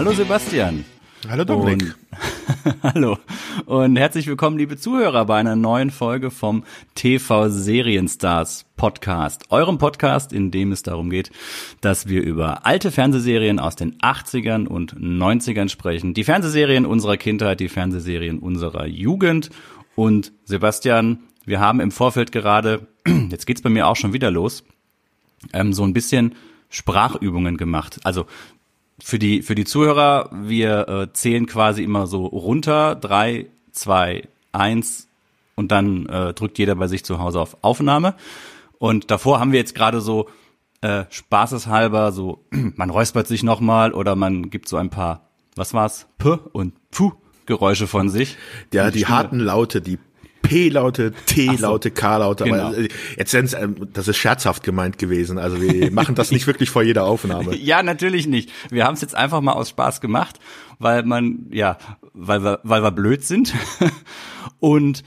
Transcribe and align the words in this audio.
Hallo 0.00 0.12
Sebastian. 0.12 0.86
Hallo 1.28 1.44
Dominik. 1.44 1.94
Und, 2.64 2.82
hallo 2.82 3.18
und 3.66 3.96
herzlich 3.96 4.26
willkommen, 4.28 4.56
liebe 4.56 4.78
Zuhörer, 4.78 5.26
bei 5.26 5.36
einer 5.36 5.56
neuen 5.56 5.90
Folge 5.90 6.30
vom 6.30 6.64
TV 6.94 7.50
Serienstars 7.50 8.64
Podcast. 8.78 9.50
Eurem 9.50 9.76
Podcast, 9.76 10.32
in 10.32 10.50
dem 10.50 10.72
es 10.72 10.82
darum 10.82 11.10
geht, 11.10 11.30
dass 11.82 12.08
wir 12.08 12.22
über 12.22 12.64
alte 12.64 12.90
Fernsehserien 12.90 13.58
aus 13.58 13.76
den 13.76 13.98
80ern 13.98 14.66
und 14.66 14.98
90ern 14.98 15.68
sprechen. 15.68 16.14
Die 16.14 16.24
Fernsehserien 16.24 16.86
unserer 16.86 17.18
Kindheit, 17.18 17.60
die 17.60 17.68
Fernsehserien 17.68 18.38
unserer 18.38 18.86
Jugend. 18.86 19.50
Und 19.96 20.32
Sebastian, 20.44 21.18
wir 21.44 21.60
haben 21.60 21.78
im 21.78 21.90
Vorfeld 21.90 22.32
gerade, 22.32 22.86
jetzt 23.28 23.44
geht's 23.44 23.60
bei 23.60 23.68
mir 23.68 23.86
auch 23.86 23.96
schon 23.96 24.14
wieder 24.14 24.30
los, 24.30 24.64
ähm, 25.52 25.74
so 25.74 25.84
ein 25.84 25.92
bisschen 25.92 26.36
Sprachübungen 26.70 27.58
gemacht. 27.58 28.00
Also 28.02 28.24
für 29.02 29.18
die, 29.18 29.42
für 29.42 29.54
die 29.54 29.64
Zuhörer, 29.64 30.30
wir 30.32 30.88
äh, 30.88 31.12
zählen 31.12 31.46
quasi 31.46 31.82
immer 31.82 32.06
so 32.06 32.26
runter, 32.26 32.94
drei, 32.94 33.46
zwei, 33.72 34.28
eins 34.52 35.08
und 35.54 35.72
dann 35.72 36.06
äh, 36.06 36.34
drückt 36.34 36.58
jeder 36.58 36.74
bei 36.74 36.86
sich 36.86 37.04
zu 37.04 37.18
Hause 37.18 37.40
auf 37.40 37.56
Aufnahme. 37.62 38.14
Und 38.78 39.10
davor 39.10 39.40
haben 39.40 39.52
wir 39.52 39.58
jetzt 39.58 39.74
gerade 39.74 40.00
so 40.00 40.28
äh, 40.80 41.04
spaßeshalber 41.10 42.12
so, 42.12 42.44
man 42.50 42.90
räuspert 42.90 43.26
sich 43.26 43.42
nochmal 43.42 43.92
oder 43.92 44.16
man 44.16 44.50
gibt 44.50 44.68
so 44.68 44.76
ein 44.76 44.90
paar, 44.90 45.28
was 45.56 45.74
war's, 45.74 46.06
P 46.18 46.38
und 46.52 46.74
Puh 46.90 47.12
Geräusche 47.46 47.88
von 47.88 48.08
sich. 48.08 48.36
Ja, 48.72 48.90
die, 48.90 48.98
die 48.98 49.06
harten 49.06 49.40
Laute, 49.40 49.80
die 49.82 49.98
P-Laute, 50.42 51.12
T-Laute, 51.26 51.90
K-Laute. 51.90 52.44
Genau. 52.44 52.66
Aber 52.68 52.78
äh, 52.78 52.88
jetzt 53.16 53.30
sind's, 53.30 53.54
ähm, 53.54 53.76
das 53.92 54.08
ist 54.08 54.16
scherzhaft 54.16 54.62
gemeint 54.62 54.98
gewesen. 54.98 55.38
Also 55.38 55.60
wir 55.60 55.90
machen 55.92 56.14
das 56.14 56.30
nicht 56.30 56.46
wirklich 56.46 56.70
vor 56.70 56.82
jeder 56.82 57.04
Aufnahme. 57.04 57.56
Ja, 57.56 57.82
natürlich 57.82 58.26
nicht. 58.26 58.50
Wir 58.70 58.84
haben 58.84 58.94
es 58.94 59.00
jetzt 59.00 59.14
einfach 59.14 59.40
mal 59.40 59.52
aus 59.52 59.70
Spaß 59.70 60.00
gemacht, 60.00 60.38
weil 60.78 61.04
man, 61.04 61.46
ja, 61.50 61.78
weil 62.12 62.42
wir, 62.42 62.60
weil 62.62 62.82
wir 62.82 62.90
blöd 62.90 63.24
sind. 63.24 63.54
Und 64.60 65.04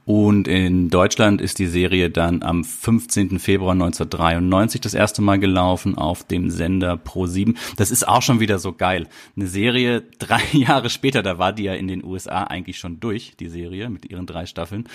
Und 0.06 0.48
in 0.48 0.90
Deutschland 0.90 1.42
ist 1.42 1.60
die 1.60 1.68
Serie 1.68 2.10
dann 2.10 2.44
am 2.44 2.64
15. 2.64 3.40
Februar 3.40 3.74
1993 3.74 4.80
das 4.80 4.94
erste 4.94 5.22
Mal 5.22 5.38
gelaufen 5.38 5.98
auf 5.98 6.24
dem 6.24 6.50
Sender 6.50 6.94
Pro7. 6.94 7.58
Das 7.76 7.92
ist 7.92 8.08
auch 8.08 8.22
schon 8.22 8.40
wieder 8.40 8.58
so 8.58 8.72
geil. 8.72 9.08
Eine 9.36 9.48
Serie 9.48 10.02
drei 10.20 10.42
Jahre 10.54 10.90
später, 10.90 11.24
da 11.24 11.40
war 11.40 11.52
die 11.52 11.64
ja 11.64 11.74
in 11.74 11.90
den 11.90 12.06
USA 12.06 12.44
eigentlich 12.44 12.80
schon 12.80 13.02
durch, 13.02 13.34
die 13.38 13.50
Serie 13.50 13.90
mit 13.90 14.10
ihren 14.10 14.26
drei 14.26 14.46
Staffeln. 14.46 14.88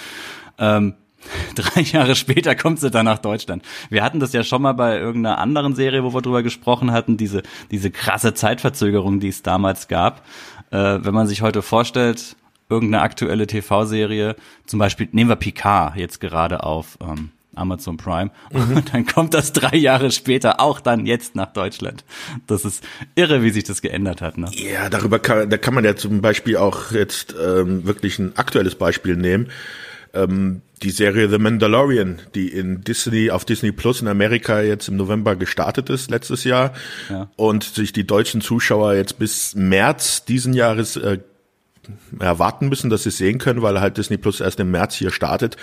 Ähm, 0.57 0.95
Drei 1.55 1.81
Jahre 1.83 2.15
später 2.15 2.55
kommt 2.55 2.81
sie 2.81 2.91
dann 2.91 3.05
nach 3.05 3.19
Deutschland. 3.19 3.65
Wir 3.91 4.03
hatten 4.03 4.21
das 4.21 4.33
ja 4.33 4.43
schon 4.45 4.63
mal 4.63 4.73
bei 4.73 4.99
irgendeiner 4.99 5.39
anderen 5.39 5.75
Serie, 5.75 6.05
wo 6.05 6.15
wir 6.15 6.23
drüber 6.23 6.43
gesprochen 6.43 6.93
hatten, 6.93 7.17
diese, 7.17 7.43
diese 7.71 7.91
krasse 7.91 8.35
Zeitverzögerung, 8.35 9.21
die 9.21 9.29
es 9.29 9.43
damals 9.43 9.89
gab. 9.89 10.25
Äh, 10.71 10.99
wenn 11.03 11.15
man 11.15 11.27
sich 11.27 11.43
heute 11.43 11.63
vorstellt, 11.63 12.37
irgendeine 12.69 13.03
aktuelle 13.03 13.47
TV-Serie, 13.47 14.37
zum 14.67 14.79
Beispiel, 14.79 15.09
nehmen 15.13 15.31
wir 15.31 15.37
Picard 15.37 15.97
jetzt 15.97 16.21
gerade 16.21 16.63
auf 16.63 16.99
ähm, 17.01 17.31
Amazon 17.55 17.99
Prime, 17.99 18.31
mhm. 18.51 18.77
und 18.77 18.95
dann 18.95 19.07
kommt 19.07 19.35
das 19.35 19.53
drei 19.53 19.77
Jahre 19.77 20.11
später 20.11 20.61
auch 20.61 20.81
dann 20.81 21.07
jetzt 21.07 21.37
nach 21.37 21.53
Deutschland. 21.53 22.05
Das 22.47 22.65
ist 22.65 22.83
irre, 23.15 23.43
wie 23.43 23.51
sich 23.51 23.65
das 23.65 23.83
geändert 23.83 24.23
hat. 24.23 24.39
Ne? 24.39 24.49
Ja, 24.53 24.89
darüber 24.89 25.19
kann, 25.19 25.51
da 25.51 25.59
kann 25.59 25.75
man 25.75 25.85
ja 25.85 25.97
zum 25.97 26.23
Beispiel 26.23 26.57
auch 26.57 26.93
jetzt 26.93 27.35
ähm, 27.39 27.87
wirklich 27.87 28.19
ein 28.19 28.37
aktuelles 28.37 28.75
Beispiel 28.75 29.17
nehmen 29.17 29.51
ähm, 30.15 30.63
die 30.83 30.91
Serie 30.91 31.29
The 31.29 31.39
Mandalorian, 31.39 32.21
die 32.35 32.49
in 32.49 32.83
Disney, 32.83 33.31
auf 33.31 33.45
Disney 33.45 33.73
Plus 33.73 34.01
in 34.01 34.09
Amerika 34.09 34.61
jetzt 34.61 34.89
im 34.89 34.97
November 34.97 35.37
gestartet 35.37 35.91
ist, 35.91 36.11
letztes 36.11 36.45
Jahr. 36.45 36.73
Ja. 37.09 37.31
Und 37.37 37.65
sich 37.65 37.93
die 37.93 38.07
deutschen 38.07 38.41
Zuschauer 38.41 38.95
jetzt 38.95 39.19
bis 39.19 39.55
März 39.55 40.25
diesen 40.25 40.55
Jahres 40.55 40.97
äh, 40.97 41.19
erwarten 42.19 42.69
müssen, 42.69 42.91
dass 42.91 43.05
sie 43.05 43.11
es 43.11 43.19
sehen 43.19 43.39
können, 43.39 43.63
weil 43.63 43.81
halt 43.81 43.97
Disney 43.97 44.17
Plus 44.17 44.41
erst 44.41 44.61
im 44.61 44.71
März 44.71 44.95
hier 44.95 45.11
startet 45.11 45.57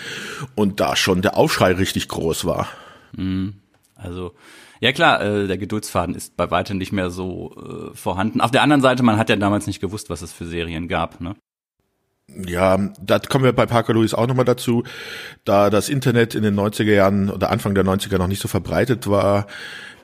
und 0.55 0.79
da 0.79 0.95
schon 0.95 1.21
der 1.21 1.37
Aufschrei 1.37 1.73
richtig 1.73 2.07
groß 2.07 2.45
war. 2.45 2.67
Mhm. 3.15 3.55
Also 3.95 4.33
ja 4.79 4.93
klar, 4.93 5.21
äh, 5.21 5.47
der 5.47 5.57
Geduldsfaden 5.57 6.15
ist 6.15 6.37
bei 6.37 6.49
weitem 6.51 6.77
nicht 6.77 6.93
mehr 6.93 7.09
so 7.09 7.91
äh, 7.91 7.95
vorhanden. 7.95 8.39
Auf 8.39 8.51
der 8.51 8.61
anderen 8.61 8.81
Seite, 8.81 9.03
man 9.03 9.17
hat 9.17 9.29
ja 9.29 9.35
damals 9.35 9.67
nicht 9.67 9.81
gewusst, 9.81 10.09
was 10.09 10.21
es 10.21 10.31
für 10.31 10.45
Serien 10.45 10.87
gab. 10.87 11.19
Ne? 11.19 11.35
Ja, 12.45 12.77
da 13.01 13.19
kommen 13.19 13.43
wir 13.43 13.53
bei 13.53 13.65
Parker 13.65 13.93
Lewis 13.93 14.13
auch 14.13 14.27
nochmal 14.27 14.45
dazu. 14.45 14.83
Da 15.45 15.69
das 15.69 15.89
Internet 15.89 16.35
in 16.35 16.43
den 16.43 16.55
90er 16.57 16.93
Jahren 16.93 17.29
oder 17.29 17.49
Anfang 17.49 17.75
der 17.75 17.85
90er 17.85 18.17
noch 18.17 18.27
nicht 18.27 18.41
so 18.41 18.47
verbreitet 18.47 19.07
war, 19.07 19.47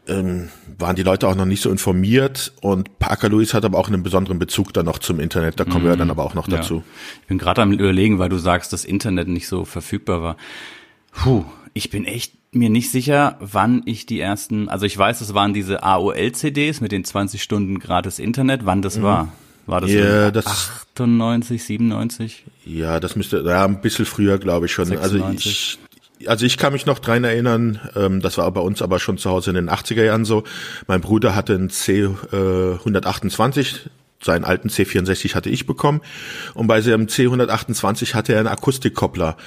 ähm, 0.07 0.49
waren 0.77 0.95
die 0.95 1.03
Leute 1.03 1.27
auch 1.27 1.35
noch 1.35 1.45
nicht 1.45 1.61
so 1.61 1.71
informiert 1.71 2.53
und 2.61 2.99
Parker 2.99 3.29
Lewis 3.29 3.53
hat 3.53 3.65
aber 3.65 3.77
auch 3.77 3.87
einen 3.87 4.03
besonderen 4.03 4.39
Bezug 4.39 4.73
dann 4.73 4.85
noch 4.85 4.99
zum 4.99 5.19
Internet. 5.19 5.59
Da 5.59 5.63
kommen 5.65 5.85
mhm. 5.85 5.89
wir 5.89 5.95
dann 5.95 6.11
aber 6.11 6.23
auch 6.23 6.35
noch 6.35 6.47
dazu. 6.47 6.75
Ja. 6.75 6.83
Ich 7.21 7.27
bin 7.27 7.37
gerade 7.37 7.61
am 7.61 7.71
überlegen, 7.71 8.19
weil 8.19 8.29
du 8.29 8.37
sagst, 8.37 8.73
dass 8.73 8.85
Internet 8.85 9.27
nicht 9.27 9.47
so 9.47 9.65
verfügbar 9.65 10.21
war. 10.21 10.37
Puh, 11.11 11.45
ich 11.73 11.89
bin 11.89 12.05
echt 12.05 12.33
mir 12.51 12.69
nicht 12.69 12.89
sicher, 12.89 13.37
wann 13.39 13.81
ich 13.85 14.05
die 14.05 14.19
ersten, 14.19 14.69
also 14.69 14.85
ich 14.85 14.97
weiß, 14.97 15.21
es 15.21 15.33
waren 15.33 15.53
diese 15.53 15.83
AOL-CDs 15.83 16.81
mit 16.81 16.91
den 16.91 17.03
20 17.03 17.41
Stunden 17.41 17.79
gratis 17.79 18.19
Internet, 18.19 18.65
wann 18.65 18.81
das 18.81 18.97
mhm. 18.97 19.03
war. 19.03 19.31
War 19.65 19.81
das, 19.81 19.91
ja, 19.91 20.31
das 20.31 20.45
98, 20.93 21.63
97? 21.63 22.45
Ja, 22.65 22.99
das 22.99 23.15
müsste, 23.15 23.43
ja, 23.45 23.65
ein 23.65 23.81
bisschen 23.81 24.05
früher, 24.05 24.37
glaube 24.37 24.67
ich 24.67 24.71
schon. 24.71 24.85
96. 24.85 25.25
Also 25.25 25.35
ich, 26.19 26.29
also 26.29 26.45
ich 26.45 26.57
kann 26.57 26.73
mich 26.73 26.85
noch 26.85 26.99
dran 26.99 27.23
erinnern, 27.23 27.79
ähm, 27.95 28.21
das 28.21 28.37
war 28.37 28.49
bei 28.51 28.61
uns 28.61 28.81
aber 28.81 28.99
schon 28.99 29.17
zu 29.17 29.29
Hause 29.29 29.49
in 29.51 29.55
den 29.55 29.69
80er 29.69 30.03
Jahren 30.03 30.25
so. 30.25 30.43
Mein 30.87 31.01
Bruder 31.01 31.35
hatte 31.35 31.53
ein 31.53 31.69
C 31.69 32.01
äh, 32.01 32.73
128, 32.73 33.89
seinen 34.21 34.45
alten 34.45 34.69
C64 34.69 35.35
hatte 35.35 35.49
ich 35.49 35.65
bekommen 35.65 36.01
und 36.53 36.67
bei 36.67 36.81
seinem 36.81 37.07
C128 37.07 38.13
hatte 38.13 38.33
er 38.33 38.39
einen 38.39 38.47
Akustikkoppler. 38.47 39.37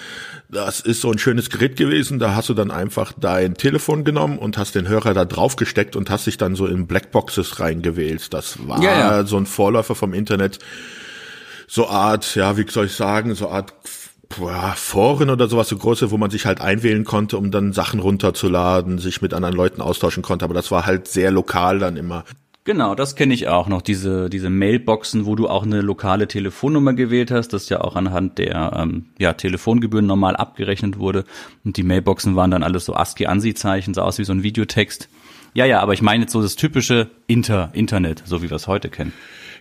Das 0.51 0.81
ist 0.81 1.03
so 1.03 1.11
ein 1.11 1.19
schönes 1.19 1.51
Gerät 1.51 1.77
gewesen, 1.77 2.19
da 2.19 2.35
hast 2.35 2.49
du 2.49 2.55
dann 2.55 2.71
einfach 2.71 3.13
dein 3.13 3.55
Telefon 3.55 4.05
genommen 4.05 4.39
und 4.39 4.57
hast 4.57 4.75
den 4.75 4.89
Hörer 4.89 5.13
da 5.13 5.27
drauf 5.27 5.57
gesteckt 5.57 5.95
und 5.95 6.09
hast 6.09 6.27
dich 6.27 6.39
dann 6.39 6.55
so 6.55 6.67
in 6.67 6.87
Blackboxes 6.87 7.61
reingewählt. 7.61 8.33
Das 8.33 8.67
war 8.67 8.83
ja, 8.83 8.99
ja. 8.99 9.27
so 9.27 9.37
ein 9.37 9.45
Vorläufer 9.45 9.95
vom 9.95 10.15
Internet. 10.15 10.59
So 11.67 11.89
Art, 11.89 12.35
ja, 12.35 12.57
wie 12.57 12.67
soll 12.67 12.87
ich 12.87 12.95
sagen, 12.95 13.35
so 13.35 13.51
Art 13.51 13.75
ja, 14.41 14.73
Foren 14.73 15.29
oder 15.29 15.49
sowas, 15.49 15.69
so 15.69 15.77
große, 15.77 16.11
wo 16.11 16.17
man 16.17 16.31
sich 16.31 16.47
halt 16.47 16.63
einwählen 16.63 17.05
konnte, 17.05 17.37
um 17.37 17.51
dann 17.51 17.75
Sachen 17.75 18.01
runterzuladen, 18.01 18.99
sich 18.99 19.21
mit 19.21 19.35
anderen 19.35 19.55
Leuten 19.55 19.83
austauschen 19.83 20.23
konnte. 20.23 20.47
Aber 20.47 20.55
das 20.55 20.71
war 20.71 20.87
halt 20.87 21.09
sehr 21.09 21.31
lokal 21.31 21.79
dann 21.79 21.97
immer. 21.97 22.25
Genau, 22.69 22.95
das 22.95 23.17
kenne 23.17 23.33
ich 23.33 23.49
auch 23.49 23.67
noch, 23.67 23.81
diese, 23.81 24.29
diese 24.29 24.51
Mailboxen, 24.51 25.25
wo 25.25 25.35
du 25.35 25.49
auch 25.49 25.63
eine 25.63 25.81
lokale 25.81 26.29
Telefonnummer 26.29 26.93
gewählt 26.93 27.31
hast, 27.31 27.55
das 27.55 27.71
ja 27.71 27.81
auch 27.81 27.97
anhand 27.97 28.37
der 28.37 28.75
ähm, 28.77 29.07
ja, 29.19 29.33
Telefongebühren 29.33 30.05
normal 30.05 30.37
abgerechnet 30.37 30.99
wurde. 30.99 31.25
Und 31.65 31.79
die 31.79 31.83
Mailboxen 31.83 32.37
waren 32.37 32.51
dann 32.51 32.63
alles 32.63 32.85
so 32.85 32.95
ASCII-ANSI-Zeichen, 32.95 33.95
sah 33.95 34.03
aus 34.03 34.19
wie 34.19 34.25
so 34.25 34.35
ein 34.35 34.43
Videotext. 34.43 35.09
Ja, 35.55 35.65
ja, 35.65 35.81
aber 35.81 35.95
ich 35.95 36.03
meine 36.03 36.25
jetzt 36.25 36.33
so 36.35 36.43
das 36.43 36.57
typische 36.57 37.09
Inter 37.27 37.71
Internet, 37.73 38.23
so 38.27 38.43
wie 38.43 38.51
wir 38.51 38.57
es 38.57 38.69
heute 38.69 38.91
kennen. 38.91 39.15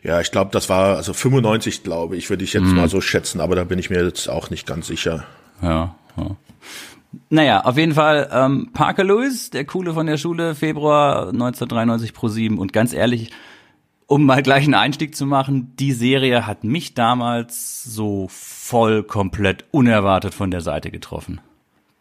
Ja, 0.03 0.19
ich 0.19 0.31
glaube, 0.31 0.51
das 0.51 0.67
war 0.67 0.97
also 0.97 1.13
95, 1.13 1.83
glaube 1.83 2.17
ich, 2.17 2.29
würde 2.29 2.43
ich 2.43 2.51
jetzt 2.51 2.65
mm. 2.65 2.75
mal 2.75 2.89
so 2.89 2.99
schätzen, 2.99 3.39
aber 3.39 3.55
da 3.55 3.63
bin 3.63 3.79
ich 3.79 3.89
mir 3.89 4.03
jetzt 4.03 4.27
auch 4.27 4.49
nicht 4.49 4.67
ganz 4.67 4.87
sicher. 4.87 5.23
Ja, 5.61 5.95
ja. 6.17 6.35
Naja, 7.29 7.61
auf 7.61 7.77
jeden 7.77 7.93
Fall 7.93 8.29
ähm, 8.31 8.69
Parker 8.73 9.03
Lewis, 9.03 9.49
der 9.49 9.65
Coole 9.65 9.93
von 9.93 10.05
der 10.05 10.17
Schule, 10.17 10.55
Februar 10.55 11.29
1993 11.29 12.13
pro 12.13 12.27
7. 12.27 12.57
Und 12.57 12.73
ganz 12.73 12.93
ehrlich, 12.93 13.31
um 14.07 14.25
mal 14.25 14.41
gleich 14.41 14.63
einen 14.63 14.73
Einstieg 14.73 15.15
zu 15.15 15.25
machen, 15.25 15.73
die 15.77 15.93
Serie 15.93 16.47
hat 16.47 16.63
mich 16.63 16.93
damals 16.93 17.83
so 17.83 18.27
voll 18.29 19.03
komplett 19.03 19.65
unerwartet 19.71 20.33
von 20.33 20.51
der 20.51 20.61
Seite 20.61 20.91
getroffen. 20.91 21.41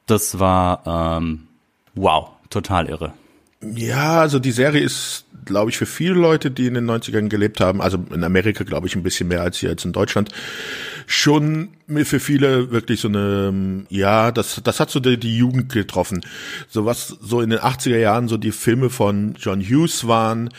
Das 0.06 0.38
war 0.38 1.18
ähm, 1.18 1.48
wow, 1.94 2.30
total 2.48 2.88
irre. 2.88 3.12
Ja, 3.60 4.20
also 4.20 4.38
die 4.38 4.52
Serie 4.52 4.82
ist, 4.82 5.25
glaube 5.46 5.70
ich, 5.70 5.78
für 5.78 5.86
viele 5.86 6.14
Leute, 6.14 6.50
die 6.50 6.66
in 6.66 6.74
den 6.74 6.90
90ern 6.90 7.28
gelebt 7.28 7.60
haben, 7.60 7.80
also 7.80 8.04
in 8.12 8.22
Amerika, 8.22 8.64
glaube 8.64 8.86
ich, 8.86 8.94
ein 8.94 9.02
bisschen 9.02 9.28
mehr 9.28 9.40
als 9.40 9.58
hier 9.58 9.70
jetzt 9.70 9.84
in 9.84 9.92
Deutschland, 9.92 10.30
schon 11.06 11.68
für 12.04 12.20
viele 12.20 12.70
wirklich 12.70 13.00
so 13.00 13.08
eine, 13.08 13.86
ja, 13.88 14.32
das, 14.32 14.60
das 14.62 14.80
hat 14.80 14.90
so 14.90 15.00
die, 15.00 15.18
die 15.18 15.38
Jugend 15.38 15.72
getroffen. 15.72 16.20
So 16.68 16.84
was 16.84 17.16
so 17.20 17.40
in 17.40 17.50
den 17.50 17.60
80er 17.60 17.98
Jahren 17.98 18.28
so 18.28 18.36
die 18.36 18.52
Filme 18.52 18.90
von 18.90 19.34
John 19.38 19.60
Hughes 19.60 20.06
waren, 20.06 20.50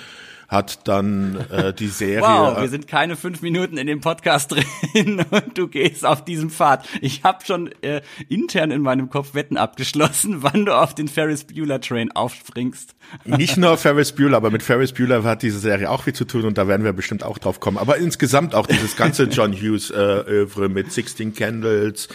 hat 0.47 0.88
dann 0.88 1.45
äh, 1.51 1.73
die 1.73 1.88
Serie. 1.97 2.21
Wow, 2.21 2.61
wir 2.61 2.69
sind 2.69 2.88
keine 2.88 3.15
fünf 3.15 3.41
Minuten 3.41 3.77
in 3.77 3.88
dem 3.88 4.01
Podcast 4.01 4.51
drin 4.94 5.25
und 5.29 5.57
du 5.57 5.67
gehst 5.67 6.05
auf 6.05 6.23
diesem 6.23 6.49
Pfad. 6.49 6.88
Ich 7.01 7.23
habe 7.23 7.45
schon 7.45 7.69
äh, 7.81 8.01
intern 8.29 8.71
in 8.71 8.81
meinem 8.81 9.09
Kopf 9.09 9.33
Wetten 9.33 9.57
abgeschlossen, 9.57 10.38
wann 10.44 10.65
du 10.65 10.77
auf 10.77 10.95
den 10.95 11.07
Ferris 11.07 11.44
Bueller 11.44 11.81
Train 11.81 12.11
aufspringst. 12.11 12.95
Nicht 13.25 13.57
nur 13.57 13.77
Ferris 13.77 14.11
Bueller, 14.11 14.38
aber 14.38 14.51
mit 14.51 14.63
Ferris 14.63 14.94
Bueller 14.94 15.23
hat 15.23 15.41
diese 15.41 15.59
Serie 15.59 15.89
auch 15.89 16.03
viel 16.03 16.13
zu 16.13 16.25
tun 16.25 16.45
und 16.45 16.57
da 16.57 16.67
werden 16.67 16.83
wir 16.83 16.94
bestimmt 16.94 17.23
auch 17.23 17.38
drauf 17.38 17.59
kommen. 17.59 17.77
Aber 17.77 17.97
insgesamt 17.97 18.55
auch 18.55 18.67
dieses 18.67 18.95
ganze 18.95 19.23
John 19.25 19.53
Hughes 19.53 19.91
äh, 19.91 19.95
Övre 19.95 20.69
mit 20.69 20.91
Sixteen 20.91 21.33
Candles 21.33 22.09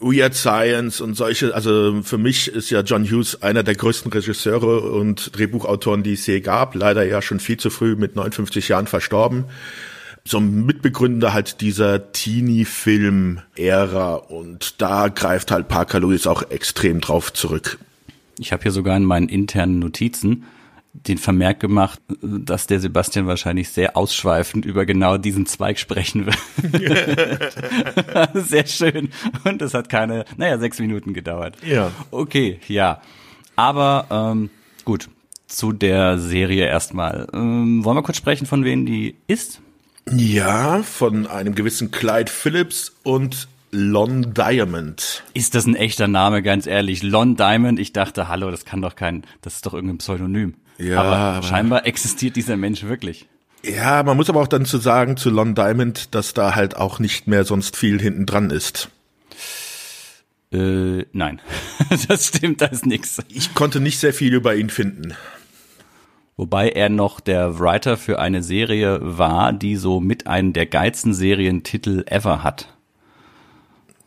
Weird 0.00 0.34
Science 0.34 1.00
und 1.00 1.14
solche, 1.14 1.54
also 1.54 2.02
für 2.02 2.18
mich 2.18 2.48
ist 2.48 2.70
ja 2.70 2.80
John 2.80 3.04
Hughes 3.04 3.42
einer 3.42 3.62
der 3.62 3.74
größten 3.74 4.12
Regisseure 4.12 4.80
und 4.80 5.36
Drehbuchautoren, 5.36 6.02
die 6.02 6.14
es 6.14 6.26
je 6.26 6.40
gab, 6.40 6.74
leider 6.74 7.04
ja 7.04 7.22
schon 7.22 7.40
viel 7.40 7.56
zu 7.56 7.70
früh 7.70 7.96
mit 7.96 8.16
59 8.16 8.68
Jahren 8.68 8.86
verstorben. 8.86 9.44
So 10.24 10.38
ein 10.38 10.66
Mitbegründer 10.66 11.32
halt 11.32 11.60
dieser 11.60 12.12
Teenie-Film-Ära 12.12 14.14
und 14.14 14.82
da 14.82 15.08
greift 15.08 15.50
halt 15.50 15.68
Parker 15.68 16.00
Lewis 16.00 16.26
auch 16.26 16.50
extrem 16.50 17.00
drauf 17.00 17.32
zurück. 17.32 17.78
Ich 18.38 18.52
habe 18.52 18.64
hier 18.64 18.72
sogar 18.72 18.96
in 18.96 19.04
meinen 19.04 19.28
internen 19.28 19.78
Notizen 19.78 20.44
den 21.06 21.18
Vermerk 21.18 21.60
gemacht, 21.60 22.00
dass 22.22 22.66
der 22.66 22.80
Sebastian 22.80 23.26
wahrscheinlich 23.26 23.68
sehr 23.68 23.96
ausschweifend 23.96 24.64
über 24.64 24.86
genau 24.86 25.18
diesen 25.18 25.46
Zweig 25.46 25.78
sprechen 25.78 26.26
wird. 26.26 27.54
sehr 28.34 28.66
schön. 28.66 29.10
Und 29.44 29.62
es 29.62 29.74
hat 29.74 29.88
keine, 29.88 30.24
naja, 30.36 30.58
sechs 30.58 30.78
Minuten 30.78 31.14
gedauert. 31.14 31.56
Ja. 31.64 31.90
Okay, 32.10 32.60
ja. 32.68 33.00
Aber 33.56 34.06
ähm, 34.10 34.50
gut, 34.84 35.08
zu 35.46 35.72
der 35.72 36.18
Serie 36.18 36.66
erstmal. 36.66 37.28
Ähm, 37.32 37.84
wollen 37.84 37.96
wir 37.96 38.02
kurz 38.02 38.16
sprechen, 38.16 38.46
von 38.46 38.64
wem 38.64 38.86
die 38.86 39.16
ist? 39.26 39.60
Ja, 40.10 40.82
von 40.82 41.26
einem 41.26 41.54
gewissen 41.54 41.90
Clyde 41.90 42.30
Phillips 42.30 42.94
und 43.02 43.48
Lon 43.72 44.32
Diamond. 44.34 45.24
Ist 45.34 45.54
das 45.54 45.66
ein 45.66 45.74
echter 45.74 46.08
Name, 46.08 46.42
ganz 46.42 46.66
ehrlich? 46.66 47.02
Lon 47.02 47.36
Diamond? 47.36 47.78
Ich 47.78 47.92
dachte, 47.92 48.28
hallo, 48.28 48.50
das 48.50 48.64
kann 48.64 48.80
doch 48.80 48.94
kein, 48.94 49.24
das 49.42 49.56
ist 49.56 49.66
doch 49.66 49.74
irgendein 49.74 49.98
Pseudonym. 49.98 50.54
Ja, 50.78 51.00
aber, 51.00 51.16
aber 51.16 51.46
scheinbar 51.46 51.86
existiert 51.86 52.36
dieser 52.36 52.56
Mensch 52.56 52.84
wirklich. 52.84 53.26
Ja, 53.64 54.02
man 54.02 54.16
muss 54.16 54.30
aber 54.30 54.40
auch 54.40 54.48
dann 54.48 54.64
zu 54.64 54.78
sagen 54.78 55.16
zu 55.16 55.30
Lon 55.30 55.54
Diamond, 55.54 56.14
dass 56.14 56.34
da 56.34 56.54
halt 56.54 56.76
auch 56.76 56.98
nicht 56.98 57.26
mehr 57.26 57.44
sonst 57.44 57.76
viel 57.76 58.00
hinten 58.00 58.26
dran 58.26 58.50
ist. 58.50 58.90
Äh, 60.52 61.04
nein, 61.12 61.40
das 62.08 62.28
stimmt, 62.28 62.60
da 62.60 62.66
ist 62.66 62.86
nix. 62.86 63.18
Ich 63.28 63.54
konnte 63.54 63.80
nicht 63.80 63.98
sehr 63.98 64.12
viel 64.12 64.34
über 64.34 64.54
ihn 64.54 64.70
finden. 64.70 65.14
Wobei 66.36 66.68
er 66.68 66.90
noch 66.90 67.20
der 67.20 67.58
Writer 67.58 67.96
für 67.96 68.18
eine 68.18 68.42
Serie 68.42 68.98
war, 69.02 69.52
die 69.52 69.76
so 69.76 70.00
mit 70.00 70.26
einem 70.26 70.52
der 70.52 70.66
geilsten 70.66 71.14
Serientitel 71.14 72.04
ever 72.06 72.44
hat. 72.44 72.74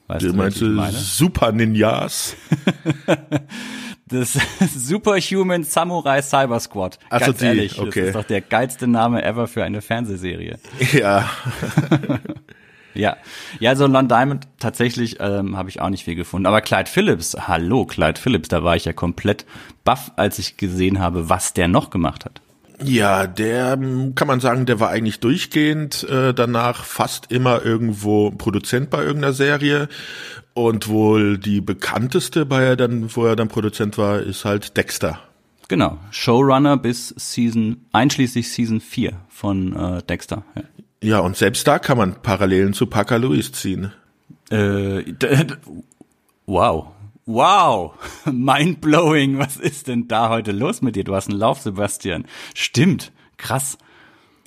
Weißt 0.07 0.25
du, 0.25 0.33
meinst 0.33 0.61
du 0.61 0.91
Super 0.91 1.51
Ninjas? 1.51 2.35
das 4.09 4.37
Superhuman 4.75 5.63
Samurai 5.63 6.21
Cyber 6.21 6.59
Squad. 6.59 6.99
Ganz 7.09 7.23
also 7.23 7.33
die, 7.33 7.45
ehrlich, 7.45 7.79
okay. 7.79 7.99
das 7.99 8.07
ist 8.09 8.15
doch 8.15 8.23
der 8.23 8.41
geilste 8.41 8.87
Name 8.87 9.23
ever 9.23 9.47
für 9.47 9.63
eine 9.63 9.81
Fernsehserie. 9.81 10.59
Ja. 10.93 11.29
ja, 12.93 13.17
ja, 13.59 13.75
so 13.75 13.85
Lon 13.85 14.07
Diamond 14.07 14.47
tatsächlich 14.59 15.17
ähm, 15.19 15.55
habe 15.55 15.69
ich 15.69 15.81
auch 15.81 15.89
nicht 15.89 16.03
viel 16.03 16.15
gefunden. 16.15 16.47
Aber 16.47 16.61
Clyde 16.61 16.89
Phillips, 16.89 17.35
hallo 17.47 17.85
Clyde 17.85 18.19
Phillips, 18.19 18.49
da 18.49 18.63
war 18.63 18.75
ich 18.75 18.85
ja 18.85 18.93
komplett 18.93 19.45
baff, 19.83 20.11
als 20.15 20.39
ich 20.39 20.57
gesehen 20.57 20.99
habe, 20.99 21.29
was 21.29 21.53
der 21.53 21.67
noch 21.67 21.89
gemacht 21.91 22.25
hat. 22.25 22.41
Ja, 22.83 23.27
der 23.27 23.77
kann 24.15 24.27
man 24.27 24.39
sagen, 24.39 24.65
der 24.65 24.79
war 24.79 24.89
eigentlich 24.89 25.19
durchgehend 25.19 26.03
äh, 26.03 26.33
danach 26.33 26.85
fast 26.85 27.31
immer 27.31 27.63
irgendwo 27.63 28.31
Produzent 28.31 28.89
bei 28.89 29.03
irgendeiner 29.03 29.33
Serie. 29.33 29.89
Und 30.53 30.87
wohl 30.87 31.37
die 31.37 31.61
bekannteste, 31.61 32.45
bei 32.45 32.63
er 32.63 32.75
dann, 32.75 33.15
wo 33.15 33.25
er 33.25 33.35
dann 33.35 33.47
Produzent 33.47 33.97
war, 33.97 34.19
ist 34.19 34.45
halt 34.45 34.75
Dexter. 34.77 35.19
Genau, 35.67 35.97
Showrunner 36.09 36.77
bis 36.77 37.13
Season, 37.15 37.85
einschließlich 37.91 38.51
Season 38.51 38.81
4 38.81 39.13
von 39.29 39.75
äh, 39.75 40.03
Dexter. 40.03 40.43
Ja. 40.55 40.63
ja, 41.01 41.19
und 41.19 41.37
selbst 41.37 41.67
da 41.67 41.79
kann 41.79 41.97
man 41.97 42.21
Parallelen 42.21 42.73
zu 42.73 42.87
Parker 42.87 43.19
Lewis 43.19 43.51
ziehen. 43.51 43.93
Äh, 44.49 45.03
wow, 46.47 46.87
Wow, 47.31 47.93
mindblowing. 48.25 49.37
Was 49.37 49.57
ist 49.57 49.87
denn 49.87 50.07
da 50.07 50.29
heute 50.29 50.51
los 50.51 50.81
mit 50.81 50.95
dir? 50.95 51.03
Du 51.03 51.13
hast 51.13 51.29
einen 51.29 51.37
Lauf, 51.37 51.61
Sebastian. 51.61 52.25
Stimmt, 52.55 53.11
krass. 53.37 53.77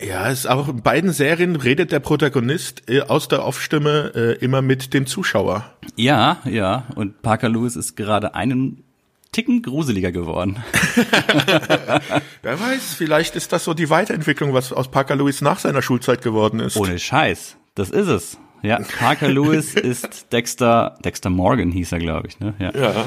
Ja, 0.00 0.28
es 0.28 0.40
ist 0.40 0.46
auch 0.46 0.66
in 0.66 0.82
beiden 0.82 1.12
Serien 1.12 1.54
redet 1.54 1.92
der 1.92 2.00
Protagonist 2.00 2.90
äh, 2.90 3.02
aus 3.02 3.28
der 3.28 3.44
Off-Stimme 3.44 4.12
äh, 4.16 4.44
immer 4.44 4.62
mit 4.62 4.94
dem 4.94 5.06
Zuschauer. 5.06 5.64
Ja, 5.94 6.38
ja. 6.44 6.86
Und 6.96 7.22
Parker 7.22 7.48
Lewis 7.48 7.76
ist 7.76 7.94
gerade 7.94 8.34
einen 8.34 8.82
Ticken 9.30 9.62
gruseliger 9.62 10.10
geworden. 10.10 10.60
Wer 12.42 12.58
weiß, 12.58 12.94
vielleicht 12.94 13.36
ist 13.36 13.52
das 13.52 13.62
so 13.62 13.74
die 13.74 13.90
Weiterentwicklung, 13.90 14.54
was 14.54 14.72
aus 14.72 14.90
Parker 14.90 15.14
Lewis 15.14 15.40
nach 15.40 15.60
seiner 15.60 15.82
Schulzeit 15.82 16.20
geworden 16.20 16.58
ist. 16.58 16.76
Ohne 16.76 16.98
Scheiß. 16.98 17.56
Das 17.76 17.90
ist 17.90 18.08
es. 18.08 18.38
Ja, 18.62 18.80
Parker 18.98 19.28
Lewis 19.28 19.74
ist 19.74 20.32
Dexter, 20.32 20.98
Dexter 21.04 21.30
Morgan 21.30 21.70
hieß 21.70 21.92
er, 21.92 21.98
glaube 21.98 22.28
ich, 22.28 22.40
ne? 22.40 22.54
Ja. 22.58 22.72
ja. 22.74 23.04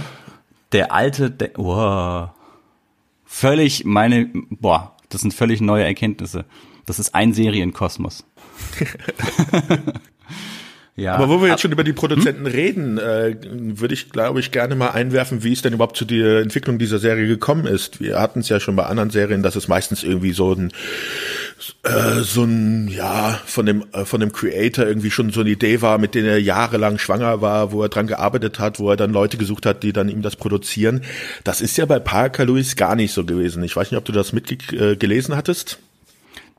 Der 0.71 0.91
alte, 0.91 1.31
De 1.31 1.51
wow. 1.55 2.29
Völlig 3.25 3.85
meine, 3.85 4.29
boah, 4.49 4.95
das 5.09 5.21
sind 5.21 5.33
völlig 5.33 5.61
neue 5.61 5.83
Erkenntnisse. 5.83 6.45
Das 6.85 6.99
ist 6.99 7.15
ein 7.15 7.33
Serienkosmos. 7.33 8.25
Ja. 10.97 11.15
Aber 11.15 11.27
wo 11.27 11.41
wir 11.41 11.49
jetzt 11.49 11.61
schon 11.61 11.73
über 11.73 11.83
die 11.83 11.91
Produzenten 11.91 12.45
hm? 12.45 12.51
reden, 12.51 12.97
äh, 12.97 13.35
würde 13.43 13.93
ich, 13.93 14.11
glaube 14.11 14.39
ich, 14.39 14.51
gerne 14.51 14.75
mal 14.75 14.91
einwerfen, 14.91 15.43
wie 15.43 15.51
es 15.51 15.61
denn 15.61 15.73
überhaupt 15.73 15.97
zu 15.97 16.05
der 16.05 16.39
Entwicklung 16.39 16.79
dieser 16.79 16.99
Serie 16.99 17.27
gekommen 17.27 17.67
ist. 17.67 17.99
Wir 17.99 18.17
hatten 18.17 18.39
es 18.39 18.47
ja 18.47 18.61
schon 18.61 18.77
bei 18.77 18.85
anderen 18.85 19.09
Serien, 19.09 19.43
dass 19.43 19.57
es 19.57 19.67
meistens 19.67 20.03
irgendwie 20.03 20.31
so 20.31 20.53
ein 20.53 20.71
äh, 21.83 22.21
so 22.21 22.43
ein 22.43 22.87
ja 22.89 23.39
von 23.45 23.65
dem 23.65 23.85
äh, 23.93 24.05
von 24.05 24.19
dem 24.19 24.31
Creator 24.31 24.85
irgendwie 24.85 25.11
schon 25.11 25.31
so 25.31 25.41
eine 25.41 25.49
Idee 25.49 25.81
war, 25.81 25.97
mit 25.97 26.13
der 26.15 26.25
er 26.25 26.41
jahrelang 26.41 26.97
schwanger 26.97 27.41
war, 27.41 27.71
wo 27.71 27.81
er 27.81 27.89
dran 27.89 28.07
gearbeitet 28.07 28.59
hat, 28.59 28.79
wo 28.79 28.89
er 28.89 28.97
dann 28.97 29.11
Leute 29.11 29.37
gesucht 29.37 29.65
hat, 29.65 29.83
die 29.83 29.93
dann 29.93 30.09
ihm 30.09 30.21
das 30.21 30.35
produzieren. 30.35 31.01
Das 31.43 31.61
ist 31.61 31.77
ja 31.77 31.85
bei 31.85 31.99
Parker 31.99 32.45
Lewis 32.45 32.75
gar 32.75 32.95
nicht 32.95 33.13
so 33.13 33.23
gewesen. 33.23 33.63
Ich 33.63 33.75
weiß 33.75 33.91
nicht, 33.91 33.97
ob 33.97 34.05
du 34.05 34.11
das 34.11 34.33
mitgelesen 34.33 35.33
äh, 35.33 35.37
hattest. 35.37 35.79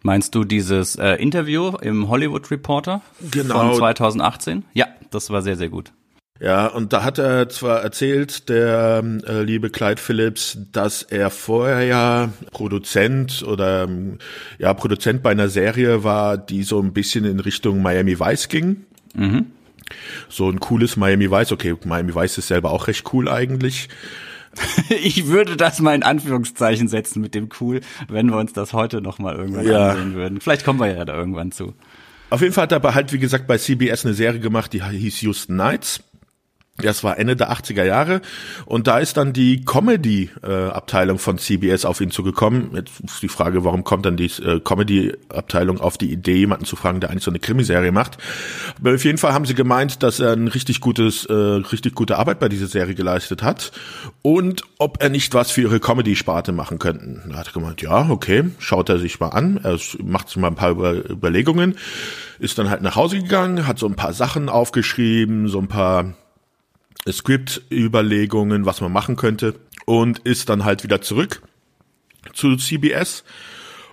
Meinst 0.02 0.34
du 0.34 0.44
dieses 0.44 0.96
äh, 0.96 1.14
Interview 1.14 1.76
im 1.80 2.08
Hollywood 2.08 2.50
Reporter 2.50 3.02
genau. 3.30 3.70
von 3.70 3.74
2018? 3.74 4.64
Ja, 4.72 4.86
das 5.10 5.30
war 5.30 5.42
sehr, 5.42 5.56
sehr 5.56 5.68
gut. 5.68 5.92
Ja, 6.38 6.66
und 6.66 6.92
da 6.92 7.02
hat 7.02 7.18
er 7.18 7.48
zwar 7.48 7.80
erzählt, 7.82 8.48
der 8.48 9.02
äh, 9.26 9.42
liebe 9.42 9.70
Clyde 9.70 10.00
Phillips, 10.00 10.58
dass 10.70 11.02
er 11.02 11.30
vorher 11.30 11.82
ja 11.84 12.30
Produzent 12.50 13.42
oder 13.42 13.88
ja 14.58 14.74
Produzent 14.74 15.22
bei 15.22 15.30
einer 15.30 15.48
Serie 15.48 16.04
war, 16.04 16.36
die 16.36 16.62
so 16.62 16.80
ein 16.80 16.92
bisschen 16.92 17.24
in 17.24 17.40
Richtung 17.40 17.80
Miami 17.80 18.20
Vice 18.20 18.48
ging. 18.48 18.84
Mhm. 19.14 19.46
So 20.28 20.50
ein 20.50 20.60
cooles 20.60 20.96
Miami 20.96 21.30
Vice. 21.30 21.52
Okay, 21.52 21.74
Miami 21.84 22.14
Vice 22.14 22.38
ist 22.38 22.48
selber 22.48 22.70
auch 22.70 22.86
recht 22.88 23.12
cool 23.14 23.28
eigentlich. 23.28 23.88
ich 25.02 25.26
würde 25.26 25.56
das 25.56 25.80
mal 25.80 25.94
in 25.94 26.02
Anführungszeichen 26.02 26.88
setzen 26.88 27.20
mit 27.20 27.34
dem 27.34 27.48
cool, 27.60 27.80
wenn 28.08 28.28
wir 28.28 28.36
uns 28.36 28.52
das 28.52 28.72
heute 28.72 29.00
noch 29.00 29.18
mal 29.18 29.36
irgendwann 29.36 29.66
ja. 29.66 29.90
ansehen 29.90 30.14
würden. 30.14 30.40
Vielleicht 30.40 30.64
kommen 30.64 30.80
wir 30.80 30.94
ja 30.94 31.04
da 31.04 31.16
irgendwann 31.16 31.52
zu. 31.52 31.74
Auf 32.28 32.40
jeden 32.40 32.52
Fall 32.52 32.62
hat 32.62 32.72
er 32.72 32.76
aber 32.76 32.94
halt, 32.94 33.12
wie 33.12 33.18
gesagt, 33.18 33.46
bei 33.46 33.56
CBS 33.56 34.04
eine 34.04 34.14
Serie 34.14 34.40
gemacht, 34.40 34.72
die 34.72 34.82
hieß 34.82 35.20
Houston 35.22 35.54
Knights. 35.54 36.00
Das 36.78 37.02
war 37.02 37.18
Ende 37.18 37.36
der 37.36 37.50
80er 37.50 37.84
Jahre 37.84 38.20
und 38.66 38.86
da 38.86 38.98
ist 38.98 39.16
dann 39.16 39.32
die 39.32 39.64
Comedy-Abteilung 39.64 41.18
von 41.18 41.38
CBS 41.38 41.86
auf 41.86 42.02
ihn 42.02 42.10
zugekommen. 42.10 42.70
Jetzt 42.74 43.00
ist 43.00 43.22
die 43.22 43.28
Frage, 43.28 43.64
warum 43.64 43.82
kommt 43.82 44.04
dann 44.04 44.18
die 44.18 44.26
äh, 44.26 44.60
Comedy-Abteilung 44.60 45.80
auf 45.80 45.96
die 45.96 46.12
Idee, 46.12 46.36
jemanden 46.36 46.66
zu 46.66 46.76
fragen, 46.76 47.00
der 47.00 47.10
eigentlich 47.10 47.24
so 47.24 47.30
eine 47.30 47.38
Krimiserie 47.38 47.92
macht. 47.92 48.18
Aber 48.78 48.94
auf 48.94 49.04
jeden 49.04 49.16
Fall 49.16 49.32
haben 49.32 49.46
sie 49.46 49.54
gemeint, 49.54 50.02
dass 50.02 50.20
er 50.20 50.32
ein 50.32 50.48
richtig 50.48 50.82
gutes, 50.82 51.24
äh, 51.24 51.32
richtig 51.32 51.94
gute 51.94 52.18
Arbeit 52.18 52.40
bei 52.40 52.50
dieser 52.50 52.66
Serie 52.66 52.94
geleistet 52.94 53.42
hat 53.42 53.72
und 54.20 54.62
ob 54.78 55.02
er 55.02 55.08
nicht 55.08 55.32
was 55.32 55.50
für 55.50 55.62
ihre 55.62 55.80
Comedy-Sparte 55.80 56.52
machen 56.52 56.78
könnten. 56.78 57.22
Da 57.30 57.38
hat 57.38 57.46
er 57.46 57.52
gemeint, 57.54 57.80
ja, 57.80 58.10
okay, 58.10 58.44
schaut 58.58 58.90
er 58.90 58.98
sich 58.98 59.18
mal 59.18 59.28
an, 59.28 59.60
er 59.62 59.78
macht 60.02 60.28
sich 60.28 60.36
mal 60.36 60.48
ein 60.48 60.56
paar 60.56 60.72
Über 60.72 60.92
Überlegungen, 60.92 61.76
ist 62.38 62.58
dann 62.58 62.68
halt 62.68 62.82
nach 62.82 62.96
Hause 62.96 63.16
gegangen, 63.18 63.66
hat 63.66 63.78
so 63.78 63.86
ein 63.86 63.96
paar 63.96 64.12
Sachen 64.12 64.50
aufgeschrieben, 64.50 65.48
so 65.48 65.58
ein 65.58 65.68
paar 65.68 66.14
Script-Überlegungen, 67.10 68.66
was 68.66 68.80
man 68.80 68.92
machen 68.92 69.16
könnte 69.16 69.54
und 69.84 70.18
ist 70.20 70.48
dann 70.48 70.64
halt 70.64 70.82
wieder 70.82 71.00
zurück 71.00 71.42
zu 72.32 72.56
CBS 72.56 73.24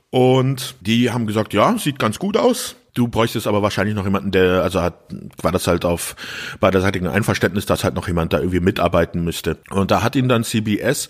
und 0.10 0.75
die 0.82 1.10
haben 1.10 1.25
gesagt, 1.25 1.53
ja, 1.53 1.75
sieht 1.77 1.98
ganz 1.98 2.20
gut 2.20 2.38
aus. 2.38 2.75
Du 2.93 3.08
bräuchtest 3.08 3.48
aber 3.48 3.63
wahrscheinlich 3.63 3.96
noch 3.96 4.03
jemanden, 4.03 4.29
der, 4.29 4.62
also 4.62 4.79
hat, 4.79 4.93
war 5.41 5.51
das 5.51 5.65
halt 5.65 5.84
auf 5.84 6.15
beiderseitigen 6.60 7.08
Einverständnis, 7.08 7.65
dass 7.65 7.84
halt 7.84 7.96
noch 7.96 8.08
jemand 8.08 8.34
da 8.34 8.38
irgendwie 8.38 8.60
mitarbeiten 8.60 9.24
müsste. 9.24 9.58
Und 9.72 9.89
da 9.89 10.03
hat 10.03 10.15
ihn 10.15 10.29
dann 10.29 10.43
CBS 10.43 11.10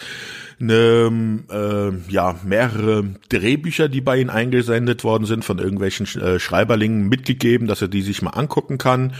eine, 0.61 1.43
äh, 1.51 2.11
ja, 2.11 2.35
mehrere 2.45 3.15
Drehbücher, 3.27 3.89
die 3.89 3.99
bei 3.99 4.19
ihm 4.19 4.29
eingesendet 4.29 5.03
worden 5.03 5.25
sind, 5.25 5.43
von 5.43 5.59
irgendwelchen 5.59 6.05
äh, 6.21 6.39
Schreiberlingen 6.39 7.09
mitgegeben, 7.09 7.67
dass 7.67 7.81
er 7.81 7.89
die 7.89 8.01
sich 8.01 8.21
mal 8.21 8.29
angucken 8.31 8.77
kann 8.77 9.11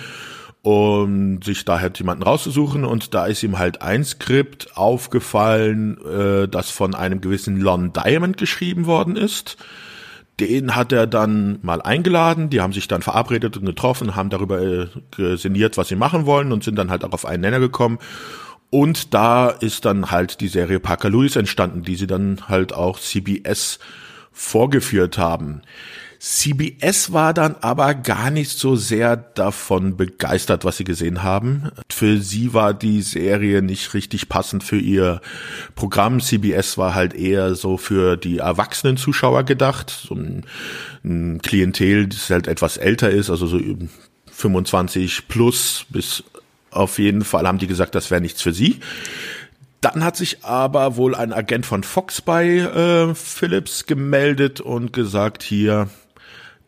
um 0.64 1.42
sich 1.42 1.66
da 1.66 1.82
halt 1.82 2.00
jemanden 2.00 2.24
rauszusuchen 2.24 2.86
und 2.86 3.14
da 3.14 3.26
ist 3.26 3.44
ihm 3.44 3.60
halt 3.60 3.82
ein 3.82 4.06
Skript 4.06 4.78
aufgefallen, 4.78 5.98
äh, 6.06 6.48
das 6.48 6.72
von 6.72 6.96
einem 6.96 7.20
gewissen 7.20 7.60
Lon 7.60 7.92
Diamond 7.92 8.38
geschrieben 8.38 8.86
worden 8.86 9.18
ist. 9.18 9.58
Den 10.40 10.76
hat 10.76 10.94
er 10.94 11.06
dann 11.06 11.60
mal 11.64 11.82
eingeladen, 11.82 12.50
die 12.50 12.62
haben 12.62 12.72
sich 12.72 12.88
dann 12.88 13.02
verabredet 13.02 13.58
und 13.58 13.66
getroffen, 13.66 14.16
haben 14.16 14.30
darüber 14.30 14.62
äh, 14.62 15.36
sinniert, 15.36 15.78
was 15.78 15.90
sie 15.90 15.98
machen 15.98 16.26
wollen 16.26 16.54
und 16.54 16.64
sind 16.64 16.78
dann 16.78 16.90
halt 16.90 17.04
auch 17.04 17.12
auf 17.12 17.26
einen 17.26 17.42
Nenner 17.42 17.60
gekommen. 17.60 18.00
Und 18.70 19.14
da 19.14 19.50
ist 19.50 19.84
dann 19.84 20.12
halt 20.12 20.40
die 20.40 20.48
Serie 20.48 20.80
Parker 20.80 21.10
Lewis 21.10 21.36
entstanden, 21.36 21.84
die 21.84 21.96
sie 21.96 22.08
dann 22.08 22.48
halt 22.48 22.74
auch 22.74 23.00
CBS 23.00 23.80
vorgeführt 24.32 25.18
haben. 25.18 25.62
CBS 26.24 27.12
war 27.12 27.34
dann 27.34 27.58
aber 27.60 27.94
gar 27.96 28.32
nicht 28.32 28.58
so 28.58 28.78
sehr 28.78 29.18
davon 29.18 29.98
begeistert, 29.98 30.64
was 30.64 30.78
sie 30.78 30.86
gesehen 30.86 31.22
haben. 31.22 31.70
Für 31.92 32.18
sie 32.22 32.54
war 32.54 32.74
die 32.74 33.02
Serie 33.02 33.62
nicht 33.62 33.94
richtig 33.94 34.30
passend 34.30 34.64
für 34.64 34.80
ihr 34.80 35.20
Programm. 35.76 36.22
CBS 36.22 36.78
war 36.78 36.96
halt 36.96 37.14
eher 37.14 37.56
so 37.56 37.76
für 37.76 38.16
die 38.16 38.38
erwachsenen 38.38 38.96
Zuschauer 38.96 39.44
gedacht. 39.44 39.90
So 39.90 40.16
ein, 40.16 40.46
ein 41.04 41.42
Klientel, 41.42 42.08
das 42.08 42.30
halt 42.30 42.48
etwas 42.48 42.78
älter 42.78 43.10
ist, 43.10 43.30
also 43.30 43.46
so 43.46 43.60
25 44.32 45.28
plus 45.28 45.86
bis 45.90 46.24
auf 46.72 47.00
jeden 47.00 47.26
Fall 47.26 47.46
haben 47.46 47.58
die 47.58 47.68
gesagt, 47.68 47.96
das 47.96 48.12
wäre 48.12 48.22
nichts 48.22 48.42
für 48.42 48.54
sie. 48.54 48.80
Dann 49.82 50.06
hat 50.06 50.16
sich 50.16 50.46
aber 50.46 50.96
wohl 50.96 51.16
ein 51.16 51.34
Agent 51.34 51.66
von 51.66 51.84
Fox 51.84 52.22
bei 52.22 52.60
äh, 52.60 53.14
Philips 53.14 53.86
gemeldet 53.88 54.62
und 54.62 54.94
gesagt, 54.94 55.44
hier, 55.44 55.90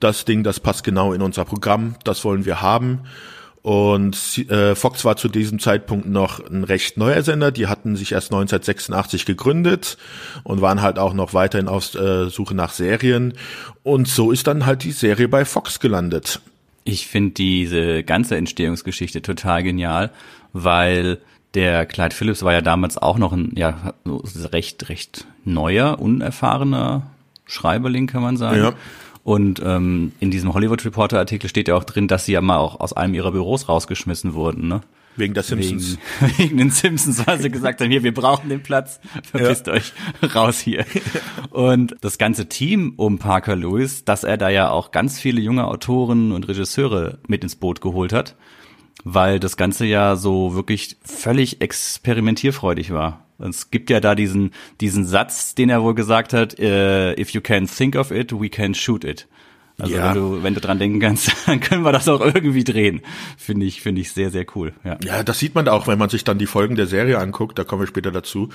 das 0.06 0.24
Ding, 0.24 0.44
das 0.44 0.60
passt 0.60 0.84
genau 0.84 1.14
in 1.14 1.24
unser 1.24 1.46
Programm, 1.46 1.96
das 2.04 2.24
wollen 2.24 2.46
wir 2.46 2.62
haben. 2.62 3.02
Und 3.64 4.38
äh, 4.52 4.76
Fox 4.76 5.04
war 5.04 5.18
zu 5.18 5.28
diesem 5.28 5.58
Zeitpunkt 5.58 6.06
noch 6.08 6.40
ein 6.48 6.64
recht 6.64 6.98
neuer 6.98 7.24
Sender. 7.24 7.52
Die 7.52 7.66
hatten 7.66 7.96
sich 7.96 8.12
erst 8.12 8.28
1986 8.32 9.26
gegründet 9.26 9.98
und 10.44 10.62
waren 10.62 10.84
halt 10.84 11.00
auch 11.00 11.16
noch 11.16 11.34
weiterhin 11.34 11.68
auf 11.68 11.96
äh, 11.96 12.30
Suche 12.30 12.54
nach 12.54 12.70
Serien. 12.70 13.34
Und 13.82 14.08
so 14.08 14.32
ist 14.32 14.46
dann 14.46 14.68
halt 14.68 14.84
die 14.84 14.92
Serie 14.92 15.28
bei 15.28 15.46
Fox 15.46 15.80
gelandet. 15.80 16.42
Ich 16.84 17.08
finde 17.08 17.32
diese 17.32 18.04
ganze 18.04 18.38
Entstehungsgeschichte 18.38 19.24
total 19.24 19.64
genial, 19.64 20.12
weil 20.54 21.18
der 21.56 21.88
Clyde 21.88 22.14
Phillips 22.14 22.44
war 22.44 22.54
ja 22.54 22.62
damals 22.62 23.00
auch 23.00 23.18
noch 23.18 23.34
ein 23.34 23.54
ja 23.56 23.96
recht 24.54 24.90
recht 24.90 25.26
neuer, 25.44 26.00
unerfahrener 26.00 27.08
Schreiberling, 27.48 28.06
kann 28.06 28.22
man 28.22 28.38
sagen. 28.38 28.60
Ja. 28.60 28.74
Und 29.26 29.60
ähm, 29.66 30.12
in 30.20 30.30
diesem 30.30 30.54
Hollywood 30.54 30.86
Reporter 30.86 31.18
Artikel 31.18 31.50
steht 31.50 31.68
ja 31.68 31.74
auch 31.74 31.84
drin, 31.84 32.08
dass 32.08 32.26
sie 32.26 32.34
ja 32.34 32.42
mal 32.42 32.60
auch 32.60 32.80
aus 32.80 32.94
einem 32.94 33.16
ihrer 33.16 33.32
Büros 33.32 33.68
rausgeschmissen 33.68 34.36
wurden, 34.36 34.68
ne? 34.68 34.82
Wegen 35.16 35.34
der 35.34 35.42
Simpsons. 35.42 35.98
Wegen, 36.20 36.38
wegen 36.38 36.58
den 36.58 36.70
Simpsons, 36.70 37.26
weil 37.26 37.42
sie 37.42 37.50
gesagt 37.50 37.82
haben, 37.82 37.90
hier, 37.90 38.04
wir 38.04 38.14
brauchen 38.14 38.50
den 38.50 38.62
Platz, 38.62 39.00
verpisst 39.24 39.66
ja. 39.66 39.74
euch 39.74 39.94
raus 40.36 40.60
hier. 40.60 40.86
Und 41.50 41.96
das 42.02 42.20
ganze 42.20 42.48
Team 42.50 42.94
um 42.98 43.18
Parker 43.18 43.56
Lewis, 43.56 44.06
dass 44.06 44.24
er 44.24 44.38
da 44.38 44.50
ja 44.50 44.70
auch 44.70 44.92
ganz 44.92 45.20
viele 45.20 45.42
junge 45.42 45.66
Autoren 45.66 46.32
und 46.32 46.48
Regisseure 46.48 47.18
mit 47.28 47.44
ins 47.44 47.56
Boot 47.56 47.82
geholt 47.82 48.14
hat, 48.14 48.36
weil 49.04 49.40
das 49.40 49.58
Ganze 49.58 49.88
ja 49.88 50.18
so 50.18 50.54
wirklich 50.54 50.98
völlig 51.04 51.62
experimentierfreudig 51.62 52.94
war. 52.94 53.25
Es 53.40 53.70
gibt 53.72 53.90
ja 53.90 54.00
da 54.00 54.16
diesen, 54.16 54.52
diesen 54.82 55.06
Satz, 55.06 55.56
den 55.56 55.70
er 55.70 55.84
wohl 55.84 55.96
gesagt 55.96 56.34
hat, 56.34 56.58
uh, 56.60 57.12
if 57.20 57.32
you 57.32 57.42
can 57.42 57.68
think 57.68 57.96
of 57.96 58.12
it, 58.12 58.32
we 58.32 58.50
can 58.50 58.74
shoot 58.74 59.04
it. 59.04 59.28
Also 59.78 59.94
ja. 59.94 60.08
wenn 60.08 60.14
du, 60.14 60.44
wenn 60.44 60.54
du 60.54 60.62
dran 60.62 60.80
denken 60.80 61.00
kannst, 61.00 61.32
dann 61.48 61.60
können 61.60 61.84
wir 61.84 61.92
das 61.92 62.08
auch 62.08 62.22
irgendwie 62.22 62.64
drehen. 62.64 63.02
Finde 63.38 63.66
ich, 63.66 63.82
finde 63.82 64.02
ich 64.02 64.12
sehr, 64.12 64.32
sehr 64.32 64.46
cool. 64.56 64.74
Ja. 64.84 64.98
ja, 65.04 65.24
das 65.24 65.40
sieht 65.40 65.56
man 65.56 65.68
auch, 65.68 65.88
wenn 65.88 66.00
man 66.00 66.10
sich 66.10 66.24
dann 66.24 66.38
die 66.38 66.46
Folgen 66.46 66.76
der 66.76 66.88
Serie 66.88 67.20
anguckt, 67.20 67.60
da 67.60 67.64
kommen 67.64 67.82
wir 67.82 67.88
später 67.88 68.12
dazu. 68.12 68.50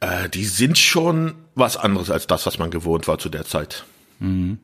Äh, 0.00 0.28
die 0.28 0.44
sind 0.44 0.76
schon 0.76 1.34
was 1.54 1.76
anderes 1.76 2.10
als 2.10 2.26
das, 2.26 2.44
was 2.46 2.58
man 2.58 2.70
gewohnt 2.70 3.08
war 3.08 3.18
zu 3.18 3.30
der 3.30 3.44
Zeit. 3.44 3.84
Mhm. 4.18 4.58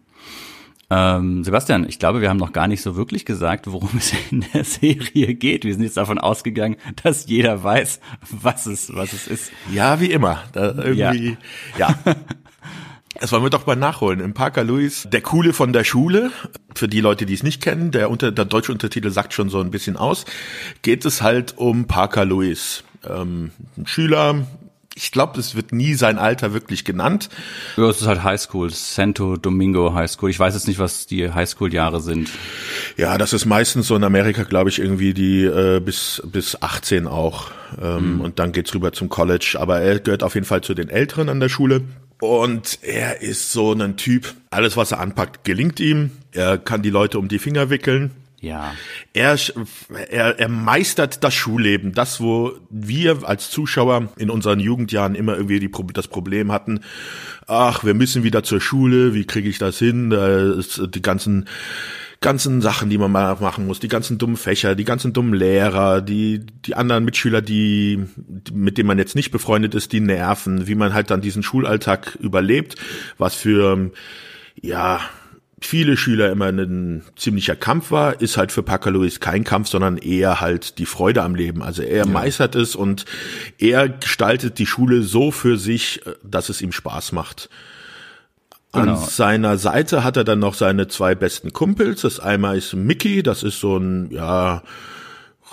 Ähm, 0.88 1.42
Sebastian, 1.42 1.88
ich 1.88 1.98
glaube, 1.98 2.20
wir 2.20 2.28
haben 2.28 2.36
noch 2.36 2.52
gar 2.52 2.68
nicht 2.68 2.82
so 2.82 2.94
wirklich 2.96 3.24
gesagt, 3.24 3.70
worum 3.70 3.90
es 3.98 4.12
in 4.30 4.44
der 4.54 4.64
Serie 4.64 5.34
geht. 5.34 5.64
Wir 5.64 5.74
sind 5.74 5.82
jetzt 5.82 5.96
davon 5.96 6.18
ausgegangen, 6.18 6.76
dass 7.02 7.26
jeder 7.26 7.62
weiß, 7.62 8.00
was 8.30 8.66
es, 8.66 8.94
was 8.94 9.12
es 9.12 9.26
ist. 9.26 9.52
Ja, 9.72 10.00
wie 10.00 10.10
immer. 10.10 10.42
Da 10.52 10.74
irgendwie, 10.76 11.36
ja. 11.76 11.94
ja. 12.04 12.16
Das 13.18 13.32
wollen 13.32 13.42
wir 13.42 13.50
doch 13.50 13.66
mal 13.66 13.76
nachholen. 13.76 14.20
Im 14.20 14.34
Parker 14.34 14.62
Lewis, 14.62 15.08
der 15.10 15.22
Coole 15.22 15.54
von 15.54 15.72
der 15.72 15.84
Schule, 15.84 16.30
für 16.74 16.86
die 16.86 17.00
Leute, 17.00 17.24
die 17.24 17.32
es 17.32 17.42
nicht 17.42 17.62
kennen, 17.62 17.90
der, 17.90 18.10
unter, 18.10 18.30
der 18.30 18.44
deutsche 18.44 18.72
Untertitel 18.72 19.10
sagt 19.10 19.32
schon 19.32 19.48
so 19.48 19.58
ein 19.60 19.70
bisschen 19.70 19.96
aus, 19.96 20.26
geht 20.82 21.04
es 21.06 21.22
halt 21.22 21.56
um 21.56 21.86
Parker 21.86 22.26
Lewis. 22.26 22.84
Ähm, 23.08 23.52
ein 23.78 23.86
Schüler, 23.86 24.46
ich 24.96 25.12
glaube, 25.12 25.38
es 25.38 25.54
wird 25.54 25.72
nie 25.72 25.92
sein 25.92 26.18
Alter 26.18 26.54
wirklich 26.54 26.84
genannt. 26.86 27.28
Ja, 27.76 27.88
es 27.90 28.00
ist 28.00 28.06
halt 28.06 28.24
Highschool, 28.24 28.70
Santo 28.70 29.36
Domingo 29.36 29.92
High 29.92 30.10
School. 30.10 30.30
Ich 30.30 30.40
weiß 30.40 30.54
jetzt 30.54 30.66
nicht, 30.66 30.78
was 30.78 31.06
die 31.06 31.30
Highschool-Jahre 31.30 32.00
sind. 32.00 32.30
Ja, 32.96 33.18
das 33.18 33.34
ist 33.34 33.44
meistens 33.44 33.88
so 33.88 33.94
in 33.94 34.04
Amerika, 34.04 34.44
glaube 34.44 34.70
ich, 34.70 34.78
irgendwie 34.78 35.12
die 35.12 35.44
äh, 35.44 35.80
bis 35.80 36.22
bis 36.24 36.62
18 36.62 37.06
auch. 37.06 37.50
Ähm, 37.80 38.14
mhm. 38.14 38.20
Und 38.22 38.38
dann 38.38 38.52
geht's 38.52 38.74
rüber 38.74 38.92
zum 38.92 39.10
College. 39.10 39.56
Aber 39.60 39.80
er 39.80 40.00
gehört 40.00 40.22
auf 40.22 40.34
jeden 40.34 40.46
Fall 40.46 40.62
zu 40.62 40.72
den 40.72 40.88
Älteren 40.88 41.28
an 41.28 41.40
der 41.40 41.50
Schule. 41.50 41.82
Und 42.18 42.78
er 42.80 43.20
ist 43.20 43.52
so 43.52 43.74
ein 43.74 43.98
Typ, 43.98 44.32
alles 44.48 44.78
was 44.78 44.92
er 44.92 45.00
anpackt, 45.00 45.44
gelingt 45.44 45.78
ihm. 45.78 46.10
Er 46.32 46.56
kann 46.56 46.80
die 46.80 46.90
Leute 46.90 47.18
um 47.18 47.28
die 47.28 47.38
Finger 47.38 47.68
wickeln. 47.68 48.12
Ja. 48.40 48.74
Er, 49.12 49.36
er, 50.10 50.38
er 50.38 50.48
meistert 50.48 51.24
das 51.24 51.34
Schulleben, 51.34 51.92
das, 51.92 52.20
wo 52.20 52.52
wir 52.68 53.26
als 53.26 53.50
Zuschauer 53.50 54.10
in 54.18 54.30
unseren 54.30 54.60
Jugendjahren 54.60 55.14
immer 55.14 55.36
irgendwie 55.36 55.60
die, 55.60 55.70
das 55.92 56.08
Problem 56.08 56.52
hatten, 56.52 56.80
ach, 57.46 57.84
wir 57.84 57.94
müssen 57.94 58.24
wieder 58.24 58.42
zur 58.42 58.60
Schule, 58.60 59.14
wie 59.14 59.24
kriege 59.24 59.48
ich 59.48 59.58
das 59.58 59.78
hin? 59.78 60.10
Die 60.10 61.02
ganzen 61.02 61.48
ganzen 62.20 62.62
Sachen, 62.62 62.88
die 62.88 62.98
man 62.98 63.12
mal 63.12 63.36
machen 63.40 63.66
muss, 63.66 63.78
die 63.78 63.88
ganzen 63.88 64.18
dummen 64.18 64.36
Fächer, 64.36 64.74
die 64.74 64.84
ganzen 64.84 65.12
dummen 65.12 65.34
Lehrer, 65.34 66.00
die 66.00 66.40
die 66.64 66.74
anderen 66.74 67.04
Mitschüler, 67.04 67.42
die 67.42 68.04
mit 68.52 68.78
denen 68.78 68.86
man 68.86 68.98
jetzt 68.98 69.14
nicht 69.14 69.30
befreundet 69.30 69.74
ist, 69.74 69.92
die 69.92 70.00
nerven, 70.00 70.66
wie 70.66 70.74
man 70.74 70.94
halt 70.94 71.10
dann 71.10 71.20
diesen 71.20 71.42
Schulalltag 71.42 72.16
überlebt, 72.20 72.76
was 73.18 73.34
für 73.34 73.90
ja 74.60 75.00
viele 75.60 75.96
Schüler 75.96 76.30
immer 76.30 76.46
ein 76.46 77.02
ziemlicher 77.16 77.56
Kampf 77.56 77.90
war, 77.90 78.20
ist 78.20 78.36
halt 78.36 78.52
für 78.52 78.62
Parker 78.62 78.90
Lewis 78.90 79.20
kein 79.20 79.44
Kampf, 79.44 79.68
sondern 79.68 79.96
eher 79.96 80.40
halt 80.40 80.78
die 80.78 80.86
Freude 80.86 81.22
am 81.22 81.34
Leben. 81.34 81.62
Also 81.62 81.82
er 81.82 82.04
ja. 82.04 82.06
meistert 82.06 82.54
es 82.54 82.76
und 82.76 83.06
er 83.58 83.88
gestaltet 83.88 84.58
die 84.58 84.66
Schule 84.66 85.02
so 85.02 85.30
für 85.30 85.56
sich, 85.56 86.02
dass 86.22 86.50
es 86.50 86.60
ihm 86.60 86.72
Spaß 86.72 87.12
macht. 87.12 87.48
An 88.72 88.86
genau. 88.86 88.96
seiner 88.96 89.56
Seite 89.56 90.04
hat 90.04 90.18
er 90.18 90.24
dann 90.24 90.40
noch 90.40 90.54
seine 90.54 90.88
zwei 90.88 91.14
besten 91.14 91.52
Kumpels. 91.54 92.02
Das 92.02 92.20
einmal 92.20 92.58
ist 92.58 92.74
Mickey, 92.74 93.22
das 93.22 93.42
ist 93.42 93.58
so 93.58 93.78
ein, 93.78 94.10
ja, 94.10 94.62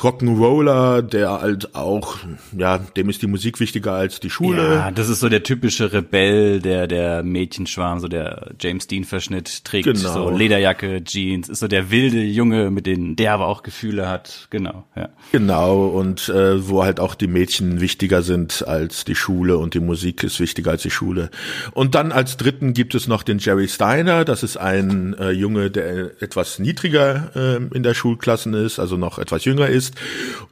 Rock'n'Roller, 0.02 1.02
der 1.02 1.32
halt 1.32 1.76
auch, 1.76 2.18
ja, 2.58 2.78
dem 2.78 3.10
ist 3.10 3.22
die 3.22 3.28
Musik 3.28 3.60
wichtiger 3.60 3.94
als 3.94 4.20
die 4.20 4.30
Schule. 4.30 4.76
Ja, 4.76 4.92
das 4.92 5.08
ist 5.08 5.20
so 5.20 5.30
der 5.30 5.44
typische 5.44 5.94
Rebell, 5.94 6.60
der 6.60 6.88
der 6.88 7.24
Mädchenschwarm, 7.24 8.00
so 8.00 8.08
der 8.08 8.52
James 8.60 8.88
Dean 8.88 9.04
Verschnitt 9.04 9.64
trägt, 9.64 9.86
genau. 9.86 10.14
so 10.14 10.30
Lederjacke, 10.30 11.04
Jeans, 11.04 11.48
ist 11.48 11.60
so 11.60 11.68
der 11.68 11.92
wilde 11.92 12.22
Junge, 12.22 12.72
mit 12.72 12.88
denen 12.88 13.16
der 13.16 13.34
aber 13.34 13.48
auch 13.48 13.62
Gefühle 13.62 14.10
hat, 14.10 14.48
genau, 14.50 14.86
ja. 14.96 15.10
Genau 15.32 15.86
und 15.88 16.28
äh, 16.28 16.68
wo 16.68 16.84
halt 16.84 17.00
auch 17.00 17.14
die 17.16 17.28
Mädchen 17.28 17.80
wichtiger 17.80 18.24
sind 18.24 18.68
als 18.68 19.06
die 19.06 19.16
Schule 19.16 19.58
und 19.58 19.74
die 19.74 19.80
Musik 19.80 20.24
ist 20.24 20.40
wichtiger 20.40 20.72
als 20.72 20.82
die 20.82 20.92
Schule. 20.92 21.30
Und 21.72 21.96
dann 21.96 22.12
als 22.12 22.36
dritten 22.38 22.74
gibt 22.74 22.96
es 22.96 23.08
noch 23.08 23.24
den 23.24 23.38
Jerry 23.38 23.68
Steiner, 23.68 24.26
das 24.26 24.44
ist 24.44 24.58
ein 24.58 25.14
äh, 25.20 25.30
Junge, 25.30 25.70
der 25.70 26.22
etwas 26.22 26.58
niedriger 26.60 27.32
äh, 27.36 27.76
in 27.76 27.84
der 27.84 27.94
Schulklassen 27.94 28.54
ist, 28.56 28.80
also 28.80 28.98
noch 28.98 29.20
etwas 29.20 29.46
jünger 29.46 29.68
ist 29.68 29.83
ist 29.84 29.96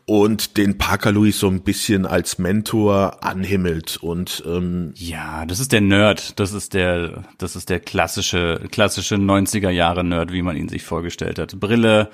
und 0.05 0.57
den 0.57 0.77
Parker 0.77 1.11
Lewis 1.11 1.39
so 1.39 1.47
ein 1.47 1.61
bisschen 1.61 2.05
als 2.05 2.37
Mentor 2.37 3.23
anhimmelt 3.23 3.97
und 3.97 4.43
ähm, 4.45 4.93
ja, 4.95 5.45
das 5.45 5.59
ist 5.59 5.71
der 5.71 5.81
Nerd, 5.81 6.39
das 6.39 6.53
ist 6.53 6.73
der 6.73 7.23
das 7.37 7.55
ist 7.55 7.69
der 7.69 7.79
klassische 7.79 8.61
klassische 8.71 9.15
90er 9.15 9.69
Jahre 9.69 10.03
Nerd, 10.03 10.31
wie 10.31 10.41
man 10.41 10.57
ihn 10.57 10.69
sich 10.69 10.83
vorgestellt 10.83 11.39
hat. 11.39 11.59
Brille, 11.59 12.09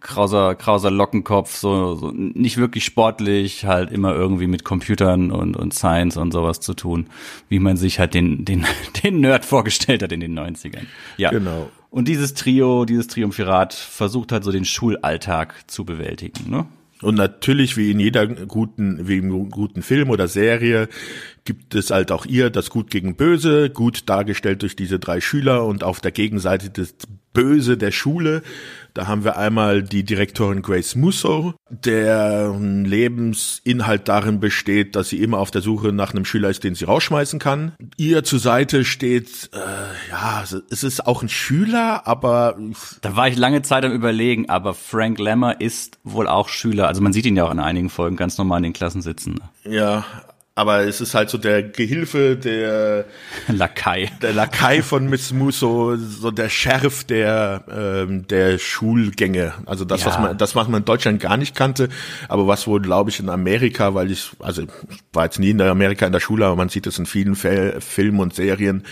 krauser, 0.00 0.54
krauser 0.54 0.90
Lockenkopf, 0.90 1.56
so, 1.56 1.94
so 1.94 2.10
nicht 2.12 2.56
wirklich 2.56 2.84
sportlich, 2.84 3.64
halt 3.64 3.90
immer 3.90 4.14
irgendwie 4.14 4.46
mit 4.46 4.64
Computern 4.64 5.30
und, 5.30 5.56
und 5.56 5.74
Science 5.74 6.16
und 6.16 6.32
sowas 6.32 6.60
zu 6.60 6.74
tun, 6.74 7.06
wie 7.48 7.58
man 7.58 7.76
sich 7.76 7.98
halt 7.98 8.14
den, 8.14 8.44
den, 8.44 8.66
den 9.02 9.20
Nerd 9.20 9.44
vorgestellt 9.44 10.02
hat 10.02 10.12
in 10.12 10.20
den 10.20 10.38
90ern. 10.38 10.86
Ja. 11.16 11.30
Genau. 11.30 11.70
Und 11.90 12.06
dieses 12.06 12.34
Trio, 12.34 12.84
dieses 12.84 13.08
Triumphirat 13.08 13.74
versucht 13.74 14.32
halt 14.32 14.44
so 14.44 14.52
den 14.52 14.64
Schulalltag 14.64 15.68
zu 15.68 15.84
bewältigen, 15.84 16.50
ne? 16.50 16.66
Und 17.02 17.14
natürlich, 17.14 17.78
wie 17.78 17.90
in 17.90 17.98
jeder 17.98 18.26
guten, 18.26 19.08
wie 19.08 19.18
im 19.18 19.50
guten 19.50 19.82
Film 19.82 20.10
oder 20.10 20.28
Serie, 20.28 20.88
gibt 21.44 21.74
es 21.74 21.90
halt 21.90 22.12
auch 22.12 22.26
ihr 22.26 22.50
das 22.50 22.68
Gut 22.68 22.90
gegen 22.90 23.16
Böse, 23.16 23.70
gut 23.70 24.02
dargestellt 24.08 24.60
durch 24.60 24.76
diese 24.76 24.98
drei 24.98 25.22
Schüler 25.22 25.64
und 25.64 25.82
auf 25.82 26.00
der 26.00 26.12
Gegenseite 26.12 26.68
das 26.68 26.94
Böse 27.32 27.78
der 27.78 27.90
Schule. 27.90 28.42
Da 28.94 29.06
haben 29.06 29.24
wir 29.24 29.36
einmal 29.36 29.82
die 29.82 30.04
Direktorin 30.04 30.62
Grace 30.62 30.94
Musso, 30.94 31.54
deren 31.68 32.84
Lebensinhalt 32.84 34.08
darin 34.08 34.40
besteht, 34.40 34.96
dass 34.96 35.08
sie 35.08 35.22
immer 35.22 35.38
auf 35.38 35.50
der 35.50 35.62
Suche 35.62 35.92
nach 35.92 36.12
einem 36.12 36.24
Schüler 36.24 36.50
ist, 36.50 36.64
den 36.64 36.74
sie 36.74 36.84
rausschmeißen 36.84 37.38
kann. 37.38 37.72
Ihr 37.96 38.24
zur 38.24 38.38
Seite 38.38 38.84
steht, 38.84 39.50
äh, 39.52 40.10
ja, 40.10 40.42
es 40.42 40.82
ist 40.82 41.06
auch 41.06 41.22
ein 41.22 41.28
Schüler, 41.28 42.06
aber 42.06 42.56
da 43.00 43.16
war 43.16 43.28
ich 43.28 43.36
lange 43.36 43.62
Zeit 43.62 43.84
am 43.84 43.92
überlegen, 43.92 44.48
aber 44.48 44.74
Frank 44.74 45.18
Lemmer 45.18 45.60
ist 45.60 45.98
wohl 46.04 46.26
auch 46.26 46.48
Schüler. 46.48 46.88
Also 46.88 47.00
man 47.00 47.12
sieht 47.12 47.26
ihn 47.26 47.36
ja 47.36 47.44
auch 47.44 47.52
in 47.52 47.60
einigen 47.60 47.90
Folgen 47.90 48.16
ganz 48.16 48.38
normal 48.38 48.58
in 48.58 48.64
den 48.64 48.72
Klassen 48.72 49.02
sitzen. 49.02 49.40
Ja, 49.64 50.04
aber 50.60 50.82
es 50.82 51.00
ist 51.00 51.14
halt 51.14 51.30
so 51.30 51.38
der 51.38 51.62
Gehilfe, 51.62 52.36
der 52.36 53.06
Lakai, 53.48 54.10
der 54.20 54.34
Lakai 54.34 54.82
von 54.82 55.08
Miss 55.08 55.32
Musso, 55.32 55.96
so 55.96 56.30
der 56.30 56.50
Sheriff 56.50 57.04
der 57.04 57.64
ähm, 57.70 58.26
der 58.28 58.58
Schulgänge. 58.58 59.54
Also 59.64 59.86
das, 59.86 60.02
ja. 60.02 60.08
was 60.08 60.18
man, 60.18 60.38
das 60.38 60.54
was 60.54 60.68
man 60.68 60.80
in 60.80 60.84
Deutschland 60.84 61.20
gar 61.20 61.38
nicht 61.38 61.54
kannte, 61.54 61.88
aber 62.28 62.46
was 62.46 62.66
wohl, 62.66 62.80
glaube 62.80 63.08
ich, 63.08 63.20
in 63.20 63.30
Amerika, 63.30 63.94
weil 63.94 64.10
ich, 64.10 64.30
also 64.38 64.62
ich 64.62 64.68
war 65.14 65.24
jetzt 65.24 65.38
nie 65.38 65.50
in 65.50 65.60
Amerika 65.62 66.06
in 66.06 66.12
der 66.12 66.20
Schule, 66.20 66.44
aber 66.44 66.56
man 66.56 66.68
sieht 66.68 66.86
es 66.86 66.98
in 66.98 67.06
vielen 67.06 67.36
Fel 67.36 67.80
Filmen 67.80 68.20
und 68.20 68.34
Serien, 68.34 68.84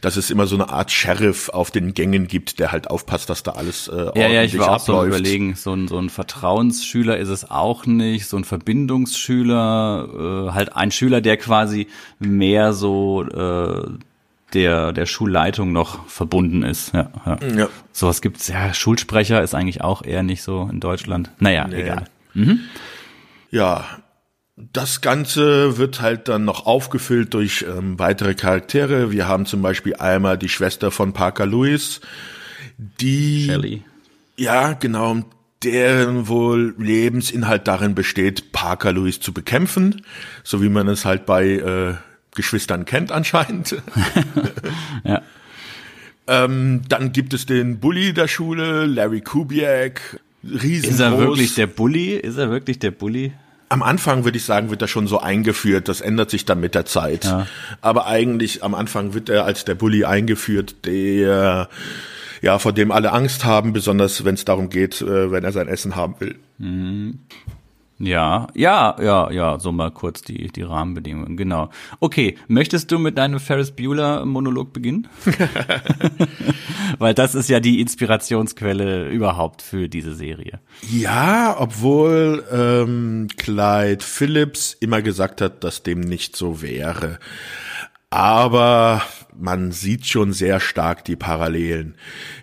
dass 0.00 0.16
es 0.16 0.30
immer 0.30 0.46
so 0.46 0.54
eine 0.54 0.68
Art 0.68 0.92
Sheriff 0.92 1.48
auf 1.48 1.72
den 1.72 1.94
Gängen 1.94 2.28
gibt, 2.28 2.60
der 2.60 2.70
halt 2.70 2.88
aufpasst, 2.88 3.30
dass 3.30 3.42
da 3.42 3.52
alles 3.52 3.88
äh, 3.88 3.92
ordentlich 3.92 4.22
Ja, 4.22 4.28
ja, 4.28 4.42
ich 4.44 4.58
war 4.58 4.68
auch 4.68 4.82
abläuft. 4.82 4.86
so 4.86 5.06
überlegen, 5.06 5.54
so 5.56 5.72
ein 5.72 5.88
so 5.88 5.98
ein 5.98 6.10
Vertrauensschüler 6.10 7.18
ist 7.18 7.28
es 7.28 7.50
auch 7.50 7.86
nicht, 7.86 8.26
so 8.26 8.36
ein 8.36 8.44
Verbindungsschüler, 8.44 10.48
äh, 10.48 10.52
halt 10.52 10.76
ein 10.76 10.90
Schüler 10.90 11.15
Schüler, 11.16 11.20
der 11.20 11.36
quasi 11.36 11.88
mehr 12.18 12.72
so 12.72 13.22
äh, 13.22 13.98
der 14.52 14.92
der 14.92 15.06
Schulleitung 15.06 15.72
noch 15.72 16.06
verbunden 16.08 16.62
ist. 16.62 16.94
Ja, 16.94 17.10
ja. 17.24 17.38
ja. 17.56 17.68
Sowas 17.92 18.20
gibt's 18.20 18.48
ja. 18.48 18.72
Schulsprecher 18.72 19.42
ist 19.42 19.54
eigentlich 19.54 19.82
auch 19.82 20.04
eher 20.04 20.22
nicht 20.22 20.42
so 20.42 20.68
in 20.70 20.80
Deutschland. 20.80 21.30
Naja, 21.38 21.66
nee. 21.68 21.82
egal. 21.82 22.04
Mhm. 22.34 22.60
Ja, 23.50 23.84
das 24.56 25.00
Ganze 25.00 25.78
wird 25.78 26.00
halt 26.00 26.28
dann 26.28 26.44
noch 26.44 26.66
aufgefüllt 26.66 27.34
durch 27.34 27.64
ähm, 27.68 27.98
weitere 27.98 28.34
Charaktere. 28.34 29.10
Wir 29.10 29.28
haben 29.28 29.46
zum 29.46 29.62
Beispiel 29.62 29.96
einmal 29.96 30.38
die 30.38 30.48
Schwester 30.48 30.90
von 30.90 31.12
Parker 31.12 31.46
Lewis, 31.46 32.00
die 32.78 33.44
Shelley. 33.44 33.82
Ja, 34.38 34.74
genau 34.74 35.22
deren 35.62 36.28
wohl 36.28 36.74
Lebensinhalt 36.78 37.66
darin 37.66 37.94
besteht, 37.94 38.52
Parker 38.52 38.92
Lewis 38.92 39.20
zu 39.20 39.32
bekämpfen, 39.32 40.02
so 40.44 40.62
wie 40.62 40.68
man 40.68 40.88
es 40.88 41.04
halt 41.04 41.26
bei 41.26 41.46
äh, 41.46 41.94
Geschwistern 42.34 42.84
kennt 42.84 43.10
anscheinend. 43.10 43.76
ja. 45.04 45.22
ähm, 46.26 46.82
dann 46.88 47.12
gibt 47.12 47.34
es 47.34 47.46
den 47.46 47.80
Bully 47.80 48.12
der 48.12 48.28
Schule, 48.28 48.84
Larry 48.86 49.22
Kubiak, 49.22 50.20
riesengroß. 50.44 50.90
Ist 50.90 51.00
er 51.00 51.18
wirklich 51.18 51.54
der 51.54 51.66
Bully? 51.66 52.14
Ist 52.16 52.36
er 52.36 52.50
wirklich 52.50 52.78
der 52.78 52.90
Bully? 52.90 53.32
Am 53.68 53.82
Anfang 53.82 54.24
würde 54.24 54.38
ich 54.38 54.44
sagen, 54.44 54.70
wird 54.70 54.82
er 54.82 54.88
schon 54.88 55.08
so 55.08 55.18
eingeführt. 55.18 55.88
Das 55.88 56.00
ändert 56.00 56.30
sich 56.30 56.44
dann 56.44 56.60
mit 56.60 56.76
der 56.76 56.84
Zeit. 56.84 57.24
Ja. 57.24 57.48
Aber 57.80 58.06
eigentlich 58.06 58.62
am 58.62 58.76
Anfang 58.76 59.12
wird 59.14 59.28
er 59.28 59.44
als 59.44 59.64
der 59.64 59.74
Bully 59.74 60.04
eingeführt, 60.04 60.76
der 60.84 61.68
ja, 62.42 62.58
vor 62.58 62.72
dem 62.72 62.90
alle 62.90 63.12
Angst 63.12 63.44
haben, 63.44 63.72
besonders 63.72 64.24
wenn 64.24 64.34
es 64.34 64.44
darum 64.44 64.68
geht, 64.68 65.00
äh, 65.02 65.30
wenn 65.30 65.44
er 65.44 65.52
sein 65.52 65.68
Essen 65.68 65.96
haben 65.96 66.16
will. 66.18 66.36
Mhm. 66.58 67.20
Ja, 67.98 68.48
ja, 68.54 68.94
ja, 69.00 69.30
ja, 69.30 69.58
so 69.58 69.72
mal 69.72 69.90
kurz 69.90 70.20
die, 70.20 70.48
die 70.48 70.62
Rahmenbedingungen, 70.62 71.38
genau. 71.38 71.70
Okay, 71.98 72.36
möchtest 72.46 72.92
du 72.92 72.98
mit 72.98 73.16
deinem 73.16 73.40
Ferris 73.40 73.70
Bueller 73.70 74.26
Monolog 74.26 74.74
beginnen? 74.74 75.08
Weil 76.98 77.14
das 77.14 77.34
ist 77.34 77.48
ja 77.48 77.58
die 77.58 77.80
Inspirationsquelle 77.80 79.08
überhaupt 79.08 79.62
für 79.62 79.88
diese 79.88 80.14
Serie. 80.14 80.60
Ja, 80.90 81.56
obwohl 81.58 82.44
ähm, 82.52 83.28
Clyde 83.38 84.04
Phillips 84.04 84.76
immer 84.78 85.00
gesagt 85.00 85.40
hat, 85.40 85.64
dass 85.64 85.82
dem 85.82 86.00
nicht 86.00 86.36
so 86.36 86.60
wäre. 86.60 87.18
Aber 88.10 89.02
man 89.38 89.72
sieht 89.72 90.06
schon 90.06 90.32
sehr 90.32 90.60
stark 90.60 91.04
die 91.04 91.16
Parallelen. 91.16 91.94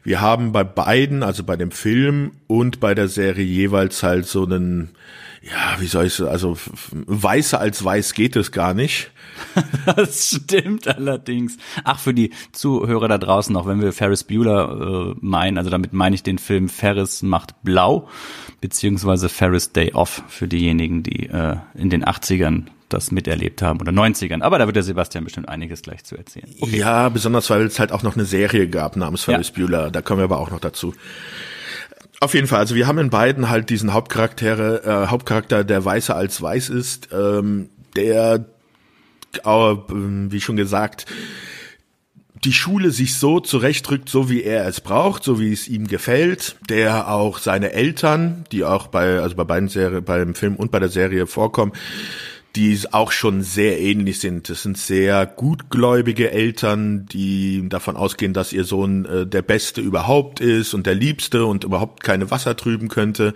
Wir 0.04 0.22
haben 0.22 0.52
bei 0.52 0.64
beiden, 0.64 1.24
also 1.24 1.44
bei 1.44 1.56
dem 1.56 1.72
Film 1.72 2.32
und 2.48 2.80
bei 2.80 2.96
der 2.96 3.08
Serie 3.08 3.46
jeweils 3.46 4.04
halt 4.04 4.26
so 4.26 4.46
einen, 4.46 4.90
ja, 5.42 5.80
wie 5.80 5.88
soll 5.88 6.06
ich 6.06 6.14
so, 6.14 6.28
also 6.28 6.58
weißer 6.92 7.60
als 7.60 7.84
weiß 7.84 8.14
geht 8.14 8.36
es 8.36 8.52
gar 8.52 8.74
nicht. 8.74 9.12
das 9.96 10.30
stimmt 10.30 10.88
allerdings. 10.88 11.58
Ach, 11.84 12.00
für 12.00 12.14
die 12.14 12.32
Zuhörer 12.52 13.08
da 13.08 13.18
draußen 13.18 13.56
auch, 13.56 13.66
wenn 13.66 13.82
wir 13.82 13.94
Ferris 13.94 14.24
Bueller 14.24 15.14
äh, 15.14 15.16
meinen, 15.20 15.58
also 15.58 15.70
damit 15.70 15.94
meine 15.94 16.16
ich 16.16 16.24
den 16.24 16.38
Film 16.38 16.70
Ferris 16.70 17.24
macht 17.24 17.64
blau, 17.64 18.08
beziehungsweise 18.62 19.30
Ferris 19.30 19.72
Day 19.72 19.94
Off 19.94 20.24
für 20.28 20.48
diejenigen, 20.48 21.04
die 21.04 21.28
äh, 21.28 21.58
in 21.74 21.90
den 21.90 22.06
80ern 22.06 22.68
das 22.90 23.12
miterlebt 23.12 23.62
haben 23.62 23.82
oder 23.82 23.92
90ern. 23.92 24.42
Aber 24.42 24.60
da 24.60 24.66
wird 24.66 24.76
der 24.76 24.84
Sebastian 24.84 25.24
bestimmt 25.24 25.50
einiges 25.50 25.82
gleich 25.82 26.04
zu 26.04 26.18
erzählen. 26.18 26.50
Okay. 26.60 26.78
Ja, 26.78 27.10
besonders 27.10 27.50
weil 27.50 27.66
es 27.66 27.80
halt 27.80 27.92
auch 27.92 28.04
noch 28.04 28.16
eine 28.16 28.26
Serie 28.26 28.68
gab 28.68 28.96
namens 28.96 29.24
Ferris 29.24 29.52
ja. 29.56 29.66
Bueller. 29.66 29.92
Da 29.92 30.02
kommen 30.02 30.20
wir 30.20 30.26
aber 30.26 30.40
auch 30.40 30.52
noch 30.52 30.60
dazu. 30.60 30.94
Auf 32.20 32.34
jeden 32.34 32.48
Fall, 32.48 32.60
also 32.60 32.76
wir 32.76 32.88
haben 32.88 33.00
in 33.00 33.10
beiden 33.10 33.50
halt 33.50 33.70
diesen 33.70 33.92
Hauptcharaktere, 33.92 34.84
äh, 34.86 35.08
Hauptcharakter, 35.08 35.64
der 35.64 35.84
weißer 35.84 36.16
als 36.16 36.42
weiß 36.42 36.70
ist, 36.70 37.10
ähm, 37.12 37.70
der, 37.98 38.46
äh, 39.44 39.50
wie 39.50 40.40
schon 40.40 40.56
gesagt, 40.56 41.06
die 42.44 42.54
Schule 42.54 42.92
sich 42.92 43.16
so 43.16 43.40
zurechtrückt, 43.40 44.10
so 44.10 44.30
wie 44.30 44.44
er 44.44 44.68
es 44.68 44.82
braucht, 44.82 45.24
so 45.24 45.40
wie 45.40 45.52
es 45.52 45.68
ihm 45.68 45.88
gefällt, 45.88 46.58
der 46.70 47.10
auch 47.10 47.40
seine 47.40 47.72
Eltern, 47.72 48.46
die 48.52 48.64
auch 48.64 48.88
bei, 48.88 49.20
also 49.20 49.36
bei 49.36 49.44
beiden 49.44 49.70
Serien, 49.70 50.04
beim 50.04 50.36
Film 50.36 50.56
und 50.56 50.72
bei 50.72 50.80
der 50.80 50.90
Serie 50.90 51.28
vorkommen, 51.28 51.74
die 52.56 52.80
auch 52.92 53.12
schon 53.12 53.42
sehr 53.42 53.80
ähnlich 53.80 54.20
sind. 54.20 54.48
Das 54.48 54.62
sind 54.62 54.78
sehr 54.78 55.26
gutgläubige 55.26 56.32
Eltern, 56.32 57.08
die 57.08 57.68
davon 57.68 57.96
ausgehen, 57.96 58.34
dass 58.34 58.54
ihr 58.54 58.64
Sohn 58.64 59.06
äh, 59.06 59.26
der 59.26 59.42
Beste 59.42 59.82
überhaupt 59.82 60.40
ist 60.40 60.76
und 60.76 60.86
der 60.86 60.94
Liebste 60.94 61.46
und 61.46 61.64
überhaupt 61.64 62.04
keine 62.04 62.30
Wasser 62.30 62.56
trüben 62.56 62.90
könnte. 62.90 63.34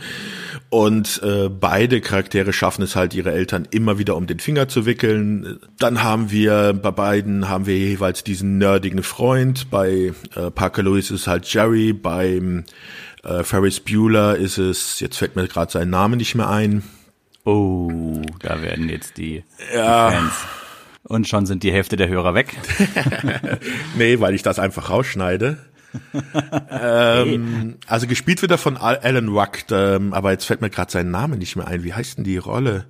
Und 0.70 1.20
äh, 1.24 1.50
beide 1.50 2.00
Charaktere 2.00 2.54
schaffen 2.54 2.84
es 2.84 2.96
halt, 2.96 3.16
ihre 3.16 3.32
Eltern 3.32 3.68
immer 3.72 3.98
wieder 3.98 4.16
um 4.16 4.28
den 4.28 4.40
Finger 4.40 4.68
zu 4.68 4.86
wickeln. 4.86 5.60
Dann 5.80 6.04
haben 6.04 6.30
wir 6.30 6.74
bei 6.74 6.92
beiden 6.92 7.50
haben 7.50 7.66
wir 7.66 7.78
jeweils 7.78 8.24
diesen 8.24 8.60
nerdigen 8.60 9.02
Freund. 9.02 9.72
Bei 9.72 10.14
äh, 10.36 10.52
Parker 10.52 10.84
Lewis 10.84 11.10
ist 11.10 11.22
es 11.22 11.28
halt 11.28 11.52
Jerry. 11.52 11.92
Beim 11.92 12.66
äh, 13.24 13.44
Ferris 13.44 13.80
Bueller 13.80 14.36
ist 14.36 14.60
es, 14.60 15.00
jetzt 15.00 15.18
fällt 15.18 15.36
mir 15.36 15.48
gerade 15.48 15.72
sein 15.72 15.90
Name 15.90 16.18
nicht 16.18 16.36
mehr 16.36 16.50
ein 16.50 16.84
Oh, 17.48 18.22
da 18.40 18.62
werden 18.62 18.90
jetzt 18.90 19.16
die, 19.16 19.42
ja. 19.74 20.10
die 20.10 20.16
Fans. 20.18 20.34
Und 21.04 21.30
schon 21.30 21.46
sind 21.46 21.64
die 21.64 21.72
Hälfte 21.72 21.96
der 21.96 22.10
Hörer 22.10 22.34
weg. 22.34 22.58
nee, 23.98 24.20
weil 24.20 24.36
ich 24.36 24.44
das 24.44 24.60
einfach 24.60 24.90
rausschneide. 24.90 25.58
ähm, 26.70 27.78
also 27.88 28.06
gespielt 28.06 28.42
wird 28.42 28.52
er 28.52 28.58
von 28.58 28.76
Alan 28.76 29.30
Ruck, 29.30 29.60
ähm, 29.72 30.14
aber 30.14 30.32
jetzt 30.32 30.44
fällt 30.44 30.60
mir 30.60 30.70
gerade 30.70 30.92
sein 30.92 31.10
Name 31.10 31.38
nicht 31.38 31.56
mehr 31.56 31.68
ein. 31.68 31.86
Wie 31.86 31.94
heißt 31.94 32.18
denn 32.18 32.26
die 32.26 32.36
Rolle? 32.36 32.86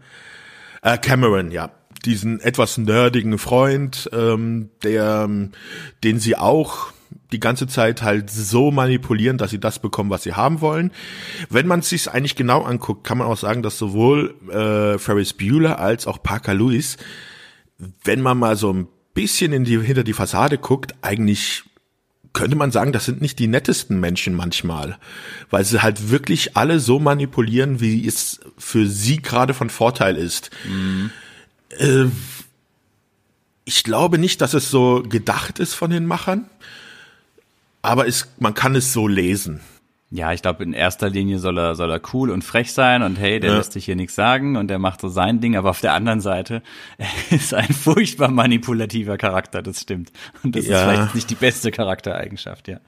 Äh, 0.82 0.98
Cameron, 0.98 1.52
ja. 1.52 1.70
Diesen 2.06 2.40
etwas 2.40 2.80
nerdigen 2.80 3.38
Freund, 3.38 4.10
ähm, 4.12 4.72
der, 4.82 5.30
den 6.04 6.20
sie 6.20 6.36
auch 6.36 6.94
die 7.32 7.40
ganze 7.40 7.68
Zeit 7.68 8.02
halt 8.02 8.30
so 8.30 8.72
manipulieren, 8.72 9.38
dass 9.38 9.52
sie 9.52 9.60
das 9.60 9.80
bekommen, 9.80 10.10
was 10.10 10.24
sie 10.24 10.34
haben 10.34 10.62
wollen. 10.62 10.92
Wenn 11.50 11.68
man 11.68 11.82
es 11.82 11.90
sich 11.90 12.10
eigentlich 12.10 12.36
genau 12.36 12.64
anguckt, 12.64 13.04
kann 13.04 13.18
man 13.18 13.28
auch 13.28 13.38
sagen, 13.38 13.64
dass 13.64 13.78
sowohl 13.78 14.36
äh, 14.50 14.98
Ferris 14.98 15.34
Bueller 15.34 15.80
als 15.80 16.08
auch 16.08 16.24
Parker 16.24 16.54
Lewis, 16.54 16.98
wenn 18.04 18.22
man 18.22 18.38
mal 18.38 18.56
so 18.56 18.72
ein 18.72 18.88
bisschen 19.14 19.52
in 19.52 19.64
die, 19.64 19.80
hinter 19.80 20.04
die 20.04 20.14
Fassade 20.14 20.58
guckt, 20.58 20.94
eigentlich 21.02 21.64
könnte 22.34 22.56
man 22.56 22.72
sagen, 22.72 22.92
das 22.92 23.06
sind 23.06 23.20
nicht 23.20 23.40
die 23.40 23.48
nettesten 23.48 24.00
Menschen 24.00 24.36
manchmal, 24.36 25.00
weil 25.50 25.66
sie 25.66 25.82
halt 25.82 26.12
wirklich 26.12 26.56
alle 26.56 26.80
so 26.80 27.00
manipulieren, 27.00 27.82
wie 27.82 28.06
es 28.08 28.40
für 28.60 28.86
sie 28.86 29.18
gerade 29.18 29.56
von 29.56 29.72
Vorteil 29.72 30.16
ist. 30.16 30.52
Mhm. 30.66 31.10
Äh, 31.80 32.06
ich 33.66 33.84
glaube 33.84 34.18
nicht, 34.18 34.40
dass 34.42 34.54
es 34.54 34.70
so 34.70 35.04
gedacht 35.04 35.60
ist 35.60 35.74
von 35.74 35.90
den 35.90 36.06
Machern 36.06 36.50
aber 37.82 38.08
es, 38.08 38.32
man 38.40 38.54
kann 38.54 38.76
es 38.76 38.94
so 38.94 39.08
lesen. 39.08 39.62
Ja, 40.10 40.32
ich 40.32 40.42
glaube, 40.42 40.64
in 40.64 40.72
erster 40.72 41.10
Linie 41.10 41.38
soll 41.38 41.58
er, 41.58 41.76
soll 41.76 41.92
er 41.92 42.02
cool 42.14 42.30
und 42.30 42.44
frech 42.44 42.72
sein 42.72 43.04
und 43.04 43.18
hey, 43.18 43.42
der 43.42 43.52
ja. 43.52 43.58
lässt 43.58 43.74
sich 43.74 43.84
hier 43.84 43.98
nichts 43.98 44.16
sagen 44.16 44.56
und 44.56 44.70
der 44.70 44.80
macht 44.80 45.02
so 45.02 45.10
sein 45.10 45.42
Ding, 45.42 45.58
aber 45.58 45.70
auf 45.70 45.82
der 45.82 45.94
anderen 45.94 46.22
Seite 46.22 46.62
er 46.98 47.08
ist 47.30 47.54
ein 47.54 47.74
furchtbar 47.74 48.30
manipulativer 48.30 49.18
Charakter, 49.18 49.62
das 49.62 49.82
stimmt. 49.82 50.14
Und 50.44 50.56
das 50.56 50.66
ja. 50.66 50.78
ist 50.78 50.84
vielleicht 50.84 51.16
nicht 51.16 51.30
die 51.30 51.36
beste 51.36 51.72
Charaktereigenschaft, 51.72 52.70
ja. 52.70 52.80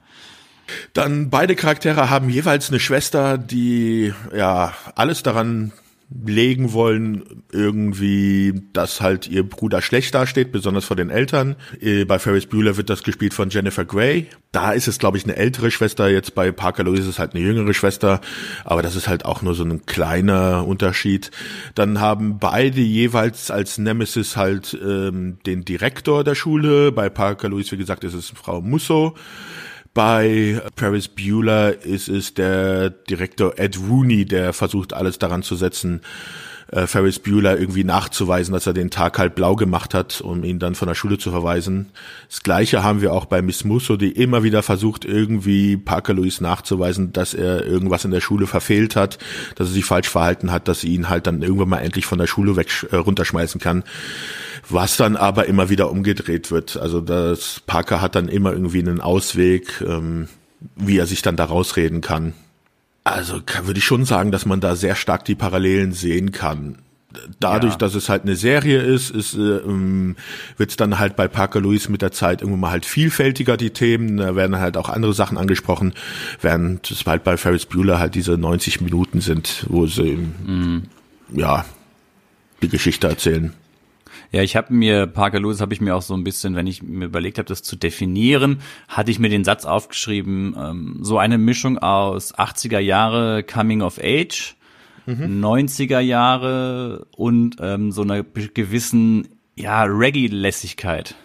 Dann 0.92 1.30
beide 1.30 1.56
Charaktere 1.56 2.10
haben 2.10 2.30
jeweils 2.30 2.70
eine 2.70 2.80
Schwester, 2.80 3.36
die 3.36 4.14
ja 4.34 4.72
alles 4.94 5.22
daran 5.22 5.72
legen 6.12 6.72
wollen, 6.72 7.44
irgendwie, 7.52 8.62
dass 8.72 9.00
halt 9.00 9.28
ihr 9.28 9.48
Bruder 9.48 9.80
schlecht 9.80 10.14
dasteht, 10.14 10.50
besonders 10.50 10.84
vor 10.84 10.96
den 10.96 11.08
Eltern. 11.08 11.56
Äh, 11.80 12.04
bei 12.04 12.18
Ferris 12.18 12.46
Bueller 12.46 12.76
wird 12.76 12.90
das 12.90 13.04
gespielt 13.04 13.32
von 13.32 13.50
Jennifer 13.50 13.84
Grey. 13.84 14.26
Da 14.50 14.72
ist 14.72 14.88
es, 14.88 14.98
glaube 14.98 15.18
ich, 15.18 15.24
eine 15.24 15.36
ältere 15.36 15.70
Schwester. 15.70 16.08
Jetzt 16.08 16.34
bei 16.34 16.50
Parker 16.50 16.82
Lewis 16.82 17.00
ist 17.00 17.06
es 17.06 17.18
halt 17.20 17.34
eine 17.34 17.44
jüngere 17.44 17.72
Schwester. 17.74 18.20
Aber 18.64 18.82
das 18.82 18.96
ist 18.96 19.06
halt 19.06 19.24
auch 19.24 19.42
nur 19.42 19.54
so 19.54 19.62
ein 19.62 19.86
kleiner 19.86 20.66
Unterschied. 20.66 21.30
Dann 21.76 22.00
haben 22.00 22.38
beide 22.38 22.80
jeweils 22.80 23.50
als 23.52 23.78
Nemesis 23.78 24.36
halt 24.36 24.76
ähm, 24.82 25.38
den 25.46 25.64
Direktor 25.64 26.24
der 26.24 26.34
Schule. 26.34 26.90
Bei 26.90 27.08
Parker 27.08 27.48
Lewis, 27.48 27.70
wie 27.70 27.76
gesagt, 27.76 28.02
ist 28.02 28.14
es 28.14 28.30
Frau 28.30 28.60
Musso. 28.60 29.14
Bei 29.92 30.62
Paris 30.76 31.08
Bueller 31.08 31.84
ist 31.84 32.08
es 32.08 32.34
der 32.34 32.90
Direktor 32.90 33.58
Ed 33.58 33.76
Rooney, 33.78 34.24
der 34.24 34.52
versucht 34.52 34.92
alles 34.92 35.18
daran 35.18 35.42
zu 35.42 35.56
setzen, 35.56 36.00
äh, 36.72 36.86
Ferris 36.86 37.18
Bueller 37.18 37.58
irgendwie 37.58 37.84
nachzuweisen, 37.84 38.52
dass 38.52 38.66
er 38.66 38.72
den 38.72 38.90
Tag 38.90 39.18
halt 39.18 39.34
blau 39.34 39.56
gemacht 39.56 39.94
hat, 39.94 40.20
um 40.20 40.44
ihn 40.44 40.58
dann 40.58 40.74
von 40.74 40.88
der 40.88 40.94
Schule 40.94 41.18
zu 41.18 41.30
verweisen. 41.30 41.90
Das 42.28 42.42
gleiche 42.42 42.82
haben 42.82 43.00
wir 43.00 43.12
auch 43.12 43.24
bei 43.24 43.42
Miss 43.42 43.64
Musso, 43.64 43.96
die 43.96 44.12
immer 44.12 44.42
wieder 44.42 44.62
versucht, 44.62 45.04
irgendwie 45.04 45.76
Parker 45.76 46.14
Lewis 46.14 46.40
nachzuweisen, 46.40 47.12
dass 47.12 47.34
er 47.34 47.66
irgendwas 47.66 48.04
in 48.04 48.10
der 48.10 48.20
Schule 48.20 48.46
verfehlt 48.46 48.96
hat, 48.96 49.18
dass 49.56 49.68
er 49.68 49.74
sich 49.74 49.84
falsch 49.84 50.08
verhalten 50.08 50.52
hat, 50.52 50.68
dass 50.68 50.80
sie 50.80 50.94
ihn 50.94 51.08
halt 51.08 51.26
dann 51.26 51.42
irgendwann 51.42 51.68
mal 51.68 51.78
endlich 51.78 52.06
von 52.06 52.18
der 52.18 52.26
Schule 52.26 52.56
weg 52.56 52.86
äh, 52.90 52.96
runterschmeißen 52.96 53.60
kann 53.60 53.84
was 54.68 54.96
dann 54.96 55.16
aber 55.16 55.46
immer 55.46 55.68
wieder 55.68 55.90
umgedreht 55.90 56.50
wird. 56.50 56.76
Also 56.76 57.00
das 57.00 57.60
Parker 57.66 58.00
hat 58.00 58.14
dann 58.14 58.28
immer 58.28 58.52
irgendwie 58.52 58.78
einen 58.78 59.00
Ausweg, 59.00 59.80
ähm, 59.80 60.28
wie 60.76 60.98
er 60.98 61.06
sich 61.06 61.22
dann 61.22 61.36
da 61.36 61.46
rausreden 61.46 62.00
kann. 62.02 62.34
Also 63.10 63.40
kann, 63.44 63.66
würde 63.66 63.78
ich 63.78 63.84
schon 63.84 64.04
sagen, 64.04 64.30
dass 64.30 64.46
man 64.46 64.60
da 64.60 64.76
sehr 64.76 64.94
stark 64.94 65.24
die 65.24 65.34
Parallelen 65.34 65.92
sehen 65.92 66.30
kann. 66.30 66.78
Dadurch, 67.40 67.72
ja. 67.72 67.78
dass 67.78 67.96
es 67.96 68.08
halt 68.08 68.22
eine 68.22 68.36
Serie 68.36 68.80
ist, 68.80 69.10
ist 69.10 69.34
äh, 69.34 69.38
ähm, 69.38 70.14
wird 70.56 70.70
es 70.70 70.76
dann 70.76 71.00
halt 71.00 71.16
bei 71.16 71.26
Parker 71.26 71.60
Lewis 71.60 71.88
mit 71.88 72.02
der 72.02 72.12
Zeit 72.12 72.40
irgendwann 72.40 72.60
mal 72.60 72.70
halt 72.70 72.86
vielfältiger 72.86 73.56
die 73.56 73.70
Themen, 73.70 74.18
da 74.18 74.36
werden 74.36 74.60
halt 74.60 74.76
auch 74.76 74.88
andere 74.88 75.12
Sachen 75.12 75.36
angesprochen, 75.36 75.92
während 76.40 76.88
es 76.88 77.04
halt 77.04 77.24
bei 77.24 77.36
Ferris 77.36 77.66
Bueller 77.66 77.98
halt 77.98 78.14
diese 78.14 78.38
90 78.38 78.80
Minuten 78.80 79.20
sind, 79.20 79.66
wo 79.68 79.86
sie 79.86 80.16
mhm. 80.46 80.84
ja 81.32 81.64
die 82.62 82.68
Geschichte 82.68 83.08
erzählen. 83.08 83.54
Ja, 84.32 84.42
ich 84.42 84.54
habe 84.54 84.72
mir, 84.72 85.08
Parker 85.08 85.40
Lewis 85.40 85.60
habe 85.60 85.74
ich 85.74 85.80
mir 85.80 85.96
auch 85.96 86.02
so 86.02 86.14
ein 86.14 86.22
bisschen, 86.22 86.54
wenn 86.54 86.68
ich 86.68 86.84
mir 86.84 87.06
überlegt 87.06 87.38
habe, 87.38 87.48
das 87.48 87.62
zu 87.62 87.74
definieren, 87.74 88.60
hatte 88.86 89.10
ich 89.10 89.18
mir 89.18 89.28
den 89.28 89.42
Satz 89.42 89.64
aufgeschrieben, 89.64 90.54
ähm, 90.56 90.98
so 91.00 91.18
eine 91.18 91.36
Mischung 91.36 91.78
aus 91.78 92.32
80er 92.34 92.78
Jahre 92.78 93.42
Coming 93.42 93.82
of 93.82 93.98
Age, 94.00 94.54
mhm. 95.06 95.44
90er 95.44 95.98
Jahre 95.98 97.06
und 97.16 97.56
ähm, 97.60 97.90
so 97.90 98.02
einer 98.02 98.22
gewissen, 98.22 99.26
ja, 99.56 99.82
Reggae-Lässigkeit. 99.82 101.16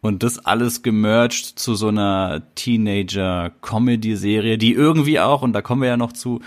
Und 0.00 0.22
das 0.22 0.38
alles 0.38 0.82
gemerged 0.82 1.58
zu 1.58 1.74
so 1.74 1.88
einer 1.88 2.42
Teenager-Comedy-Serie, 2.54 4.56
die 4.56 4.72
irgendwie 4.72 5.20
auch, 5.20 5.42
und 5.42 5.52
da 5.52 5.60
kommen 5.60 5.82
wir 5.82 5.88
ja 5.88 5.98
noch 5.98 6.14
zu, 6.14 6.40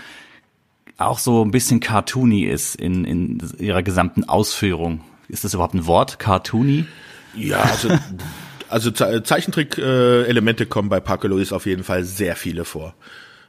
auch 0.98 1.18
so 1.18 1.44
ein 1.44 1.52
bisschen 1.52 1.78
cartoony 1.78 2.42
ist 2.44 2.74
in, 2.74 3.04
in 3.04 3.38
ihrer 3.58 3.84
gesamten 3.84 4.24
Ausführung. 4.24 5.02
Ist 5.32 5.44
das 5.44 5.54
überhaupt 5.54 5.72
ein 5.72 5.86
Wort? 5.86 6.18
Cartoony? 6.18 6.84
Ja, 7.34 7.62
also, 7.62 7.88
also 8.68 8.90
Zeichentrick-Elemente 8.90 10.66
kommen 10.66 10.90
bei 10.90 11.00
Parker 11.00 11.28
Lewis 11.28 11.54
auf 11.54 11.64
jeden 11.64 11.84
Fall 11.84 12.04
sehr 12.04 12.36
viele 12.36 12.66
vor. 12.66 12.94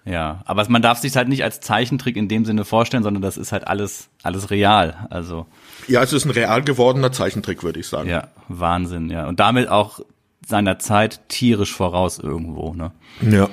Ja, 0.06 0.42
aber 0.46 0.66
man 0.70 0.82
darf 0.82 1.00
sich 1.00 1.14
halt 1.18 1.28
nicht 1.28 1.44
als 1.44 1.60
Zeichentrick 1.60 2.16
in 2.16 2.30
dem 2.30 2.46
Sinne 2.46 2.64
vorstellen, 2.64 3.04
sondern 3.04 3.22
das 3.22 3.36
ist 3.36 3.52
halt 3.52 3.68
alles, 3.68 4.08
alles 4.22 4.50
real. 4.50 5.08
Also. 5.10 5.46
Ja, 5.90 6.02
es 6.02 6.14
ist 6.14 6.24
ein 6.24 6.32
real 6.32 6.62
gewordener 6.62 7.12
Zeichentrick, 7.12 7.64
würde 7.64 7.82
ich 7.82 7.88
sagen. 7.88 8.08
Ja, 8.10 8.30
Wahnsinn, 8.48 9.10
ja. 9.10 9.28
Und 9.28 9.42
damit 9.42 9.68
auch 9.68 10.00
seiner 10.46 10.80
Zeit 10.80 11.28
tierisch 11.28 11.74
voraus 11.74 12.18
irgendwo, 12.18 12.74
ne? 12.74 12.92
Ja. 13.22 13.50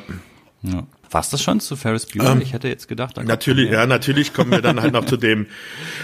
ja. 0.63 0.85
War 1.11 1.27
das 1.29 1.43
schon 1.43 1.59
zu 1.59 1.75
Ferris 1.75 2.07
Bueller? 2.07 2.33
Ähm, 2.33 2.41
ich 2.41 2.53
hätte 2.53 2.69
jetzt 2.69 2.87
gedacht. 2.87 3.17
Natürlich, 3.17 3.71
ja, 3.71 3.87
natürlich 3.87 4.33
kommen 4.33 4.53
wir 4.53 4.63
dann 4.63 4.81
halt 4.81 4.93
noch 4.93 5.05
zu 5.07 5.17
dem, 5.17 5.47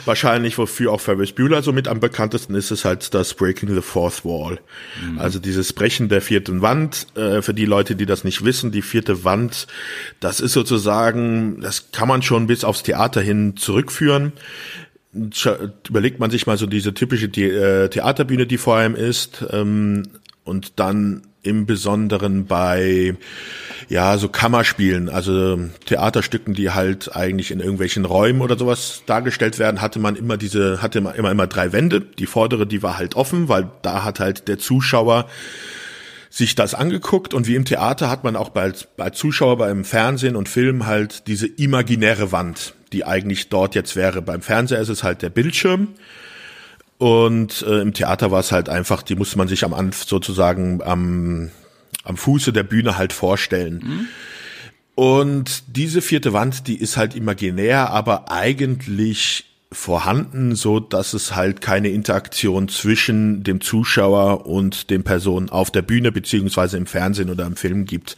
wahrscheinlich, 0.04 0.58
wofür 0.58 0.92
auch 0.92 1.00
Ferris 1.00 1.32
Bueller 1.32 1.62
so 1.62 1.72
mit 1.72 1.86
am 1.86 2.00
bekanntesten 2.00 2.54
ist, 2.54 2.70
ist 2.72 2.84
halt 2.84 3.14
das 3.14 3.34
Breaking 3.34 3.72
the 3.74 3.82
Fourth 3.82 4.24
Wall. 4.24 4.58
Mhm. 5.00 5.18
Also 5.18 5.38
dieses 5.38 5.72
Brechen 5.72 6.08
der 6.08 6.20
vierten 6.20 6.60
Wand. 6.60 7.06
Äh, 7.16 7.42
für 7.42 7.54
die 7.54 7.66
Leute, 7.66 7.94
die 7.94 8.06
das 8.06 8.24
nicht 8.24 8.44
wissen, 8.44 8.72
die 8.72 8.82
vierte 8.82 9.22
Wand, 9.22 9.68
das 10.18 10.40
ist 10.40 10.52
sozusagen, 10.52 11.60
das 11.60 11.92
kann 11.92 12.08
man 12.08 12.22
schon 12.22 12.48
bis 12.48 12.64
aufs 12.64 12.82
Theater 12.82 13.20
hin 13.20 13.56
zurückführen 13.56 14.32
überlegt 15.88 16.20
man 16.20 16.30
sich 16.30 16.46
mal 16.46 16.58
so 16.58 16.66
diese 16.66 16.92
typische 16.92 17.30
The 17.34 17.88
Theaterbühne, 17.88 18.46
die 18.46 18.58
vor 18.58 18.76
einem 18.76 18.94
ist, 18.94 19.44
ähm, 19.50 20.02
und 20.44 20.78
dann 20.78 21.22
im 21.46 21.66
Besonderen 21.66 22.46
bei 22.46 23.14
ja, 23.88 24.18
so 24.18 24.28
Kammerspielen, 24.28 25.08
also 25.08 25.58
Theaterstücken, 25.86 26.54
die 26.54 26.70
halt 26.70 27.14
eigentlich 27.14 27.50
in 27.50 27.60
irgendwelchen 27.60 28.04
Räumen 28.04 28.40
oder 28.40 28.58
sowas 28.58 29.02
dargestellt 29.06 29.58
werden, 29.58 29.80
hatte 29.80 30.00
man 30.00 30.16
immer 30.16 30.36
diese, 30.36 30.82
hatte 30.82 30.98
immer, 30.98 31.14
immer, 31.14 31.30
immer 31.30 31.46
drei 31.46 31.72
Wände. 31.72 32.00
Die 32.00 32.26
vordere, 32.26 32.66
die 32.66 32.82
war 32.82 32.98
halt 32.98 33.14
offen, 33.14 33.48
weil 33.48 33.70
da 33.82 34.02
hat 34.02 34.18
halt 34.18 34.48
der 34.48 34.58
Zuschauer 34.58 35.26
sich 36.30 36.54
das 36.54 36.74
angeguckt 36.74 37.32
und 37.32 37.46
wie 37.46 37.54
im 37.54 37.64
Theater 37.64 38.10
hat 38.10 38.24
man 38.24 38.36
auch 38.36 38.50
bei, 38.50 38.72
bei 38.96 39.10
Zuschauer 39.10 39.56
beim 39.56 39.84
Fernsehen 39.84 40.36
und 40.36 40.48
Film 40.48 40.86
halt 40.86 41.28
diese 41.28 41.46
imaginäre 41.46 42.32
Wand, 42.32 42.74
die 42.92 43.04
eigentlich 43.04 43.48
dort 43.48 43.74
jetzt 43.74 43.96
wäre. 43.96 44.20
Beim 44.20 44.42
Fernseher 44.42 44.80
ist 44.80 44.88
es 44.88 45.02
halt 45.02 45.22
der 45.22 45.30
Bildschirm 45.30 45.88
und 46.98 47.62
äh, 47.62 47.80
im 47.80 47.92
Theater 47.92 48.30
war 48.30 48.40
es 48.40 48.52
halt 48.52 48.68
einfach, 48.68 49.02
die 49.02 49.16
musste 49.16 49.38
man 49.38 49.48
sich 49.48 49.64
am 49.64 49.74
Anf 49.74 50.04
sozusagen 50.04 50.82
am 50.82 51.50
am 52.04 52.16
Fuße 52.16 52.52
der 52.52 52.62
Bühne 52.62 52.96
halt 52.96 53.12
vorstellen. 53.12 53.82
Mhm. 53.84 54.08
Und 54.94 55.64
diese 55.76 56.00
vierte 56.00 56.32
Wand, 56.32 56.68
die 56.68 56.76
ist 56.76 56.96
halt 56.96 57.14
imaginär, 57.14 57.90
aber 57.90 58.30
eigentlich 58.30 59.44
vorhanden, 59.70 60.54
so 60.54 60.80
dass 60.80 61.12
es 61.12 61.34
halt 61.34 61.60
keine 61.60 61.88
Interaktion 61.88 62.68
zwischen 62.68 63.42
dem 63.42 63.60
Zuschauer 63.60 64.46
und 64.46 64.90
den 64.90 65.02
Personen 65.02 65.50
auf 65.50 65.70
der 65.70 65.82
Bühne 65.82 66.12
beziehungsweise 66.12 66.76
im 66.76 66.86
Fernsehen 66.86 67.30
oder 67.30 67.44
im 67.46 67.56
Film 67.56 67.84
gibt. 67.84 68.16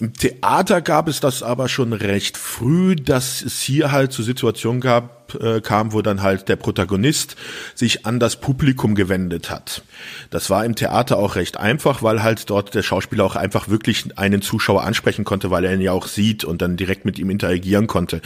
Im 0.00 0.12
Theater 0.12 0.80
gab 0.80 1.08
es 1.08 1.20
das 1.20 1.42
aber 1.42 1.68
schon 1.68 1.92
recht 1.92 2.36
früh, 2.36 2.96
dass 2.96 3.42
es 3.42 3.60
hier 3.60 3.92
halt 3.92 4.12
zu 4.12 4.22
Situationen 4.22 4.80
gab, 4.80 5.15
kam, 5.62 5.92
wo 5.92 6.02
dann 6.02 6.22
halt 6.22 6.48
der 6.48 6.56
Protagonist 6.56 7.36
sich 7.74 8.06
an 8.06 8.20
das 8.20 8.36
Publikum 8.36 8.94
gewendet 8.94 9.50
hat. 9.50 9.82
Das 10.30 10.50
war 10.50 10.64
im 10.64 10.74
Theater 10.74 11.18
auch 11.18 11.36
recht 11.36 11.56
einfach, 11.58 12.02
weil 12.02 12.22
halt 12.22 12.50
dort 12.50 12.74
der 12.74 12.82
Schauspieler 12.82 13.24
auch 13.24 13.36
einfach 13.36 13.68
wirklich 13.68 14.16
einen 14.16 14.42
Zuschauer 14.42 14.84
ansprechen 14.84 15.24
konnte, 15.24 15.50
weil 15.50 15.64
er 15.64 15.74
ihn 15.74 15.80
ja 15.80 15.92
auch 15.92 16.06
sieht 16.06 16.44
und 16.44 16.62
dann 16.62 16.76
direkt 16.76 17.04
mit 17.04 17.18
ihm 17.18 17.30
interagieren 17.30 17.86
konnte. 17.86 18.20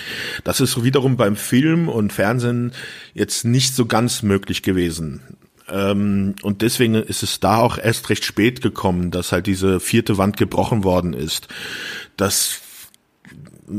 Das 0.44 0.60
ist 0.60 0.82
wiederum 0.82 1.16
beim 1.16 1.36
Film 1.36 1.88
und 1.88 2.12
Fernsehen 2.12 2.72
jetzt 3.14 3.44
nicht 3.44 3.74
so 3.74 3.86
ganz 3.86 4.22
möglich 4.22 4.62
gewesen. 4.62 5.22
Ähm, 5.70 6.34
und 6.42 6.62
deswegen 6.62 6.94
ist 6.94 7.22
es 7.22 7.40
da 7.40 7.58
auch 7.58 7.78
erst 7.78 8.10
recht 8.10 8.24
spät 8.24 8.60
gekommen, 8.60 9.10
dass 9.10 9.32
halt 9.32 9.46
diese 9.46 9.80
vierte 9.80 10.18
Wand 10.18 10.36
gebrochen 10.36 10.84
worden 10.84 11.12
ist. 11.12 11.48
Das 12.16 12.60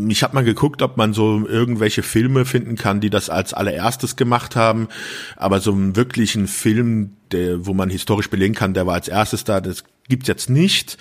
ich 0.09 0.23
habe 0.23 0.35
mal 0.35 0.43
geguckt, 0.43 0.81
ob 0.81 0.97
man 0.97 1.13
so 1.13 1.45
irgendwelche 1.47 2.03
Filme 2.03 2.45
finden 2.45 2.75
kann, 2.75 3.01
die 3.01 3.09
das 3.09 3.29
als 3.29 3.53
allererstes 3.53 4.15
gemacht 4.15 4.55
haben, 4.55 4.87
aber 5.35 5.59
so 5.59 5.71
einen 5.71 5.95
wirklichen 5.95 6.47
Film, 6.47 7.11
der, 7.31 7.65
wo 7.65 7.73
man 7.73 7.89
historisch 7.89 8.29
belegen 8.29 8.53
kann, 8.53 8.73
der 8.73 8.87
war 8.87 8.95
als 8.95 9.07
erstes 9.07 9.43
da, 9.43 9.61
das 9.61 9.83
gibt's 10.07 10.27
jetzt 10.27 10.49
nicht. 10.49 10.97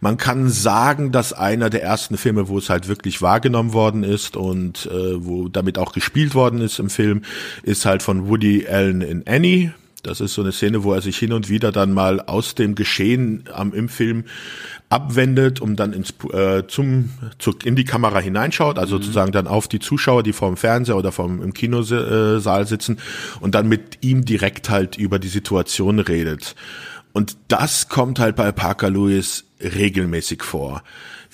Man 0.00 0.16
kann 0.16 0.48
sagen, 0.48 1.12
dass 1.12 1.32
einer 1.32 1.70
der 1.70 1.82
ersten 1.82 2.16
Filme, 2.16 2.48
wo 2.48 2.58
es 2.58 2.70
halt 2.70 2.88
wirklich 2.88 3.20
wahrgenommen 3.20 3.72
worden 3.72 4.04
ist 4.04 4.36
und 4.36 4.86
äh, 4.86 5.24
wo 5.24 5.48
damit 5.48 5.78
auch 5.78 5.92
gespielt 5.92 6.34
worden 6.34 6.60
ist 6.60 6.78
im 6.78 6.90
Film, 6.90 7.22
ist 7.62 7.84
halt 7.84 8.02
von 8.02 8.28
Woody 8.28 8.66
Allen 8.66 9.02
in 9.02 9.26
Annie. 9.26 9.74
Das 10.06 10.20
ist 10.20 10.34
so 10.34 10.42
eine 10.42 10.52
Szene, 10.52 10.84
wo 10.84 10.92
er 10.92 11.00
sich 11.00 11.16
hin 11.16 11.32
und 11.32 11.48
wieder 11.48 11.72
dann 11.72 11.92
mal 11.92 12.20
aus 12.20 12.54
dem 12.54 12.74
Geschehen 12.74 13.44
am, 13.52 13.72
im 13.72 13.88
Film 13.88 14.24
abwendet, 14.88 15.60
um 15.60 15.76
dann 15.76 15.92
ins, 15.92 16.14
äh, 16.32 16.66
zum, 16.66 17.10
zu, 17.38 17.54
in 17.64 17.74
die 17.74 17.84
Kamera 17.84 18.20
hineinschaut, 18.20 18.78
also 18.78 18.96
mhm. 18.96 19.02
sozusagen 19.02 19.32
dann 19.32 19.46
auf 19.46 19.68
die 19.68 19.80
Zuschauer, 19.80 20.22
die 20.22 20.32
vor 20.32 20.48
dem 20.48 20.56
Fernseher 20.56 20.96
oder 20.96 21.12
vom, 21.12 21.42
im 21.42 21.52
Kinosaal 21.52 22.66
sitzen 22.66 22.98
und 23.40 23.54
dann 23.54 23.68
mit 23.68 23.98
ihm 24.02 24.24
direkt 24.24 24.70
halt 24.70 24.96
über 24.96 25.18
die 25.18 25.28
Situation 25.28 25.98
redet. 25.98 26.54
Und 27.12 27.36
das 27.48 27.88
kommt 27.88 28.18
halt 28.18 28.36
bei 28.36 28.50
Parker 28.52 28.90
Lewis 28.90 29.44
regelmäßig 29.60 30.42
vor. 30.42 30.82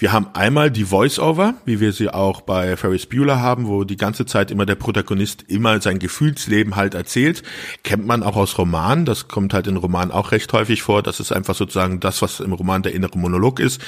Wir 0.00 0.12
haben 0.12 0.28
einmal 0.32 0.70
die 0.70 0.84
Voice-Over, 0.84 1.56
wie 1.66 1.78
wir 1.78 1.92
sie 1.92 2.08
auch 2.08 2.40
bei 2.40 2.74
Ferris 2.78 3.04
Bueller 3.04 3.38
haben, 3.38 3.68
wo 3.68 3.84
die 3.84 3.98
ganze 3.98 4.24
Zeit 4.24 4.50
immer 4.50 4.64
der 4.64 4.74
Protagonist 4.74 5.44
immer 5.48 5.78
sein 5.82 5.98
Gefühlsleben 5.98 6.74
halt 6.74 6.94
erzählt. 6.94 7.42
Kennt 7.84 8.06
man 8.06 8.22
auch 8.22 8.34
aus 8.34 8.56
Romanen, 8.56 9.04
das 9.04 9.28
kommt 9.28 9.52
halt 9.52 9.66
in 9.66 9.76
Romanen 9.76 10.10
auch 10.10 10.32
recht 10.32 10.50
häufig 10.54 10.80
vor. 10.80 11.02
Das 11.02 11.20
ist 11.20 11.32
einfach 11.32 11.54
sozusagen 11.54 12.00
das, 12.00 12.22
was 12.22 12.40
im 12.40 12.54
Roman 12.54 12.82
der 12.82 12.94
innere 12.94 13.18
Monolog 13.18 13.60
ist. 13.60 13.82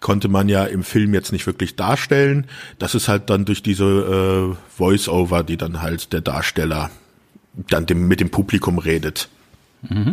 Konnte 0.00 0.28
man 0.28 0.50
ja 0.50 0.64
im 0.64 0.82
Film 0.82 1.14
jetzt 1.14 1.32
nicht 1.32 1.46
wirklich 1.46 1.76
darstellen. 1.76 2.46
Das 2.78 2.94
ist 2.94 3.08
halt 3.08 3.30
dann 3.30 3.46
durch 3.46 3.62
diese 3.62 4.52
äh, 4.52 4.56
Voice-Over, 4.76 5.44
die 5.44 5.56
dann 5.56 5.80
halt 5.80 6.12
der 6.12 6.20
Darsteller 6.20 6.90
dann 7.70 7.86
dem, 7.86 8.06
mit 8.06 8.20
dem 8.20 8.28
Publikum 8.28 8.78
redet. 8.78 9.30
Mhm. 9.88 10.12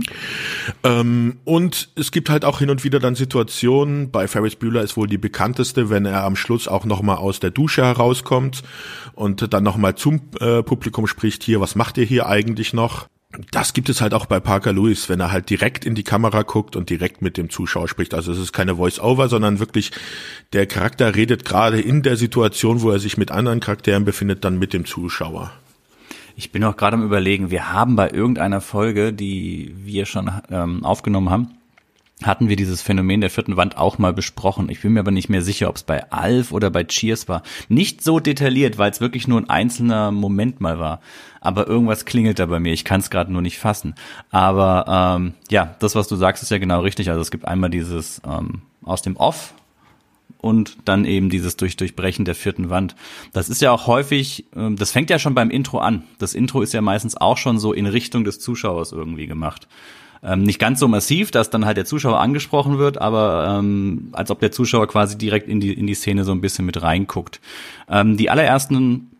Ähm, 0.83 1.37
und 1.45 1.89
es 1.95 2.11
gibt 2.11 2.29
halt 2.29 2.45
auch 2.45 2.59
hin 2.59 2.69
und 2.69 2.83
wieder 2.83 2.99
dann 2.99 3.15
Situationen, 3.15 4.11
bei 4.11 4.27
Ferris 4.27 4.55
Bueller 4.55 4.81
ist 4.81 4.97
wohl 4.97 5.07
die 5.07 5.17
bekannteste, 5.17 5.89
wenn 5.89 6.05
er 6.05 6.23
am 6.23 6.35
Schluss 6.35 6.67
auch 6.67 6.85
nochmal 6.85 7.17
aus 7.17 7.39
der 7.39 7.51
Dusche 7.51 7.83
herauskommt 7.83 8.63
und 9.13 9.53
dann 9.53 9.63
nochmal 9.63 9.95
zum 9.95 10.21
äh, 10.39 10.63
Publikum 10.63 11.07
spricht, 11.07 11.43
hier, 11.43 11.61
was 11.61 11.75
macht 11.75 11.97
ihr 11.97 12.05
hier 12.05 12.27
eigentlich 12.27 12.73
noch? 12.73 13.07
Das 13.51 13.73
gibt 13.73 13.87
es 13.87 14.01
halt 14.01 14.13
auch 14.13 14.25
bei 14.25 14.41
Parker 14.41 14.73
Lewis, 14.73 15.07
wenn 15.07 15.21
er 15.21 15.31
halt 15.31 15.49
direkt 15.49 15.85
in 15.85 15.95
die 15.95 16.03
Kamera 16.03 16.41
guckt 16.41 16.75
und 16.75 16.89
direkt 16.89 17.21
mit 17.21 17.37
dem 17.37 17.49
Zuschauer 17.49 17.87
spricht. 17.87 18.13
Also 18.13 18.33
es 18.33 18.37
ist 18.37 18.51
keine 18.51 18.75
Voice-Over, 18.75 19.29
sondern 19.29 19.59
wirklich 19.59 19.91
der 20.51 20.65
Charakter 20.65 21.15
redet 21.15 21.45
gerade 21.45 21.79
in 21.79 22.01
der 22.01 22.17
Situation, 22.17 22.81
wo 22.81 22.91
er 22.91 22.99
sich 22.99 23.17
mit 23.17 23.31
anderen 23.31 23.61
Charakteren 23.61 24.03
befindet, 24.03 24.43
dann 24.43 24.59
mit 24.59 24.73
dem 24.73 24.85
Zuschauer. 24.85 25.53
Ich 26.41 26.51
bin 26.51 26.63
auch 26.63 26.75
gerade 26.75 26.95
am 26.95 27.03
überlegen, 27.03 27.51
wir 27.51 27.71
haben 27.71 27.95
bei 27.95 28.09
irgendeiner 28.09 28.61
Folge, 28.61 29.13
die 29.13 29.75
wir 29.77 30.07
schon 30.07 30.31
ähm, 30.49 30.83
aufgenommen 30.83 31.29
haben, 31.29 31.49
hatten 32.23 32.49
wir 32.49 32.55
dieses 32.55 32.81
Phänomen 32.81 33.21
der 33.21 33.29
vierten 33.29 33.57
Wand 33.57 33.77
auch 33.77 33.99
mal 33.99 34.11
besprochen. 34.11 34.67
Ich 34.69 34.81
bin 34.81 34.93
mir 34.93 35.01
aber 35.01 35.11
nicht 35.11 35.29
mehr 35.29 35.43
sicher, 35.43 35.69
ob 35.69 35.75
es 35.75 35.83
bei 35.83 36.11
Alf 36.11 36.51
oder 36.51 36.71
bei 36.71 36.83
Cheers 36.83 37.29
war. 37.29 37.43
Nicht 37.69 38.03
so 38.03 38.19
detailliert, 38.19 38.79
weil 38.79 38.89
es 38.89 39.01
wirklich 39.01 39.27
nur 39.27 39.39
ein 39.39 39.51
einzelner 39.51 40.11
Moment 40.11 40.61
mal 40.61 40.79
war. 40.79 41.01
Aber 41.41 41.67
irgendwas 41.67 42.05
klingelt 42.05 42.39
da 42.39 42.47
bei 42.47 42.59
mir. 42.59 42.73
Ich 42.73 42.85
kann 42.85 43.01
es 43.01 43.11
gerade 43.11 43.31
nur 43.31 43.43
nicht 43.43 43.59
fassen. 43.59 43.93
Aber 44.31 45.19
ähm, 45.19 45.33
ja, 45.51 45.75
das, 45.77 45.93
was 45.93 46.07
du 46.07 46.15
sagst, 46.15 46.41
ist 46.41 46.49
ja 46.49 46.57
genau 46.57 46.81
richtig. 46.81 47.11
Also 47.11 47.21
es 47.21 47.29
gibt 47.29 47.47
einmal 47.47 47.69
dieses 47.69 48.19
ähm, 48.27 48.63
aus 48.83 49.03
dem 49.03 49.15
Off 49.15 49.53
und 50.37 50.77
dann 50.85 51.05
eben 51.05 51.29
dieses 51.29 51.57
durch 51.57 51.77
Durchbrechen 51.77 52.25
der 52.25 52.35
vierten 52.35 52.69
Wand. 52.69 52.95
Das 53.33 53.49
ist 53.49 53.61
ja 53.61 53.71
auch 53.71 53.87
häufig, 53.87 54.45
ähm, 54.55 54.75
das 54.75 54.91
fängt 54.91 55.09
ja 55.09 55.19
schon 55.19 55.35
beim 55.35 55.49
Intro 55.49 55.79
an. 55.79 56.03
Das 56.19 56.33
Intro 56.33 56.61
ist 56.61 56.73
ja 56.73 56.81
meistens 56.81 57.17
auch 57.17 57.37
schon 57.37 57.59
so 57.59 57.73
in 57.73 57.85
Richtung 57.85 58.23
des 58.23 58.39
Zuschauers 58.39 58.91
irgendwie 58.91 59.27
gemacht. 59.27 59.67
Ähm, 60.23 60.43
nicht 60.43 60.59
ganz 60.59 60.79
so 60.79 60.87
massiv, 60.87 61.31
dass 61.31 61.49
dann 61.49 61.65
halt 61.65 61.77
der 61.77 61.85
Zuschauer 61.85 62.19
angesprochen 62.19 62.77
wird, 62.77 62.99
aber 62.99 63.57
ähm, 63.57 64.09
als 64.11 64.29
ob 64.29 64.39
der 64.39 64.51
Zuschauer 64.51 64.87
quasi 64.87 65.17
direkt 65.17 65.47
in 65.47 65.59
die, 65.59 65.73
in 65.73 65.87
die 65.87 65.95
Szene 65.95 66.23
so 66.23 66.31
ein 66.31 66.41
bisschen 66.41 66.65
mit 66.65 66.81
reinguckt. 66.81 67.41
Ähm, 67.89 68.17
die 68.17 68.29
allerersten 68.29 69.10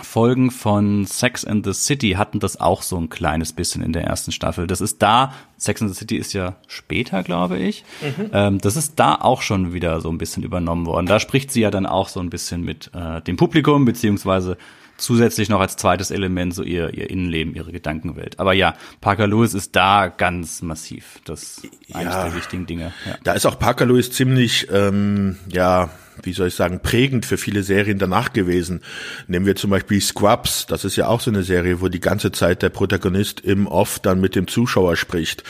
Folgen 0.00 0.50
von 0.50 1.06
Sex 1.06 1.44
and 1.44 1.64
the 1.64 1.72
City 1.72 2.12
hatten 2.12 2.40
das 2.40 2.60
auch 2.60 2.82
so 2.82 2.96
ein 2.96 3.08
kleines 3.08 3.52
bisschen 3.52 3.82
in 3.82 3.92
der 3.92 4.04
ersten 4.04 4.32
Staffel. 4.32 4.66
Das 4.66 4.80
ist 4.80 5.02
da, 5.02 5.32
Sex 5.56 5.82
and 5.82 5.90
the 5.90 5.96
City 5.96 6.16
ist 6.16 6.32
ja 6.32 6.56
später, 6.66 7.22
glaube 7.22 7.58
ich. 7.58 7.84
Mhm. 8.00 8.30
Ähm, 8.32 8.58
das 8.58 8.76
ist 8.76 8.98
da 8.98 9.14
auch 9.16 9.42
schon 9.42 9.72
wieder 9.72 10.00
so 10.00 10.10
ein 10.10 10.18
bisschen 10.18 10.42
übernommen 10.42 10.86
worden. 10.86 11.06
Da 11.06 11.20
spricht 11.20 11.50
sie 11.50 11.60
ja 11.60 11.70
dann 11.70 11.86
auch 11.86 12.08
so 12.08 12.20
ein 12.20 12.30
bisschen 12.30 12.62
mit 12.62 12.90
äh, 12.94 13.20
dem 13.22 13.36
Publikum, 13.36 13.84
beziehungsweise 13.84 14.56
zusätzlich 14.98 15.48
noch 15.48 15.60
als 15.60 15.76
zweites 15.76 16.10
Element 16.10 16.54
so 16.54 16.62
ihr, 16.62 16.92
ihr 16.92 17.08
Innenleben, 17.08 17.54
ihre 17.54 17.72
Gedankenwelt. 17.72 18.38
Aber 18.38 18.52
ja, 18.52 18.74
Parker 19.00 19.26
Lewis 19.26 19.54
ist 19.54 19.74
da 19.74 20.08
ganz 20.08 20.60
massiv. 20.60 21.20
Das 21.24 21.42
ist 21.42 21.68
ja, 21.86 21.96
eines 21.96 22.14
der 22.14 22.34
wichtigen 22.34 22.66
Dinge. 22.66 22.92
Ja. 23.06 23.16
Da 23.24 23.32
ist 23.32 23.46
auch 23.46 23.58
Parker 23.58 23.86
Lewis 23.86 24.10
ziemlich, 24.10 24.68
ähm, 24.70 25.38
ja, 25.48 25.90
wie 26.22 26.32
soll 26.32 26.48
ich 26.48 26.54
sagen, 26.54 26.80
prägend 26.80 27.24
für 27.24 27.38
viele 27.38 27.62
Serien 27.62 27.98
danach 27.98 28.32
gewesen. 28.32 28.80
Nehmen 29.28 29.46
wir 29.46 29.56
zum 29.56 29.70
Beispiel 29.70 30.00
Scrubs, 30.00 30.66
das 30.66 30.84
ist 30.84 30.96
ja 30.96 31.06
auch 31.06 31.20
so 31.20 31.30
eine 31.30 31.44
Serie, 31.44 31.80
wo 31.80 31.88
die 31.88 32.00
ganze 32.00 32.32
Zeit 32.32 32.62
der 32.62 32.70
Protagonist 32.70 33.40
im 33.40 33.66
Off 33.66 34.00
dann 34.00 34.20
mit 34.20 34.34
dem 34.34 34.48
Zuschauer 34.48 34.96
spricht. 34.96 35.44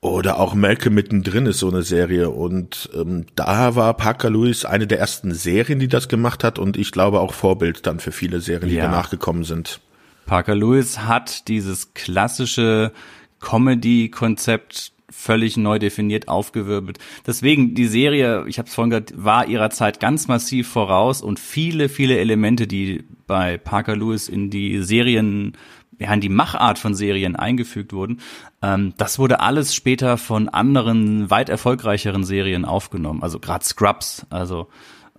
Oder 0.00 0.38
auch 0.38 0.54
Malcolm 0.54 0.94
mittendrin 0.94 1.46
ist 1.46 1.58
so 1.58 1.68
eine 1.68 1.82
Serie. 1.82 2.30
Und 2.30 2.88
ähm, 2.94 3.26
da 3.34 3.74
war 3.74 3.94
Parker 3.94 4.30
Lewis 4.30 4.64
eine 4.64 4.86
der 4.86 5.00
ersten 5.00 5.34
Serien, 5.34 5.80
die 5.80 5.88
das 5.88 6.08
gemacht 6.08 6.44
hat 6.44 6.58
und 6.58 6.76
ich 6.76 6.92
glaube 6.92 7.20
auch 7.20 7.34
Vorbild 7.34 7.86
dann 7.86 7.98
für 7.98 8.12
viele 8.12 8.40
Serien, 8.40 8.68
die 8.68 8.76
ja. 8.76 8.84
danach 8.84 9.10
gekommen 9.10 9.44
sind. 9.44 9.80
Parker 10.26 10.54
Lewis 10.54 11.00
hat 11.00 11.48
dieses 11.48 11.94
klassische 11.94 12.92
Comedy-Konzept 13.40 14.92
völlig 15.10 15.56
neu 15.56 15.78
definiert, 15.78 16.28
aufgewirbelt. 16.28 16.98
Deswegen, 17.26 17.74
die 17.74 17.86
Serie, 17.86 18.44
ich 18.46 18.58
habe 18.58 18.68
es 18.68 18.74
vorhin 18.74 18.90
gesagt, 18.90 19.14
war 19.16 19.48
ihrer 19.48 19.70
Zeit 19.70 20.00
ganz 20.00 20.28
massiv 20.28 20.68
voraus 20.68 21.22
und 21.22 21.40
viele, 21.40 21.88
viele 21.88 22.18
Elemente, 22.18 22.66
die 22.66 23.04
bei 23.26 23.58
Parker 23.58 23.96
Lewis 23.96 24.28
in 24.28 24.50
die 24.50 24.82
Serien, 24.82 25.54
ja, 25.98 26.12
in 26.12 26.20
die 26.20 26.28
Machart 26.28 26.78
von 26.78 26.94
Serien 26.94 27.36
eingefügt 27.36 27.92
wurden, 27.92 28.20
ähm, 28.62 28.94
das 28.96 29.18
wurde 29.18 29.40
alles 29.40 29.74
später 29.74 30.16
von 30.18 30.48
anderen, 30.48 31.30
weit 31.30 31.48
erfolgreicheren 31.48 32.24
Serien 32.24 32.64
aufgenommen. 32.64 33.22
Also 33.22 33.38
gerade 33.38 33.64
Scrubs, 33.64 34.26
also 34.30 34.68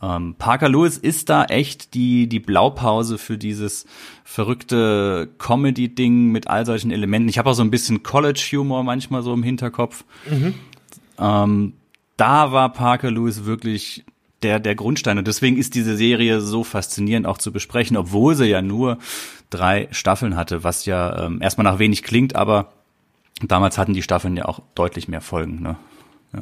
ähm, 0.01 0.35
Parker 0.37 0.69
Lewis 0.69 0.97
ist 0.97 1.29
da 1.29 1.45
echt 1.45 1.93
die, 1.93 2.27
die 2.27 2.39
Blaupause 2.39 3.17
für 3.17 3.37
dieses 3.37 3.85
verrückte 4.23 5.29
Comedy-Ding 5.37 6.31
mit 6.31 6.47
all 6.47 6.65
solchen 6.65 6.91
Elementen. 6.91 7.29
Ich 7.29 7.37
habe 7.37 7.49
auch 7.49 7.53
so 7.53 7.63
ein 7.63 7.71
bisschen 7.71 8.03
College-Humor 8.03 8.83
manchmal 8.83 9.23
so 9.23 9.33
im 9.33 9.43
Hinterkopf. 9.43 10.05
Mhm. 10.29 10.53
Ähm, 11.17 11.73
da 12.15 12.51
war 12.51 12.71
Parker 12.71 13.11
Lewis 13.11 13.45
wirklich 13.45 14.05
der, 14.43 14.60
der 14.60 14.75
Grundstein. 14.75 15.17
Und 15.17 15.28
deswegen 15.28 15.58
ist 15.58 15.75
diese 15.75 15.95
Serie 15.95 16.41
so 16.41 16.63
faszinierend 16.63 17.28
auch 17.28 17.38
zu 17.38 17.52
besprechen, 17.52 17.97
obwohl 17.97 18.36
sie 18.36 18.45
ja 18.45 18.62
nur 18.62 18.97
drei 19.49 19.88
Staffeln 19.91 20.36
hatte, 20.36 20.63
was 20.63 20.86
ja 20.86 21.25
ähm, 21.25 21.41
erstmal 21.41 21.65
nach 21.65 21.80
wenig 21.80 22.04
klingt, 22.04 22.36
aber 22.36 22.71
damals 23.41 23.78
hatten 23.78 23.93
die 23.93 24.04
Staffeln 24.04 24.38
ja 24.38 24.45
auch 24.45 24.62
deutlich 24.75 25.08
mehr 25.08 25.21
Folgen. 25.21 25.62
Ne? 25.62 25.75
Ja. 26.34 26.41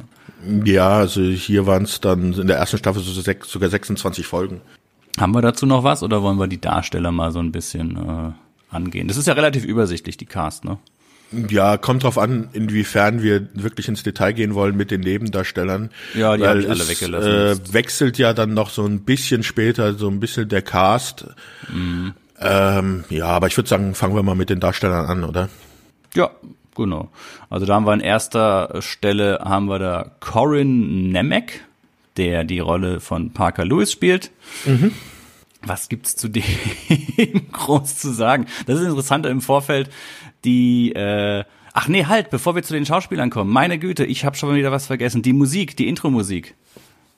Ja, 0.64 0.88
also 0.98 1.22
hier 1.22 1.66
waren 1.66 1.84
es 1.84 2.00
dann 2.00 2.32
in 2.32 2.46
der 2.46 2.58
ersten 2.58 2.78
Staffel 2.78 3.02
sogar 3.02 3.68
26 3.68 4.26
Folgen. 4.26 4.60
Haben 5.18 5.34
wir 5.34 5.42
dazu 5.42 5.66
noch 5.66 5.82
was 5.82 6.02
oder 6.02 6.22
wollen 6.22 6.38
wir 6.38 6.46
die 6.46 6.60
Darsteller 6.60 7.10
mal 7.10 7.32
so 7.32 7.40
ein 7.40 7.50
bisschen 7.50 7.96
äh, 7.96 8.74
angehen? 8.74 9.08
Das 9.08 9.16
ist 9.16 9.26
ja 9.26 9.32
relativ 9.32 9.64
übersichtlich, 9.64 10.16
die 10.16 10.26
Cast, 10.26 10.64
ne? 10.64 10.78
Ja, 11.50 11.76
kommt 11.76 12.04
drauf 12.04 12.16
an, 12.16 12.48
inwiefern 12.52 13.22
wir 13.22 13.48
wirklich 13.54 13.88
ins 13.88 14.02
Detail 14.02 14.32
gehen 14.32 14.54
wollen 14.54 14.76
mit 14.76 14.90
den 14.90 15.00
Nebendarstellern. 15.00 15.90
Ja, 16.14 16.36
die 16.36 16.46
habe 16.46 16.60
ich 16.60 16.70
alle 16.70 16.88
weggelassen. 16.88 17.30
Äh, 17.30 17.72
wechselt 17.72 18.18
ja 18.18 18.32
dann 18.32 18.54
noch 18.54 18.70
so 18.70 18.84
ein 18.84 19.00
bisschen 19.00 19.42
später, 19.42 19.94
so 19.94 20.08
ein 20.08 20.20
bisschen 20.20 20.48
der 20.48 20.62
Cast. 20.62 21.26
Mhm. 21.72 22.14
Ähm, 22.40 23.04
ja, 23.10 23.26
aber 23.26 23.48
ich 23.48 23.56
würde 23.56 23.68
sagen, 23.68 23.94
fangen 23.94 24.14
wir 24.14 24.22
mal 24.22 24.36
mit 24.36 24.48
den 24.48 24.60
Darstellern 24.60 25.06
an, 25.06 25.24
oder? 25.24 25.48
Ja, 26.14 26.30
Genau. 26.78 27.10
Also 27.50 27.66
da 27.66 27.74
haben 27.74 27.86
wir 27.86 27.92
an 27.92 28.00
erster 28.00 28.80
Stelle 28.82 29.40
haben 29.42 29.66
wir 29.66 29.80
da 29.80 30.12
Corin 30.20 31.10
Nemec, 31.10 31.64
der 32.16 32.44
die 32.44 32.60
Rolle 32.60 33.00
von 33.00 33.32
Parker 33.32 33.64
Lewis 33.64 33.90
spielt. 33.90 34.30
Mhm. 34.64 34.92
Was 35.62 35.88
gibt's 35.88 36.14
zu 36.14 36.28
dem 36.28 37.50
groß 37.52 37.98
zu 37.98 38.12
sagen? 38.12 38.46
Das 38.66 38.78
ist 38.78 38.86
interessant 38.86 39.26
im 39.26 39.40
Vorfeld. 39.40 39.90
Die 40.44 40.92
äh, 40.92 41.44
Ach 41.80 41.86
nee, 41.86 42.06
halt, 42.06 42.30
bevor 42.30 42.56
wir 42.56 42.64
zu 42.64 42.72
den 42.72 42.84
Schauspielern 42.84 43.30
kommen. 43.30 43.52
Meine 43.52 43.78
Güte, 43.78 44.04
ich 44.04 44.24
habe 44.24 44.36
schon 44.36 44.52
wieder 44.56 44.72
was 44.72 44.88
vergessen. 44.88 45.22
Die 45.22 45.32
Musik, 45.32 45.76
die 45.76 45.86
Intro-Musik. 45.86 46.56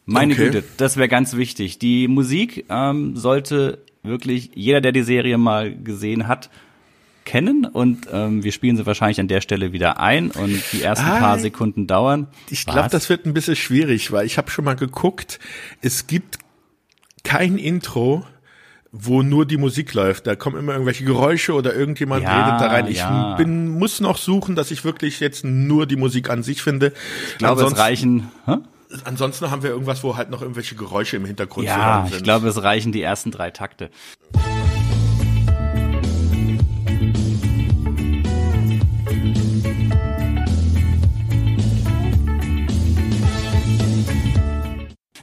Meine 0.05 0.35
okay. 0.35 0.51
Güte, 0.51 0.65
das 0.77 0.99
wäre 0.99 1.09
ganz 1.09 1.35
wichtig. 1.35 1.79
Die 1.79 2.09
Musik 2.09 2.67
ähm, 2.69 3.17
sollte 3.17 3.79
wirklich 4.03 4.51
jeder, 4.55 4.83
der 4.83 4.93
die 4.93 5.03
Serie 5.03 5.39
mal 5.39 5.75
gesehen 5.75 6.29
hat, 6.29 6.51
kennen 7.25 7.65
und 7.65 8.09
ähm, 8.13 8.43
wir 8.43 8.53
spielen 8.53 8.77
sie 8.77 8.85
wahrscheinlich 8.85 9.21
an 9.21 9.29
der 9.29 9.41
Stelle 9.41 9.73
wieder 9.73 10.01
ein 10.01 10.31
und 10.31 10.63
die 10.73 10.83
ersten 10.83 11.07
ah, 11.07 11.19
paar 11.19 11.39
Sekunden 11.39 11.87
dauern. 11.87 12.27
Ich 12.51 12.67
glaube, 12.67 12.89
das 12.91 13.09
wird 13.09 13.25
ein 13.25 13.35
bisschen 13.35 13.57
schwierig, 13.57 14.11
weil 14.11 14.27
ich 14.27 14.37
habe 14.37 14.51
schon 14.51 14.65
mal 14.65 14.75
geguckt, 14.75 15.39
es 15.81 16.07
gibt 16.07 16.39
kein 17.23 17.57
Intro, 17.57 18.27
wo 18.93 19.23
nur 19.23 19.47
die 19.47 19.57
Musik 19.57 19.95
läuft. 19.95 20.27
Da 20.27 20.35
kommen 20.37 20.59
immer 20.59 20.73
irgendwelche 20.73 21.05
Geräusche 21.05 21.55
oder 21.55 21.75
irgendjemand 21.75 22.23
ja, 22.23 22.45
redet 22.45 22.61
da 22.61 22.67
rein. 22.69 22.87
Ich 22.89 22.99
ja. 22.99 23.37
bin, 23.37 23.69
muss 23.69 24.01
noch 24.01 24.17
suchen, 24.17 24.57
dass 24.57 24.71
ich 24.71 24.85
wirklich 24.85 25.21
jetzt 25.21 25.45
nur 25.45 25.87
die 25.87 25.97
Musik 25.97 26.31
an 26.31 26.43
sich 26.43 26.63
finde. 26.63 26.93
Ich 27.33 27.39
glaube, 27.39 27.63
es 27.63 27.79
reichen. 27.79 28.31
Hä? 28.47 28.57
Ansonsten 29.05 29.51
haben 29.51 29.63
wir 29.63 29.71
irgendwas, 29.71 30.03
wo 30.03 30.17
halt 30.17 30.31
noch 30.31 30.43
irgendwelche 30.43 30.75
Geräusche 30.75 31.17
im 31.17 31.25
Hintergrund 31.25 31.67
ja, 31.67 32.07
sind. 32.09 32.17
Ich 32.17 32.23
glaube, 32.25 32.49
es 32.49 32.63
reichen 32.63 32.91
die 32.91 33.03
ersten 33.03 33.31
drei 33.31 33.51
Takte. 33.51 33.91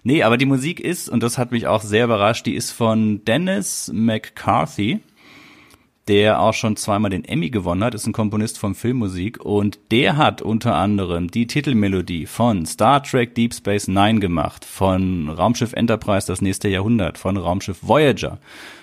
Nee, 0.07 0.23
aber 0.23 0.37
die 0.37 0.45
Musik 0.45 0.79
ist, 0.79 1.09
und 1.09 1.21
das 1.21 1.37
hat 1.37 1.51
mich 1.51 1.67
auch 1.67 1.81
sehr 1.81 2.05
überrascht, 2.05 2.45
die 2.45 2.55
ist 2.55 2.71
von 2.71 3.25
Dennis 3.25 3.91
McCarthy, 3.93 5.01
der 6.07 6.39
auch 6.39 6.53
schon 6.53 6.77
zweimal 6.77 7.11
den 7.11 7.25
Emmy 7.25 7.49
gewonnen 7.49 7.83
hat, 7.83 7.93
ist 7.93 8.07
ein 8.07 8.13
Komponist 8.13 8.57
von 8.57 8.73
Filmmusik 8.73 9.43
und 9.43 9.79
der 9.91 10.15
hat 10.15 10.41
unter 10.41 10.75
anderem 10.75 11.29
die 11.29 11.45
Titelmelodie 11.45 12.25
von 12.25 12.65
Star 12.65 13.03
Trek 13.03 13.35
Deep 13.35 13.53
Space 13.53 13.89
Nine 13.89 14.21
gemacht, 14.21 14.63
von 14.63 15.27
Raumschiff 15.27 15.73
Enterprise 15.73 16.25
das 16.25 16.39
nächste 16.39 16.69
Jahrhundert, 16.69 17.17
von 17.17 17.35
Raumschiff 17.35 17.79
Voyager, 17.81 18.37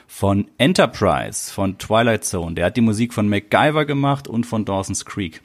von 0.06 0.48
Enterprise, 0.58 1.50
von 1.50 1.78
Twilight 1.78 2.26
Zone. 2.26 2.54
Der 2.54 2.66
hat 2.66 2.76
die 2.76 2.82
Musik 2.82 3.14
von 3.14 3.30
MacGyver 3.30 3.86
gemacht 3.86 4.28
und 4.28 4.44
von 4.44 4.66
Dawson's 4.66 5.06
Creek. 5.06 5.40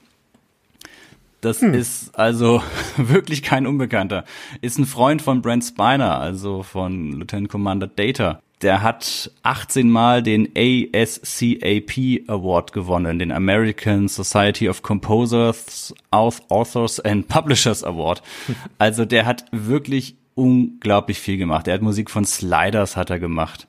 Das 1.42 1.62
hm. 1.62 1.74
ist 1.74 2.18
also 2.18 2.62
wirklich 2.98 3.44
kein 3.44 3.66
Unbekannter. 3.66 4.26
Ist 4.62 4.78
ein 4.78 4.86
Freund 4.86 5.22
von 5.22 5.42
Brent 5.42 5.64
Spiner, 5.64 6.20
also 6.20 6.64
von 6.64 7.14
Lieutenant 7.14 7.50
Commander 7.50 7.88
Data. 7.88 8.42
Der 8.62 8.82
hat 8.82 9.32
18 9.44 9.90
Mal 9.90 10.22
den 10.22 10.50
ASCAP 10.54 12.28
Award 12.28 12.74
gewonnen, 12.74 13.18
den 13.18 13.32
American 13.32 14.10
Society 14.10 14.68
of 14.68 14.82
Composers, 14.82 15.94
Authors 16.12 17.00
and 17.00 17.28
Publishers 17.30 17.84
Award. 17.84 18.22
Also 18.78 19.06
der 19.06 19.26
hat 19.26 19.46
wirklich 19.52 20.16
unglaublich 20.36 21.20
viel 21.20 21.38
gemacht. 21.38 21.68
Er 21.68 21.76
hat 21.76 21.82
Musik 21.82 22.10
von 22.10 22.26
Sliders 22.26 22.98
hat 22.98 23.10
er 23.10 23.20
gemacht. 23.20 23.68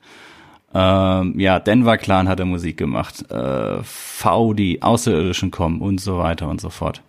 Ähm, 0.72 1.38
ja, 1.38 1.59
Denver 1.59 1.98
Clan 1.98 2.28
hat 2.28 2.40
er 2.40 2.46
Musik 2.46 2.76
gemacht. 2.76 3.30
Äh, 3.30 3.83
V, 3.83 4.54
die 4.54 4.83
Außerirdischen 4.83 5.50
kommen 5.50 5.80
und 5.80 6.00
so 6.00 6.18
weiter 6.18 6.48
und 6.48 6.61
so 6.61 6.70
fort. 6.70 7.02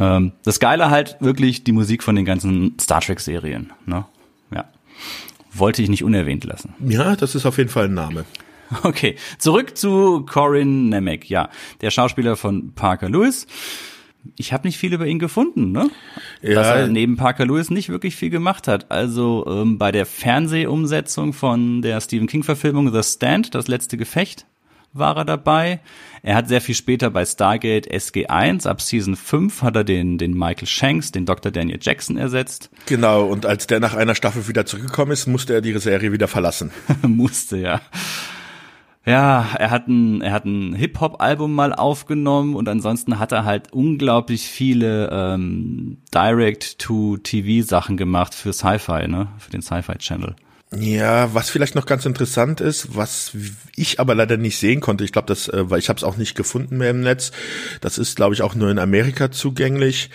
Ähm, 0.00 0.32
das 0.44 0.58
Geile 0.58 0.90
halt 0.90 1.16
wirklich 1.20 1.62
die 1.62 1.72
Musik 1.72 2.02
von 2.02 2.16
den 2.16 2.24
ganzen 2.24 2.76
Star 2.80 3.00
Trek 3.00 3.20
Serien. 3.20 3.72
Ne? 3.86 4.04
Ja. 4.50 4.64
Wollte 5.52 5.82
ich 5.82 5.88
nicht 5.88 6.02
unerwähnt 6.02 6.44
lassen. 6.44 6.74
Ja, 6.86 7.14
das 7.16 7.34
ist 7.34 7.46
auf 7.46 7.58
jeden 7.58 7.70
Fall 7.70 7.84
ein 7.84 7.94
Name. 7.94 8.24
Okay, 8.84 9.16
zurück 9.38 9.76
zu 9.76 10.24
Corin 10.26 10.90
Nemec. 10.90 11.28
Ja, 11.28 11.50
der 11.80 11.90
Schauspieler 11.90 12.36
von 12.36 12.72
Parker 12.72 13.08
Lewis. 13.08 13.48
Ich 14.36 14.52
habe 14.52 14.68
nicht 14.68 14.78
viel 14.78 14.92
über 14.92 15.06
ihn 15.06 15.18
gefunden, 15.18 15.72
ne? 15.72 15.90
Ja. 16.40 16.54
Dass 16.54 16.66
er 16.68 16.86
neben 16.86 17.16
Parker 17.16 17.46
Lewis 17.46 17.70
nicht 17.70 17.88
wirklich 17.88 18.14
viel 18.14 18.30
gemacht 18.30 18.68
hat. 18.68 18.90
Also 18.90 19.44
ähm, 19.48 19.76
bei 19.76 19.90
der 19.90 20.06
Fernsehumsetzung 20.06 21.32
von 21.32 21.82
der 21.82 22.00
Stephen 22.00 22.28
King-Verfilmung 22.28 22.92
The 22.92 23.02
Stand, 23.02 23.54
das 23.54 23.66
letzte 23.66 23.96
Gefecht, 23.96 24.46
war 24.92 25.16
er 25.16 25.24
dabei. 25.24 25.80
Er 26.22 26.34
hat 26.34 26.48
sehr 26.48 26.60
viel 26.60 26.74
später 26.74 27.10
bei 27.10 27.24
Stargate 27.24 27.90
SG1, 27.90 28.66
ab 28.66 28.80
Season 28.80 29.16
5 29.16 29.62
hat 29.62 29.76
er 29.76 29.84
den, 29.84 30.18
den 30.18 30.34
Michael 30.34 30.66
Shanks, 30.66 31.12
den 31.12 31.26
Dr. 31.26 31.50
Daniel 31.50 31.78
Jackson 31.80 32.16
ersetzt. 32.16 32.70
Genau, 32.86 33.24
und 33.24 33.46
als 33.46 33.66
der 33.66 33.80
nach 33.80 33.94
einer 33.94 34.14
Staffel 34.14 34.46
wieder 34.48 34.66
zurückgekommen 34.66 35.12
ist, 35.12 35.26
musste 35.26 35.54
er 35.54 35.60
die 35.60 35.76
Serie 35.78 36.12
wieder 36.12 36.28
verlassen. 36.28 36.70
musste, 37.02 37.56
ja. 37.56 37.80
Ja, 39.06 39.48
er 39.58 39.70
hat 39.70 39.88
ein, 39.88 40.20
er 40.20 40.32
hat 40.32 40.44
ein 40.44 40.74
Hip-Hop-Album 40.74 41.54
mal 41.54 41.72
aufgenommen 41.72 42.54
und 42.54 42.68
ansonsten 42.68 43.18
hat 43.18 43.32
er 43.32 43.46
halt 43.46 43.72
unglaublich 43.72 44.42
viele 44.42 45.08
ähm, 45.10 46.02
Direct-to-TV-Sachen 46.12 47.96
gemacht 47.96 48.34
für 48.34 48.52
Sci-Fi, 48.52 49.08
ne? 49.08 49.28
Für 49.38 49.50
den 49.50 49.62
Sci-Fi-Channel. 49.62 50.36
Ja, 50.72 51.34
was 51.34 51.50
vielleicht 51.50 51.74
noch 51.74 51.84
ganz 51.84 52.06
interessant 52.06 52.60
ist, 52.60 52.94
was 52.94 53.32
ich 53.74 53.98
aber 53.98 54.14
leider 54.14 54.36
nicht 54.36 54.56
sehen 54.56 54.80
konnte, 54.80 55.02
ich 55.02 55.10
glaube, 55.10 55.26
das, 55.26 55.48
äh, 55.48 55.68
weil 55.68 55.80
ich 55.80 55.88
habe 55.88 55.96
es 55.96 56.04
auch 56.04 56.16
nicht 56.16 56.36
gefunden 56.36 56.78
mehr 56.78 56.90
im 56.90 57.00
Netz, 57.00 57.32
das 57.80 57.98
ist, 57.98 58.14
glaube 58.14 58.34
ich, 58.34 58.42
auch 58.42 58.54
nur 58.54 58.70
in 58.70 58.78
Amerika 58.78 59.32
zugänglich, 59.32 60.10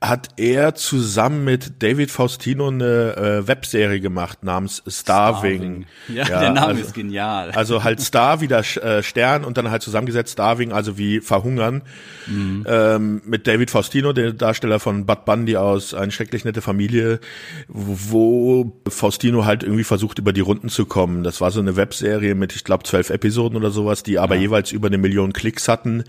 hat 0.00 0.30
er 0.36 0.74
zusammen 0.74 1.44
mit 1.44 1.80
David 1.84 2.10
Faustino 2.10 2.68
eine 2.68 3.16
äh, 3.16 3.46
Webserie 3.46 4.00
gemacht 4.00 4.42
namens 4.42 4.82
Starving. 4.88 5.84
Starving. 5.84 5.86
Ja, 6.08 6.28
ja, 6.28 6.40
der 6.40 6.50
Name 6.50 6.66
also, 6.66 6.80
ist 6.80 6.94
genial. 6.94 7.52
Also 7.52 7.84
halt 7.84 8.00
Star 8.00 8.40
wie 8.40 8.48
der 8.48 8.64
äh, 8.82 9.04
Stern 9.04 9.44
und 9.44 9.58
dann 9.58 9.70
halt 9.70 9.82
zusammengesetzt 9.82 10.32
Starving, 10.32 10.72
also 10.72 10.98
wie 10.98 11.20
verhungern. 11.20 11.82
Mhm. 12.26 12.66
Ähm, 12.66 13.22
mit 13.26 13.46
David 13.46 13.70
Faustino, 13.70 14.12
der 14.12 14.32
Darsteller 14.32 14.80
von 14.80 15.06
Bud 15.06 15.24
Bundy 15.24 15.56
aus 15.56 15.94
Eine 15.94 16.10
schrecklich 16.10 16.44
nette 16.44 16.62
Familie, 16.62 17.20
wo 17.68 18.80
Faustino 18.88 19.44
halt 19.44 19.62
irgendwie 19.62 19.84
versucht, 19.84 19.99
versucht, 20.00 20.18
über 20.18 20.32
die 20.32 20.40
Runden 20.40 20.70
zu 20.70 20.86
kommen. 20.86 21.22
Das 21.22 21.42
war 21.42 21.50
so 21.50 21.60
eine 21.60 21.76
Webserie 21.76 22.34
mit, 22.34 22.56
ich 22.56 22.64
glaube, 22.64 22.84
zwölf 22.84 23.10
Episoden 23.10 23.58
oder 23.58 23.70
sowas, 23.70 24.02
die 24.02 24.18
aber 24.18 24.34
ja. 24.34 24.40
jeweils 24.40 24.72
über 24.72 24.86
eine 24.86 24.96
Million 24.96 25.34
Klicks 25.34 25.68
hatten. 25.68 26.04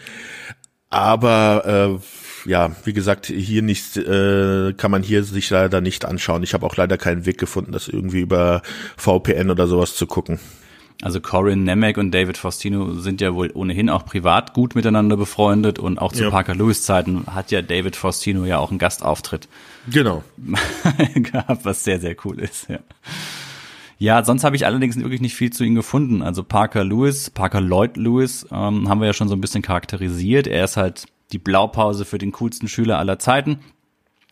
Aber 0.89 1.99
äh, 2.45 2.49
ja, 2.49 2.71
wie 2.86 2.93
gesagt, 2.93 3.25
hier 3.25 3.62
nicht 3.62 3.97
äh, 3.97 4.71
kann 4.77 4.91
man 4.91 5.04
hier 5.04 5.25
sich 5.25 5.49
leider 5.49 5.82
nicht 5.82 6.06
anschauen. 6.06 6.41
Ich 6.41 6.54
habe 6.54 6.65
auch 6.65 6.77
leider 6.77 6.97
keinen 6.97 7.25
Weg 7.25 7.38
gefunden, 7.38 7.73
das 7.73 7.89
irgendwie 7.89 8.21
über 8.21 8.62
VPN 8.95 9.51
oder 9.51 9.67
sowas 9.67 9.95
zu 9.97 10.08
gucken. 10.08 10.39
Also 11.01 11.19
Corin 11.19 11.63
Nemec 11.63 11.97
und 11.97 12.12
David 12.12 12.38
Faustino 12.38 12.93
sind 12.93 13.19
ja 13.19 13.34
wohl 13.34 13.51
ohnehin 13.54 13.89
auch 13.89 14.06
privat 14.06 14.54
gut 14.54 14.75
miteinander 14.75 15.17
befreundet 15.17 15.80
und 15.80 15.97
auch 15.97 16.13
zu 16.13 16.23
ja. 16.23 16.30
Parker 16.30 16.56
Lewis 16.56 16.84
Zeiten 16.84 17.25
hat 17.27 17.51
ja 17.51 17.62
David 17.62 17.97
Faustino 17.97 18.45
ja 18.45 18.60
auch 18.60 18.69
einen 18.69 18.80
Gastauftritt. 18.80 19.49
Genau. 19.89 20.23
gehabt, 21.15 21.65
was 21.65 21.84
sehr, 21.84 21.99
sehr 21.99 22.15
cool 22.23 22.39
ist, 22.39 22.69
ja. 22.69 22.80
Ja, 24.01 24.23
sonst 24.23 24.43
habe 24.43 24.55
ich 24.55 24.65
allerdings 24.65 24.97
wirklich 24.97 25.21
nicht 25.21 25.35
viel 25.35 25.53
zu 25.53 25.63
ihm 25.63 25.75
gefunden. 25.75 26.23
Also 26.23 26.43
Parker 26.43 26.83
Lewis, 26.83 27.29
Parker 27.29 27.61
Lloyd 27.61 27.97
Lewis 27.97 28.47
ähm, 28.51 28.89
haben 28.89 28.99
wir 28.99 29.05
ja 29.05 29.13
schon 29.13 29.27
so 29.27 29.35
ein 29.35 29.41
bisschen 29.41 29.61
charakterisiert. 29.61 30.47
Er 30.47 30.63
ist 30.63 30.75
halt 30.75 31.05
die 31.31 31.37
Blaupause 31.37 32.03
für 32.03 32.17
den 32.17 32.31
coolsten 32.31 32.67
Schüler 32.67 32.97
aller 32.97 33.19
Zeiten. 33.19 33.59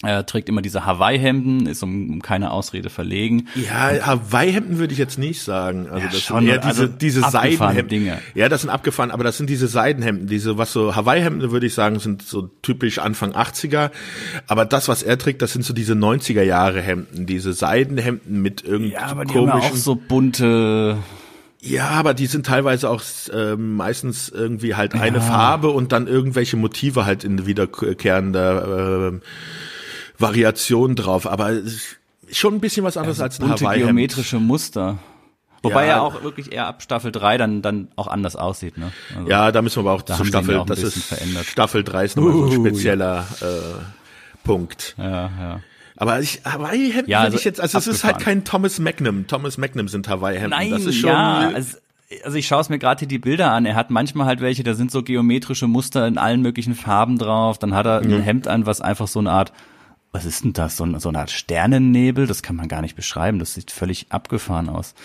Er 0.02 0.26
trägt 0.26 0.48
immer 0.48 0.62
diese 0.62 0.86
Hawaii-Hemden, 0.86 1.66
ist 1.66 1.84
um, 1.84 2.10
um, 2.10 2.22
keine 2.22 2.52
Ausrede 2.52 2.90
verlegen. 2.90 3.50
Ja, 3.56 3.92
Hawaii-Hemden 4.06 4.78
würde 4.78 4.94
ich 4.94 4.98
jetzt 4.98 5.20
nicht 5.20 5.42
sagen. 5.42 5.90
Also 5.90 6.06
ja, 6.06 6.06
das 6.06 6.22
schon, 6.22 6.40
sind 6.40 6.48
eher 6.48 6.58
diese, 6.60 6.84
also 6.84 6.88
diese 6.88 7.22
Seidenhemden. 7.30 7.90
Dinge. 7.90 8.20
Ja, 8.34 8.48
das 8.48 8.62
sind 8.62 8.70
abgefahren, 8.70 9.12
aber 9.12 9.26
das 9.26 9.36
sind 9.36 9.50
diese 9.50 9.68
Seidenhemden. 9.68 10.28
Diese, 10.28 10.58
was 10.58 10.72
so 10.72 10.96
Hawaii-Hemden 10.96 11.52
würde 11.52 11.66
ich 11.66 11.74
sagen, 11.74 12.00
sind 12.00 12.22
so 12.22 12.44
typisch 12.62 13.00
Anfang 13.00 13.34
80er. 13.34 13.92
Aber 14.48 14.64
das, 14.64 14.88
was 14.88 15.04
er 15.04 15.18
trägt, 15.18 15.42
das 15.42 15.52
sind 15.52 15.66
so 15.66 15.74
diese 15.74 15.96
90er 15.96 16.44
Jahre 16.44 16.82
Hemden, 16.82 17.26
diese 17.26 17.52
Seidenhemden 17.52 18.42
mit 18.42 18.64
irgendwie 18.64 18.94
ja, 18.94 19.08
aber 19.08 19.26
die 19.26 19.34
komischen. 19.34 19.62
Haben 19.62 19.72
auch 19.74 19.76
so 19.76 19.96
bunte 19.96 20.98
ja, 21.62 21.90
aber 21.90 22.14
die 22.14 22.28
sind 22.28 22.46
teilweise 22.46 22.90
auch 22.90 23.02
äh, 23.34 23.58
meistens 23.58 24.30
irgendwie 24.30 24.76
halt 24.76 24.94
eine 24.94 25.18
ja. 25.18 25.24
Farbe 25.24 25.72
und 25.72 25.92
dann 25.92 26.08
irgendwelche 26.08 26.56
Motive 26.56 27.06
halt 27.06 27.26
in 27.26 27.46
wiederkehrender 27.46 29.12
äh, 29.12 29.20
Variation 30.20 30.96
drauf, 30.96 31.26
aber 31.26 31.54
schon 32.32 32.56
ein 32.56 32.60
bisschen 32.60 32.84
was 32.84 32.98
anderes 32.98 33.20
also 33.20 33.44
als 33.44 33.62
ein 33.62 33.68
Hawaii. 33.68 33.80
geometrische 33.80 34.40
Muster. 34.40 35.00
Wobei 35.62 35.88
ja, 35.88 35.96
er 35.96 36.02
auch 36.04 36.24
wirklich 36.24 36.52
eher 36.52 36.68
ab 36.68 36.82
Staffel 36.82 37.12
3 37.12 37.38
dann, 37.38 37.62
dann 37.62 37.90
auch 37.96 38.08
anders 38.08 38.36
aussieht. 38.36 38.78
Ne? 38.78 38.92
Also, 39.16 39.30
ja, 39.30 39.52
da 39.52 39.62
müssen 39.62 39.84
wir 39.84 39.90
aber 39.90 40.00
auch 40.00 40.04
zu 40.04 40.24
Staffel, 40.24 40.64
das 40.66 40.84
ist 40.84 41.04
verändert. 41.04 41.46
Staffel 41.46 41.84
3 41.84 42.06
ist 42.06 42.18
nochmal 42.18 42.34
so 42.34 42.46
ein 42.46 42.52
spezieller 42.66 43.26
äh, 43.42 44.46
Punkt. 44.46 44.96
Ja, 44.98 45.30
ja. 45.40 45.60
Aber 45.98 46.22
ich, 46.22 46.42
Hawaii-Hemden 46.46 47.12
ja, 47.12 47.20
also 47.20 47.38
ich 47.38 47.44
jetzt, 47.44 47.60
also 47.60 47.78
es 47.78 47.88
ist 47.88 48.06
halt 48.06 48.20
kein 48.20 48.46
Thomas 48.46 48.80
Magnum. 48.80 49.28
Thomas 49.28 49.58
Magnum 49.58 49.90
sind 49.90 50.08
Hawaii-Hemden. 50.08 50.52
Nein, 50.52 50.72
das 50.72 50.86
ist 50.86 50.96
schon, 50.96 51.10
ja, 51.10 51.52
also, 51.54 51.78
also 52.24 52.38
ich 52.38 52.48
schaue 52.48 52.62
es 52.62 52.70
mir 52.70 52.80
gerade 52.80 53.06
die 53.06 53.20
Bilder 53.20 53.52
an. 53.52 53.66
Er 53.66 53.76
hat 53.76 53.90
manchmal 53.90 54.26
halt 54.26 54.40
welche, 54.40 54.64
da 54.64 54.76
sind 54.76 54.92
so 54.92 55.04
geometrische 55.04 55.68
Muster 55.68 56.08
in 56.08 56.18
allen 56.18 56.42
möglichen 56.42 56.74
Farben 56.74 57.18
drauf. 57.18 57.60
Dann 57.60 57.76
hat 57.76 57.86
er 57.86 58.02
mhm. 58.02 58.14
ein 58.14 58.22
Hemd 58.22 58.48
an, 58.48 58.66
was 58.66 58.80
einfach 58.80 59.10
so 59.10 59.20
eine 59.20 59.32
Art 59.32 59.52
was 60.12 60.26
ist 60.26 60.44
denn 60.44 60.54
das? 60.54 60.78
So, 60.78 61.00
so 61.00 61.10
eine 61.10 61.20
Art 61.20 61.32
Sternennebel? 61.32 62.28
Das 62.28 62.42
kann 62.42 62.56
man 62.56 62.68
gar 62.68 62.82
nicht 62.82 62.96
beschreiben. 62.96 63.40
Das 63.40 63.54
sieht 63.54 63.72
völlig 63.72 64.08
abgefahren 64.10 64.70
aus. 64.70 64.96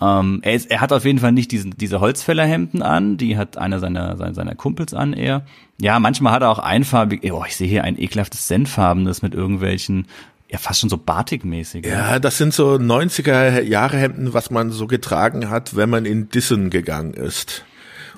Ähm, 0.00 0.40
er, 0.42 0.54
ist, 0.54 0.70
er 0.70 0.80
hat 0.80 0.92
auf 0.92 1.04
jeden 1.04 1.18
Fall 1.18 1.32
nicht 1.32 1.52
diesen, 1.52 1.76
diese 1.76 2.00
Holzfällerhemden 2.00 2.82
an, 2.82 3.16
die 3.16 3.36
hat 3.36 3.56
einer 3.56 3.78
seiner, 3.78 4.16
seiner, 4.16 4.34
seiner 4.34 4.54
Kumpels 4.54 4.92
an 4.92 5.12
eher. 5.12 5.44
Ja, 5.80 5.98
manchmal 6.00 6.32
hat 6.32 6.42
er 6.42 6.50
auch 6.50 6.58
einfarbig, 6.58 7.32
oh, 7.32 7.44
ich 7.46 7.56
sehe 7.56 7.68
hier 7.68 7.84
ein 7.84 7.98
ekelhaftes 7.98 8.48
Senffarbenes 8.48 9.22
mit 9.22 9.34
irgendwelchen, 9.34 10.06
ja, 10.48 10.58
fast 10.58 10.80
schon 10.80 10.90
so 10.90 10.98
Batik-mäßig. 10.98 11.86
Ja, 11.86 12.18
das 12.18 12.38
sind 12.38 12.52
so 12.52 12.74
90er 12.74 13.62
Jahre 13.62 13.96
Hemden, 13.96 14.34
was 14.34 14.50
man 14.50 14.70
so 14.70 14.86
getragen 14.86 15.48
hat, 15.48 15.76
wenn 15.76 15.90
man 15.90 16.06
in 16.06 16.28
Dissen 16.28 16.70
gegangen 16.70 17.14
ist. 17.14 17.64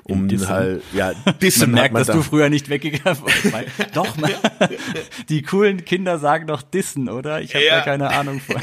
Um 0.09 0.29
halt, 0.47 0.83
ja, 0.93 1.13
dissen 1.41 1.71
man 1.71 1.81
merkt, 1.81 1.93
man 1.93 2.01
dass 2.01 2.07
da. 2.07 2.13
du 2.13 2.21
früher 2.21 2.49
nicht 2.49 2.69
weggegangen 2.69 3.21
bist. 3.23 3.53
doch, 3.93 4.17
man, 4.17 4.31
die 5.29 5.41
coolen 5.41 5.85
Kinder 5.85 6.19
sagen 6.19 6.47
doch 6.47 6.61
dissen, 6.61 7.09
oder? 7.09 7.41
Ich 7.41 7.53
habe 7.53 7.65
ja. 7.65 7.77
da 7.77 7.81
keine 7.81 8.09
Ahnung 8.09 8.39
von. 8.39 8.55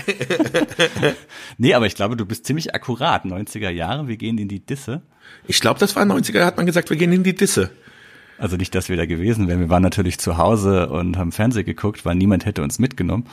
nee, 1.59 1.75
aber 1.75 1.87
ich 1.87 1.95
glaube, 1.95 2.17
du 2.17 2.25
bist 2.27 2.47
ziemlich 2.47 2.75
akkurat. 2.75 3.25
90er 3.25 3.71
Jahre, 3.71 4.09
wir 4.09 4.17
gehen 4.17 4.39
in 4.39 4.49
die 4.49 4.61
Disse. 4.61 5.03
Ich 5.47 5.61
glaube, 5.61 5.81
das 5.81 5.97
war 5.97 6.05
90er, 6.05 6.45
hat 6.45 6.57
man 6.57 6.67
gesagt, 6.67 6.91
wir 6.91 6.97
gehen 6.97 7.13
in 7.13 7.23
die 7.23 7.35
Disse. 7.35 7.71
Also 8.39 8.57
nicht, 8.57 8.75
dass 8.75 8.89
wir 8.89 8.97
da 8.97 9.07
gewesen 9.07 9.47
wären. 9.49 9.61
Wir 9.61 9.69
waren 9.69 9.83
natürlich 9.83 10.19
zu 10.19 10.39
Hause 10.39 10.89
und 10.89 11.17
haben 11.17 11.33
Fernsehen 11.33 11.65
geguckt, 11.65 12.05
weil 12.05 12.17
niemand 12.17 12.47
hätte 12.47 12.63
uns 12.63 12.79
mitgenommen. 12.79 13.27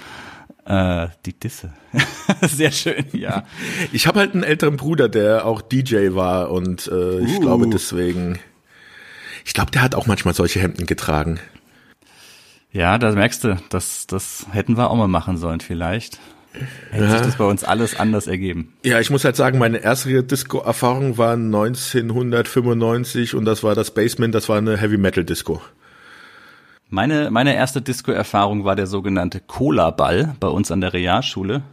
Äh, 0.66 1.08
die 1.26 1.34
Disse. 1.34 1.74
Sehr 2.42 2.72
schön, 2.72 3.06
ja. 3.14 3.44
Ich 3.92 4.08
habe 4.08 4.20
halt 4.20 4.34
einen 4.34 4.44
älteren 4.44 4.78
Bruder, 4.78 5.10
der 5.10 5.46
auch 5.46 5.62
DJ 5.62 6.14
war 6.14 6.52
und 6.52 6.88
äh, 6.88 7.20
ich 7.20 7.38
uh. 7.38 7.40
glaube 7.40 7.68
deswegen. 7.68 8.40
Ich 9.44 9.54
glaube, 9.54 9.72
der 9.72 9.82
hat 9.82 9.96
auch 9.96 10.06
manchmal 10.06 10.36
solche 10.36 10.60
Hemden 10.60 10.86
getragen. 10.86 11.40
Ja, 12.72 12.98
da 12.98 13.12
merkst 13.12 13.44
du, 13.44 13.58
das, 13.70 14.08
das 14.08 14.46
hätten 14.52 14.78
wir 14.78 14.90
auch 14.90 14.96
mal 14.96 15.08
machen 15.08 15.38
sollen 15.38 15.60
vielleicht. 15.60 16.20
Hätte 16.92 17.06
ja. 17.06 17.12
sich 17.12 17.22
das 17.22 17.38
bei 17.38 17.46
uns 17.46 17.64
alles 17.64 18.00
anders 18.00 18.28
ergeben. 18.28 18.74
Ja, 18.84 19.00
ich 19.00 19.10
muss 19.10 19.24
halt 19.24 19.36
sagen, 19.36 19.58
meine 19.58 19.80
erste 19.80 20.24
Disco-Erfahrung 20.24 21.18
war 21.18 21.34
1995 21.34 23.36
und 23.36 23.46
das 23.46 23.64
war 23.64 23.74
das 23.74 23.92
Basement, 23.92 24.36
das 24.36 24.50
war 24.50 24.58
eine 24.58 24.78
Heavy-Metal-Disco. 24.78 25.62
Meine, 26.92 27.32
meine 27.32 27.56
erste 27.56 27.82
Disco-Erfahrung 27.82 28.66
war 28.66 28.76
der 28.76 28.86
sogenannte 28.86 29.40
Cola-Ball 29.40 30.36
bei 30.42 30.48
uns 30.48 30.72
an 30.72 30.82
der 30.82 30.92
Realschule. 30.92 31.64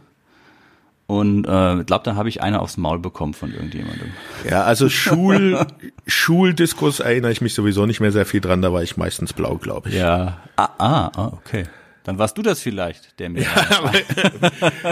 Und 1.07 1.45
äh, 1.45 1.83
glaube, 1.83 2.03
da 2.03 2.15
habe 2.15 2.29
ich 2.29 2.41
eine 2.41 2.61
aufs 2.61 2.77
Maul 2.77 2.99
bekommen 2.99 3.33
von 3.33 3.51
irgendjemandem. 3.51 4.11
Ja, 4.49 4.63
also 4.63 4.87
Schul 4.87 5.59
Schuldiskos 6.07 7.01
erinnere 7.01 7.33
ich 7.33 7.41
mich 7.41 7.53
sowieso 7.53 7.85
nicht 7.85 7.99
mehr 7.99 8.13
sehr 8.13 8.25
viel 8.25 8.39
dran, 8.39 8.61
da 8.61 8.71
war 8.71 8.81
ich 8.81 8.95
meistens 8.95 9.33
blau, 9.33 9.57
glaube 9.57 9.89
ich. 9.89 9.95
Ja. 9.95 10.37
Ah, 10.55 10.69
ah, 10.77 11.11
ah, 11.15 11.31
okay. 11.33 11.65
Dann 12.05 12.17
warst 12.17 12.37
du 12.37 12.41
das 12.41 12.61
vielleicht, 12.61 13.19
der 13.19 13.29
mir. 13.29 13.41
Ja, 13.41 13.91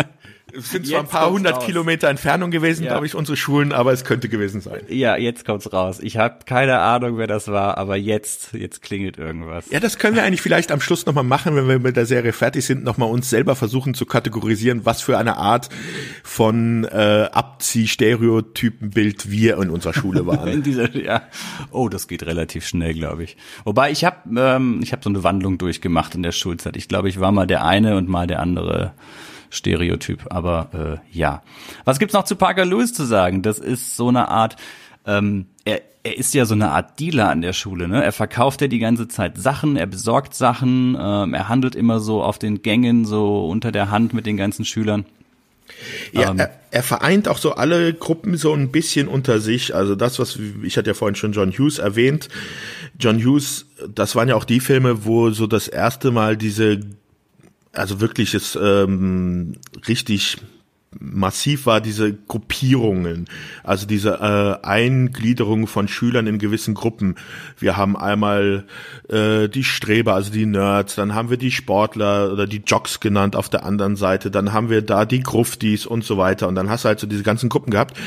Es 0.56 0.72
sind 0.72 0.88
zwar 0.88 1.02
ein 1.02 1.08
paar 1.08 1.30
hundert 1.30 1.58
raus. 1.58 1.66
Kilometer 1.66 2.10
Entfernung 2.10 2.52
gewesen, 2.52 2.84
ja. 2.84 2.92
glaube 2.92 3.06
ich, 3.06 3.16
unsere 3.16 3.36
Schulen, 3.38 3.74
aber 3.74 3.92
es 3.92 4.04
könnte 4.04 4.30
gewesen 4.30 4.62
sein. 4.62 4.82
Ja, 4.88 5.18
jetzt 5.18 5.46
kommt's 5.46 5.72
raus. 5.74 6.00
Ich 6.02 6.18
habe 6.18 6.40
keine 6.46 6.80
Ahnung, 6.80 7.18
wer 7.18 7.28
das 7.28 7.48
war, 7.50 7.78
aber 7.78 7.96
jetzt, 7.98 8.54
jetzt 8.54 8.82
klingelt 8.82 9.18
irgendwas. 9.18 9.70
Ja, 9.70 9.80
das 9.80 9.98
können 9.98 10.16
wir 10.16 10.24
eigentlich 10.24 10.42
vielleicht 10.42 10.72
am 10.72 10.82
Schluss 10.82 11.06
nochmal 11.06 11.24
machen, 11.24 11.56
wenn 11.56 11.68
wir 11.68 11.80
mit 11.80 11.98
der 11.98 12.06
Serie 12.06 12.34
fertig 12.34 12.66
sind, 12.66 12.84
nochmal 12.84 13.10
uns 13.10 13.30
selber 13.30 13.56
versuchen 13.56 13.94
zu 13.94 14.06
kategorisieren, 14.06 14.86
was 14.86 15.02
für 15.02 15.18
eine 15.18 15.38
Art 15.38 15.70
von 16.24 16.86
äh, 16.86 17.30
Abzieh-Stereotypenbild 17.32 19.30
wir 19.30 19.58
in 19.62 19.70
unserer 19.70 19.94
Schule 19.94 20.26
waren. 20.28 20.48
in 20.48 20.64
dieser, 20.64 20.96
ja. 20.96 21.24
Oh, 21.72 21.90
das 21.90 22.08
geht 22.08 22.24
relativ 22.26 22.66
schnell, 22.68 22.94
glaube 22.94 23.24
ich. 23.24 23.38
Wobei 23.66 23.92
ich 23.92 24.06
habe 24.06 24.18
ähm, 24.38 24.80
ich 24.82 24.94
hab 24.94 25.04
so 25.04 25.10
eine 25.10 25.24
Wandlung 25.24 25.58
durchgemacht 25.58 26.16
in 26.16 26.24
der 26.24 26.32
Schulzeit. 26.32 26.78
Ich 26.78 26.88
glaube, 26.88 27.10
ich 27.10 27.20
war 27.20 27.32
mal 27.32 27.48
der 27.48 27.66
eine 27.66 27.98
und 27.98 28.08
mal 28.08 28.28
der 28.28 28.40
andere. 28.40 28.94
Stereotyp, 29.50 30.26
aber 30.30 31.02
äh, 31.14 31.18
ja. 31.18 31.42
Was 31.86 32.00
gibt's 32.00 32.14
noch 32.14 32.26
zu 32.26 32.36
Parker 32.36 32.66
Lewis 32.66 32.94
zu 32.94 33.06
sagen? 33.06 33.42
Das 33.42 33.60
ist 33.60 33.96
so 33.96 34.10
eine 34.10 34.28
Art, 34.28 34.56
ähm, 35.06 35.48
er, 35.66 35.82
er 36.04 36.18
ist 36.18 36.34
ja 36.34 36.46
so 36.46 36.54
eine 36.54 36.70
Art 36.72 37.00
Dealer 37.00 37.30
an 37.30 37.42
der 37.42 37.54
Schule, 37.54 37.88
ne? 37.88 38.04
Er 38.04 38.12
verkauft 38.12 38.62
ja 38.62 38.68
die 38.68 38.80
ganze 38.80 39.08
Zeit 39.08 39.38
Sachen, 39.38 39.76
er 39.76 39.88
besorgt 39.88 40.34
Sachen, 40.34 40.98
ähm, 41.00 41.34
er 41.34 41.50
handelt 41.50 41.76
immer 41.76 42.00
so 42.00 42.24
auf 42.24 42.40
den 42.40 42.62
Gängen, 42.62 43.06
so 43.06 43.48
unter 43.48 43.72
der 43.72 43.92
Hand 43.92 44.14
mit 44.14 44.26
den 44.26 44.38
ganzen 44.38 44.66
Schülern. 44.66 45.06
Ja, 46.12 46.32
ähm, 46.32 46.40
er, 46.40 46.52
er 46.72 46.84
vereint 46.84 47.28
auch 47.28 47.38
so 47.38 47.54
alle 47.54 47.94
Gruppen 47.94 48.38
so 48.38 48.54
ein 48.54 48.72
bisschen 48.72 49.08
unter 49.08 49.40
sich. 49.40 49.76
Also 49.76 49.96
das, 49.96 50.20
was 50.20 50.40
ich 50.64 50.78
hatte 50.78 50.90
ja 50.90 50.94
vorhin 50.94 51.16
schon 51.16 51.34
John 51.34 51.52
Hughes 51.52 51.80
erwähnt. 51.80 52.30
John 53.00 53.20
Hughes, 53.20 53.66
das 53.94 54.16
waren 54.16 54.30
ja 54.30 54.36
auch 54.36 54.46
die 54.46 54.60
Filme, 54.60 55.06
wo 55.06 55.30
so 55.32 55.48
das 55.48 55.68
erste 55.68 56.12
Mal 56.12 56.38
diese 56.38 56.80
also 57.78 58.02
wirklich 58.02 58.34
es 58.34 58.58
ähm, 58.62 59.54
richtig 59.88 60.38
massiv 61.00 61.66
war 61.66 61.82
diese 61.82 62.14
Gruppierungen, 62.14 63.26
also 63.64 63.86
diese 63.86 64.16
äh, 64.16 64.66
Eingliederung 64.66 65.68
von 65.68 65.88
Schülern 65.88 66.28
in 66.28 66.40
gewissen 66.40 66.74
Gruppen. 66.74 67.16
Wir 67.60 67.78
haben 67.78 67.98
einmal 67.98 68.66
äh, 69.10 69.50
die 69.50 69.64
Streber, 69.64 70.14
also 70.14 70.32
die 70.32 70.46
Nerds, 70.46 70.96
dann 70.96 71.14
haben 71.14 71.30
wir 71.30 71.38
die 71.38 71.52
Sportler 71.52 72.32
oder 72.32 72.48
die 72.48 72.64
Jocks 72.66 73.00
genannt 73.00 73.36
auf 73.36 73.50
der 73.50 73.66
anderen 73.66 73.96
Seite, 73.96 74.32
dann 74.32 74.54
haben 74.54 74.70
wir 74.70 74.82
da 74.82 75.06
die 75.06 75.22
Gruftis 75.22 75.86
und 75.86 76.04
so 76.04 76.18
weiter 76.18 76.48
und 76.48 76.56
dann 76.56 76.70
hast 76.70 76.86
du 76.86 76.88
halt 76.88 77.00
so 77.00 77.08
diese 77.08 77.24
ganzen 77.24 77.50
Gruppen 77.50 77.72
gehabt. 77.72 77.98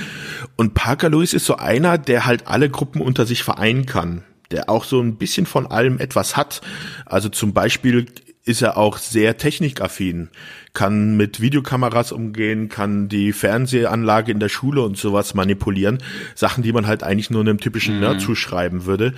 Und 0.56 0.74
Parker 0.74 1.10
Lewis 1.10 1.34
ist 1.34 1.46
so 1.46 1.56
einer, 1.56 1.98
der 1.98 2.26
halt 2.26 2.46
alle 2.46 2.70
Gruppen 2.70 3.00
unter 3.00 3.26
sich 3.26 3.42
vereinen 3.42 3.86
kann 3.86 4.24
der 4.50 4.68
auch 4.68 4.82
so 4.82 5.00
ein 5.00 5.14
bisschen 5.14 5.46
von 5.46 5.68
allem 5.68 6.00
etwas 6.00 6.36
hat. 6.36 6.60
Also 7.06 7.28
zum 7.28 7.52
Beispiel 7.52 8.06
ist 8.50 8.62
er 8.62 8.76
auch 8.76 8.98
sehr 8.98 9.36
technikaffin, 9.36 10.28
kann 10.74 11.16
mit 11.16 11.40
Videokameras 11.40 12.12
umgehen, 12.12 12.68
kann 12.68 13.08
die 13.08 13.32
Fernsehanlage 13.32 14.32
in 14.32 14.40
der 14.40 14.48
Schule 14.48 14.82
und 14.82 14.96
sowas 14.96 15.34
manipulieren. 15.34 15.98
Sachen, 16.34 16.62
die 16.62 16.72
man 16.72 16.86
halt 16.86 17.02
eigentlich 17.02 17.30
nur 17.30 17.40
einem 17.40 17.58
typischen 17.58 17.94
mhm. 17.94 18.00
Nerd 18.00 18.20
zuschreiben 18.20 18.84
würde. 18.86 19.14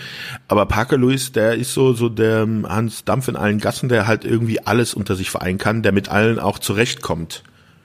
Aber 0.48 0.66
Parker 0.66 0.98
Lewis, 0.98 1.32
der 1.32 1.54
ist 1.54 1.74
so, 1.74 1.92
so 1.94 2.08
der 2.08 2.46
Hans 2.64 3.04
Dampf 3.04 3.28
in 3.28 3.36
allen 3.36 3.58
Gassen, 3.58 3.88
der 3.88 4.06
halt 4.06 4.24
irgendwie 4.24 4.60
alles 4.60 4.94
unter 4.94 5.16
sich 5.16 5.30
vereinen 5.30 5.58
kann, 5.58 5.82
der 5.82 5.92
mit 5.92 6.08
allen 6.08 6.38
auch 6.38 6.58
zurechtkommt. 6.58 7.42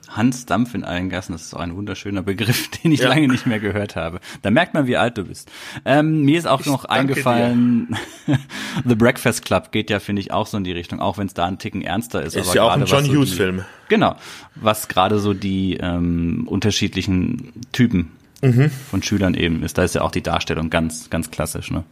Hans 0.08 0.46
Dampf 0.46 0.74
in 0.74 0.84
allen 0.84 1.10
Gassen, 1.10 1.32
das 1.32 1.42
ist 1.42 1.54
auch 1.54 1.60
ein 1.60 1.76
wunderschöner 1.76 2.22
Begriff, 2.22 2.68
den 2.82 2.92
ich 2.92 3.00
ja. 3.00 3.08
lange 3.08 3.28
nicht 3.28 3.46
mehr 3.46 3.60
gehört 3.60 3.96
habe. 3.96 4.20
Da 4.42 4.50
merkt 4.50 4.74
man, 4.74 4.86
wie 4.86 4.96
alt 4.96 5.18
du 5.18 5.24
bist. 5.24 5.50
Ähm, 5.84 6.22
mir 6.22 6.38
ist 6.38 6.46
auch 6.46 6.60
ich 6.60 6.66
noch 6.66 6.84
eingefallen, 6.86 7.96
The 8.84 8.94
Breakfast 8.94 9.44
Club 9.44 9.72
geht 9.72 9.90
ja, 9.90 10.00
finde 10.00 10.20
ich, 10.20 10.32
auch 10.32 10.46
so 10.46 10.56
in 10.56 10.64
die 10.64 10.72
Richtung, 10.72 11.00
auch 11.00 11.18
wenn 11.18 11.26
es 11.26 11.34
da 11.34 11.46
ein 11.46 11.58
Ticken 11.58 11.82
ernster 11.82 12.22
ist. 12.22 12.36
Ist 12.36 12.54
ja 12.54 12.62
auch 12.62 12.72
ein 12.72 12.84
John 12.84 13.04
so 13.04 13.12
Hughes 13.12 13.32
Film. 13.32 13.64
Genau, 13.88 14.16
was 14.54 14.88
gerade 14.88 15.18
so 15.18 15.34
die 15.34 15.76
ähm, 15.76 16.44
unterschiedlichen 16.46 17.52
Typen 17.72 18.12
mhm. 18.42 18.70
von 18.70 19.02
Schülern 19.02 19.34
eben 19.34 19.62
ist. 19.62 19.78
Da 19.78 19.84
ist 19.84 19.94
ja 19.94 20.02
auch 20.02 20.10
die 20.10 20.22
Darstellung 20.22 20.70
ganz, 20.70 21.10
ganz 21.10 21.30
klassisch. 21.30 21.70
Ne? 21.70 21.84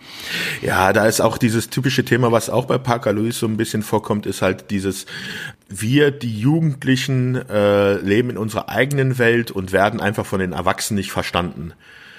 Ja, 0.63 0.93
da 0.93 1.07
ist 1.07 1.21
auch 1.21 1.39
dieses 1.39 1.71
typische 1.71 2.05
Thema, 2.05 2.33
was 2.33 2.51
auch 2.51 2.67
bei 2.67 2.79
Parker 2.79 3.13
Lewis 3.13 3.39
so 3.39 3.47
ein 3.47 3.57
bisschen 3.57 3.83
vorkommt, 3.83 4.27
ist 4.27 4.43
halt 4.43 4.71
dieses, 4.71 5.07
wir, 5.69 6.11
die 6.11 6.39
Jugendlichen, 6.39 7.37
äh, 7.49 7.95
leben 7.95 8.31
in 8.31 8.39
unserer 8.39 8.69
eigenen 8.69 9.19
Welt 9.19 9.51
und 9.51 9.73
werden 9.73 10.01
einfach 10.01 10.27
von 10.27 10.41
den 10.41 10.53
Erwachsenen 10.53 10.99
nicht 10.99 11.13
verstanden. 11.13 11.73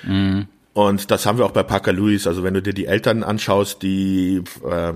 Mhm. 0.03 0.47
Und 0.77 1.09
das 1.09 1.25
haben 1.25 1.39
wir 1.39 1.45
auch 1.47 1.53
bei 1.53 1.63
Parker 1.63 1.91
Lewis. 1.91 2.27
Also 2.27 2.43
wenn 2.43 2.53
du 2.53 2.61
dir 2.61 2.71
die 2.71 2.85
Eltern 2.85 3.23
anschaust, 3.23 3.81
die 3.81 4.43
äh, 4.63 4.93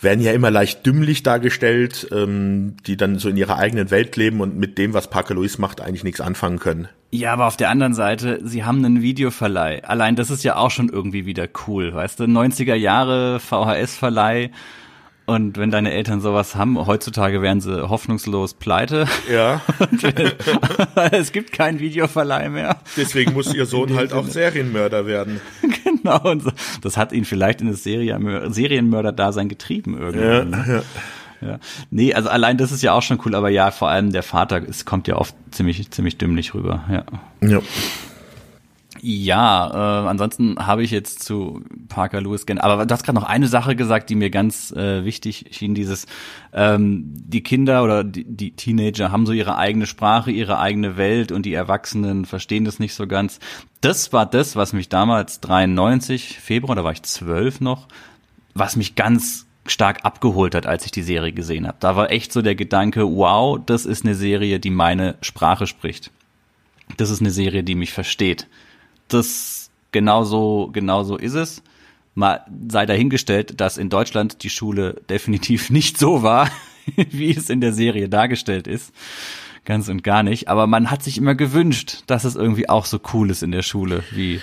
werden 0.00 0.20
ja 0.20 0.30
immer 0.30 0.52
leicht 0.52 0.86
dümmlich 0.86 1.24
dargestellt, 1.24 2.06
ähm, 2.12 2.76
die 2.86 2.96
dann 2.96 3.18
so 3.18 3.28
in 3.28 3.36
ihrer 3.36 3.56
eigenen 3.56 3.90
Welt 3.90 4.14
leben 4.14 4.40
und 4.40 4.56
mit 4.56 4.78
dem, 4.78 4.94
was 4.94 5.10
Parker 5.10 5.34
Lewis 5.34 5.58
macht, 5.58 5.80
eigentlich 5.80 6.04
nichts 6.04 6.20
anfangen 6.20 6.60
können. 6.60 6.86
Ja, 7.10 7.32
aber 7.32 7.48
auf 7.48 7.56
der 7.56 7.70
anderen 7.70 7.92
Seite, 7.92 8.38
sie 8.44 8.62
haben 8.62 8.84
einen 8.84 9.02
Videoverleih. 9.02 9.82
Allein 9.82 10.14
das 10.14 10.30
ist 10.30 10.44
ja 10.44 10.54
auch 10.54 10.70
schon 10.70 10.90
irgendwie 10.90 11.26
wieder 11.26 11.48
cool, 11.66 11.92
weißt 11.92 12.20
du? 12.20 12.24
90er 12.26 12.76
Jahre 12.76 13.40
VHS-Verleih 13.40 14.52
und 15.26 15.58
wenn 15.58 15.72
deine 15.72 15.92
Eltern 15.92 16.20
sowas 16.20 16.54
haben, 16.54 16.86
heutzutage 16.86 17.42
wären 17.42 17.60
sie 17.60 17.88
hoffnungslos 17.88 18.54
pleite. 18.54 19.06
Ja. 19.30 19.60
es 21.10 21.32
gibt 21.32 21.52
keinen 21.52 21.80
Videoverleih 21.80 22.48
mehr. 22.48 22.76
Deswegen 22.96 23.32
muss 23.32 23.52
ihr 23.52 23.66
Sohn 23.66 23.96
halt 23.96 24.12
auch 24.12 24.26
Serienmörder 24.26 25.06
werden. 25.06 25.40
Genau. 25.84 26.30
Und 26.30 26.44
so. 26.44 26.52
das 26.82 26.96
hat 26.96 27.12
ihn 27.12 27.24
vielleicht 27.24 27.60
in 27.60 27.68
das 27.68 27.82
Serienmörder-Dasein 27.82 29.48
getrieben 29.48 29.98
irgendwann. 29.98 30.52
Ja, 30.52 30.64
ne? 30.64 30.64
ja. 30.68 30.82
Ja. 31.48 31.58
Nee, 31.90 32.14
also 32.14 32.28
allein 32.28 32.58
das 32.58 32.72
ist 32.72 32.82
ja 32.82 32.92
auch 32.92 33.02
schon 33.02 33.20
cool, 33.24 33.34
aber 33.34 33.48
ja, 33.50 33.70
vor 33.70 33.88
allem 33.88 34.12
der 34.12 34.22
Vater, 34.22 34.62
es 34.68 34.84
kommt 34.84 35.08
ja 35.08 35.16
oft 35.16 35.34
ziemlich, 35.50 35.90
ziemlich 35.90 36.18
dümmlich 36.18 36.54
rüber, 36.54 36.84
ja. 36.90 37.04
Ja. 37.46 37.60
Ja, 39.02 39.70
äh, 40.04 40.08
ansonsten 40.08 40.56
habe 40.58 40.82
ich 40.82 40.90
jetzt 40.90 41.22
zu 41.22 41.62
Parker 41.88 42.20
Lewis 42.20 42.46
gerne. 42.46 42.62
Aber 42.62 42.86
du 42.86 42.92
hast 42.92 43.04
gerade 43.04 43.18
noch 43.18 43.28
eine 43.28 43.48
Sache 43.48 43.76
gesagt, 43.76 44.10
die 44.10 44.14
mir 44.14 44.30
ganz 44.30 44.72
äh, 44.72 45.04
wichtig 45.04 45.46
schien. 45.50 45.74
Dieses, 45.74 46.06
ähm, 46.52 47.04
die 47.06 47.42
Kinder 47.42 47.82
oder 47.82 48.04
die, 48.04 48.24
die 48.24 48.52
Teenager 48.52 49.10
haben 49.10 49.26
so 49.26 49.32
ihre 49.32 49.58
eigene 49.58 49.86
Sprache, 49.86 50.30
ihre 50.30 50.58
eigene 50.58 50.96
Welt 50.96 51.32
und 51.32 51.46
die 51.46 51.54
Erwachsenen 51.54 52.24
verstehen 52.24 52.64
das 52.64 52.78
nicht 52.78 52.94
so 52.94 53.06
ganz. 53.06 53.38
Das 53.80 54.12
war 54.12 54.26
das, 54.26 54.56
was 54.56 54.72
mich 54.72 54.88
damals 54.88 55.40
93 55.40 56.38
Februar, 56.38 56.76
da 56.76 56.84
war 56.84 56.92
ich 56.92 57.02
zwölf 57.02 57.60
noch, 57.60 57.88
was 58.54 58.76
mich 58.76 58.94
ganz 58.94 59.46
stark 59.66 60.04
abgeholt 60.04 60.54
hat, 60.54 60.66
als 60.66 60.84
ich 60.84 60.92
die 60.92 61.02
Serie 61.02 61.32
gesehen 61.32 61.66
habe. 61.66 61.76
Da 61.80 61.96
war 61.96 62.10
echt 62.10 62.32
so 62.32 62.40
der 62.40 62.54
Gedanke, 62.54 63.04
wow, 63.04 63.58
das 63.64 63.84
ist 63.84 64.04
eine 64.04 64.14
Serie, 64.14 64.60
die 64.60 64.70
meine 64.70 65.16
Sprache 65.22 65.66
spricht. 65.66 66.10
Das 66.96 67.10
ist 67.10 67.20
eine 67.20 67.32
Serie, 67.32 67.64
die 67.64 67.74
mich 67.74 67.92
versteht 67.92 68.46
das 69.08 69.70
genauso, 69.92 70.70
genauso 70.72 71.16
ist 71.16 71.34
es. 71.34 71.62
Mal 72.14 72.44
sei 72.68 72.86
dahingestellt, 72.86 73.60
dass 73.60 73.78
in 73.78 73.90
Deutschland 73.90 74.42
die 74.42 74.50
Schule 74.50 75.02
definitiv 75.08 75.70
nicht 75.70 75.98
so 75.98 76.22
war, 76.22 76.50
wie 76.96 77.36
es 77.36 77.50
in 77.50 77.60
der 77.60 77.72
Serie 77.72 78.08
dargestellt 78.08 78.66
ist. 78.66 78.92
Ganz 79.64 79.88
und 79.88 80.04
gar 80.04 80.22
nicht. 80.22 80.48
Aber 80.48 80.66
man 80.66 80.90
hat 80.90 81.02
sich 81.02 81.18
immer 81.18 81.34
gewünscht, 81.34 82.04
dass 82.06 82.24
es 82.24 82.36
irgendwie 82.36 82.68
auch 82.68 82.86
so 82.86 83.00
cool 83.12 83.30
ist 83.30 83.42
in 83.42 83.50
der 83.50 83.62
Schule, 83.62 84.04
wie 84.12 84.40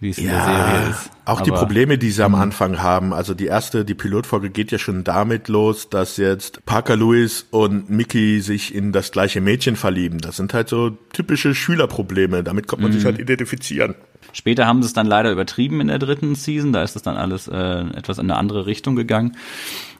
wie 0.00 0.10
es 0.10 0.16
ja, 0.16 0.22
in 0.22 0.30
der 0.30 0.44
Serie 0.44 0.90
ist. 0.90 1.10
Auch 1.24 1.36
Aber, 1.36 1.44
die 1.44 1.50
Probleme, 1.50 1.98
die 1.98 2.10
sie 2.10 2.24
am 2.24 2.32
mhm. 2.32 2.40
Anfang 2.40 2.82
haben. 2.82 3.12
Also 3.12 3.34
die 3.34 3.46
erste, 3.46 3.84
die 3.84 3.94
Pilotfolge 3.94 4.50
geht 4.50 4.72
ja 4.72 4.78
schon 4.78 5.04
damit 5.04 5.48
los, 5.48 5.88
dass 5.88 6.16
jetzt 6.16 6.64
Parker 6.66 6.96
Lewis 6.96 7.46
und 7.50 7.90
Mickey 7.90 8.40
sich 8.40 8.74
in 8.74 8.92
das 8.92 9.12
gleiche 9.12 9.40
Mädchen 9.40 9.76
verlieben. 9.76 10.18
Das 10.18 10.36
sind 10.36 10.54
halt 10.54 10.68
so 10.68 10.90
typische 11.12 11.54
Schülerprobleme. 11.54 12.42
Damit 12.42 12.66
kommt 12.66 12.82
man 12.82 12.90
mhm. 12.90 12.96
sich 12.96 13.04
halt 13.04 13.18
identifizieren. 13.18 13.94
Später 14.32 14.66
haben 14.66 14.82
sie 14.82 14.86
es 14.86 14.92
dann 14.92 15.06
leider 15.06 15.30
übertrieben 15.30 15.80
in 15.80 15.88
der 15.88 15.98
dritten 15.98 16.34
Season. 16.34 16.72
Da 16.72 16.82
ist 16.82 16.96
es 16.96 17.02
dann 17.02 17.16
alles 17.16 17.48
äh, 17.48 17.80
etwas 17.94 18.18
in 18.18 18.30
eine 18.30 18.38
andere 18.38 18.66
Richtung 18.66 18.96
gegangen. 18.96 19.36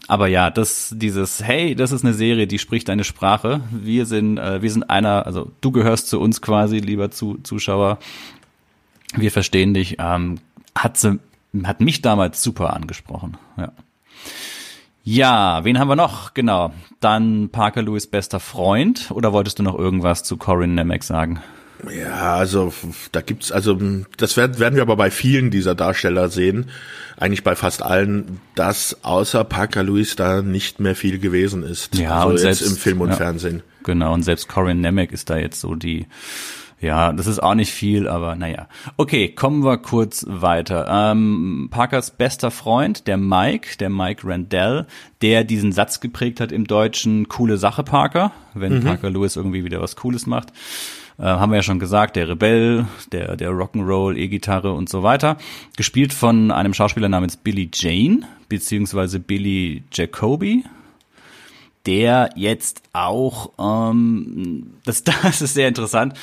Aber 0.08 0.26
ja, 0.26 0.50
das, 0.50 0.92
dieses, 0.96 1.42
hey, 1.42 1.74
das 1.74 1.92
ist 1.92 2.04
eine 2.04 2.14
Serie, 2.14 2.46
die 2.46 2.58
spricht 2.58 2.88
deine 2.88 3.04
Sprache. 3.04 3.60
Wir 3.70 4.06
sind, 4.06 4.38
äh, 4.38 4.62
wir 4.62 4.70
sind 4.70 4.90
einer, 4.90 5.26
also 5.26 5.52
du 5.60 5.70
gehörst 5.70 6.08
zu 6.08 6.20
uns 6.20 6.42
quasi, 6.42 6.78
lieber 6.78 7.10
zu, 7.10 7.38
Zuschauer. 7.42 7.98
Wir 9.16 9.30
verstehen 9.30 9.74
dich. 9.74 9.96
Ähm, 9.98 10.38
hat 10.74 10.96
sie, 10.96 11.18
hat 11.64 11.80
mich 11.80 12.02
damals 12.02 12.42
super 12.42 12.74
angesprochen. 12.74 13.36
Ja. 13.56 13.72
Ja, 15.02 15.64
wen 15.64 15.78
haben 15.78 15.88
wir 15.88 15.96
noch? 15.96 16.34
Genau. 16.34 16.72
Dann 17.00 17.48
Parker 17.50 17.82
Lewis 17.82 18.06
bester 18.06 18.38
Freund. 18.38 19.10
Oder 19.10 19.32
wolltest 19.32 19.58
du 19.58 19.62
noch 19.62 19.78
irgendwas 19.78 20.22
zu 20.22 20.36
Corin 20.36 20.74
Nemec 20.74 21.02
sagen? 21.02 21.40
Ja, 21.88 22.34
also 22.36 22.72
da 23.12 23.20
gibt's 23.22 23.52
also 23.52 23.78
das 24.18 24.36
werden, 24.36 24.58
werden 24.58 24.74
wir 24.74 24.82
aber 24.82 24.96
bei 24.96 25.10
vielen 25.10 25.50
dieser 25.50 25.74
Darsteller 25.74 26.28
sehen, 26.28 26.66
eigentlich 27.16 27.42
bei 27.42 27.56
fast 27.56 27.82
allen, 27.82 28.40
dass 28.54 29.02
außer 29.02 29.44
Parker 29.44 29.82
Lewis 29.82 30.16
da 30.16 30.42
nicht 30.42 30.80
mehr 30.80 30.94
viel 30.94 31.18
gewesen 31.18 31.62
ist. 31.62 31.96
Ja, 31.96 32.18
also 32.18 32.30
und 32.30 32.38
selbst, 32.38 32.62
im 32.62 32.76
Film 32.76 33.00
und 33.00 33.10
ja, 33.10 33.16
Fernsehen. 33.16 33.62
Genau, 33.84 34.12
und 34.12 34.22
selbst 34.24 34.48
Corin 34.48 34.80
Nemec 34.80 35.12
ist 35.12 35.30
da 35.30 35.38
jetzt 35.38 35.60
so 35.60 35.74
die 35.74 36.06
ja, 36.80 37.12
das 37.12 37.26
ist 37.26 37.42
auch 37.42 37.54
nicht 37.54 37.72
viel, 37.72 38.08
aber 38.08 38.36
naja. 38.36 38.66
Okay, 38.96 39.28
kommen 39.28 39.64
wir 39.64 39.76
kurz 39.76 40.24
weiter. 40.26 40.86
Ähm, 40.88 41.68
Parkers 41.70 42.12
bester 42.12 42.50
Freund, 42.50 43.06
der 43.06 43.18
Mike, 43.18 43.76
der 43.78 43.90
Mike 43.90 44.26
Randell, 44.26 44.86
der 45.20 45.44
diesen 45.44 45.72
Satz 45.72 46.00
geprägt 46.00 46.40
hat 46.40 46.52
im 46.52 46.66
Deutschen, 46.66 47.28
coole 47.28 47.58
Sache 47.58 47.82
Parker, 47.82 48.32
wenn 48.54 48.78
mhm. 48.78 48.84
Parker 48.84 49.10
Lewis 49.10 49.36
irgendwie 49.36 49.62
wieder 49.64 49.82
was 49.82 49.94
Cooles 49.96 50.26
macht. 50.26 50.52
Äh, 51.18 51.24
haben 51.24 51.52
wir 51.52 51.56
ja 51.56 51.62
schon 51.62 51.80
gesagt, 51.80 52.16
der 52.16 52.30
Rebell, 52.30 52.86
der, 53.12 53.36
der 53.36 53.50
Rock'n'Roll, 53.50 54.16
E-Gitarre 54.16 54.72
und 54.72 54.88
so 54.88 55.02
weiter. 55.02 55.36
Gespielt 55.76 56.14
von 56.14 56.50
einem 56.50 56.72
Schauspieler 56.72 57.10
namens 57.10 57.36
Billy 57.36 57.70
Jane, 57.74 58.20
beziehungsweise 58.48 59.20
Billy 59.20 59.84
Jacoby, 59.92 60.64
der 61.86 62.30
jetzt 62.36 62.82
auch, 62.92 63.52
ähm, 63.58 64.74
das, 64.84 65.02
das 65.22 65.42
ist 65.42 65.54
sehr 65.54 65.68
interessant, 65.68 66.14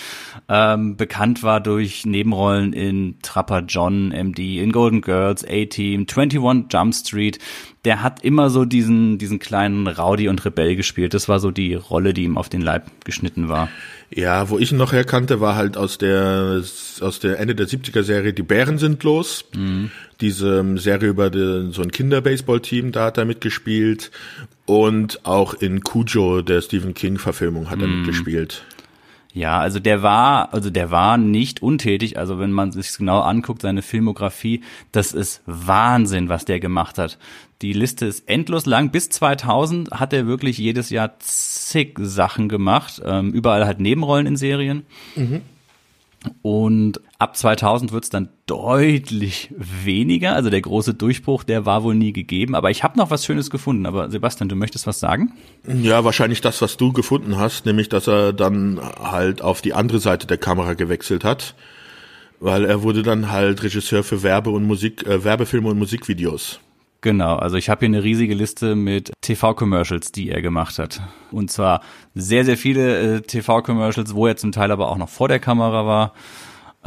ähm, 0.49 0.97
bekannt 0.97 1.43
war 1.43 1.59
durch 1.59 2.05
Nebenrollen 2.05 2.73
in 2.73 3.15
Trapper 3.21 3.63
John, 3.67 4.11
MD, 4.11 4.59
in 4.59 4.71
Golden 4.71 5.01
Girls, 5.01 5.43
A-Team, 5.43 6.05
21 6.09 6.71
Jump 6.71 6.93
Street. 6.93 7.39
Der 7.85 8.03
hat 8.03 8.23
immer 8.23 8.49
so 8.49 8.65
diesen, 8.65 9.17
diesen 9.17 9.39
kleinen 9.39 9.87
Rowdy 9.87 10.27
und 10.27 10.43
Rebell 10.43 10.75
gespielt. 10.75 11.13
Das 11.13 11.29
war 11.29 11.39
so 11.39 11.51
die 11.51 11.73
Rolle, 11.73 12.13
die 12.13 12.23
ihm 12.23 12.37
auf 12.37 12.49
den 12.49 12.61
Leib 12.61 13.05
geschnitten 13.05 13.49
war. 13.49 13.69
Ja, 14.09 14.49
wo 14.49 14.57
ich 14.57 14.71
ihn 14.71 14.77
noch 14.77 14.93
erkannte, 14.93 15.41
war 15.41 15.55
halt 15.55 15.75
aus 15.75 15.97
der 15.97 16.63
aus 17.01 17.19
der 17.19 17.39
Ende 17.39 17.55
der 17.55 17.67
70er 17.67 18.03
Serie 18.03 18.33
Die 18.33 18.43
Bären 18.43 18.77
sind 18.77 19.03
los. 19.03 19.45
Mhm. 19.53 19.91
Diese 20.21 20.59
ähm, 20.59 20.77
Serie 20.77 21.09
über 21.09 21.29
den, 21.29 21.71
so 21.71 21.81
ein 21.81 21.91
Kinderbaseball-Team, 21.91 22.91
da 22.91 23.05
hat 23.05 23.17
er 23.17 23.25
mitgespielt. 23.25 24.11
Und 24.65 25.25
auch 25.25 25.53
in 25.53 25.83
Cujo, 25.83 26.41
der 26.41 26.61
Stephen 26.61 26.93
King-Verfilmung, 26.93 27.69
hat 27.69 27.81
er 27.81 27.87
mhm. 27.87 27.97
mitgespielt. 27.97 28.63
Ja, 29.37 29.59
also 29.59 29.79
der 29.79 30.01
war, 30.01 30.51
also 30.51 30.71
der 30.71 30.89
war 30.89 31.19
nicht 31.19 31.61
untätig. 31.61 32.17
Also 32.17 32.39
wenn 32.39 32.51
man 32.51 32.71
sich 32.71 32.97
genau 32.97 33.19
anguckt, 33.19 33.61
seine 33.61 33.83
Filmografie, 33.83 34.63
das 34.91 35.13
ist 35.13 35.43
Wahnsinn, 35.45 36.27
was 36.27 36.45
der 36.45 36.59
gemacht 36.59 36.97
hat. 36.97 37.19
Die 37.61 37.71
Liste 37.71 38.07
ist 38.07 38.27
endlos 38.27 38.65
lang. 38.65 38.89
Bis 38.89 39.11
2000 39.11 39.91
hat 39.91 40.11
er 40.11 40.25
wirklich 40.25 40.57
jedes 40.57 40.89
Jahr 40.89 41.19
zig 41.19 41.99
Sachen 41.99 42.49
gemacht. 42.49 42.99
Ähm, 43.05 43.31
überall 43.31 43.67
halt 43.67 43.79
Nebenrollen 43.79 44.25
in 44.25 44.37
Serien. 44.37 44.87
Mhm. 45.15 45.41
Und 46.41 46.99
ab 47.19 47.35
2000 47.35 47.91
wird 47.91 48.03
es 48.03 48.09
dann 48.09 48.29
deutlich 48.45 49.53
weniger. 49.57 50.33
Also 50.33 50.49
der 50.49 50.61
große 50.61 50.93
Durchbruch, 50.93 51.43
der 51.43 51.65
war 51.65 51.83
wohl 51.83 51.95
nie 51.95 52.13
gegeben. 52.13 52.55
Aber 52.55 52.69
ich 52.69 52.83
habe 52.83 52.97
noch 52.97 53.09
was 53.09 53.25
Schönes 53.25 53.49
gefunden. 53.49 53.85
Aber 53.85 54.09
Sebastian, 54.09 54.49
du 54.49 54.55
möchtest 54.55 54.87
was 54.87 54.99
sagen? 54.99 55.33
Ja, 55.67 56.03
wahrscheinlich 56.03 56.41
das, 56.41 56.61
was 56.61 56.77
du 56.77 56.93
gefunden 56.93 57.37
hast, 57.37 57.65
nämlich 57.65 57.89
dass 57.89 58.07
er 58.07 58.33
dann 58.33 58.79
halt 58.99 59.41
auf 59.41 59.61
die 59.61 59.73
andere 59.73 59.99
Seite 59.99 60.27
der 60.27 60.37
Kamera 60.37 60.73
gewechselt 60.73 61.23
hat. 61.23 61.55
Weil 62.39 62.65
er 62.65 62.83
wurde 62.83 63.01
dann 63.01 63.31
halt 63.31 63.63
Regisseur 63.63 64.03
für 64.03 64.21
Werbe- 64.21 64.51
und 64.51 64.63
Musik, 64.65 65.05
äh, 65.07 65.23
Werbefilme 65.23 65.69
und 65.69 65.79
Musikvideos. 65.79 66.59
Genau, 67.01 67.35
also 67.35 67.57
ich 67.57 67.69
habe 67.69 67.79
hier 67.79 67.89
eine 67.89 68.03
riesige 68.03 68.33
Liste 68.33 68.75
mit 68.75 69.11
TV-Commercials, 69.21 70.11
die 70.11 70.29
er 70.29 70.41
gemacht 70.41 70.77
hat. 70.77 71.01
Und 71.31 71.51
zwar 71.51 71.81
sehr, 72.15 72.43
sehr 72.43 72.57
viele 72.57 73.17
äh, 73.17 73.21
TV-Commercials, 73.21 74.13
wo 74.13 74.27
er 74.27 74.35
zum 74.35 74.51
Teil 74.51 74.71
aber 74.71 74.89
auch 74.89 74.97
noch 74.97 75.09
vor 75.09 75.27
der 75.27 75.39
Kamera 75.39 75.85
war. 75.85 76.13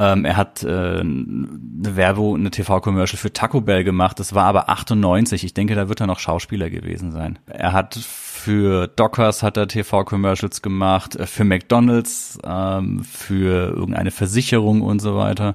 Ähm, 0.01 0.25
er 0.25 0.39
hat 0.39 0.63
äh, 0.63 1.01
eine 1.01 1.51
Werbung, 1.95 2.37
eine 2.37 2.51
TV-Commercial 2.51 3.19
für 3.19 3.35
Taco 3.35 3.61
Bell 3.61 3.85
gemacht. 3.85 4.19
Das 4.19 4.35
war 4.35 4.47
aber 4.47 4.71
98. 4.71 5.45
Ich 5.45 5.53
denke, 5.53 5.75
da 5.75 5.91
wird 5.91 6.01
er 6.01 6.07
noch 6.07 6.19
Schauspieler 6.19 6.71
gewesen 6.71 7.13
sein. 7.13 7.39
Er 7.47 7.75
hat 7.75 7.97
für 7.97 8.87
Dockers 8.87 9.43
hat 9.43 9.59
er 9.59 9.69
TV-Commercials 9.69 10.63
gemacht, 10.63 11.17
äh, 11.17 11.27
für 11.27 11.45
McDonald's, 11.45 12.39
ähm, 12.43 13.05
für 13.05 13.75
irgendeine 13.77 14.11
Versicherung 14.11 14.81
und 14.81 15.01
so 15.01 15.17
weiter. 15.17 15.55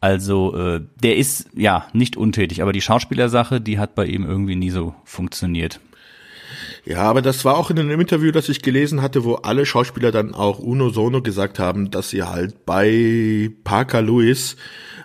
Also 0.00 0.56
äh, 0.56 0.82
der 1.02 1.16
ist 1.16 1.48
ja 1.56 1.86
nicht 1.92 2.16
untätig, 2.16 2.62
aber 2.62 2.72
die 2.72 2.80
Schauspielersache, 2.80 3.60
die 3.60 3.80
hat 3.80 3.96
bei 3.96 4.06
ihm 4.06 4.24
irgendwie 4.24 4.54
nie 4.54 4.70
so 4.70 4.94
funktioniert. 5.02 5.80
Ja, 6.86 7.02
aber 7.02 7.20
das 7.20 7.44
war 7.44 7.56
auch 7.56 7.70
in 7.70 7.78
einem 7.78 8.00
Interview, 8.00 8.30
das 8.30 8.48
ich 8.48 8.62
gelesen 8.62 9.02
hatte, 9.02 9.24
wo 9.24 9.34
alle 9.34 9.66
Schauspieler 9.66 10.12
dann 10.12 10.34
auch 10.34 10.58
uno 10.60 10.90
sono 10.90 11.20
gesagt 11.20 11.58
haben, 11.58 11.90
dass 11.90 12.10
sie 12.10 12.22
halt 12.22 12.64
bei 12.64 13.50
Parker 13.64 14.02
Lewis 14.02 14.56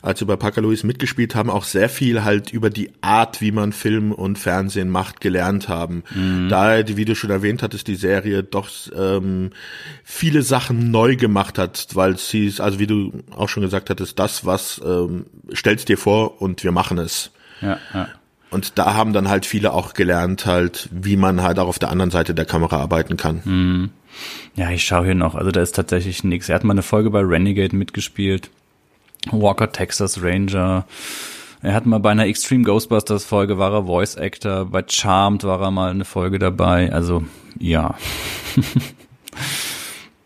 als 0.02 0.20
sie 0.20 0.26
bei 0.26 0.36
Parker 0.36 0.62
Lewis 0.62 0.84
mitgespielt 0.84 1.36
haben, 1.36 1.50
auch 1.50 1.64
sehr 1.64 1.90
viel 1.90 2.24
halt 2.24 2.52
über 2.52 2.70
die 2.70 2.92
Art, 3.02 3.42
wie 3.42 3.52
man 3.52 3.72
Film 3.72 4.12
und 4.12 4.38
Fernsehen 4.38 4.90
macht, 4.90 5.22
gelernt 5.22 5.70
haben. 5.70 6.04
Mhm. 6.14 6.50
Da, 6.50 6.88
wie 6.88 7.06
du 7.06 7.16
schon 7.16 7.30
erwähnt 7.30 7.62
hattest, 7.62 7.88
die 7.88 7.96
Serie 7.96 8.44
doch 8.44 8.70
ähm, 8.96 9.52
viele 10.04 10.42
Sachen 10.42 10.92
neu 10.92 11.16
gemacht 11.16 11.58
hat, 11.58 11.88
weil 11.94 12.18
sie 12.18 12.48
ist, 12.48 12.62
also 12.62 12.80
wie 12.80 12.88
du 12.88 13.12
auch 13.36 13.50
schon 13.50 13.62
gesagt 13.62 13.90
hattest, 13.90 14.18
das, 14.18 14.46
was 14.46 14.82
ähm, 14.84 15.26
stellst 15.54 15.88
dir 15.90 15.98
vor 15.98 16.42
und 16.42 16.64
wir 16.64 16.72
machen 16.72 16.98
es. 16.98 17.32
Ja, 17.62 17.78
ja. 17.94 18.08
Und 18.52 18.78
da 18.78 18.94
haben 18.94 19.14
dann 19.14 19.30
halt 19.30 19.46
viele 19.46 19.74
auch 19.74 19.94
gelernt, 19.94 20.46
halt, 20.46 20.90
wie 20.92 21.16
man 21.16 21.42
halt 21.42 21.58
auch 21.58 21.68
auf 21.68 21.80
der 21.80 21.90
anderen 21.90 22.12
Seite 22.12 22.36
der 22.36 22.46
Kamera 22.46 22.78
arbeiten 22.78 23.18
kann. 23.18 23.42
Mhm. 23.46 23.90
Ja, 24.56 24.70
ich 24.70 24.84
schaue 24.84 25.06
hier 25.06 25.16
noch. 25.16 25.36
Also 25.36 25.52
da 25.52 25.62
ist 25.62 25.76
tatsächlich 25.76 26.24
nichts. 26.24 26.50
Er 26.50 26.56
hat 26.56 26.66
mal 26.66 26.74
eine 26.74 26.84
Folge 26.84 27.10
bei 27.10 27.22
Renegade 27.22 27.76
mitgespielt. 27.76 28.50
Walker 29.32 29.72
Texas 29.72 30.22
Ranger. 30.22 30.86
Er 31.62 31.74
hat 31.74 31.86
mal 31.86 32.00
bei 32.00 32.12
einer 32.12 32.26
Extreme 32.26 32.64
Ghostbusters 32.64 33.24
Folge 33.24 33.58
war 33.58 33.72
er 33.72 33.86
Voice 33.86 34.18
Actor, 34.18 34.66
bei 34.66 34.84
Charmed 34.88 35.44
war 35.44 35.62
er 35.62 35.70
mal 35.70 35.92
eine 35.92 36.06
Folge 36.06 36.40
dabei, 36.40 36.92
also 36.92 37.24
ja. 37.60 37.96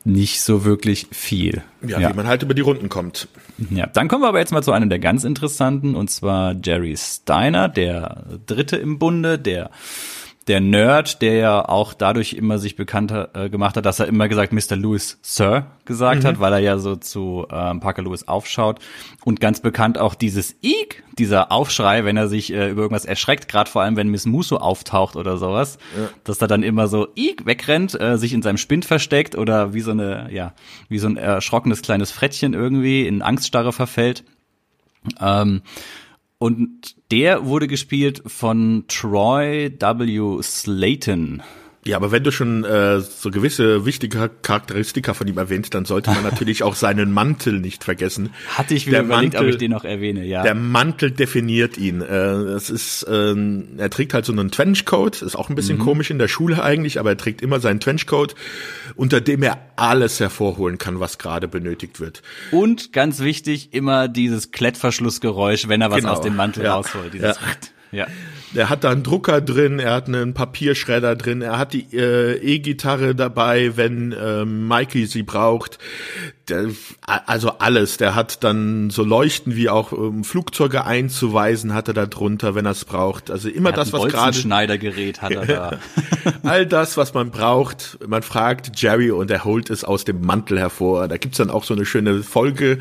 Nicht 0.07 0.41
so 0.41 0.63
wirklich 0.65 1.07
viel. 1.11 1.63
Ja, 1.81 1.99
ja, 1.99 2.09
wie 2.11 2.13
man 2.13 2.27
halt 2.27 2.43
über 2.43 2.53
die 2.53 2.61
Runden 2.61 2.89
kommt. 2.89 3.27
Ja, 3.71 3.87
dann 3.87 4.07
kommen 4.07 4.21
wir 4.21 4.27
aber 4.27 4.37
jetzt 4.37 4.51
mal 4.51 4.61
zu 4.61 4.71
einem 4.71 4.87
der 4.87 4.99
ganz 4.99 5.23
interessanten, 5.23 5.95
und 5.95 6.11
zwar 6.11 6.55
Jerry 6.63 6.95
Steiner, 6.95 7.69
der 7.69 8.23
dritte 8.45 8.77
im 8.77 8.99
Bunde, 8.99 9.39
der 9.39 9.71
der 10.47 10.59
Nerd, 10.59 11.23
der 11.23 11.33
ja 11.35 11.67
auch 11.67 11.93
dadurch 11.93 12.33
immer 12.33 12.59
sich 12.59 12.75
bekannt 12.75 13.11
äh, 13.11 13.49
gemacht 13.49 13.77
hat, 13.77 13.85
dass 13.85 13.99
er 13.99 14.07
immer 14.07 14.27
gesagt 14.27 14.53
Mr. 14.53 14.75
Lewis 14.75 15.17
Sir 15.23 15.65
gesagt 15.85 16.23
mhm. 16.23 16.27
hat, 16.27 16.39
weil 16.39 16.53
er 16.53 16.59
ja 16.59 16.77
so 16.77 16.95
zu 16.95 17.47
ähm, 17.51 17.79
Parker 17.79 18.03
Lewis 18.03 18.27
aufschaut 18.27 18.79
und 19.23 19.39
ganz 19.39 19.59
bekannt 19.59 19.97
auch 19.97 20.13
dieses 20.13 20.55
Eek, 20.61 21.03
dieser 21.17 21.51
Aufschrei, 21.51 22.05
wenn 22.05 22.15
er 22.15 22.27
sich 22.27 22.53
äh, 22.53 22.69
über 22.69 22.83
irgendwas 22.83 23.05
erschreckt, 23.05 23.47
gerade 23.47 23.69
vor 23.69 23.81
allem 23.81 23.95
wenn 23.95 24.09
Miss 24.09 24.27
Musso 24.27 24.57
auftaucht 24.57 25.15
oder 25.15 25.37
sowas, 25.37 25.79
ja. 25.97 26.09
dass 26.23 26.39
er 26.39 26.47
dann 26.47 26.61
immer 26.61 26.87
so 26.87 27.07
Eek 27.15 27.47
wegrennt, 27.47 27.99
äh, 27.99 28.17
sich 28.17 28.33
in 28.33 28.43
seinem 28.43 28.57
Spind 28.57 28.85
versteckt 28.85 29.35
oder 29.35 29.73
wie 29.73 29.81
so 29.81 29.91
eine 29.91 30.27
ja, 30.31 30.53
wie 30.89 30.99
so 30.99 31.07
ein 31.07 31.17
erschrockenes 31.17 31.81
kleines 31.81 32.11
Frettchen 32.11 32.53
irgendwie 32.53 33.07
in 33.07 33.23
Angststarre 33.23 33.73
verfällt. 33.73 34.23
Ähm, 35.19 35.61
und 36.45 36.95
der 37.09 37.47
wurde 37.47 37.67
gespielt 37.67 38.21
von 38.27 38.83
Troy 38.87 39.71
W. 39.79 40.43
Slayton. 40.43 41.41
Ja, 41.87 41.97
aber 41.97 42.11
wenn 42.11 42.23
du 42.23 42.31
schon 42.31 42.63
äh, 42.63 42.99
so 42.99 43.29
gewisse 43.29 43.85
wichtige 43.85 44.31
Charakteristika 44.41 45.13
von 45.13 45.27
ihm 45.27 45.37
erwähnt, 45.37 45.71
dann 45.75 45.85
sollte 45.85 46.09
man 46.09 46.23
natürlich 46.29 46.63
auch 46.63 46.73
seinen 46.73 47.11
Mantel 47.11 47.59
nicht 47.59 47.83
vergessen. 47.83 48.33
Hatte 48.49 48.73
ich 48.73 48.87
wieder 48.87 48.97
der 48.97 49.05
überlegt, 49.05 49.33
Mantel, 49.33 49.47
ob 49.47 49.53
ich 49.53 49.59
den 49.59 49.69
noch 49.69 49.85
erwähne, 49.85 50.25
ja. 50.25 50.41
Der 50.41 50.55
Mantel 50.55 51.11
definiert 51.11 51.77
ihn. 51.77 52.01
Äh, 52.01 52.15
es 52.55 52.71
ist, 52.71 53.03
äh, 53.03 53.35
er 53.77 53.89
trägt 53.91 54.15
halt 54.15 54.25
so 54.25 54.31
einen 54.31 54.49
Trenchcoat, 54.49 55.21
ist 55.21 55.35
auch 55.35 55.49
ein 55.49 55.55
bisschen 55.55 55.77
mhm. 55.77 55.83
komisch 55.83 56.09
in 56.09 56.17
der 56.17 56.27
Schule 56.27 56.63
eigentlich, 56.63 56.99
aber 56.99 57.11
er 57.11 57.17
trägt 57.17 57.43
immer 57.43 57.59
seinen 57.59 57.79
Trenchcoat, 57.79 58.33
unter 58.95 59.21
dem 59.21 59.43
er 59.43 59.59
alles 59.75 60.19
hervorholen 60.19 60.79
kann, 60.79 60.99
was 60.99 61.19
gerade 61.19 61.47
benötigt 61.47 61.99
wird. 61.99 62.23
Und 62.49 62.93
ganz 62.93 63.19
wichtig, 63.19 63.73
immer 63.73 64.07
dieses 64.07 64.51
Klettverschlussgeräusch, 64.51 65.67
wenn 65.67 65.81
er 65.81 65.91
was 65.91 65.99
genau. 65.99 66.13
aus 66.13 66.21
dem 66.21 66.35
Mantel 66.35 66.63
ja. 66.63 66.73
rausholt. 66.73 67.13
Dieses 67.13 67.37
ja. 67.91 67.99
ja. 67.99 68.07
Er 68.55 68.69
hat 68.69 68.83
da 68.83 68.91
einen 68.91 69.03
Drucker 69.03 69.41
drin, 69.41 69.79
er 69.79 69.93
hat 69.93 70.07
einen 70.07 70.33
Papierschredder 70.33 71.15
drin, 71.15 71.41
er 71.41 71.57
hat 71.57 71.73
die 71.73 71.85
äh, 71.93 72.37
E-Gitarre 72.37 73.13
dabei, 73.13 73.75
wenn 73.75 74.13
äh, 74.13 74.45
Mikey 74.45 75.05
sie 75.05 75.23
braucht. 75.23 75.77
Der, 76.49 76.69
also 77.05 77.53
alles. 77.59 77.97
Der 77.97 78.13
hat 78.13 78.43
dann 78.43 78.89
so 78.91 79.03
Leuchten 79.03 79.55
wie 79.55 79.69
auch 79.69 79.91
um, 79.91 80.23
Flugzeuge 80.23 80.85
einzuweisen, 80.85 81.73
hat 81.73 81.87
er 81.87 81.93
da 81.93 82.05
drunter, 82.05 82.53
wenn 82.53 82.65
er 82.65 82.71
es 82.71 82.85
braucht. 82.85 83.31
Also 83.31 83.49
immer 83.49 83.71
das, 83.71 83.93
was 83.93 84.03
gerade. 84.05 84.37
Schneidergerät 84.37 85.21
hat 85.21 85.31
er 85.31 85.45
da. 85.45 85.79
All 86.43 86.65
das, 86.65 86.97
was 86.97 87.13
man 87.13 87.31
braucht. 87.31 87.97
Man 88.07 88.21
fragt 88.21 88.79
Jerry 88.79 89.11
und 89.11 89.31
er 89.31 89.43
holt 89.43 89.69
es 89.69 89.83
aus 89.83 90.05
dem 90.05 90.21
Mantel 90.21 90.59
hervor. 90.59 91.07
Da 91.07 91.17
gibt's 91.17 91.37
dann 91.37 91.49
auch 91.49 91.63
so 91.63 91.73
eine 91.73 91.85
schöne 91.85 92.21
Folge, 92.21 92.77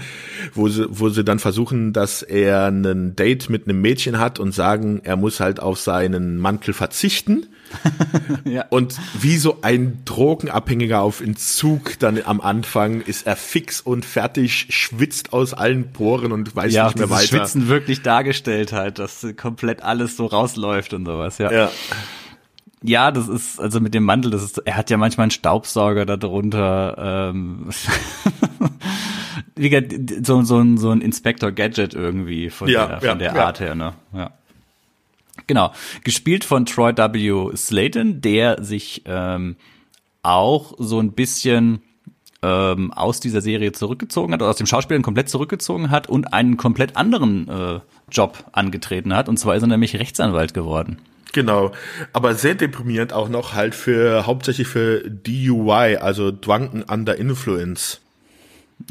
wo 0.52 0.68
sie, 0.68 0.86
wo 0.90 1.08
sie 1.08 1.24
dann 1.24 1.38
versuchen, 1.38 1.92
dass 1.92 2.22
er 2.22 2.66
ein 2.66 3.16
Date 3.16 3.48
mit 3.48 3.66
einem 3.66 3.80
Mädchen 3.80 4.18
hat 4.18 4.38
und 4.38 4.52
sagen, 4.52 5.00
er 5.04 5.16
muss 5.16 5.40
halt 5.40 5.60
auf 5.60 5.78
seinen 5.78 6.38
Mantel 6.38 6.74
verzichten. 6.74 7.46
ja. 8.44 8.64
Und 8.70 8.98
wie 9.20 9.36
so 9.36 9.58
ein 9.62 10.02
Drogenabhängiger 10.04 11.00
auf 11.00 11.20
Entzug 11.20 11.98
dann 11.98 12.20
am 12.24 12.40
Anfang 12.40 13.00
ist 13.00 13.26
er 13.26 13.36
fix 13.36 13.80
und 13.80 14.04
fertig, 14.04 14.66
schwitzt 14.70 15.32
aus 15.32 15.54
allen 15.54 15.92
Poren 15.92 16.32
und 16.32 16.54
weiß 16.54 16.72
ja, 16.72 16.86
nicht 16.86 16.98
mehr 16.98 17.10
weiter. 17.10 17.26
Schwitzen 17.26 17.68
wirklich 17.68 18.02
dargestellt 18.02 18.72
halt, 18.72 18.98
dass 18.98 19.26
komplett 19.36 19.82
alles 19.82 20.16
so 20.16 20.26
rausläuft 20.26 20.94
und 20.94 21.04
sowas, 21.06 21.38
ja. 21.38 21.50
ja. 21.52 21.70
Ja, 22.86 23.10
das 23.10 23.28
ist, 23.28 23.58
also 23.58 23.80
mit 23.80 23.94
dem 23.94 24.04
Mantel, 24.04 24.30
das 24.30 24.42
ist, 24.42 24.58
er 24.58 24.76
hat 24.76 24.90
ja 24.90 24.98
manchmal 24.98 25.24
einen 25.24 25.30
Staubsauger 25.30 26.04
da 26.04 26.18
drunter, 26.18 27.30
ähm, 27.32 27.70
wie 29.56 30.20
so, 30.22 30.42
so, 30.42 30.58
ein, 30.58 30.76
so 30.76 30.90
ein 30.90 31.00
Inspector 31.00 31.50
Gadget 31.50 31.94
irgendwie 31.94 32.50
von 32.50 32.68
ja, 32.68 32.86
der, 32.86 32.98
von 32.98 33.08
ja, 33.08 33.14
der 33.14 33.46
Art 33.46 33.60
her, 33.60 33.74
ne? 33.74 33.94
Ja. 34.12 34.32
Genau, 35.46 35.72
gespielt 36.04 36.44
von 36.44 36.66
Troy 36.66 36.92
W. 36.96 37.54
Slayton, 37.56 38.20
der 38.20 38.62
sich 38.62 39.02
ähm, 39.04 39.56
auch 40.22 40.74
so 40.78 41.00
ein 41.00 41.12
bisschen 41.12 41.82
ähm, 42.42 42.92
aus 42.92 43.20
dieser 43.20 43.40
Serie 43.40 43.72
zurückgezogen 43.72 44.32
hat, 44.32 44.42
oder 44.42 44.50
aus 44.50 44.56
dem 44.56 44.66
Schauspielern 44.66 45.02
komplett 45.02 45.28
zurückgezogen 45.28 45.90
hat 45.90 46.08
und 46.08 46.32
einen 46.32 46.56
komplett 46.56 46.96
anderen 46.96 47.48
äh, 47.48 47.80
Job 48.10 48.44
angetreten 48.52 49.14
hat. 49.14 49.28
Und 49.28 49.38
zwar 49.38 49.56
ist 49.56 49.62
er 49.62 49.68
nämlich 49.68 49.96
Rechtsanwalt 49.96 50.54
geworden. 50.54 50.98
Genau, 51.32 51.72
aber 52.12 52.34
sehr 52.34 52.54
deprimierend 52.54 53.12
auch 53.12 53.28
noch 53.28 53.54
halt 53.54 53.74
für 53.74 54.24
hauptsächlich 54.24 54.68
für 54.68 55.00
DUI, 55.10 55.96
also 55.96 56.30
Drunken 56.30 56.82
Under 56.84 57.16
Influence. 57.16 58.00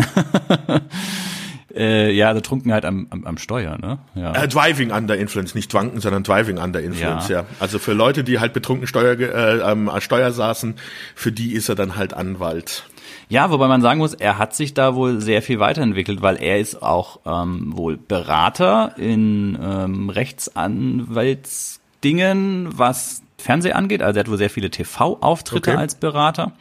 Äh, 1.76 2.12
ja, 2.12 2.28
also 2.28 2.42
Trunkenheit 2.42 2.86
am, 2.86 3.08
am, 3.10 3.26
am 3.26 3.38
Steuer, 3.38 3.80
ne? 3.80 3.98
Ja. 4.14 4.34
Äh, 4.34 4.48
driving 4.48 4.92
under 4.92 5.18
influence, 5.18 5.56
nicht 5.56 5.74
drunken, 5.74 6.02
sondern 6.02 6.22
driving 6.24 6.60
under 6.60 6.80
influence, 6.82 7.30
ja. 7.30 7.42
ja. 7.42 7.48
Also 7.60 7.80
für 7.80 7.94
Leute, 7.94 8.24
die 8.24 8.40
halt 8.40 8.54
betrunken 8.54 8.86
Steuer, 8.86 9.20
äh, 9.20 9.62
am 9.62 9.90
Steuer 10.00 10.32
saßen, 10.32 10.76
für 11.16 11.32
die 11.32 11.54
ist 11.54 11.70
er 11.70 11.76
dann 11.76 11.96
halt 11.96 12.14
Anwalt. 12.14 12.84
Ja, 13.30 13.50
wobei 13.50 13.68
man 13.68 13.82
sagen 13.82 13.98
muss, 14.00 14.14
er 14.14 14.38
hat 14.38 14.56
sich 14.56 14.76
da 14.76 14.94
wohl 14.94 15.20
sehr 15.20 15.42
viel 15.42 15.60
weiterentwickelt, 15.60 16.22
weil 16.22 16.36
er 16.36 16.60
ist 16.60 16.84
auch 16.84 17.22
ähm, 17.26 17.76
wohl 17.76 17.98
Berater 17.98 18.94
in 18.98 19.58
ähm, 19.60 20.10
Rechtsanwaltsdingen, 20.10 22.78
was 22.78 23.23
Fernseh 23.44 23.74
angeht. 23.74 24.02
Also 24.02 24.18
er 24.18 24.22
hat 24.22 24.30
wohl 24.30 24.38
sehr 24.38 24.50
viele 24.50 24.72
TV-Auftritte 24.72 25.72
okay. 25.72 25.80
als 25.80 25.96
Berater. 25.96 26.54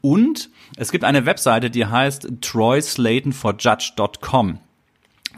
Und 0.00 0.50
es 0.76 0.92
gibt 0.92 1.04
eine 1.04 1.26
Webseite, 1.26 1.70
die 1.70 1.86
heißt 1.86 2.28
troyslaytonforjudge.com. 2.40 4.58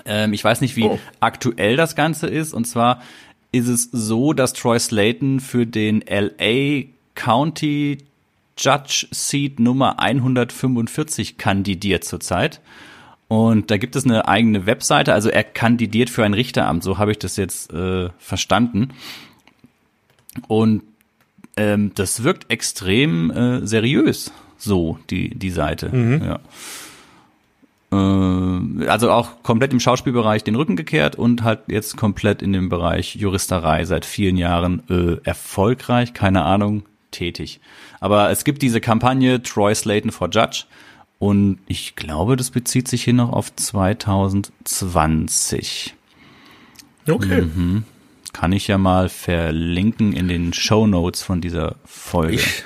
Ähm, 0.04 0.32
ich 0.32 0.42
weiß 0.42 0.60
nicht, 0.60 0.76
wie 0.76 0.84
oh. 0.84 0.98
aktuell 1.20 1.76
das 1.76 1.96
Ganze 1.96 2.26
ist. 2.26 2.52
Und 2.52 2.66
zwar 2.66 3.00
ist 3.52 3.68
es 3.68 3.88
so, 3.92 4.32
dass 4.32 4.52
Troy 4.52 4.78
Slayton 4.78 5.40
für 5.40 5.66
den 5.66 6.04
LA 6.08 6.84
County 7.14 7.98
Judge 8.56 9.06
Seat 9.10 9.58
Nummer 9.58 10.00
145 10.00 11.38
kandidiert 11.38 12.04
zurzeit. 12.04 12.60
Und 13.28 13.70
da 13.70 13.76
gibt 13.76 13.94
es 13.94 14.04
eine 14.04 14.26
eigene 14.26 14.66
Webseite, 14.66 15.14
also 15.14 15.30
er 15.30 15.44
kandidiert 15.44 16.10
für 16.10 16.24
ein 16.24 16.34
Richteramt, 16.34 16.82
so 16.82 16.98
habe 16.98 17.12
ich 17.12 17.18
das 17.18 17.36
jetzt 17.36 17.72
äh, 17.72 18.08
verstanden. 18.18 18.88
Und 20.48 20.82
ähm, 21.56 21.92
das 21.94 22.22
wirkt 22.22 22.50
extrem 22.50 23.30
äh, 23.30 23.66
seriös 23.66 24.32
so, 24.56 24.98
die, 25.10 25.30
die 25.30 25.50
Seite. 25.50 25.94
Mhm. 25.94 26.22
Ja. 26.22 26.40
Äh, 27.92 28.86
also 28.86 29.10
auch 29.10 29.42
komplett 29.42 29.72
im 29.72 29.80
Schauspielbereich 29.80 30.44
den 30.44 30.54
Rücken 30.54 30.76
gekehrt 30.76 31.16
und 31.16 31.42
halt 31.42 31.62
jetzt 31.68 31.96
komplett 31.96 32.42
in 32.42 32.52
dem 32.52 32.68
Bereich 32.68 33.16
Juristerei 33.16 33.84
seit 33.84 34.04
vielen 34.04 34.36
Jahren 34.36 34.84
äh, 34.88 35.16
erfolgreich, 35.24 36.14
keine 36.14 36.44
Ahnung, 36.44 36.84
tätig. 37.10 37.58
Aber 37.98 38.30
es 38.30 38.44
gibt 38.44 38.62
diese 38.62 38.80
Kampagne 38.80 39.42
Troy 39.42 39.74
Slayton 39.74 40.12
for 40.12 40.30
Judge 40.30 40.66
und 41.18 41.58
ich 41.66 41.96
glaube, 41.96 42.36
das 42.36 42.50
bezieht 42.50 42.86
sich 42.88 43.02
hier 43.04 43.14
noch 43.14 43.32
auf 43.32 43.56
2020. 43.56 45.94
Okay. 47.08 47.40
Mhm. 47.42 47.84
Kann 48.32 48.52
ich 48.52 48.68
ja 48.68 48.78
mal 48.78 49.08
verlinken 49.08 50.12
in 50.12 50.28
den 50.28 50.52
Show 50.52 50.86
Notes 50.86 51.22
von 51.22 51.40
dieser 51.40 51.76
Folge. 51.84 52.36
Ich, 52.36 52.64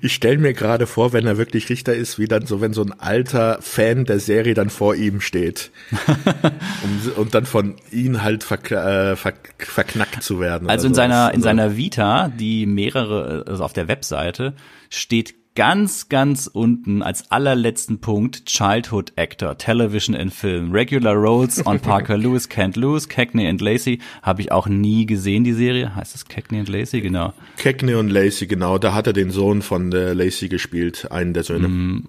ich 0.00 0.14
stelle 0.14 0.38
mir 0.38 0.52
gerade 0.52 0.86
vor, 0.86 1.12
wenn 1.12 1.26
er 1.26 1.36
wirklich 1.36 1.68
Richter 1.68 1.94
ist, 1.94 2.18
wie 2.18 2.26
dann 2.26 2.46
so, 2.46 2.60
wenn 2.60 2.72
so 2.72 2.82
ein 2.82 2.98
alter 2.98 3.58
Fan 3.60 4.04
der 4.04 4.20
Serie 4.20 4.54
dann 4.54 4.70
vor 4.70 4.94
ihm 4.94 5.20
steht 5.20 5.70
um, 6.82 7.12
und 7.16 7.34
dann 7.34 7.46
von 7.46 7.76
ihm 7.90 8.22
halt 8.22 8.44
ver, 8.44 8.58
äh, 8.70 9.16
ver, 9.16 9.34
verknackt 9.58 10.22
zu 10.22 10.40
werden. 10.40 10.68
Also 10.70 10.86
in 10.86 10.94
seiner 10.94 11.28
in 11.30 11.36
also 11.36 11.44
seiner 11.44 11.76
Vita, 11.76 12.28
die 12.28 12.66
mehrere 12.66 13.44
also 13.46 13.64
auf 13.64 13.72
der 13.72 13.88
Webseite 13.88 14.54
steht 14.88 15.34
ganz, 15.54 16.08
ganz 16.08 16.48
unten 16.52 17.02
als 17.02 17.30
allerletzten 17.30 18.00
Punkt 18.00 18.46
Childhood 18.46 19.12
Actor, 19.16 19.56
Television 19.56 20.16
and 20.16 20.32
Film, 20.32 20.72
Regular 20.72 21.14
Roles 21.14 21.64
on 21.64 21.78
Parker 21.80 22.18
Lewis, 22.18 22.50
Can't 22.50 22.78
Lose, 22.78 23.08
Cagney 23.08 23.48
and 23.48 23.60
Lacey. 23.60 24.00
Habe 24.22 24.42
ich 24.42 24.50
auch 24.50 24.66
nie 24.66 25.06
gesehen, 25.06 25.44
die 25.44 25.52
Serie. 25.52 25.94
Heißt 25.94 26.14
das 26.14 26.26
Cagney 26.26 26.60
and 26.60 26.68
Lacey? 26.68 27.00
Genau. 27.00 27.32
Cagney 27.56 27.94
und 27.94 28.10
Lacey, 28.10 28.46
genau. 28.46 28.78
Da 28.78 28.94
hat 28.94 29.06
er 29.06 29.12
den 29.12 29.30
Sohn 29.30 29.62
von 29.62 29.90
der 29.90 30.14
Lacey 30.14 30.48
gespielt, 30.48 31.10
einen 31.12 31.34
der 31.34 31.44
Söhne. 31.44 31.68
Mm. 31.68 32.08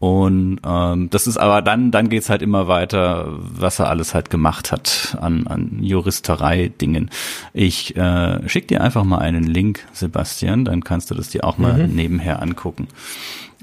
Und 0.00 0.60
ähm, 0.64 1.10
das 1.10 1.26
ist 1.26 1.38
aber 1.38 1.60
dann, 1.60 1.90
dann 1.90 2.08
geht's 2.08 2.30
halt 2.30 2.40
immer 2.40 2.68
weiter, 2.68 3.26
was 3.36 3.80
er 3.80 3.88
alles 3.88 4.14
halt 4.14 4.30
gemacht 4.30 4.70
hat 4.70 5.16
an, 5.20 5.48
an 5.48 5.82
Juristerei-Dingen. 5.82 7.10
Ich 7.52 7.96
äh, 7.96 8.48
schick 8.48 8.68
dir 8.68 8.80
einfach 8.80 9.02
mal 9.02 9.18
einen 9.18 9.42
Link, 9.42 9.84
Sebastian, 9.92 10.64
dann 10.64 10.84
kannst 10.84 11.10
du 11.10 11.16
das 11.16 11.30
dir 11.30 11.42
auch 11.42 11.58
mal 11.58 11.88
mhm. 11.88 11.96
nebenher 11.96 12.40
angucken. 12.40 12.86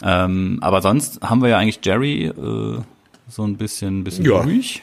Ähm, 0.03 0.57
aber 0.59 0.81
sonst 0.81 1.21
haben 1.21 1.41
wir 1.41 1.49
ja 1.49 1.57
eigentlich 1.57 1.79
Jerry 1.83 2.25
äh, 2.25 2.81
so 3.29 3.43
ein 3.43 3.55
bisschen, 3.55 4.03
bisschen 4.03 4.25
ja. 4.25 4.41
ruhig. 4.41 4.81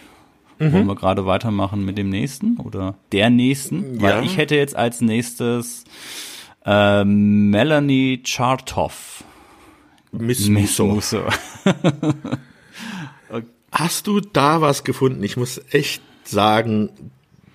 Mhm. 0.58 0.72
Wollen 0.72 0.86
wir 0.86 0.94
gerade 0.94 1.26
weitermachen 1.26 1.84
mit 1.84 1.98
dem 1.98 2.08
nächsten 2.08 2.56
oder 2.56 2.94
der 3.12 3.28
nächsten? 3.28 4.00
Weil 4.00 4.16
ja. 4.16 4.22
ich 4.22 4.38
hätte 4.38 4.56
jetzt 4.56 4.74
als 4.74 5.02
nächstes 5.02 5.84
äh, 6.64 7.04
Melanie 7.04 8.22
Chartoff. 8.24 9.24
Miss, 10.12 10.46
Miss 10.48 10.78
Musso. 10.78 11.24
Okay. 13.28 13.46
Hast 13.70 14.06
du 14.06 14.20
da 14.20 14.60
was 14.60 14.84
gefunden? 14.84 15.22
Ich 15.22 15.38
muss 15.38 15.58
echt 15.70 16.02
sagen, 16.24 16.90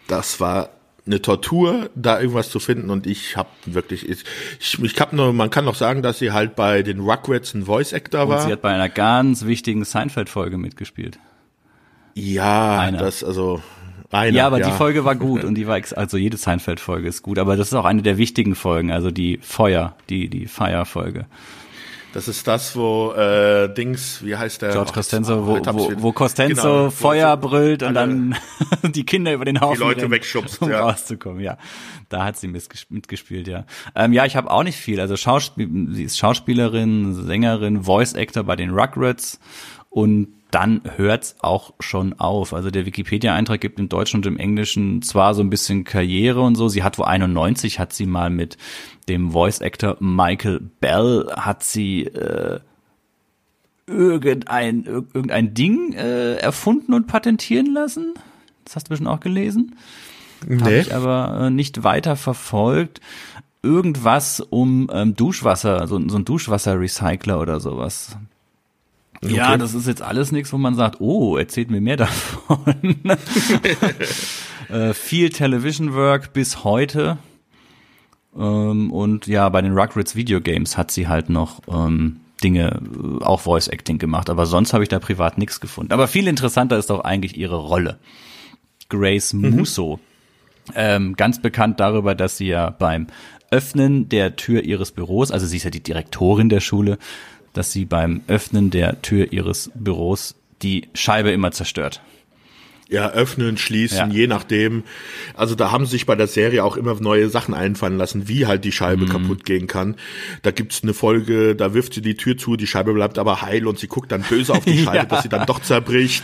das 0.08 0.40
war 0.40 0.70
eine 1.06 1.22
Tortur, 1.22 1.90
da 1.96 2.20
irgendwas 2.20 2.50
zu 2.50 2.60
finden 2.60 2.90
und 2.90 3.08
ich 3.08 3.38
habe 3.38 3.50
wirklich, 3.66 4.10
ich, 4.10 4.24
ich, 4.60 4.82
ich 4.82 5.00
habe 5.00 5.16
nur, 5.16 5.34
man 5.34 5.50
kann 5.50 5.66
noch 5.66 5.76
sagen, 5.76 6.02
dass 6.02 6.20
sie 6.20 6.32
halt 6.32 6.56
bei 6.56 6.84
den 6.84 7.00
Rugrats 7.00 7.54
ein 7.54 7.66
Voice 7.66 7.94
Actor 7.94 8.28
war. 8.28 8.38
Und 8.40 8.48
sie 8.48 8.52
hat 8.52 8.62
bei 8.62 8.74
einer 8.74 8.90
ganz 8.90 9.46
wichtigen 9.46 9.86
Seinfeld-Folge 9.86 10.58
mitgespielt. 10.58 11.20
Ja, 12.14 12.80
Einer. 12.80 12.98
das 12.98 13.24
also 13.24 13.62
einer, 14.10 14.36
ja, 14.36 14.48
aber 14.48 14.60
ja. 14.60 14.70
die 14.70 14.76
Folge 14.76 15.06
war 15.06 15.16
gut 15.16 15.44
und 15.46 15.56
die 15.56 15.68
war 15.68 15.80
also 15.96 16.18
jede 16.18 16.38
Seinfeld-Folge 16.38 17.08
ist 17.08 17.22
gut, 17.22 17.40
aber 17.40 17.56
das 17.58 17.68
ist 17.68 17.74
auch 17.74 17.86
eine 17.86 18.02
der 18.02 18.18
wichtigen 18.18 18.56
Folgen, 18.56 18.92
also 18.92 19.12
die 19.12 19.40
Feuer, 19.42 19.96
die 20.10 20.30
die 20.30 20.48
Fire-Folge. 20.48 21.28
Das 22.14 22.28
ist 22.28 22.48
das, 22.48 22.76
wo 22.76 23.12
äh, 23.14 23.72
Dings, 23.74 24.24
wie 24.24 24.36
heißt 24.36 24.62
der? 24.62 24.72
George 24.72 24.92
Costanzo, 24.94 25.46
wo, 25.46 25.60
wo, 25.60 26.02
wo 26.02 26.12
Costanzo 26.12 26.62
genau, 26.62 26.90
Feuer 26.90 27.42
wo 27.42 27.48
brüllt 27.48 27.84
und 27.84 27.94
dann 27.94 28.36
die 28.84 29.06
Kinder 29.06 29.34
über 29.34 29.46
den 29.46 29.60
Haufen 29.62 29.76
die 29.76 29.84
Leute 29.84 30.10
wegschubst, 30.10 30.62
um 30.62 30.70
ja. 30.70 30.82
rauszukommen. 30.82 31.42
Ja, 31.42 31.58
da 32.10 32.24
hat 32.24 32.38
sie 32.38 32.48
mitgespielt, 32.48 33.48
ja. 33.48 33.66
Ähm, 33.96 34.14
ja, 34.14 34.26
ich 34.26 34.36
habe 34.36 34.50
auch 34.50 34.64
nicht 34.64 34.78
viel. 34.78 35.00
Also 35.00 35.18
Schauspiel, 35.18 35.88
sie 35.92 36.04
ist 36.04 36.18
Schauspielerin, 36.18 37.14
Sängerin, 37.14 37.84
Voice 37.84 38.16
Actor 38.16 38.44
bei 38.44 38.56
den 38.56 38.72
Rugrats 38.72 39.40
und 39.90 40.30
dann 40.52 40.82
hört's 40.96 41.36
auch 41.42 41.74
schon 41.80 42.14
auf. 42.14 42.54
Also 42.54 42.72
der 42.72 42.86
Wikipedia-Eintrag 42.86 43.60
gibt 43.60 43.80
im 43.80 43.90
Deutschen 43.90 44.18
und 44.18 44.26
im 44.26 44.38
Englischen 44.38 45.02
zwar 45.02 45.34
so 45.34 45.42
ein 45.42 45.50
bisschen 45.50 45.84
Karriere 45.84 46.42
und 46.42 46.56
so. 46.56 46.70
Sie 46.70 46.84
hat 46.84 46.98
wo 46.98 47.04
91 47.04 47.80
hat 47.80 47.94
sie 47.94 48.06
mal 48.06 48.30
mit 48.30 48.58
dem 49.08 49.32
Voice-Actor 49.32 49.98
Michael 50.00 50.62
Bell 50.80 51.28
hat 51.36 51.64
sie 51.64 52.04
äh, 52.04 52.60
irgendein 53.88 54.84
irgendein 54.86 55.54
Ding 55.54 55.94
äh, 55.94 56.36
erfunden 56.36 56.94
und 56.94 57.08
patentieren 57.08 57.74
lassen. 57.74 58.14
Das 58.66 58.76
hast 58.76 58.88
du 58.88 58.90
bestimmt 58.90 59.10
auch 59.10 59.22
gelesen. 59.22 59.76
Nee. 60.46 60.62
Habe 60.62 60.78
ich 60.78 60.94
aber 60.94 61.46
äh, 61.46 61.50
nicht 61.50 61.84
weiter 61.84 62.16
verfolgt. 62.16 63.02
Irgendwas 63.64 64.40
um 64.40 64.90
ähm, 64.94 65.16
Duschwasser, 65.16 65.88
so, 65.88 66.00
so 66.08 66.18
ein 66.18 66.26
Duschwasser-Recycler 66.26 67.40
oder 67.40 67.60
sowas. 67.60 68.18
Okay. 69.24 69.34
Ja, 69.36 69.58
das 69.58 69.74
ist 69.74 69.88
jetzt 69.88 70.02
alles 70.02 70.32
nichts, 70.32 70.54
wo 70.54 70.58
man 70.58 70.76
sagt, 70.76 71.02
oh, 71.02 71.38
erzählt 71.38 71.72
mir 71.72 71.82
mehr 71.82 71.98
davon. 71.98 72.98
äh, 74.70 74.94
viel 74.94 75.30
Television 75.30 75.94
Work 75.96 76.34
bis 76.34 76.64
heute. 76.64 77.18
Ähm, 78.38 78.92
und 78.92 79.28
ja, 79.28 79.50
bei 79.50 79.62
den 79.62 79.78
Rugrats 79.78 80.16
Videogames 80.16 80.78
hat 80.78 80.92
sie 80.92 81.08
halt 81.08 81.30
noch 81.30 81.62
ähm, 81.68 82.20
Dinge, 82.44 82.80
äh, 82.82 83.24
auch 83.24 83.42
Voice 83.42 83.68
Acting 83.68 83.98
gemacht. 83.98 84.30
Aber 84.30 84.46
sonst 84.46 84.74
habe 84.74 84.84
ich 84.84 84.90
da 84.90 85.00
privat 85.00 85.38
nichts 85.38 85.60
gefunden. 85.60 85.94
Aber 85.94 86.08
viel 86.08 86.28
interessanter 86.28 86.78
ist 86.78 86.92
auch 86.92 87.02
eigentlich 87.02 87.38
ihre 87.38 87.58
Rolle. 87.58 87.98
Grace 88.90 89.34
mhm. 89.34 89.58
Musso. 89.58 90.00
Ähm, 90.76 91.16
ganz 91.16 91.42
bekannt 91.42 91.80
darüber, 91.80 92.14
dass 92.14 92.38
sie 92.38 92.48
ja 92.48 92.70
beim 92.70 93.08
Öffnen 93.52 94.10
der 94.10 94.36
Tür 94.36 94.64
ihres 94.64 94.92
Büros, 94.92 95.32
also 95.32 95.46
sie 95.46 95.58
ist 95.58 95.64
ja 95.64 95.70
die 95.70 95.84
Direktorin 95.84 96.50
der 96.50 96.60
Schule, 96.60 96.98
dass 97.54 97.72
sie 97.72 97.86
beim 97.86 98.22
Öffnen 98.28 98.70
der 98.70 99.02
Tür 99.02 99.32
ihres 99.32 99.72
Büros 99.74 100.36
die 100.62 100.90
Scheibe 100.94 101.32
immer 101.32 101.52
zerstört. 101.52 102.02
Ja, 102.90 103.10
öffnen, 103.10 103.58
schließen, 103.58 104.12
ja. 104.12 104.18
je 104.18 104.28
nachdem. 104.28 104.84
Also 105.34 105.56
da 105.56 105.72
haben 105.72 105.86
sie 105.86 105.92
sich 105.92 106.06
bei 106.06 106.16
der 106.16 106.28
Serie 106.28 106.64
auch 106.64 106.78
immer 106.78 106.96
neue 107.02 107.30
Sachen 107.30 107.54
einfallen 107.54 107.98
lassen, 107.98 108.30
wie 108.30 108.46
halt 108.46 108.64
die 108.64 108.72
Scheibe 108.72 109.06
mhm. 109.06 109.10
kaputt 109.10 109.44
gehen 109.44 109.68
kann. 109.68 109.96
Da 110.42 110.52
gibt's 110.52 110.84
eine 110.84 110.94
Folge, 110.94 111.56
da 111.56 111.74
wirft 111.74 111.94
sie 111.94 112.02
die 112.02 112.16
Tür 112.16 112.38
zu, 112.38 112.56
die 112.56 112.68
Scheibe 112.68 112.94
bleibt 112.94 113.20
aber 113.20 113.42
heil 113.42 113.68
und 113.68 113.78
sie 113.78 113.88
guckt 113.88 114.12
dann 114.12 114.22
böse 114.22 114.54
auf 114.54 114.64
die 114.64 114.78
Scheibe, 114.84 114.98
ja. 114.98 115.06
dass 115.06 115.24
sie 115.24 115.30
dann 115.30 115.46
doch 115.46 115.60
zerbricht. 115.60 116.24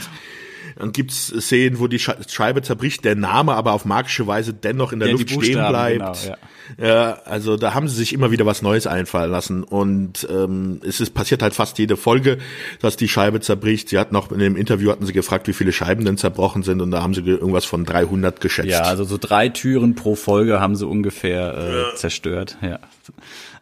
Dann 0.77 0.91
gibt's 0.91 1.27
Szenen, 1.27 1.79
wo 1.79 1.87
die 1.87 1.99
Scheibe 1.99 2.61
zerbricht, 2.61 3.05
der 3.05 3.15
Name 3.15 3.53
aber 3.53 3.73
auf 3.73 3.85
magische 3.85 4.27
Weise 4.27 4.53
dennoch 4.53 4.91
in 4.91 4.99
der 4.99 5.09
ja, 5.09 5.13
Luft 5.13 5.29
stehen 5.29 5.67
bleibt. 5.67 6.23
Genau, 6.23 6.37
ja. 6.77 6.87
ja. 6.87 7.21
also 7.25 7.57
da 7.57 7.73
haben 7.73 7.87
sie 7.87 7.95
sich 7.95 8.13
immer 8.13 8.31
wieder 8.31 8.45
was 8.45 8.61
Neues 8.61 8.87
einfallen 8.87 9.31
lassen. 9.31 9.63
Und 9.63 10.27
ähm, 10.29 10.81
es 10.85 10.99
ist 10.99 11.13
passiert 11.13 11.41
halt 11.41 11.53
fast 11.53 11.77
jede 11.79 11.97
Folge, 11.97 12.37
dass 12.81 12.97
die 12.97 13.07
Scheibe 13.07 13.39
zerbricht. 13.41 13.89
Sie 13.89 13.99
hat 13.99 14.11
noch 14.11 14.31
in 14.31 14.39
dem 14.39 14.55
Interview 14.55 14.91
hatten 14.91 15.05
sie 15.05 15.13
gefragt, 15.13 15.47
wie 15.47 15.53
viele 15.53 15.71
Scheiben 15.71 16.05
denn 16.05 16.17
zerbrochen 16.17 16.63
sind, 16.63 16.81
und 16.81 16.91
da 16.91 17.01
haben 17.01 17.13
sie 17.13 17.21
irgendwas 17.21 17.65
von 17.65 17.85
300 17.85 18.41
geschätzt. 18.41 18.69
Ja, 18.69 18.81
also 18.81 19.03
so 19.03 19.17
drei 19.19 19.49
Türen 19.49 19.95
pro 19.95 20.15
Folge 20.15 20.59
haben 20.59 20.75
sie 20.75 20.87
ungefähr 20.87 21.57
äh, 21.57 21.81
ja. 21.81 21.95
zerstört. 21.95 22.57
Ja. 22.61 22.79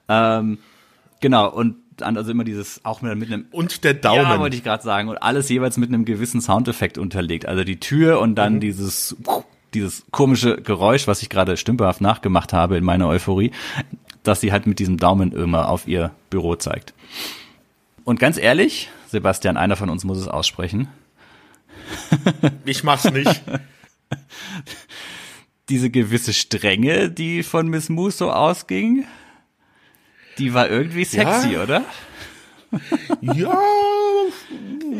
Ähm, 0.07 0.57
genau. 1.19 1.49
Und 1.49 1.75
an, 2.03 2.17
also 2.17 2.31
immer 2.31 2.43
dieses, 2.43 2.83
auch 2.83 3.01
mit, 3.01 3.15
mit 3.17 3.31
einem. 3.31 3.45
Und 3.51 3.83
der 3.83 3.93
Daumen. 3.93 4.23
Ja, 4.23 4.39
wollte 4.39 4.55
ich 4.55 4.63
gerade 4.63 4.83
sagen. 4.83 5.09
Und 5.09 5.17
alles 5.17 5.49
jeweils 5.49 5.77
mit 5.77 5.89
einem 5.89 6.05
gewissen 6.05 6.41
Soundeffekt 6.41 6.97
unterlegt. 6.97 7.45
Also 7.45 7.63
die 7.63 7.79
Tür 7.79 8.19
und 8.19 8.35
dann 8.35 8.55
mhm. 8.55 8.59
dieses, 8.61 9.15
dieses 9.73 10.03
komische 10.11 10.57
Geräusch, 10.61 11.07
was 11.07 11.21
ich 11.21 11.29
gerade 11.29 11.57
stümperhaft 11.57 12.01
nachgemacht 12.01 12.53
habe 12.53 12.77
in 12.77 12.83
meiner 12.83 13.07
Euphorie, 13.07 13.51
dass 14.23 14.41
sie 14.41 14.51
halt 14.51 14.67
mit 14.67 14.79
diesem 14.79 14.97
Daumen 14.97 15.31
immer 15.31 15.69
auf 15.69 15.87
ihr 15.87 16.11
Büro 16.29 16.55
zeigt. 16.55 16.93
Und 18.03 18.19
ganz 18.19 18.37
ehrlich, 18.37 18.89
Sebastian, 19.07 19.57
einer 19.57 19.75
von 19.75 19.89
uns 19.89 20.03
muss 20.03 20.17
es 20.17 20.27
aussprechen. 20.27 20.87
Ich 22.65 22.83
mach's 22.83 23.09
nicht. 23.11 23.41
Diese 25.69 25.89
gewisse 25.89 26.33
Strenge, 26.33 27.09
die 27.09 27.43
von 27.43 27.67
Miss 27.67 27.89
Musso 27.89 28.31
ausging, 28.31 29.05
die 30.37 30.53
war 30.53 30.69
irgendwie 30.69 31.05
sexy, 31.05 31.53
ja. 31.53 31.63
oder? 31.63 31.83
Ja, 33.21 33.59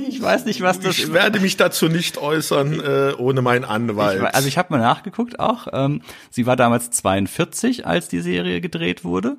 ich 0.08 0.22
weiß 0.22 0.46
nicht, 0.46 0.62
was 0.62 0.80
das. 0.80 0.98
Ich 0.98 1.14
werde 1.14 1.40
mich 1.40 1.58
dazu 1.58 1.88
nicht 1.88 2.18
äußern 2.18 2.80
äh, 2.82 3.14
ohne 3.18 3.42
meinen 3.42 3.64
Anwalt. 3.64 4.22
Ich, 4.22 4.36
also 4.36 4.48
ich 4.48 4.58
habe 4.58 4.74
mal 4.74 4.80
nachgeguckt 4.80 5.40
auch. 5.40 5.68
Ähm, 5.72 6.02
sie 6.30 6.46
war 6.46 6.56
damals 6.56 6.92
42, 6.92 7.88
als 7.88 8.10
die 8.10 8.20
Serie 8.20 8.60
gedreht 8.60 9.04
wurde. 9.04 9.38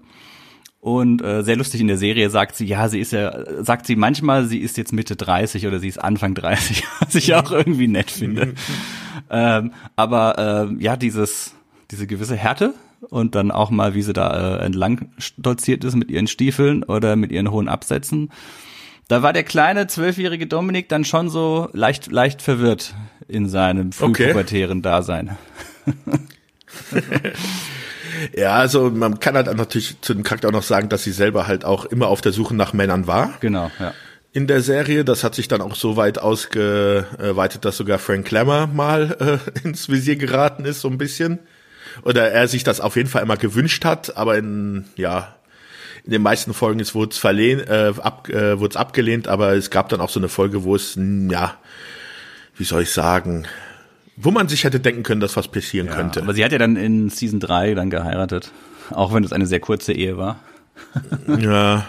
Und 0.81 1.23
äh, 1.23 1.45
sehr 1.45 1.55
lustig 1.55 1.81
in 1.81 1.87
der 1.87 1.99
Serie 1.99 2.29
sagt 2.29 2.57
sie, 2.57 2.67
ja, 2.67 2.89
sie 2.89 2.99
ist 2.99 3.13
ja, 3.13 3.63
sagt 3.63 3.87
sie 3.87 3.95
manchmal, 3.95 4.47
sie 4.47 4.59
ist 4.59 4.77
jetzt 4.77 4.93
Mitte 4.93 5.15
30 5.15 5.67
oder 5.69 5.79
sie 5.79 5.87
ist 5.87 5.99
Anfang 5.99 6.35
30, 6.35 6.83
was 7.01 7.15
ich 7.15 7.35
auch 7.35 7.53
irgendwie 7.53 7.87
nett 7.87 8.11
finde. 8.11 8.55
ähm, 9.31 9.73
aber 9.95 10.69
äh, 10.73 10.83
ja, 10.83 10.97
dieses, 10.97 11.55
diese 11.93 12.09
gewisse 12.09 12.35
Härte, 12.35 12.75
und 13.11 13.35
dann 13.35 13.51
auch 13.51 13.71
mal, 13.71 13.95
wie 13.95 14.03
sie 14.03 14.13
da 14.13 14.57
äh, 14.57 14.65
entlang 14.65 15.11
stolziert 15.19 15.85
ist 15.85 15.97
mit 15.97 16.11
ihren 16.11 16.27
Stiefeln 16.27 16.83
oder 16.83 17.17
mit 17.17 17.33
ihren 17.33 17.51
hohen 17.51 17.69
Absätzen. 17.69 18.31
Da 19.09 19.23
war 19.23 19.33
der 19.33 19.45
kleine 19.45 19.89
zwölfjährige 19.89 20.47
Dominik 20.47 20.89
dann 20.89 21.05
schon 21.05 21.29
so 21.29 21.69
leicht 21.73 22.11
leicht 22.11 22.41
verwirrt 22.41 22.95
in 23.29 23.49
seinem 23.49 23.93
frühpubertären 23.93 24.79
okay. 24.79 24.83
Dasein. 24.83 25.37
ja, 28.37 28.55
also 28.55 28.91
man 28.91 29.21
kann 29.21 29.35
halt 29.35 29.55
natürlich 29.57 30.01
zu 30.01 30.15
dem 30.15 30.23
Charakter 30.23 30.49
auch 30.49 30.53
noch 30.53 30.63
sagen, 30.63 30.89
dass 30.89 31.03
sie 31.03 31.13
selber 31.13 31.47
halt 31.47 31.65
auch 31.65 31.85
immer 31.85 32.09
auf 32.09 32.21
der 32.21 32.33
Suche 32.33 32.55
nach 32.55 32.73
Männern 32.73 33.07
war. 33.07 33.35
Genau, 33.41 33.71
ja. 33.79 33.93
In 34.35 34.47
der 34.47 34.63
Serie, 34.63 35.05
das 35.05 35.25
hat 35.25 35.35
sich 35.35 35.47
dann 35.47 35.61
auch 35.61 35.75
so 35.75 35.97
weit 35.97 36.19
ausgeweitet, 36.19 37.67
dass 37.67 37.77
sogar 37.77 37.99
Frank 37.99 38.27
Klemmer 38.27 38.67
mal 38.67 39.41
äh, 39.45 39.61
ins 39.69 39.91
Visier 39.91 40.17
geraten 40.17 40.65
ist, 40.65 40.81
so 40.81 40.89
ein 40.89 40.97
bisschen 40.97 41.41
oder 42.03 42.31
er 42.31 42.49
sich 42.49 42.65
das 42.65 42.81
auf 42.81 42.97
jeden 42.97 43.09
Fall 43.09 43.23
immer 43.23 43.37
gewünscht 43.37 43.85
hat, 43.85 44.17
aber 44.17 44.37
in, 44.39 44.85
ja, 44.97 45.35
in 46.05 46.13
den 46.13 46.23
meisten 46.23 46.53
Folgen 46.53 46.81
ist, 46.81 46.95
wurde 46.95 47.13
es 47.13 47.19
verlehnt, 47.19 47.69
äh, 47.69 47.93
ab, 48.01 48.29
äh, 48.29 48.59
wurde 48.59 48.73
es 48.73 48.77
abgelehnt, 48.77 49.29
aber 49.29 49.55
es 49.55 49.71
gab 49.71 49.89
dann 49.89 50.01
auch 50.01 50.09
so 50.09 50.19
eine 50.19 50.29
Folge, 50.29 50.65
wo 50.65 50.75
es, 50.75 50.97
ja, 50.97 51.55
wie 52.57 52.65
soll 52.65 52.83
ich 52.83 52.91
sagen, 52.91 53.47
wo 54.17 54.31
man 54.31 54.49
sich 54.49 54.65
hätte 54.65 54.81
denken 54.81 55.05
können, 55.05 55.21
dass 55.21 55.37
was 55.37 55.49
passieren 55.49 55.87
ja, 55.87 55.95
könnte. 55.95 56.23
Aber 56.23 56.35
sie 56.35 56.45
hat 56.45 56.53
ja 56.53 56.59
dann 56.59 56.77
in 56.77 57.09
Season 57.09 57.41
3 57.41 57.75
dann 57.75 57.91
geheiratet, 57.91 58.51
auch 58.91 59.15
wenn 59.15 59.25
es 59.25 59.33
eine 59.33 59.47
sehr 59.47 59.61
kurze 59.61 59.93
Ehe 59.93 60.17
war. 60.17 60.41
ja. 61.39 61.87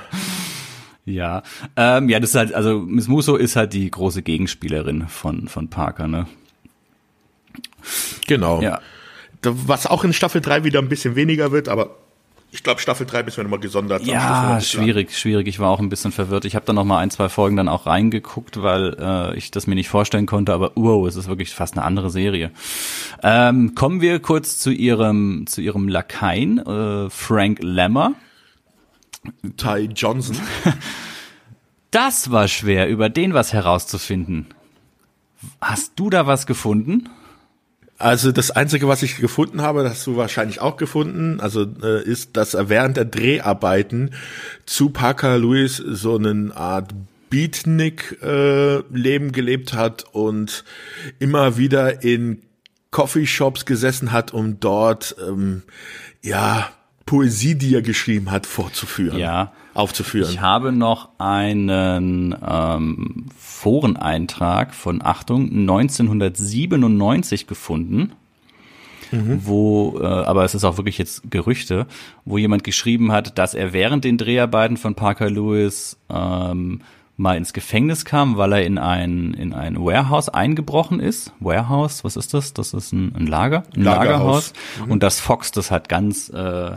Ja, 1.05 1.43
ähm, 1.75 2.07
ja, 2.07 2.21
das 2.21 2.29
ist 2.29 2.35
halt, 2.37 2.53
also 2.53 2.79
Miss 2.79 3.09
Musso 3.09 3.35
ist 3.35 3.57
halt 3.57 3.73
die 3.73 3.91
große 3.91 4.21
Gegenspielerin 4.21 5.09
von 5.09 5.49
von 5.49 5.67
Parker, 5.67 6.07
ne? 6.07 6.27
Genau. 8.25 8.61
Ja 8.61 8.79
was 9.51 9.87
auch 9.87 10.03
in 10.03 10.13
Staffel 10.13 10.41
3 10.41 10.63
wieder 10.63 10.79
ein 10.79 10.89
bisschen 10.89 11.15
weniger 11.15 11.51
wird, 11.51 11.69
aber 11.69 11.97
ich 12.51 12.61
glaube, 12.61 12.79
Staffel 12.79 13.07
3 13.07 13.23
müssen 13.23 13.37
wir 13.37 13.43
nochmal 13.45 13.59
gesondert. 13.59 14.05
Ja, 14.05 14.61
schwierig, 14.61 15.07
lang. 15.07 15.15
schwierig. 15.15 15.47
Ich 15.47 15.59
war 15.59 15.71
auch 15.71 15.79
ein 15.79 15.89
bisschen 15.89 16.11
verwirrt. 16.11 16.45
Ich 16.45 16.55
habe 16.55 16.65
da 16.65 16.73
nochmal 16.73 16.99
ein, 16.99 17.09
zwei 17.09 17.27
Folgen 17.27 17.57
dann 17.57 17.67
auch 17.67 17.87
reingeguckt, 17.87 18.61
weil 18.61 18.95
äh, 18.99 19.35
ich 19.35 19.49
das 19.49 19.65
mir 19.65 19.73
nicht 19.73 19.89
vorstellen 19.89 20.27
konnte, 20.27 20.53
aber 20.53 20.71
wow, 20.75 21.07
es 21.07 21.15
ist 21.15 21.27
wirklich 21.27 21.49
fast 21.55 21.75
eine 21.75 21.83
andere 21.83 22.11
Serie. 22.11 22.51
Ähm, 23.23 23.73
kommen 23.73 24.01
wir 24.01 24.19
kurz 24.19 24.59
zu 24.59 24.69
ihrem, 24.69 25.45
zu 25.47 25.61
ihrem 25.61 25.87
Lakaien, 25.87 26.59
äh, 26.59 27.09
Frank 27.09 27.57
Lammer. 27.61 28.13
Ty 29.57 29.89
Johnson. 29.95 30.37
Das 31.93 32.31
war 32.31 32.47
schwer, 32.47 32.89
über 32.89 33.07
den 33.07 33.35
was 33.35 33.53
herauszufinden. 33.53 34.47
Hast 35.61 35.91
du 35.97 36.09
da 36.09 36.25
was 36.25 36.47
gefunden? 36.47 37.07
Also 38.03 38.33
das 38.33 38.51
Einzige, 38.51 38.89
was 38.89 39.01
ich 39.01 39.15
gefunden 39.15 39.61
habe, 39.61 39.81
das 39.81 39.93
hast 39.93 40.07
du 40.07 40.17
wahrscheinlich 40.17 40.59
auch 40.59 40.75
gefunden, 40.75 41.39
also 41.39 41.65
äh, 41.81 42.03
ist, 42.03 42.35
dass 42.35 42.53
er 42.53 42.67
während 42.67 42.97
der 42.97 43.05
Dreharbeiten 43.05 44.11
zu 44.65 44.89
Parker 44.89 45.37
Lewis 45.37 45.77
so 45.77 46.17
eine 46.17 46.51
Art 46.53 46.93
Beatnik-Leben 47.29 49.29
äh, 49.29 49.31
gelebt 49.31 49.73
hat 49.73 50.03
und 50.11 50.65
immer 51.19 51.57
wieder 51.57 52.03
in 52.03 52.41
Coffeeshops 52.91 53.65
gesessen 53.65 54.11
hat, 54.11 54.33
um 54.33 54.59
dort 54.59 55.15
ähm, 55.25 55.63
ja 56.21 56.71
Poesie, 57.05 57.55
die 57.55 57.73
er 57.73 57.81
geschrieben 57.81 58.31
hat, 58.31 58.45
vorzuführen. 58.45 59.17
Ja. 59.17 59.53
Aufzuführen. 59.73 60.29
Ich 60.29 60.41
habe 60.41 60.73
noch 60.73 61.07
einen 61.19 62.35
ähm, 62.45 63.29
Foreneintrag 63.63 64.73
von 64.73 65.01
Achtung 65.01 65.49
1997 65.49 67.47
gefunden. 67.47 68.11
mhm. 69.11 69.39
wo, 69.45 69.99
äh, 70.01 70.05
aber 70.05 70.43
es 70.43 70.53
ist 70.53 70.65
auch 70.65 70.75
wirklich 70.75 70.97
jetzt 70.97 71.31
Gerüchte, 71.31 71.87
wo 72.25 72.37
jemand 72.37 72.65
geschrieben 72.65 73.13
hat, 73.13 73.37
dass 73.37 73.53
er 73.53 73.71
während 73.71 74.03
den 74.03 74.17
Dreharbeiten 74.17 74.75
von 74.75 74.95
Parker 74.95 75.29
Lewis 75.29 75.97
ähm, 76.09 76.81
mal 77.15 77.37
ins 77.37 77.53
Gefängnis 77.53 78.03
kam, 78.03 78.35
weil 78.35 78.51
er 78.51 78.65
in 78.65 78.77
ein, 78.77 79.33
in 79.33 79.53
ein 79.53 79.77
Warehouse 79.77 80.27
eingebrochen 80.27 80.99
ist. 80.99 81.31
Warehouse, 81.39 82.03
was 82.03 82.17
ist 82.17 82.33
das? 82.33 82.53
Das 82.53 82.73
ist 82.73 82.91
ein, 82.91 83.15
ein 83.15 83.27
Lager, 83.27 83.63
ein 83.77 83.83
Lagerhaus. 83.83 84.07
Lagerhaus. 84.09 84.53
Mhm. 84.83 84.91
Und 84.91 85.03
dass 85.03 85.21
Fox 85.21 85.53
das 85.53 85.71
halt 85.71 85.87
ganz 85.87 86.27
äh, 86.27 86.71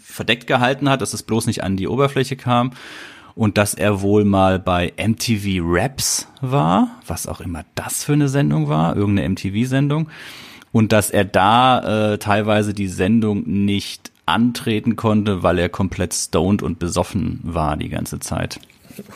verdeckt 0.00 0.46
gehalten 0.46 0.88
hat, 0.88 1.00
dass 1.00 1.12
es 1.12 1.24
bloß 1.24 1.48
nicht 1.48 1.64
an 1.64 1.76
die 1.76 1.88
Oberfläche 1.88 2.36
kam. 2.36 2.70
Und 3.34 3.58
dass 3.58 3.74
er 3.74 4.00
wohl 4.00 4.24
mal 4.24 4.58
bei 4.58 4.92
MTV 4.96 5.60
Raps 5.62 6.28
war, 6.40 6.88
was 7.06 7.26
auch 7.26 7.40
immer 7.40 7.64
das 7.74 8.04
für 8.04 8.12
eine 8.12 8.28
Sendung 8.28 8.68
war, 8.68 8.96
irgendeine 8.96 9.28
MTV-Sendung. 9.30 10.08
Und 10.70 10.92
dass 10.92 11.10
er 11.10 11.24
da 11.24 12.12
äh, 12.12 12.18
teilweise 12.18 12.74
die 12.74 12.88
Sendung 12.88 13.42
nicht 13.46 14.12
antreten 14.26 14.96
konnte, 14.96 15.42
weil 15.42 15.58
er 15.58 15.68
komplett 15.68 16.14
stoned 16.14 16.62
und 16.62 16.78
besoffen 16.78 17.40
war 17.42 17.76
die 17.76 17.88
ganze 17.88 18.20
Zeit. 18.20 18.60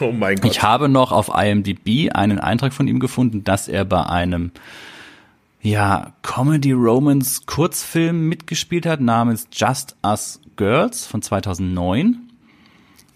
Oh 0.01 0.13
mein 0.13 0.37
Gott. 0.37 0.51
Ich 0.51 0.63
habe 0.63 0.89
noch 0.89 1.13
auf 1.13 1.31
IMDb 1.35 2.11
einen 2.13 2.41
Eintrag 2.41 2.73
von 2.73 2.89
ihm 2.89 2.99
gefunden, 2.99 3.45
dass 3.45 3.69
er 3.69 3.85
bei 3.85 4.05
einem 4.05 4.51
ja, 5.63 6.13
Comedy 6.23 6.73
Romance 6.73 7.43
Kurzfilm 7.47 8.29
mitgespielt 8.29 8.87
hat 8.87 9.01
namens 9.01 9.49
Just 9.53 9.97
Us 10.05 10.41
Girls 10.57 11.07
von 11.07 11.23
2009 11.23 12.28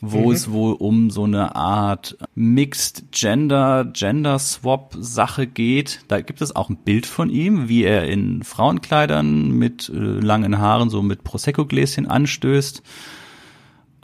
wo 0.05 0.27
mhm. 0.27 0.33
es 0.33 0.51
wohl 0.51 0.75
um 0.75 1.11
so 1.11 1.25
eine 1.25 1.55
Art 1.55 2.19
Mixed 2.35 3.13
Gender, 3.13 3.85
Gender 3.85 4.41
Swap 4.41 4.97
Sache 4.99 5.47
geht. 5.47 6.01
Da 6.09 6.21
gibt 6.21 6.43
es 6.43 6.57
auch 6.57 6.69
ein 6.69 6.77
Bild 6.77 7.07
von 7.07 7.31
ihm, 7.31 7.69
wie 7.69 7.85
er 7.85 8.09
in 8.09 8.43
Frauenkleidern 8.43 9.53
mit 9.53 9.89
äh, 9.89 9.97
langen 9.97 10.59
Haaren 10.59 10.91
so 10.91 11.03
mit 11.03 11.23
Prosecco-Gläschen 11.23 12.09
anstößt. 12.09 12.83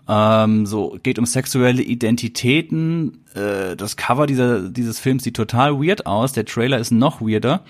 Ähm, 0.08 0.66
so 0.66 0.96
geht 1.02 1.18
um 1.18 1.26
sexuelle 1.26 1.82
Identitäten. 1.82 3.24
Äh, 3.34 3.74
das 3.74 3.96
Cover 3.96 4.28
dieser, 4.28 4.70
dieses 4.70 5.00
Films 5.00 5.24
sieht 5.24 5.34
total 5.34 5.80
weird 5.84 6.06
aus. 6.06 6.32
Der 6.32 6.44
Trailer 6.44 6.78
ist 6.78 6.92
noch 6.92 7.20
weirder. 7.20 7.64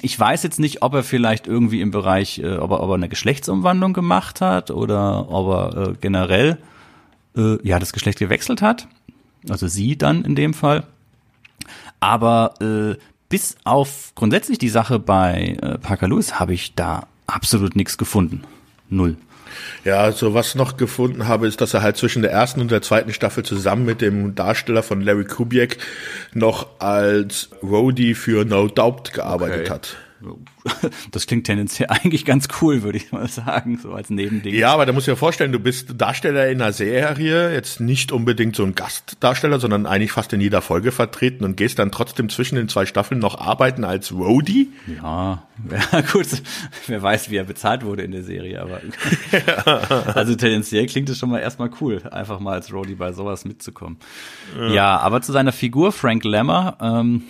Ich 0.00 0.18
weiß 0.18 0.44
jetzt 0.44 0.60
nicht, 0.60 0.82
ob 0.82 0.94
er 0.94 1.02
vielleicht 1.02 1.48
irgendwie 1.48 1.80
im 1.80 1.90
Bereich, 1.90 2.38
äh, 2.38 2.56
ob, 2.58 2.70
er, 2.70 2.84
ob 2.84 2.90
er 2.90 2.94
eine 2.94 3.08
Geschlechtsumwandlung 3.08 3.94
gemacht 3.94 4.40
hat 4.40 4.70
oder 4.70 5.28
ob 5.28 5.48
er 5.48 5.88
äh, 5.88 5.94
generell 6.00 6.58
äh, 7.36 7.56
ja 7.66 7.78
das 7.78 7.92
Geschlecht 7.92 8.18
gewechselt 8.18 8.62
hat. 8.62 8.88
Also 9.48 9.68
sie 9.68 9.96
dann 9.96 10.24
in 10.24 10.34
dem 10.34 10.54
Fall. 10.54 10.84
Aber 12.00 12.54
äh, 12.60 13.00
bis 13.28 13.56
auf 13.64 14.12
grundsätzlich 14.14 14.58
die 14.58 14.68
Sache 14.68 14.98
bei 14.98 15.56
äh, 15.60 15.78
Parker 15.78 16.08
Lewis 16.08 16.38
habe 16.38 16.54
ich 16.54 16.74
da 16.74 17.06
absolut 17.26 17.76
nichts 17.76 17.98
gefunden. 17.98 18.42
Null. 18.88 19.16
Ja, 19.84 20.12
so 20.12 20.34
was 20.34 20.54
noch 20.54 20.76
gefunden 20.76 21.26
habe, 21.26 21.46
ist, 21.46 21.60
dass 21.60 21.74
er 21.74 21.82
halt 21.82 21.96
zwischen 21.96 22.22
der 22.22 22.30
ersten 22.30 22.60
und 22.60 22.70
der 22.70 22.82
zweiten 22.82 23.12
Staffel 23.12 23.44
zusammen 23.44 23.84
mit 23.84 24.00
dem 24.00 24.34
Darsteller 24.34 24.82
von 24.82 25.00
Larry 25.00 25.24
Kubiak 25.24 25.78
noch 26.34 26.80
als 26.80 27.50
Roadie 27.62 28.14
für 28.14 28.44
No 28.44 28.68
Doubt 28.68 29.12
gearbeitet 29.12 29.62
okay. 29.62 29.70
hat. 29.70 29.96
Das 31.10 31.26
klingt 31.26 31.46
tendenziell 31.46 31.88
eigentlich 31.90 32.24
ganz 32.24 32.48
cool, 32.60 32.82
würde 32.82 32.98
ich 32.98 33.12
mal 33.12 33.28
sagen, 33.28 33.78
so 33.82 33.92
als 33.92 34.10
Nebending. 34.10 34.54
Ja, 34.54 34.72
aber 34.72 34.86
da 34.86 34.92
musst 34.92 35.06
du 35.06 35.12
dir 35.12 35.16
vorstellen, 35.16 35.52
du 35.52 35.58
bist 35.58 35.94
Darsteller 35.96 36.48
in 36.48 36.60
einer 36.60 36.72
Serie, 36.72 37.52
jetzt 37.52 37.80
nicht 37.80 38.12
unbedingt 38.12 38.56
so 38.56 38.64
ein 38.64 38.74
Gastdarsteller, 38.74 39.60
sondern 39.60 39.86
eigentlich 39.86 40.12
fast 40.12 40.32
in 40.32 40.40
jeder 40.40 40.62
Folge 40.62 40.92
vertreten 40.92 41.44
und 41.44 41.56
gehst 41.56 41.78
dann 41.78 41.90
trotzdem 41.90 42.28
zwischen 42.28 42.56
den 42.56 42.68
zwei 42.68 42.86
Staffeln 42.86 43.20
noch 43.20 43.38
arbeiten 43.38 43.84
als 43.84 44.12
Roadie. 44.12 44.70
Ja, 45.02 45.42
ja 45.92 46.00
gut, 46.12 46.26
wer 46.86 47.02
weiß, 47.02 47.30
wie 47.30 47.36
er 47.36 47.44
bezahlt 47.44 47.84
wurde 47.84 48.02
in 48.02 48.12
der 48.12 48.22
Serie, 48.22 48.60
aber 48.60 48.80
also 50.14 50.34
tendenziell 50.34 50.86
klingt 50.86 51.08
es 51.08 51.18
schon 51.18 51.30
mal 51.30 51.40
erstmal 51.40 51.70
cool, 51.80 52.02
einfach 52.10 52.40
mal 52.40 52.52
als 52.52 52.72
Roadie 52.72 52.94
bei 52.94 53.12
sowas 53.12 53.44
mitzukommen. 53.44 53.98
Ja, 54.56 54.68
ja 54.68 54.98
aber 54.98 55.20
zu 55.20 55.32
seiner 55.32 55.52
Figur 55.52 55.92
Frank 55.92 56.24
Lemmer, 56.24 56.76
ähm, 56.80 57.22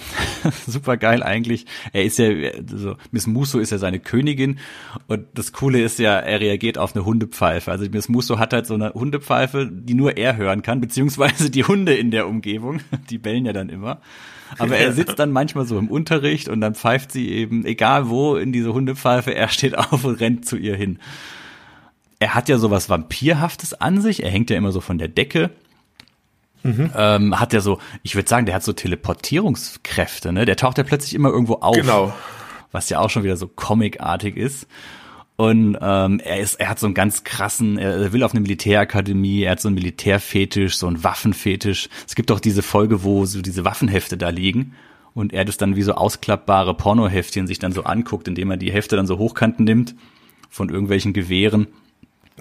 super 0.66 0.96
geil 0.96 1.22
eigentlich. 1.22 1.66
Er 1.92 2.04
ist 2.04 2.18
ja 2.18 2.28
also 2.28 2.96
Miss 3.18 3.26
Musso 3.26 3.58
ist 3.58 3.72
ja 3.72 3.78
seine 3.78 3.98
Königin 3.98 4.60
und 5.08 5.26
das 5.34 5.52
Coole 5.52 5.82
ist 5.82 5.98
ja, 5.98 6.20
er 6.20 6.38
reagiert 6.38 6.78
auf 6.78 6.94
eine 6.94 7.04
Hundepfeife. 7.04 7.68
Also 7.68 7.84
Miss 7.90 8.08
Musso 8.08 8.38
hat 8.38 8.52
halt 8.52 8.64
so 8.64 8.74
eine 8.74 8.94
Hundepfeife, 8.94 9.68
die 9.68 9.94
nur 9.94 10.16
er 10.16 10.36
hören 10.36 10.62
kann, 10.62 10.80
beziehungsweise 10.80 11.50
die 11.50 11.64
Hunde 11.64 11.94
in 11.94 12.12
der 12.12 12.28
Umgebung, 12.28 12.78
die 13.10 13.18
bellen 13.18 13.44
ja 13.44 13.52
dann 13.52 13.70
immer. 13.70 14.00
Aber 14.56 14.76
er 14.76 14.92
sitzt 14.92 15.18
dann 15.18 15.32
manchmal 15.32 15.66
so 15.66 15.76
im 15.80 15.88
Unterricht 15.88 16.48
und 16.48 16.60
dann 16.60 16.76
pfeift 16.76 17.10
sie 17.10 17.28
eben, 17.28 17.66
egal 17.66 18.08
wo 18.08 18.36
in 18.36 18.52
diese 18.52 18.72
Hundepfeife, 18.72 19.34
er 19.34 19.48
steht 19.48 19.76
auf 19.76 20.04
und 20.04 20.20
rennt 20.20 20.46
zu 20.46 20.56
ihr 20.56 20.76
hin. 20.76 21.00
Er 22.20 22.36
hat 22.36 22.48
ja 22.48 22.58
sowas 22.58 22.88
Vampirhaftes 22.88 23.74
an 23.74 24.00
sich, 24.00 24.22
er 24.22 24.30
hängt 24.30 24.48
ja 24.50 24.56
immer 24.56 24.70
so 24.70 24.80
von 24.80 24.98
der 24.98 25.08
Decke. 25.08 25.50
Mhm. 26.62 26.90
Ähm, 26.96 27.40
hat 27.40 27.52
ja 27.52 27.60
so, 27.60 27.80
ich 28.04 28.14
würde 28.14 28.28
sagen, 28.28 28.46
der 28.46 28.54
hat 28.54 28.62
so 28.62 28.72
Teleportierungskräfte, 28.72 30.32
ne? 30.32 30.44
Der 30.44 30.56
taucht 30.56 30.78
ja 30.78 30.84
plötzlich 30.84 31.14
immer 31.14 31.30
irgendwo 31.30 31.54
auf. 31.54 31.74
Genau 31.76 32.14
was 32.72 32.88
ja 32.90 32.98
auch 32.98 33.10
schon 33.10 33.24
wieder 33.24 33.36
so 33.36 33.48
comicartig 33.48 34.36
ist. 34.36 34.66
Und 35.36 35.78
ähm, 35.80 36.18
er 36.18 36.40
ist, 36.40 36.54
er 36.54 36.68
hat 36.68 36.80
so 36.80 36.86
einen 36.86 36.94
ganz 36.94 37.22
krassen, 37.22 37.78
er 37.78 38.12
will 38.12 38.24
auf 38.24 38.32
eine 38.32 38.40
Militärakademie, 38.40 39.42
er 39.42 39.52
hat 39.52 39.60
so 39.60 39.68
einen 39.68 39.76
Militärfetisch, 39.76 40.76
so 40.76 40.88
einen 40.88 41.04
Waffenfetisch. 41.04 41.88
Es 42.08 42.16
gibt 42.16 42.32
auch 42.32 42.40
diese 42.40 42.62
Folge, 42.62 43.04
wo 43.04 43.24
so 43.24 43.40
diese 43.40 43.64
Waffenhefte 43.64 44.16
da 44.16 44.30
liegen 44.30 44.74
und 45.14 45.32
er 45.32 45.44
das 45.44 45.56
dann 45.56 45.76
wie 45.76 45.82
so 45.82 45.92
ausklappbare 45.92 46.74
Pornoheftchen 46.74 47.46
sich 47.46 47.60
dann 47.60 47.72
so 47.72 47.84
anguckt, 47.84 48.26
indem 48.26 48.50
er 48.50 48.56
die 48.56 48.72
Hefte 48.72 48.96
dann 48.96 49.06
so 49.06 49.18
hochkanten 49.18 49.64
nimmt 49.64 49.94
von 50.50 50.70
irgendwelchen 50.70 51.12
Gewehren. 51.12 51.68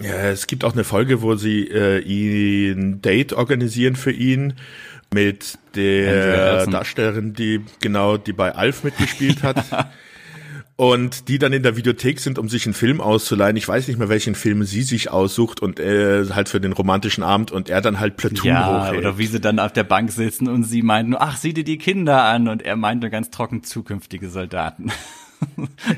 Ja, 0.00 0.30
es 0.30 0.46
gibt 0.46 0.64
auch 0.64 0.72
eine 0.72 0.84
Folge, 0.84 1.22
wo 1.22 1.36
sie 1.36 1.68
äh, 1.68 1.98
ihn 2.00 2.78
ein 2.78 3.02
Date 3.02 3.32
organisieren 3.32 3.96
für 3.96 4.12
ihn 4.12 4.54
mit 5.12 5.58
der 5.74 6.66
Darstellerin, 6.66 7.32
die 7.32 7.60
genau, 7.80 8.16
die 8.16 8.32
bei 8.32 8.54
Alf 8.54 8.84
mitgespielt 8.84 9.42
hat. 9.42 9.64
und 10.78 11.26
die 11.26 11.40
dann 11.40 11.52
in 11.52 11.64
der 11.64 11.76
Videothek 11.76 12.20
sind, 12.20 12.38
um 12.38 12.48
sich 12.48 12.64
einen 12.64 12.72
Film 12.72 13.00
auszuleihen. 13.00 13.56
Ich 13.56 13.66
weiß 13.66 13.88
nicht 13.88 13.98
mehr, 13.98 14.08
welchen 14.08 14.36
Film 14.36 14.62
sie 14.62 14.82
sich 14.82 15.10
aussucht 15.10 15.60
und 15.60 15.80
äh, 15.80 16.26
halt 16.30 16.48
für 16.48 16.60
den 16.60 16.72
romantischen 16.72 17.24
Abend 17.24 17.50
und 17.50 17.68
er 17.68 17.80
dann 17.80 17.98
halt 17.98 18.16
Platoon 18.16 18.46
ja, 18.46 18.82
hochhält. 18.82 18.98
Oder 18.98 19.18
wie 19.18 19.26
sie 19.26 19.40
dann 19.40 19.58
auf 19.58 19.72
der 19.72 19.82
Bank 19.82 20.12
sitzen 20.12 20.46
und 20.46 20.62
sie 20.62 20.82
meint 20.82 21.08
nur, 21.08 21.20
ach, 21.20 21.36
sieh 21.36 21.52
dir 21.52 21.64
die 21.64 21.78
Kinder 21.78 22.22
an 22.22 22.46
und 22.46 22.62
er 22.62 22.76
meint 22.76 23.00
nur 23.00 23.10
ganz 23.10 23.30
trocken 23.30 23.64
zukünftige 23.64 24.30
Soldaten. 24.30 24.92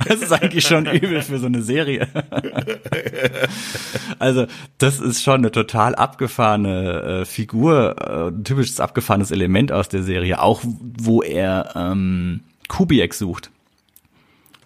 Das 0.06 0.20
ist 0.20 0.32
eigentlich 0.32 0.66
schon 0.66 0.84
übel 0.84 1.22
für 1.22 1.38
so 1.38 1.46
eine 1.46 1.62
Serie. 1.62 2.08
Also, 4.18 4.46
das 4.76 5.00
ist 5.00 5.22
schon 5.22 5.36
eine 5.36 5.50
total 5.50 5.94
abgefahrene 5.94 7.22
äh, 7.22 7.24
Figur, 7.24 7.96
äh, 7.98 8.28
ein 8.28 8.44
typisches 8.44 8.80
abgefahrenes 8.80 9.30
Element 9.30 9.72
aus 9.72 9.88
der 9.88 10.02
Serie, 10.02 10.42
auch 10.42 10.60
wo 10.62 11.22
er 11.22 11.72
ähm, 11.74 12.40
Kubiak 12.68 13.14
sucht 13.14 13.50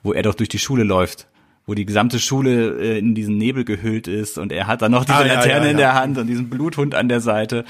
wo 0.05 0.13
er 0.13 0.23
doch 0.23 0.35
durch 0.37 0.49
die 0.49 0.61
Schule 0.61 0.85
läuft 0.85 1.27
wo 1.67 1.75
die 1.75 1.87
gesamte 1.87 2.19
Schule 2.19 2.79
äh, 2.79 2.99
in 2.99 3.15
diesen 3.15 3.39
Nebel 3.39 3.65
gehüllt 3.65 4.07
ist 4.07 4.39
und 4.39 4.53
er 4.53 4.67
hat 4.67 4.83
dann 4.83 4.93
noch 4.93 5.05
diese 5.05 5.19
ah, 5.19 5.23
Laterne 5.23 5.49
ja, 5.49 5.65
ja, 5.65 5.71
in 5.71 5.77
der 5.77 5.95
Hand 5.95 6.19
und 6.19 6.27
diesen 6.27 6.51
Bluthund 6.51 6.95
an 6.95 7.09
der 7.09 7.21
Seite. 7.21 7.65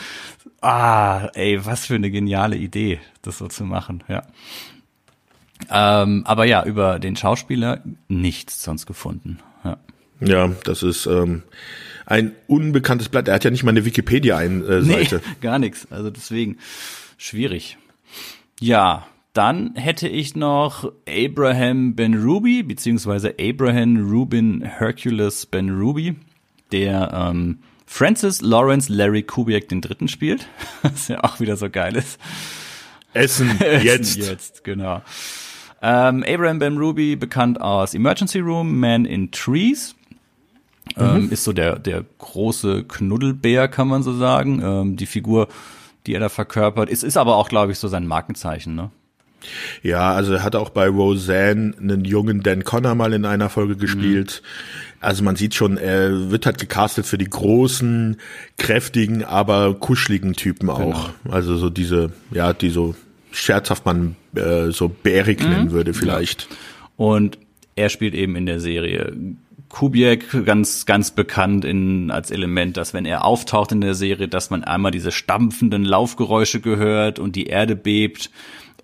Ah, 0.60 1.28
ey, 1.34 1.64
was 1.64 1.86
für 1.86 1.94
eine 1.94 2.10
geniale 2.10 2.56
Idee, 2.56 3.00
das 3.22 3.38
so 3.38 3.46
zu 3.46 3.64
machen, 3.64 4.02
ja. 4.08 4.22
Ähm, 5.70 6.22
aber 6.26 6.44
ja, 6.44 6.64
über 6.64 6.98
den 6.98 7.16
Schauspieler 7.16 7.82
nichts 8.08 8.62
sonst 8.62 8.86
gefunden. 8.86 9.38
Ja, 9.62 9.76
ja 10.20 10.52
das 10.64 10.82
ist 10.82 11.06
ähm, 11.06 11.44
ein 12.04 12.32
unbekanntes 12.48 13.08
Blatt. 13.08 13.28
Er 13.28 13.34
hat 13.34 13.44
ja 13.44 13.50
nicht 13.50 13.62
mal 13.62 13.70
eine 13.70 13.84
Wikipedia-Seite. 13.84 15.22
Nee, 15.24 15.34
gar 15.40 15.58
nichts. 15.58 15.86
Also 15.90 16.10
deswegen 16.10 16.58
schwierig. 17.16 17.78
Ja, 18.60 19.06
dann 19.34 19.74
hätte 19.74 20.08
ich 20.08 20.36
noch 20.36 20.90
Abraham 21.08 21.96
Ben 21.96 22.14
Ruby, 22.14 22.62
beziehungsweise 22.62 23.34
Abraham 23.38 24.08
Rubin 24.08 24.62
Hercules 24.62 25.44
Ben 25.46 25.70
Ruby, 25.70 26.14
der 26.70 27.12
ähm, 27.12 27.58
Francis 27.84 28.40
Lawrence 28.42 28.92
Larry 28.92 29.24
Kubiak 29.24 29.68
den 29.68 29.80
Dritten 29.80 30.06
spielt, 30.06 30.46
was 30.82 31.08
ja 31.08 31.22
auch 31.24 31.40
wieder 31.40 31.56
so 31.56 31.68
geil 31.68 31.96
ist. 31.96 32.18
Essen, 33.12 33.50
jetzt. 33.60 34.16
Essen 34.16 34.22
jetzt, 34.22 34.64
genau. 34.64 35.02
Ähm, 35.82 36.24
Abraham 36.26 36.60
Ben 36.60 36.78
Ruby, 36.78 37.16
bekannt 37.16 37.60
aus 37.60 37.92
Emergency 37.92 38.38
Room, 38.38 38.78
Man 38.78 39.04
in 39.04 39.32
Trees. 39.32 39.96
Ähm, 40.96 41.24
mhm. 41.24 41.32
ist 41.32 41.42
so 41.42 41.52
der, 41.52 41.80
der 41.80 42.04
große 42.18 42.84
Knuddelbär, 42.84 43.66
kann 43.66 43.88
man 43.88 44.04
so 44.04 44.14
sagen. 44.14 44.62
Ähm, 44.62 44.96
die 44.96 45.06
Figur, 45.06 45.48
die 46.06 46.14
er 46.14 46.20
da 46.20 46.28
verkörpert. 46.28 46.88
Es 46.88 47.02
ist 47.02 47.16
aber 47.16 47.34
auch, 47.34 47.48
glaube 47.48 47.72
ich, 47.72 47.80
so 47.80 47.88
sein 47.88 48.06
Markenzeichen, 48.06 48.76
ne? 48.76 48.92
Ja, 49.82 50.12
also 50.12 50.34
er 50.34 50.42
hat 50.42 50.56
auch 50.56 50.70
bei 50.70 50.88
Roseanne 50.88 51.74
einen 51.80 52.04
jungen 52.04 52.42
Dan 52.42 52.64
Connor 52.64 52.94
mal 52.94 53.12
in 53.12 53.24
einer 53.24 53.48
Folge 53.48 53.76
gespielt. 53.76 54.42
Mhm. 54.42 54.94
Also 55.00 55.22
man 55.22 55.36
sieht 55.36 55.54
schon, 55.54 55.76
er 55.76 56.30
wird 56.30 56.46
halt 56.46 56.58
gecastet 56.58 57.06
für 57.06 57.18
die 57.18 57.28
großen, 57.28 58.16
kräftigen, 58.56 59.24
aber 59.24 59.74
kuscheligen 59.74 60.32
Typen 60.32 60.70
auch. 60.70 61.10
Genau. 61.22 61.34
Also 61.34 61.56
so 61.56 61.68
diese, 61.68 62.12
ja, 62.30 62.52
die 62.52 62.70
so 62.70 62.94
scherzhaft 63.30 63.84
man 63.84 64.16
äh, 64.34 64.70
so 64.70 64.88
bärig 64.88 65.42
mhm. 65.42 65.50
nennen 65.50 65.70
würde 65.72 65.92
vielleicht. 65.92 66.42
Ja. 66.42 66.56
Und 66.96 67.38
er 67.76 67.88
spielt 67.88 68.14
eben 68.14 68.36
in 68.36 68.46
der 68.46 68.60
Serie 68.60 69.12
Kubiak 69.74 70.44
ganz, 70.46 70.86
ganz 70.86 71.10
bekannt 71.10 71.64
in, 71.64 72.12
als 72.12 72.30
Element, 72.30 72.76
dass 72.76 72.94
wenn 72.94 73.04
er 73.04 73.24
auftaucht 73.24 73.72
in 73.72 73.80
der 73.80 73.94
Serie, 73.94 74.28
dass 74.28 74.48
man 74.48 74.62
einmal 74.62 74.92
diese 74.92 75.10
stampfenden 75.10 75.84
Laufgeräusche 75.84 76.60
gehört 76.60 77.18
und 77.18 77.34
die 77.34 77.46
Erde 77.46 77.74
bebt. 77.74 78.30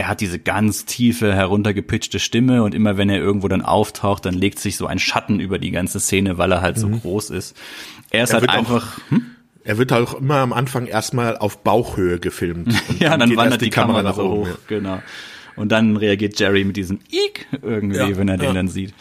Er 0.00 0.08
hat 0.08 0.22
diese 0.22 0.38
ganz 0.38 0.86
tiefe, 0.86 1.34
heruntergepitchte 1.34 2.20
Stimme 2.20 2.62
und 2.62 2.74
immer 2.74 2.96
wenn 2.96 3.10
er 3.10 3.18
irgendwo 3.18 3.48
dann 3.48 3.60
auftaucht, 3.60 4.24
dann 4.24 4.32
legt 4.32 4.58
sich 4.58 4.78
so 4.78 4.86
ein 4.86 4.98
Schatten 4.98 5.40
über 5.40 5.58
die 5.58 5.70
ganze 5.70 6.00
Szene, 6.00 6.38
weil 6.38 6.50
er 6.52 6.62
halt 6.62 6.78
mhm. 6.78 6.80
so 6.80 6.88
groß 6.88 7.28
ist. 7.28 7.54
Er 8.08 8.24
ist 8.24 8.30
er 8.30 8.40
halt 8.40 8.48
einfach. 8.48 8.96
Auch, 8.96 9.10
hm? 9.10 9.26
Er 9.62 9.76
wird 9.76 9.92
auch 9.92 10.14
immer 10.14 10.36
am 10.36 10.54
Anfang 10.54 10.86
erstmal 10.86 11.36
auf 11.36 11.62
Bauchhöhe 11.64 12.18
gefilmt. 12.18 12.72
ja, 12.98 13.10
dann, 13.10 13.28
dann 13.28 13.36
wandert 13.36 13.60
die, 13.60 13.68
Kamera, 13.68 13.98
Kamera 13.98 14.14
so 14.14 14.30
hoch, 14.30 14.46
ja. 14.46 14.54
genau. 14.68 15.02
Und 15.54 15.70
dann 15.70 15.98
reagiert 15.98 16.40
Jerry 16.40 16.64
mit 16.64 16.78
diesem 16.78 17.00
Ick 17.10 17.48
irgendwie, 17.60 17.98
ja, 17.98 18.16
wenn 18.16 18.28
er 18.28 18.38
den 18.38 18.54
dann 18.54 18.68
sieht. 18.68 18.94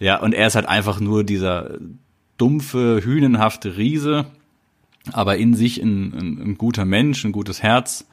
Ja, 0.00 0.18
und 0.18 0.34
er 0.34 0.48
ist 0.48 0.56
halt 0.56 0.66
einfach 0.66 0.98
nur 0.98 1.22
dieser 1.22 1.78
dumpfe, 2.36 3.00
hünenhafte 3.04 3.76
Riese, 3.76 4.26
aber 5.12 5.36
in 5.36 5.54
sich 5.54 5.80
ein, 5.80 6.12
ein, 6.12 6.42
ein 6.42 6.58
guter 6.58 6.84
Mensch, 6.84 7.24
ein 7.24 7.30
gutes 7.30 7.62
Herz. 7.62 8.08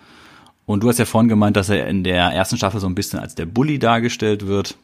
Und 0.69 0.83
du 0.83 0.89
hast 0.89 0.99
ja 0.99 1.05
vorhin 1.05 1.29
gemeint, 1.29 1.57
dass 1.57 1.69
er 1.69 1.87
in 1.87 2.03
der 2.03 2.25
ersten 2.25 2.55
Staffel 2.55 2.79
so 2.79 2.85
ein 2.85 2.93
bisschen 2.93 3.17
als 3.17 3.33
der 3.33 3.47
Bully 3.47 3.79
dargestellt 3.79 4.45
wird. 4.45 4.77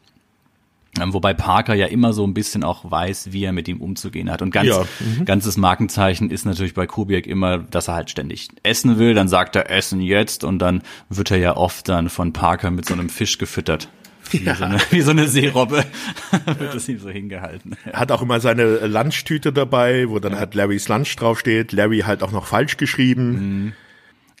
Ähm, 1.00 1.14
wobei 1.14 1.32
Parker 1.32 1.74
ja 1.74 1.86
immer 1.86 2.12
so 2.12 2.26
ein 2.26 2.34
bisschen 2.34 2.64
auch 2.64 2.90
weiß, 2.90 3.28
wie 3.30 3.44
er 3.44 3.52
mit 3.52 3.68
ihm 3.68 3.80
umzugehen 3.80 4.28
hat. 4.28 4.42
Und 4.42 4.50
ganz, 4.50 4.66
ja. 4.66 4.84
mhm. 4.98 5.24
ganzes 5.26 5.56
Markenzeichen 5.56 6.28
ist 6.28 6.44
natürlich 6.44 6.74
bei 6.74 6.88
Kubiak 6.88 7.28
immer, 7.28 7.58
dass 7.58 7.86
er 7.86 7.94
halt 7.94 8.10
ständig 8.10 8.48
essen 8.64 8.98
will. 8.98 9.14
Dann 9.14 9.28
sagt 9.28 9.54
er 9.54 9.70
Essen 9.70 10.00
jetzt 10.00 10.42
und 10.42 10.58
dann 10.58 10.82
wird 11.08 11.30
er 11.30 11.38
ja 11.38 11.56
oft 11.56 11.88
dann 11.88 12.08
von 12.08 12.32
Parker 12.32 12.72
mit 12.72 12.84
so 12.84 12.94
einem 12.94 13.08
Fisch 13.08 13.38
gefüttert. 13.38 13.88
Wie, 14.32 14.38
ja. 14.38 14.56
so, 14.56 14.64
eine, 14.64 14.80
wie 14.90 15.02
so 15.02 15.12
eine 15.12 15.28
Seerobbe 15.28 15.84
wird 16.58 16.74
das 16.74 16.88
ihm 16.88 16.98
so 16.98 17.10
hingehalten. 17.10 17.76
Hat 17.92 18.10
auch 18.10 18.22
immer 18.22 18.40
seine 18.40 18.88
Lunchtüte 18.88 19.52
dabei, 19.52 20.08
wo 20.08 20.18
dann 20.18 20.32
ja. 20.32 20.38
halt 20.38 20.56
Larrys 20.56 20.88
Lunch 20.88 21.14
draufsteht. 21.14 21.70
Larry 21.70 22.00
halt 22.00 22.24
auch 22.24 22.32
noch 22.32 22.46
falsch 22.46 22.76
geschrieben. 22.76 23.30
Mhm. 23.30 23.72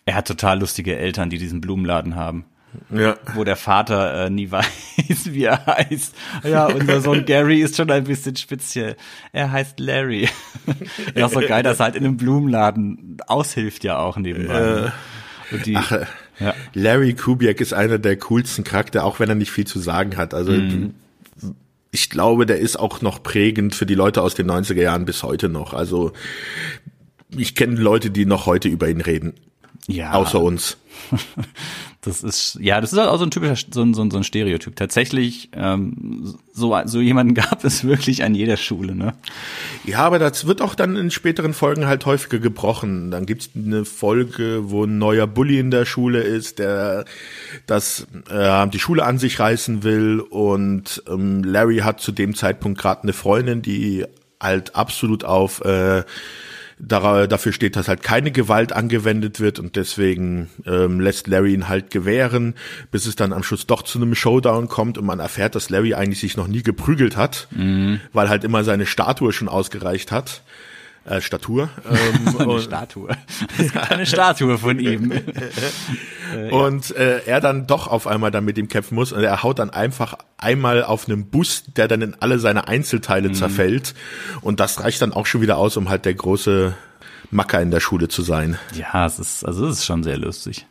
Er 0.06 0.14
hat 0.14 0.28
total 0.28 0.60
lustige 0.60 0.96
Eltern, 0.96 1.30
die 1.30 1.38
diesen 1.38 1.60
Blumenladen 1.60 2.14
haben. 2.14 2.46
Ja. 2.90 3.16
Wo 3.34 3.42
der 3.42 3.56
Vater 3.56 4.26
äh, 4.26 4.30
nie 4.30 4.50
weiß, 4.50 5.32
wie 5.32 5.44
er 5.44 5.66
heißt. 5.66 6.14
Ja, 6.44 6.66
unser 6.66 7.00
Sohn 7.00 7.24
Gary 7.24 7.60
ist 7.60 7.76
schon 7.76 7.90
ein 7.90 8.04
bisschen 8.04 8.36
speziell. 8.36 8.96
Er 9.32 9.50
heißt 9.50 9.80
Larry. 9.80 10.28
ja, 11.14 11.28
so 11.28 11.40
geil, 11.40 11.62
dass 11.62 11.80
er 11.80 11.86
halt 11.86 11.96
in 11.96 12.04
einem 12.04 12.16
Blumenladen 12.16 13.16
aushilft 13.26 13.84
ja 13.84 13.98
auch 13.98 14.16
nebenbei. 14.16 14.92
Äh, 15.50 15.58
die, 15.64 15.76
Ach, 15.76 15.90
äh, 15.90 16.06
ja. 16.38 16.54
Larry 16.74 17.14
Kubiak 17.14 17.60
ist 17.60 17.72
einer 17.72 17.98
der 17.98 18.16
coolsten 18.16 18.62
Charakter, 18.62 19.04
auch 19.04 19.18
wenn 19.18 19.28
er 19.28 19.34
nicht 19.34 19.50
viel 19.50 19.66
zu 19.66 19.78
sagen 19.78 20.16
hat. 20.16 20.34
Also 20.34 20.52
mhm. 20.52 20.94
ich 21.90 22.10
glaube, 22.10 22.46
der 22.46 22.58
ist 22.58 22.76
auch 22.76 23.00
noch 23.00 23.22
prägend 23.22 23.74
für 23.74 23.86
die 23.86 23.94
Leute 23.94 24.22
aus 24.22 24.34
den 24.34 24.50
90er 24.50 24.82
Jahren 24.82 25.04
bis 25.04 25.22
heute 25.22 25.48
noch. 25.48 25.72
Also 25.72 26.12
ich 27.36 27.54
kenne 27.54 27.80
Leute, 27.80 28.10
die 28.10 28.26
noch 28.26 28.46
heute 28.46 28.68
über 28.68 28.88
ihn 28.88 29.00
reden. 29.00 29.34
Ja. 29.86 30.12
Außer 30.12 30.40
uns. 30.40 30.76
Das 32.06 32.22
ist, 32.22 32.56
ja, 32.60 32.80
das 32.80 32.92
ist 32.92 33.00
halt 33.00 33.08
auch 33.08 33.18
so 33.18 33.24
ein 33.24 33.32
typischer, 33.32 33.56
so 33.68 33.82
ein, 33.82 33.92
so 33.92 34.00
ein, 34.00 34.12
so 34.12 34.16
ein 34.18 34.22
Stereotyp. 34.22 34.76
Tatsächlich, 34.76 35.50
ähm, 35.54 36.36
so, 36.52 36.78
so 36.84 37.00
jemanden 37.00 37.34
gab 37.34 37.64
es 37.64 37.82
wirklich 37.82 38.22
an 38.22 38.36
jeder 38.36 38.56
Schule, 38.56 38.94
ne? 38.94 39.14
Ja, 39.84 39.98
aber 40.06 40.20
das 40.20 40.46
wird 40.46 40.62
auch 40.62 40.76
dann 40.76 40.94
in 40.94 41.10
späteren 41.10 41.52
Folgen 41.52 41.88
halt 41.88 42.06
häufiger 42.06 42.38
gebrochen. 42.38 43.10
Dann 43.10 43.26
gibt's 43.26 43.50
eine 43.56 43.84
Folge, 43.84 44.70
wo 44.70 44.84
ein 44.84 44.98
neuer 44.98 45.26
Bully 45.26 45.58
in 45.58 45.72
der 45.72 45.84
Schule 45.84 46.20
ist, 46.20 46.60
der 46.60 47.06
das 47.66 48.06
äh, 48.30 48.68
die 48.68 48.78
Schule 48.78 49.04
an 49.04 49.18
sich 49.18 49.40
reißen 49.40 49.82
will 49.82 50.20
und 50.20 51.02
ähm, 51.08 51.42
Larry 51.42 51.78
hat 51.78 52.00
zu 52.00 52.12
dem 52.12 52.36
Zeitpunkt 52.36 52.80
gerade 52.80 53.02
eine 53.02 53.14
Freundin, 53.14 53.62
die 53.62 54.04
halt 54.40 54.76
absolut 54.76 55.24
auf 55.24 55.64
äh, 55.64 56.04
dafür 56.78 57.52
steht, 57.52 57.76
dass 57.76 57.88
halt 57.88 58.02
keine 58.02 58.30
Gewalt 58.30 58.72
angewendet 58.72 59.40
wird 59.40 59.58
und 59.58 59.76
deswegen 59.76 60.50
ähm, 60.66 61.00
lässt 61.00 61.26
Larry 61.26 61.54
ihn 61.54 61.68
halt 61.68 61.90
gewähren, 61.90 62.54
bis 62.90 63.06
es 63.06 63.16
dann 63.16 63.32
am 63.32 63.42
Schluss 63.42 63.66
doch 63.66 63.82
zu 63.82 63.98
einem 63.98 64.14
Showdown 64.14 64.68
kommt 64.68 64.98
und 64.98 65.06
man 65.06 65.18
erfährt, 65.18 65.54
dass 65.54 65.70
Larry 65.70 65.94
eigentlich 65.94 66.20
sich 66.20 66.36
noch 66.36 66.48
nie 66.48 66.62
geprügelt 66.62 67.16
hat, 67.16 67.48
mhm. 67.50 68.00
weil 68.12 68.28
halt 68.28 68.44
immer 68.44 68.62
seine 68.62 68.84
Statue 68.84 69.32
schon 69.32 69.48
ausgereicht 69.48 70.12
hat 70.12 70.42
äh, 71.06 71.20
Statur. 71.20 71.70
Ähm, 71.86 72.38
eine 72.38 72.60
Statue. 72.60 73.08
Es 73.58 73.72
gibt 73.72 73.90
eine 73.90 74.06
Statue 74.06 74.58
von 74.58 74.78
ihm. 74.78 75.12
äh, 76.34 76.50
und 76.50 76.94
äh, 76.96 77.20
er 77.24 77.40
dann 77.40 77.66
doch 77.66 77.86
auf 77.86 78.06
einmal 78.06 78.30
dann 78.30 78.44
mit 78.44 78.58
ihm 78.58 78.68
kämpfen 78.68 78.96
muss 78.96 79.12
und 79.12 79.22
er 79.22 79.42
haut 79.42 79.58
dann 79.58 79.70
einfach 79.70 80.18
einmal 80.36 80.82
auf 80.82 81.08
einem 81.08 81.26
Bus, 81.26 81.64
der 81.76 81.88
dann 81.88 82.02
in 82.02 82.16
alle 82.20 82.38
seine 82.38 82.68
Einzelteile 82.68 83.28
mhm. 83.28 83.34
zerfällt 83.34 83.94
und 84.40 84.60
das 84.60 84.82
reicht 84.82 85.00
dann 85.00 85.12
auch 85.12 85.26
schon 85.26 85.42
wieder 85.42 85.58
aus, 85.58 85.76
um 85.76 85.88
halt 85.88 86.04
der 86.04 86.14
große 86.14 86.74
Macker 87.30 87.62
in 87.62 87.70
der 87.70 87.80
Schule 87.80 88.08
zu 88.08 88.22
sein. 88.22 88.58
Ja, 88.74 89.06
es 89.06 89.18
ist 89.18 89.44
also 89.44 89.66
es 89.66 89.78
ist 89.78 89.86
schon 89.86 90.02
sehr 90.02 90.18
lustig. 90.18 90.66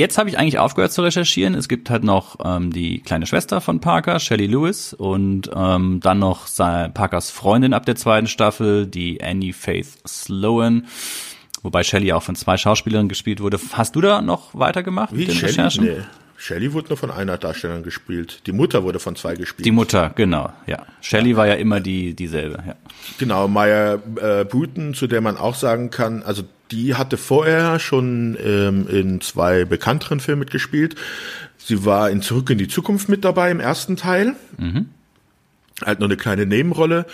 Jetzt 0.00 0.16
habe 0.16 0.30
ich 0.30 0.38
eigentlich 0.38 0.58
aufgehört 0.58 0.92
zu 0.92 1.02
recherchieren. 1.02 1.54
Es 1.54 1.68
gibt 1.68 1.90
halt 1.90 2.04
noch 2.04 2.38
ähm, 2.42 2.72
die 2.72 3.00
kleine 3.00 3.26
Schwester 3.26 3.60
von 3.60 3.80
Parker, 3.80 4.18
Shelley 4.18 4.46
Lewis, 4.46 4.94
und 4.94 5.50
ähm, 5.54 6.00
dann 6.02 6.18
noch 6.18 6.46
Parkers 6.56 7.30
Freundin 7.30 7.74
ab 7.74 7.84
der 7.84 7.96
zweiten 7.96 8.26
Staffel, 8.26 8.86
die 8.86 9.22
Annie 9.22 9.52
Faith 9.52 9.98
Sloan. 10.08 10.86
Wobei 11.62 11.82
Shelley 11.82 12.14
auch 12.14 12.22
von 12.22 12.34
zwei 12.34 12.56
Schauspielerinnen 12.56 13.10
gespielt 13.10 13.40
wurde. 13.40 13.60
Hast 13.74 13.94
du 13.94 14.00
da 14.00 14.22
noch 14.22 14.54
weitergemacht 14.54 15.12
Wie, 15.12 15.18
mit 15.18 15.28
den 15.28 15.34
Shelley? 15.34 15.50
Recherchen? 15.50 15.84
Nee. 15.84 16.02
Shelley 16.40 16.72
wurde 16.72 16.88
nur 16.88 16.96
von 16.96 17.10
einer 17.10 17.36
Darstellerin 17.36 17.82
gespielt. 17.82 18.46
Die 18.46 18.52
Mutter 18.52 18.82
wurde 18.82 18.98
von 18.98 19.14
zwei 19.14 19.34
gespielt. 19.34 19.66
Die 19.66 19.70
Mutter, 19.70 20.12
genau, 20.14 20.50
ja. 20.66 20.86
Shelley 21.02 21.36
war 21.36 21.46
ja 21.46 21.54
immer 21.54 21.80
die 21.80 22.14
dieselbe, 22.14 22.62
ja. 22.66 22.76
Genau, 23.18 23.46
Maya 23.46 23.98
äh, 24.16 24.46
Bruton, 24.46 24.94
zu 24.94 25.06
der 25.06 25.20
man 25.20 25.36
auch 25.36 25.54
sagen 25.54 25.90
kann, 25.90 26.22
also 26.22 26.42
die 26.70 26.94
hatte 26.94 27.18
vorher 27.18 27.78
schon 27.78 28.38
ähm, 28.42 28.88
in 28.88 29.20
zwei 29.20 29.66
bekannteren 29.66 30.18
Filmen 30.18 30.40
mitgespielt. 30.40 30.94
Sie 31.58 31.84
war 31.84 32.08
in 32.08 32.22
Zurück 32.22 32.48
in 32.48 32.56
die 32.56 32.68
Zukunft 32.68 33.10
mit 33.10 33.22
dabei 33.22 33.50
im 33.50 33.60
ersten 33.60 33.96
Teil. 33.96 34.34
Mhm 34.56 34.88
halt 35.84 36.00
nur 36.00 36.08
eine 36.08 36.16
kleine 36.16 36.46
Nebenrolle. 36.46 37.06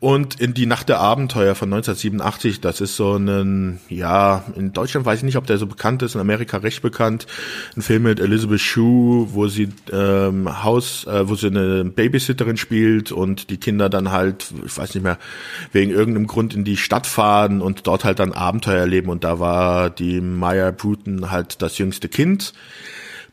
Und 0.00 0.40
in 0.40 0.54
die 0.54 0.66
Nacht 0.66 0.88
der 0.88 1.00
Abenteuer 1.00 1.54
von 1.54 1.72
1987, 1.72 2.60
das 2.60 2.80
ist 2.80 2.96
so 2.96 3.16
ein, 3.16 3.80
ja, 3.88 4.44
in 4.56 4.72
Deutschland 4.72 5.06
weiß 5.06 5.20
ich 5.20 5.24
nicht, 5.24 5.36
ob 5.36 5.46
der 5.46 5.58
so 5.58 5.66
bekannt 5.66 6.02
ist, 6.02 6.14
in 6.14 6.20
Amerika 6.20 6.58
recht 6.58 6.82
bekannt, 6.82 7.26
ein 7.76 7.82
Film 7.82 8.04
mit 8.04 8.20
Elizabeth 8.20 8.60
Shue, 8.60 9.28
wo 9.32 9.48
sie 9.48 9.68
ähm, 9.92 10.62
Haus, 10.62 11.06
äh, 11.06 11.28
wo 11.28 11.34
sie 11.34 11.48
eine 11.48 11.84
Babysitterin 11.84 12.56
spielt 12.56 13.12
und 13.12 13.50
die 13.50 13.58
Kinder 13.58 13.88
dann 13.88 14.10
halt, 14.10 14.52
ich 14.64 14.76
weiß 14.76 14.94
nicht 14.94 15.04
mehr, 15.04 15.18
wegen 15.72 15.90
irgendeinem 15.90 16.26
Grund 16.26 16.54
in 16.54 16.64
die 16.64 16.76
Stadt 16.76 17.06
fahren 17.06 17.60
und 17.60 17.86
dort 17.86 18.04
halt 18.04 18.18
dann 18.18 18.32
Abenteuer 18.32 18.80
erleben. 18.80 19.10
Und 19.10 19.24
da 19.24 19.38
war 19.40 19.90
die 19.90 20.20
Maya 20.20 20.70
Bruton 20.70 21.30
halt 21.30 21.62
das 21.62 21.78
jüngste 21.78 22.08
Kind. 22.08 22.52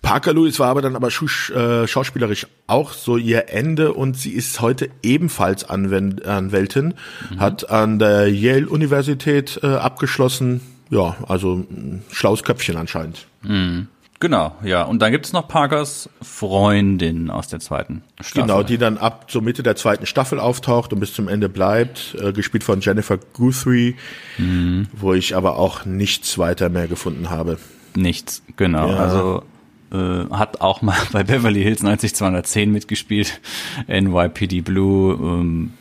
Parker 0.02 0.34
Lewis 0.34 0.60
war 0.60 0.70
aber 0.70 0.82
dann 0.82 0.96
aber 0.96 1.08
äh, 1.08 1.88
schauspielerisch 1.88 2.48
auch 2.68 2.94
so 2.94 3.18
ihr 3.18 3.50
Ende 3.50 3.94
und 3.94 4.18
sie 4.18 4.32
ist 4.32 4.62
heute 4.62 4.90
ebenfalls 5.02 5.68
Anwend 5.68 6.26
Anwältin, 6.26 6.94
mhm. 7.32 7.40
hat 7.40 7.70
an 7.70 8.00
der 8.00 8.32
Yale 8.32 8.68
Universität 8.68 9.60
äh, 9.64 9.68
abgeschlossen. 9.68 10.62
Ja, 10.90 11.16
also 11.28 11.56
ein 11.56 12.04
schlaues 12.12 12.44
Köpfchen 12.44 12.78
anscheinend. 12.78 13.26
Mhm. 13.42 13.88
Genau, 14.20 14.56
ja. 14.64 14.84
Und 14.84 15.02
dann 15.02 15.12
gibt 15.12 15.26
es 15.26 15.34
noch 15.34 15.48
Parkers 15.48 16.10
Freundin 16.22 17.30
aus 17.30 17.48
der 17.48 17.60
zweiten 17.60 18.02
Staffel. 18.22 18.42
Genau, 18.44 18.64
die 18.64 18.78
dann 18.78 18.98
ab 18.98 19.26
so 19.30 19.42
Mitte 19.42 19.62
der 19.62 19.76
zweiten 19.76 20.06
Staffel 20.06 20.40
auftaucht 20.40 20.94
und 20.94 21.00
bis 21.00 21.14
zum 21.14 21.28
Ende 21.28 21.50
bleibt, 21.50 22.16
äh, 22.20 22.32
gespielt 22.32 22.64
von 22.64 22.80
Jennifer 22.80 23.18
Guthrie, 23.34 23.96
mhm. 24.38 24.88
wo 24.94 25.14
ich 25.14 25.36
aber 25.36 25.58
auch 25.58 25.86
nichts 25.86 26.38
weiter 26.38 26.70
mehr 26.70 26.88
gefunden 26.88 27.30
habe. 27.30 27.58
Nichts, 27.96 28.42
genau. 28.56 28.90
Ja. 28.90 28.98
Also 28.98 29.44
äh, 29.92 30.30
hat 30.32 30.62
auch 30.62 30.82
mal 30.82 30.98
bei 31.12 31.24
Beverly 31.24 31.64
Hills 31.64 31.84
90210 31.84 32.72
mitgespielt, 32.72 33.40
NYPD 33.88 34.62
Blue, 34.62 35.14
ähm, 35.16 35.74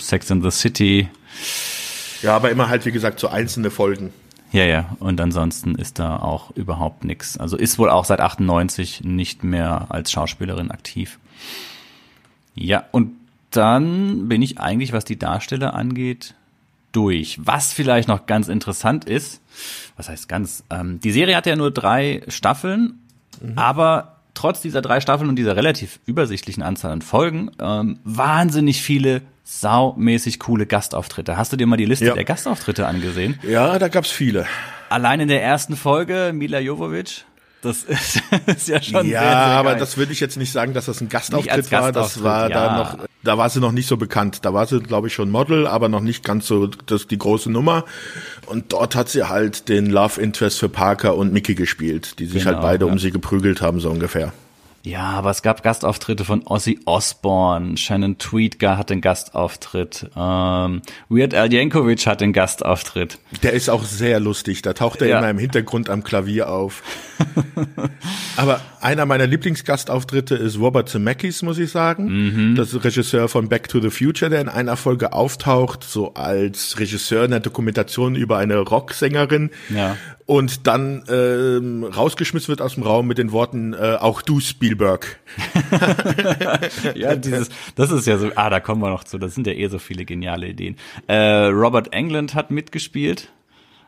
Sex 0.00 0.30
in 0.30 0.42
the 0.42 0.50
City. 0.50 1.08
Ja, 2.22 2.36
aber 2.36 2.50
immer 2.50 2.68
halt, 2.68 2.86
wie 2.86 2.92
gesagt, 2.92 3.20
so 3.20 3.28
einzelne 3.28 3.70
Folgen. 3.70 4.12
Ja, 4.52 4.64
ja, 4.64 4.96
und 5.00 5.20
ansonsten 5.20 5.74
ist 5.74 5.98
da 5.98 6.16
auch 6.16 6.50
überhaupt 6.52 7.04
nichts. 7.04 7.36
Also 7.36 7.56
ist 7.56 7.78
wohl 7.78 7.90
auch 7.90 8.04
seit 8.04 8.20
98 8.20 9.02
nicht 9.04 9.44
mehr 9.44 9.86
als 9.90 10.10
Schauspielerin 10.12 10.70
aktiv. 10.70 11.18
Ja, 12.54 12.84
und 12.92 13.12
dann 13.50 14.28
bin 14.28 14.42
ich 14.42 14.58
eigentlich, 14.58 14.92
was 14.92 15.04
die 15.04 15.18
Darsteller 15.18 15.74
angeht, 15.74 16.34
durch. 16.92 17.38
Was 17.42 17.72
vielleicht 17.72 18.08
noch 18.08 18.26
ganz 18.26 18.48
interessant 18.48 19.04
ist, 19.04 19.42
was 19.96 20.08
heißt 20.08 20.28
ganz, 20.28 20.64
ähm, 20.70 21.00
die 21.00 21.10
Serie 21.10 21.36
hat 21.36 21.46
ja 21.46 21.56
nur 21.56 21.70
drei 21.70 22.22
Staffeln 22.28 23.00
Mhm. 23.40 23.56
Aber 23.56 24.16
trotz 24.34 24.60
dieser 24.60 24.82
drei 24.82 25.00
Staffeln 25.00 25.28
und 25.28 25.36
dieser 25.36 25.56
relativ 25.56 26.00
übersichtlichen 26.06 26.62
Anzahl 26.62 26.92
an 26.92 27.02
Folgen, 27.02 27.50
ähm, 27.60 27.98
wahnsinnig 28.04 28.82
viele 28.82 29.22
saumäßig 29.44 30.40
coole 30.40 30.66
Gastauftritte. 30.66 31.36
Hast 31.36 31.52
du 31.52 31.56
dir 31.56 31.66
mal 31.66 31.76
die 31.76 31.84
Liste 31.84 32.06
ja. 32.06 32.14
der 32.14 32.24
Gastauftritte 32.24 32.86
angesehen? 32.86 33.38
Ja, 33.42 33.78
da 33.78 33.88
gab's 33.88 34.10
viele. 34.10 34.46
Allein 34.88 35.20
in 35.20 35.28
der 35.28 35.42
ersten 35.42 35.76
Folge 35.76 36.32
Mila 36.34 36.58
Jovovich. 36.58 37.24
Das 37.66 37.82
ist, 37.84 38.22
ist 38.46 38.68
ja 38.68 38.80
schon 38.80 39.06
Ja, 39.06 39.20
sehr, 39.20 39.30
sehr 39.30 39.36
aber 39.36 39.70
geil. 39.70 39.80
das 39.80 39.96
würde 39.96 40.12
ich 40.12 40.20
jetzt 40.20 40.36
nicht 40.36 40.52
sagen, 40.52 40.72
dass 40.72 40.86
das 40.86 41.00
ein 41.00 41.08
Gastauftritt 41.08 41.70
war. 41.72 41.92
Das 41.92 42.22
war 42.22 42.48
ja. 42.50 42.54
da 42.68 42.76
noch, 42.78 42.98
da 43.24 43.36
war 43.38 43.50
sie 43.50 43.60
noch 43.60 43.72
nicht 43.72 43.88
so 43.88 43.96
bekannt. 43.96 44.44
Da 44.44 44.54
war 44.54 44.66
sie, 44.66 44.80
glaube 44.80 45.08
ich, 45.08 45.14
schon 45.14 45.30
Model, 45.30 45.66
aber 45.66 45.88
noch 45.88 46.00
nicht 46.00 46.24
ganz 46.24 46.46
so 46.46 46.66
das 46.68 47.06
die 47.06 47.18
große 47.18 47.50
Nummer. 47.50 47.84
Und 48.46 48.72
dort 48.72 48.94
hat 48.94 49.08
sie 49.08 49.24
halt 49.24 49.68
den 49.68 49.86
Love 49.86 50.20
Interest 50.20 50.58
für 50.58 50.68
Parker 50.68 51.16
und 51.16 51.32
Mickey 51.32 51.54
gespielt, 51.54 52.18
die 52.18 52.26
sich 52.26 52.44
Genau, 52.44 52.54
halt 52.56 52.62
beide 52.62 52.86
ja. 52.86 52.92
um 52.92 52.98
sie 52.98 53.10
geprügelt 53.10 53.60
haben, 53.60 53.80
so 53.80 53.90
ungefähr. 53.90 54.32
Ja, 54.86 55.02
aber 55.10 55.30
es 55.30 55.42
gab 55.42 55.64
Gastauftritte 55.64 56.24
von 56.24 56.42
Ozzy 56.46 56.78
Osbourne, 56.84 57.76
Shannon 57.76 58.18
Tweedgar 58.18 58.78
hat 58.78 58.88
den 58.90 59.00
Gastauftritt, 59.00 60.08
ähm, 60.16 60.80
Weird 61.08 61.34
Al 61.34 61.52
Yankovic 61.52 62.06
hat 62.06 62.20
den 62.20 62.32
Gastauftritt. 62.32 63.18
Der 63.42 63.52
ist 63.52 63.68
auch 63.68 63.82
sehr 63.82 64.20
lustig. 64.20 64.62
Da 64.62 64.74
taucht 64.74 65.02
er 65.02 65.08
Ja. 65.08 65.18
immer 65.18 65.30
im 65.30 65.38
Hintergrund 65.38 65.90
am 65.90 66.04
Klavier 66.04 66.50
auf. 66.52 66.84
Aber 68.36 68.60
einer 68.80 69.06
meiner 69.06 69.26
Lieblingsgastauftritte 69.26 70.36
ist 70.36 70.58
Robert 70.60 70.88
Zemeckis, 70.88 71.42
muss 71.42 71.58
ich 71.58 71.72
sagen. 71.72 72.50
Mhm. 72.50 72.54
Das 72.54 72.72
ist 72.72 72.84
Regisseur 72.84 73.28
von 73.28 73.48
Back 73.48 73.68
to 73.68 73.80
the 73.80 73.90
Future, 73.90 74.30
der 74.30 74.40
in 74.40 74.48
einer 74.48 74.76
Folge 74.76 75.12
auftaucht, 75.12 75.82
so 75.82 76.14
als 76.14 76.78
Regisseur 76.78 77.24
in 77.24 77.32
einer 77.32 77.40
Dokumentation 77.40 78.14
über 78.14 78.38
eine 78.38 78.58
Rocksängerin. 78.58 79.50
Ja. 79.74 79.96
Und 80.26 80.66
dann 80.66 81.04
ähm, 81.08 81.84
rausgeschmissen 81.84 82.48
wird 82.48 82.60
aus 82.60 82.74
dem 82.74 82.82
Raum 82.82 83.06
mit 83.06 83.16
den 83.18 83.30
Worten, 83.30 83.74
äh, 83.74 83.96
auch 84.00 84.22
du 84.22 84.40
Spielberg. 84.76 85.18
Ja, 86.94 87.14
dieses, 87.16 87.48
das 87.74 87.90
ist 87.90 88.06
ja 88.06 88.18
so, 88.18 88.30
ah, 88.36 88.50
da 88.50 88.60
kommen 88.60 88.80
wir 88.82 88.90
noch 88.90 89.04
zu, 89.04 89.18
das 89.18 89.34
sind 89.34 89.46
ja 89.46 89.52
eh 89.52 89.68
so 89.68 89.78
viele 89.78 90.04
geniale 90.04 90.48
Ideen. 90.48 90.76
Äh, 91.06 91.46
Robert 91.46 91.92
Englund 91.92 92.34
hat 92.34 92.50
mitgespielt. 92.50 93.30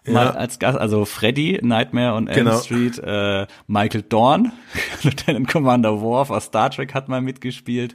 Mal 0.06 0.24
Ja. 0.26 0.30
als 0.30 0.58
Gast, 0.58 0.78
also 0.78 1.04
Freddy, 1.04 1.58
Nightmare 1.62 2.14
on 2.14 2.28
Elm 2.28 2.46
Genau. 2.46 2.58
Street, 2.60 2.98
äh, 3.04 3.46
Michael 3.66 4.02
Dorn, 4.08 4.52
Lieutenant 5.02 5.48
Commander 5.48 6.00
Worf 6.00 6.30
aus 6.30 6.44
Star 6.46 6.70
Trek 6.70 6.94
hat 6.94 7.08
mal 7.08 7.20
mitgespielt. 7.20 7.94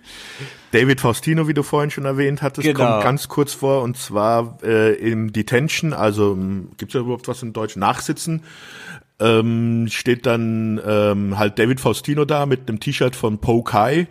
David 0.71 1.01
Faustino, 1.01 1.47
wie 1.47 1.53
du 1.55 1.63
vorhin 1.63 1.89
schon 1.89 2.05
erwähnt 2.05 2.41
hattest, 2.43 2.67
Genau. 2.67 2.77
kommt 2.91 3.03
ganz 3.03 3.27
kurz 3.29 3.53
vor 3.53 3.81
und 3.81 3.97
zwar 3.97 4.57
äh, 4.63 4.93
im 4.95 5.33
Detention, 5.33 5.93
also 5.93 6.35
gibt 6.77 6.91
es 6.91 6.93
ja 6.93 6.99
überhaupt 7.01 7.27
was 7.27 7.41
in 7.41 7.53
Deutsch? 7.53 7.77
Nachsitzen. 7.77 8.43
Ähm, 9.19 9.87
steht 9.89 10.25
dann 10.25 10.81
ähm, 10.85 11.37
halt 11.37 11.59
David 11.59 11.79
Faustino 11.79 12.25
da 12.25 12.45
mit 12.47 12.67
einem 12.67 12.79
T-Shirt 12.79 13.15
von 13.15 13.37
Poe 13.37 13.63
Kai 13.63 14.07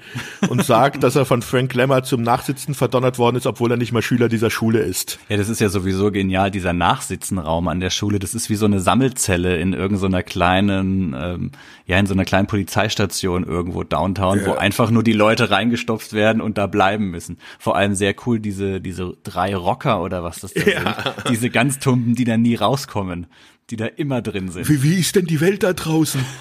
und 0.49 0.65
sagt, 0.65 1.03
dass 1.03 1.17
er 1.17 1.25
von 1.25 1.43
Frank 1.43 1.75
Lemmer 1.75 2.05
zum 2.05 2.23
Nachsitzen 2.23 2.75
verdonnert 2.75 3.19
worden 3.19 3.37
ist, 3.37 3.47
obwohl 3.47 3.71
er 3.73 3.77
nicht 3.77 3.93
mal 3.93 4.01
Schüler 4.01 4.29
dieser 4.29 4.49
Schule 4.49 4.79
ist. 4.79 5.19
Ja, 5.29 5.37
das 5.37 5.49
ist 5.49 5.61
ja 5.61 5.69
sowieso 5.69 6.13
genial, 6.13 6.53
dieser 6.53 6.73
Nachsitzenraum 6.73 7.67
an 7.67 7.81
der 7.81 7.91
Schule. 7.91 8.21
Das 8.21 8.33
ist 8.33 8.49
wie 8.49 8.55
so 8.55 8.65
eine 8.65 8.81
Sammelzelle 8.81 9.57
in 9.59 9.73
irgendeiner 9.73 10.23
kleinen, 10.23 11.15
ähm, 11.19 11.51
ja, 11.85 11.99
in 11.99 12.07
so 12.07 12.15
einer 12.15 12.25
kleinen 12.25 12.47
Polizeistation 12.47 13.45
irgendwo 13.45 13.83
downtown, 13.83 14.47
wo 14.47 14.53
einfach 14.53 14.91
nur 14.91 15.03
die 15.03 15.13
Leute 15.13 15.51
reingestopft 15.51 16.13
werden 16.13 16.41
und 16.41 16.59
da 16.59 16.69
bleiben 16.69 17.11
müssen. 17.11 17.39
Vor 17.59 17.77
allem 17.77 17.97
sehr 17.97 18.15
cool, 18.25 18.39
diese, 18.39 18.81
diese 18.81 19.15
drei 19.25 19.57
Rocker 19.57 20.01
oder 20.01 20.23
was 20.23 20.41
das 20.41 20.55
da 20.55 20.61
sind. 20.61 20.95
Diese 21.29 21.51
ganz 21.51 21.81
tumpen, 21.81 22.15
die 22.15 22.25
da 22.25 22.37
nie 22.37 22.55
rauskommen, 22.55 23.27
die 23.73 23.77
da 23.77 23.87
immer 23.87 24.21
drin 24.21 24.51
sind. 24.51 24.69
Wie, 24.69 24.83
wie 24.83 25.01
ist 25.01 25.17
denn 25.17 25.25
die 25.25 25.41
Welt 25.41 25.63
da 25.63 25.73
draußen? 25.73 26.25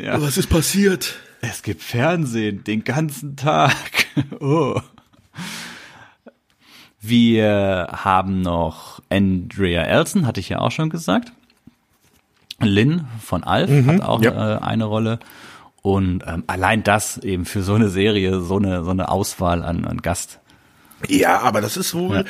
Ja. 0.00 0.20
Was 0.20 0.36
ist 0.36 0.48
passiert? 0.48 1.16
Es 1.40 1.62
gibt 1.62 1.82
Fernsehen 1.82 2.62
den 2.62 2.84
ganzen 2.84 3.36
Tag. 3.36 3.74
Oh. 4.38 4.80
Wir 7.00 7.88
haben 7.90 8.42
noch 8.42 9.00
Andrea 9.08 9.82
Elson, 9.82 10.24
hatte 10.26 10.38
ich 10.38 10.50
ja 10.50 10.60
auch 10.60 10.70
schon 10.70 10.90
gesagt. 10.90 11.32
Lynn 12.60 13.06
von 13.20 13.42
Alf 13.42 13.70
hat 13.86 14.02
auch 14.02 14.22
ja. 14.22 14.58
äh, 14.58 14.60
eine 14.60 14.84
Rolle. 14.84 15.18
Und 15.82 16.22
ähm, 16.26 16.44
allein 16.46 16.84
das 16.84 17.18
eben 17.18 17.44
für 17.44 17.62
so 17.64 17.74
eine 17.74 17.88
Serie, 17.88 18.40
so 18.40 18.58
eine, 18.58 18.84
so 18.84 18.90
eine 18.90 19.08
Auswahl 19.08 19.64
an, 19.64 19.84
an 19.84 20.02
Gast. 20.02 20.38
Ja, 21.08 21.40
aber 21.40 21.60
das 21.60 21.76
ist 21.76 21.94
wohl 21.94 22.24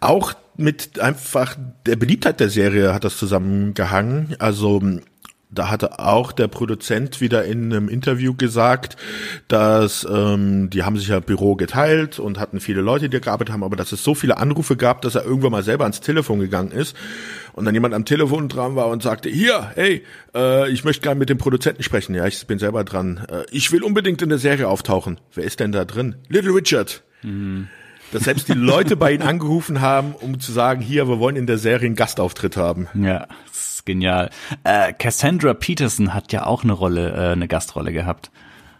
auch 0.00 0.32
mit 0.60 1.00
einfach 1.00 1.56
der 1.86 1.96
Beliebtheit 1.96 2.40
der 2.40 2.50
Serie 2.50 2.94
hat 2.94 3.04
das 3.04 3.16
zusammengehangen. 3.16 4.36
Also 4.38 4.80
da 5.52 5.68
hatte 5.68 5.98
auch 5.98 6.30
der 6.30 6.48
Produzent 6.48 7.20
wieder 7.20 7.44
in 7.44 7.72
einem 7.72 7.88
Interview 7.88 8.34
gesagt, 8.34 8.96
dass 9.48 10.06
ähm, 10.08 10.70
die 10.70 10.84
haben 10.84 10.96
sich 10.96 11.08
ja 11.08 11.18
Büro 11.18 11.56
geteilt 11.56 12.20
und 12.20 12.38
hatten 12.38 12.60
viele 12.60 12.82
Leute, 12.82 13.08
die 13.08 13.20
gearbeitet 13.20 13.52
haben, 13.52 13.64
aber 13.64 13.76
dass 13.76 13.90
es 13.90 14.04
so 14.04 14.14
viele 14.14 14.38
Anrufe 14.38 14.76
gab, 14.76 15.02
dass 15.02 15.16
er 15.16 15.24
irgendwann 15.24 15.50
mal 15.50 15.64
selber 15.64 15.84
ans 15.84 16.00
Telefon 16.00 16.38
gegangen 16.38 16.70
ist 16.70 16.96
und 17.52 17.64
dann 17.64 17.74
jemand 17.74 17.94
am 17.94 18.04
Telefon 18.04 18.48
dran 18.48 18.76
war 18.76 18.88
und 18.88 19.02
sagte, 19.02 19.28
hier, 19.28 19.72
hey, 19.74 20.04
äh, 20.34 20.70
ich 20.70 20.84
möchte 20.84 21.02
gerne 21.02 21.18
mit 21.18 21.28
dem 21.28 21.38
Produzenten 21.38 21.82
sprechen. 21.82 22.14
Ja, 22.14 22.26
ich 22.26 22.46
bin 22.46 22.60
selber 22.60 22.84
dran. 22.84 23.26
Äh, 23.28 23.42
ich 23.50 23.72
will 23.72 23.82
unbedingt 23.82 24.22
in 24.22 24.28
der 24.28 24.38
Serie 24.38 24.68
auftauchen. 24.68 25.18
Wer 25.34 25.44
ist 25.44 25.58
denn 25.58 25.72
da 25.72 25.84
drin? 25.84 26.14
Little 26.28 26.54
Richard. 26.54 27.02
Dass 28.12 28.24
selbst 28.24 28.48
die 28.48 28.54
Leute 28.54 28.96
bei 28.96 29.12
ihm 29.12 29.22
angerufen 29.22 29.80
haben, 29.80 30.14
um 30.20 30.40
zu 30.40 30.50
sagen, 30.52 30.80
hier, 30.80 31.08
wir 31.08 31.18
wollen 31.20 31.36
in 31.36 31.46
der 31.46 31.58
Serie 31.58 31.86
einen 31.86 31.94
Gastauftritt 31.96 32.56
haben. 32.56 32.88
Ja, 32.94 33.26
das 33.48 33.74
ist 33.74 33.86
genial. 33.86 34.30
Äh, 34.64 34.92
Cassandra 34.92 35.54
Peterson 35.54 36.12
hat 36.12 36.32
ja 36.32 36.44
auch 36.46 36.64
eine 36.64 36.72
Rolle, 36.72 37.12
äh, 37.12 37.32
eine 37.32 37.46
Gastrolle 37.48 37.92
gehabt. 37.92 38.30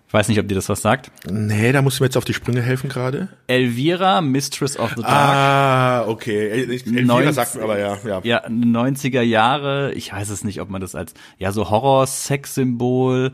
Ich 0.09 0.13
weiß 0.15 0.27
nicht, 0.29 0.41
ob 0.41 0.49
dir 0.49 0.57
das 0.57 0.69
was 0.69 0.83
sagt. 0.83 1.13
Nee, 1.31 1.71
da 1.71 1.83
musst 1.83 2.01
du 2.01 2.03
mir 2.03 2.07
jetzt 2.09 2.17
auf 2.17 2.25
die 2.25 2.35
Sprünge 2.35 2.61
helfen 2.63 2.89
gerade. 2.91 3.29
Elvira, 3.47 4.21
Mistress 4.21 4.77
of 4.77 4.91
the 4.97 5.03
Dark. 5.03 5.09
Ah, 5.15 6.05
okay. 6.09 6.63
Ich, 6.65 6.85
Elvira 6.85 7.05
Neunzig- 7.21 7.33
sagt 7.35 7.55
mir 7.55 7.63
aber 7.63 7.79
ja, 7.79 7.97
ja. 8.05 8.21
Ja, 8.25 8.45
90er 8.49 9.21
Jahre, 9.23 9.93
ich 9.95 10.13
weiß 10.13 10.31
es 10.31 10.43
nicht, 10.43 10.61
ob 10.61 10.69
man 10.69 10.81
das 10.81 10.97
als 10.97 11.15
ja 11.39 11.53
so 11.53 11.71
Horror-Sex-Symbol 11.71 13.31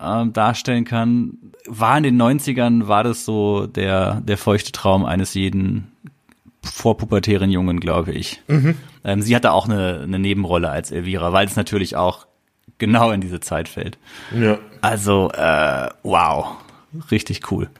ähm, 0.00 0.32
darstellen 0.32 0.84
kann. 0.84 1.38
War 1.66 1.96
in 1.96 2.02
den 2.02 2.20
90ern, 2.20 2.88
war 2.88 3.04
das 3.04 3.24
so 3.24 3.66
der, 3.66 4.20
der 4.20 4.38
feuchte 4.38 4.72
Traum 4.72 5.04
eines 5.04 5.34
jeden 5.34 5.92
vorpubertären 6.62 7.50
Jungen, 7.50 7.80
glaube 7.80 8.12
ich. 8.12 8.42
Ähm, 9.04 9.22
sie 9.22 9.36
hatte 9.36 9.52
auch 9.52 9.66
eine, 9.66 10.00
eine 10.02 10.18
Nebenrolle 10.18 10.70
als 10.70 10.90
Elvira, 10.90 11.32
weil 11.32 11.46
es 11.46 11.56
natürlich 11.56 11.96
auch 11.96 12.26
genau 12.78 13.10
in 13.10 13.20
diese 13.20 13.40
Zeit 13.40 13.68
fällt. 13.68 13.98
ja. 14.34 14.58
Also, 14.80 15.30
äh, 15.30 15.88
wow, 16.02 16.56
richtig 17.10 17.50
cool. 17.50 17.70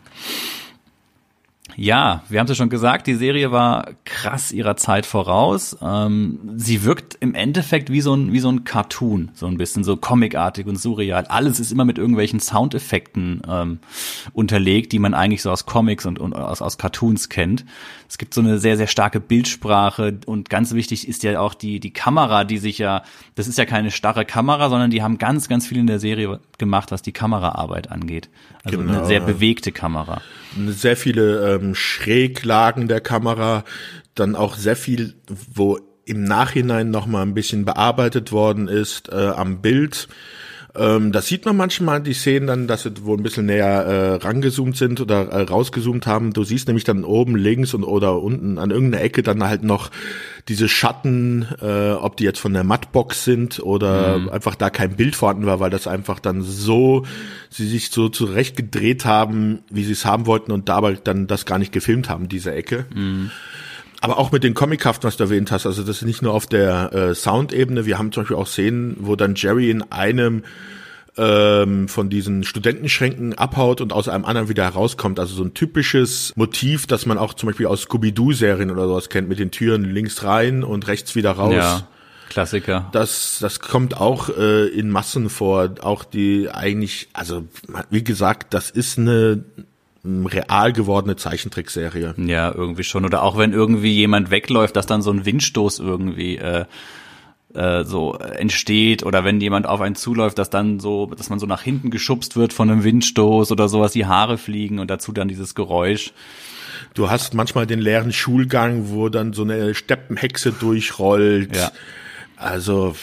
Ja, 1.76 2.22
wir 2.28 2.38
haben 2.38 2.44
es 2.46 2.50
ja 2.50 2.54
schon 2.54 2.68
gesagt, 2.68 3.06
die 3.06 3.14
Serie 3.14 3.50
war 3.50 3.88
krass 4.04 4.52
ihrer 4.52 4.76
Zeit 4.76 5.06
voraus. 5.06 5.76
Ähm, 5.82 6.38
sie 6.56 6.84
wirkt 6.84 7.16
im 7.20 7.34
Endeffekt 7.34 7.90
wie 7.90 8.00
so 8.00 8.14
ein 8.14 8.32
wie 8.32 8.38
so 8.38 8.48
ein 8.48 8.64
Cartoon, 8.64 9.30
so 9.34 9.46
ein 9.46 9.58
bisschen 9.58 9.82
so 9.82 9.96
comicartig 9.96 10.66
und 10.66 10.76
surreal. 10.76 11.26
Alles 11.26 11.58
ist 11.58 11.72
immer 11.72 11.84
mit 11.84 11.98
irgendwelchen 11.98 12.38
Soundeffekten 12.38 13.42
ähm, 13.48 13.78
unterlegt, 14.32 14.92
die 14.92 14.98
man 15.00 15.14
eigentlich 15.14 15.42
so 15.42 15.50
aus 15.50 15.66
Comics 15.66 16.06
und, 16.06 16.18
und 16.18 16.34
aus, 16.34 16.62
aus 16.62 16.78
Cartoons 16.78 17.28
kennt. 17.28 17.64
Es 18.08 18.18
gibt 18.18 18.34
so 18.34 18.40
eine 18.40 18.58
sehr 18.58 18.76
sehr 18.76 18.86
starke 18.86 19.18
Bildsprache 19.18 20.18
und 20.26 20.50
ganz 20.50 20.74
wichtig 20.74 21.08
ist 21.08 21.24
ja 21.24 21.40
auch 21.40 21.54
die 21.54 21.80
die 21.80 21.92
Kamera, 21.92 22.44
die 22.44 22.58
sich 22.58 22.78
ja, 22.78 23.02
das 23.34 23.48
ist 23.48 23.58
ja 23.58 23.64
keine 23.64 23.90
starre 23.90 24.24
Kamera, 24.24 24.68
sondern 24.68 24.90
die 24.90 25.02
haben 25.02 25.18
ganz 25.18 25.48
ganz 25.48 25.66
viel 25.66 25.78
in 25.78 25.88
der 25.88 25.98
Serie 25.98 26.38
gemacht, 26.58 26.92
was 26.92 27.02
die 27.02 27.12
Kameraarbeit 27.12 27.90
angeht. 27.90 28.28
Also 28.62 28.78
Genau, 28.78 28.92
eine 28.92 29.06
sehr 29.06 29.20
bewegte 29.20 29.72
Kamera. 29.72 30.22
Sehr 30.68 30.96
viele 30.96 31.54
ähm, 31.56 31.63
Schräglagen 31.72 32.88
der 32.88 33.00
Kamera, 33.00 33.64
dann 34.14 34.36
auch 34.36 34.56
sehr 34.56 34.76
viel, 34.76 35.14
wo 35.52 35.78
im 36.04 36.24
Nachhinein 36.24 36.90
noch 36.90 37.06
mal 37.06 37.22
ein 37.22 37.34
bisschen 37.34 37.64
bearbeitet 37.64 38.32
worden 38.32 38.68
ist 38.68 39.08
äh, 39.10 39.28
am 39.28 39.62
Bild. 39.62 40.08
Ähm, 40.76 41.12
das 41.12 41.28
sieht 41.28 41.44
man 41.44 41.56
manchmal 41.56 42.02
die 42.02 42.14
Szenen 42.14 42.46
dann, 42.48 42.66
dass 42.66 42.82
sie 42.82 43.04
wohl 43.04 43.16
ein 43.16 43.22
bisschen 43.22 43.46
näher 43.46 43.66
äh, 43.66 44.14
rangezoomt 44.14 44.76
sind 44.76 45.00
oder 45.00 45.28
äh, 45.28 45.42
rausgezoomt 45.42 46.06
haben. 46.06 46.32
Du 46.32 46.42
siehst 46.42 46.66
nämlich 46.66 46.84
dann 46.84 47.04
oben 47.04 47.36
links 47.36 47.74
und 47.74 47.84
oder 47.84 48.20
unten 48.20 48.58
an 48.58 48.70
irgendeiner 48.70 49.04
Ecke 49.04 49.22
dann 49.22 49.44
halt 49.44 49.62
noch 49.62 49.90
diese 50.48 50.68
Schatten, 50.68 51.46
äh, 51.62 51.92
ob 51.92 52.16
die 52.16 52.24
jetzt 52.24 52.40
von 52.40 52.52
der 52.52 52.64
Mattbox 52.64 53.24
sind 53.24 53.60
oder 53.60 54.30
einfach 54.32 54.56
da 54.56 54.68
kein 54.68 54.96
Bild 54.96 55.16
vorhanden 55.16 55.46
war, 55.46 55.60
weil 55.60 55.70
das 55.70 55.86
einfach 55.86 56.18
dann 56.18 56.42
so, 56.42 57.06
sie 57.50 57.66
sich 57.66 57.90
so 57.90 58.08
zurecht 58.08 58.56
gedreht 58.56 59.04
haben, 59.04 59.60
wie 59.70 59.84
sie 59.84 59.92
es 59.92 60.04
haben 60.04 60.26
wollten 60.26 60.52
und 60.52 60.68
dabei 60.68 60.98
dann 61.02 61.26
das 61.26 61.46
gar 61.46 61.58
nicht 61.58 61.72
gefilmt 61.72 62.08
haben, 62.10 62.28
diese 62.28 62.52
Ecke. 62.52 62.86
Aber 64.04 64.18
auch 64.18 64.32
mit 64.32 64.44
den 64.44 64.52
Comichaften, 64.52 65.06
was 65.06 65.16
du 65.16 65.24
erwähnt 65.24 65.50
hast, 65.50 65.64
also 65.64 65.82
das 65.82 65.96
ist 65.96 66.02
nicht 66.02 66.20
nur 66.20 66.34
auf 66.34 66.44
der 66.44 66.92
äh, 66.92 67.14
Soundebene, 67.14 67.86
wir 67.86 67.96
haben 67.96 68.12
zum 68.12 68.24
Beispiel 68.24 68.36
auch 68.36 68.46
Szenen, 68.46 68.98
wo 69.00 69.16
dann 69.16 69.34
Jerry 69.34 69.70
in 69.70 69.80
einem 69.90 70.42
ähm, 71.16 71.88
von 71.88 72.10
diesen 72.10 72.44
Studentenschränken 72.44 73.32
abhaut 73.32 73.80
und 73.80 73.94
aus 73.94 74.08
einem 74.08 74.26
anderen 74.26 74.50
wieder 74.50 74.64
herauskommt. 74.64 75.18
Also 75.18 75.34
so 75.34 75.42
ein 75.42 75.54
typisches 75.54 76.34
Motiv, 76.36 76.86
das 76.86 77.06
man 77.06 77.16
auch 77.16 77.32
zum 77.32 77.46
Beispiel 77.46 77.64
aus 77.64 77.80
Scooby-Doo-Serien 77.80 78.70
oder 78.70 78.88
sowas 78.88 79.08
kennt, 79.08 79.30
mit 79.30 79.38
den 79.38 79.50
Türen 79.50 79.84
links 79.84 80.22
rein 80.22 80.64
und 80.64 80.86
rechts 80.86 81.14
wieder 81.14 81.30
raus. 81.30 81.54
Ja, 81.54 81.88
Klassiker. 82.28 82.90
Das, 82.92 83.38
das 83.40 83.60
kommt 83.60 83.96
auch 83.96 84.28
äh, 84.28 84.66
in 84.66 84.90
Massen 84.90 85.30
vor. 85.30 85.76
Auch 85.80 86.04
die 86.04 86.50
eigentlich, 86.50 87.08
also 87.14 87.44
wie 87.88 88.04
gesagt, 88.04 88.52
das 88.52 88.68
ist 88.68 88.98
eine 88.98 89.44
real 90.04 90.72
gewordene 90.72 91.16
Zeichentrickserie. 91.16 92.14
Ja, 92.18 92.52
irgendwie 92.54 92.84
schon. 92.84 93.04
Oder 93.04 93.22
auch 93.22 93.38
wenn 93.38 93.52
irgendwie 93.52 93.92
jemand 93.92 94.30
wegläuft, 94.30 94.76
dass 94.76 94.86
dann 94.86 95.02
so 95.02 95.10
ein 95.10 95.24
Windstoß 95.24 95.78
irgendwie 95.78 96.36
äh, 96.36 96.66
äh, 97.54 97.84
so 97.84 98.14
entsteht 98.14 99.04
oder 99.04 99.24
wenn 99.24 99.40
jemand 99.40 99.66
auf 99.66 99.80
einen 99.80 99.94
zuläuft, 99.94 100.38
dass 100.38 100.50
dann 100.50 100.80
so, 100.80 101.06
dass 101.06 101.30
man 101.30 101.38
so 101.38 101.46
nach 101.46 101.62
hinten 101.62 101.90
geschubst 101.90 102.36
wird 102.36 102.52
von 102.52 102.70
einem 102.70 102.84
Windstoß 102.84 103.52
oder 103.52 103.68
sowas, 103.68 103.92
die 103.92 104.06
Haare 104.06 104.38
fliegen 104.38 104.78
und 104.78 104.90
dazu 104.90 105.12
dann 105.12 105.28
dieses 105.28 105.54
Geräusch. 105.54 106.12
Du 106.94 107.10
hast 107.10 107.34
manchmal 107.34 107.66
den 107.66 107.80
leeren 107.80 108.12
Schulgang, 108.12 108.90
wo 108.90 109.08
dann 109.08 109.32
so 109.32 109.42
eine 109.42 109.74
Steppenhexe 109.74 110.52
durchrollt. 110.52 111.56
Ja. 111.56 111.72
Also 112.36 112.94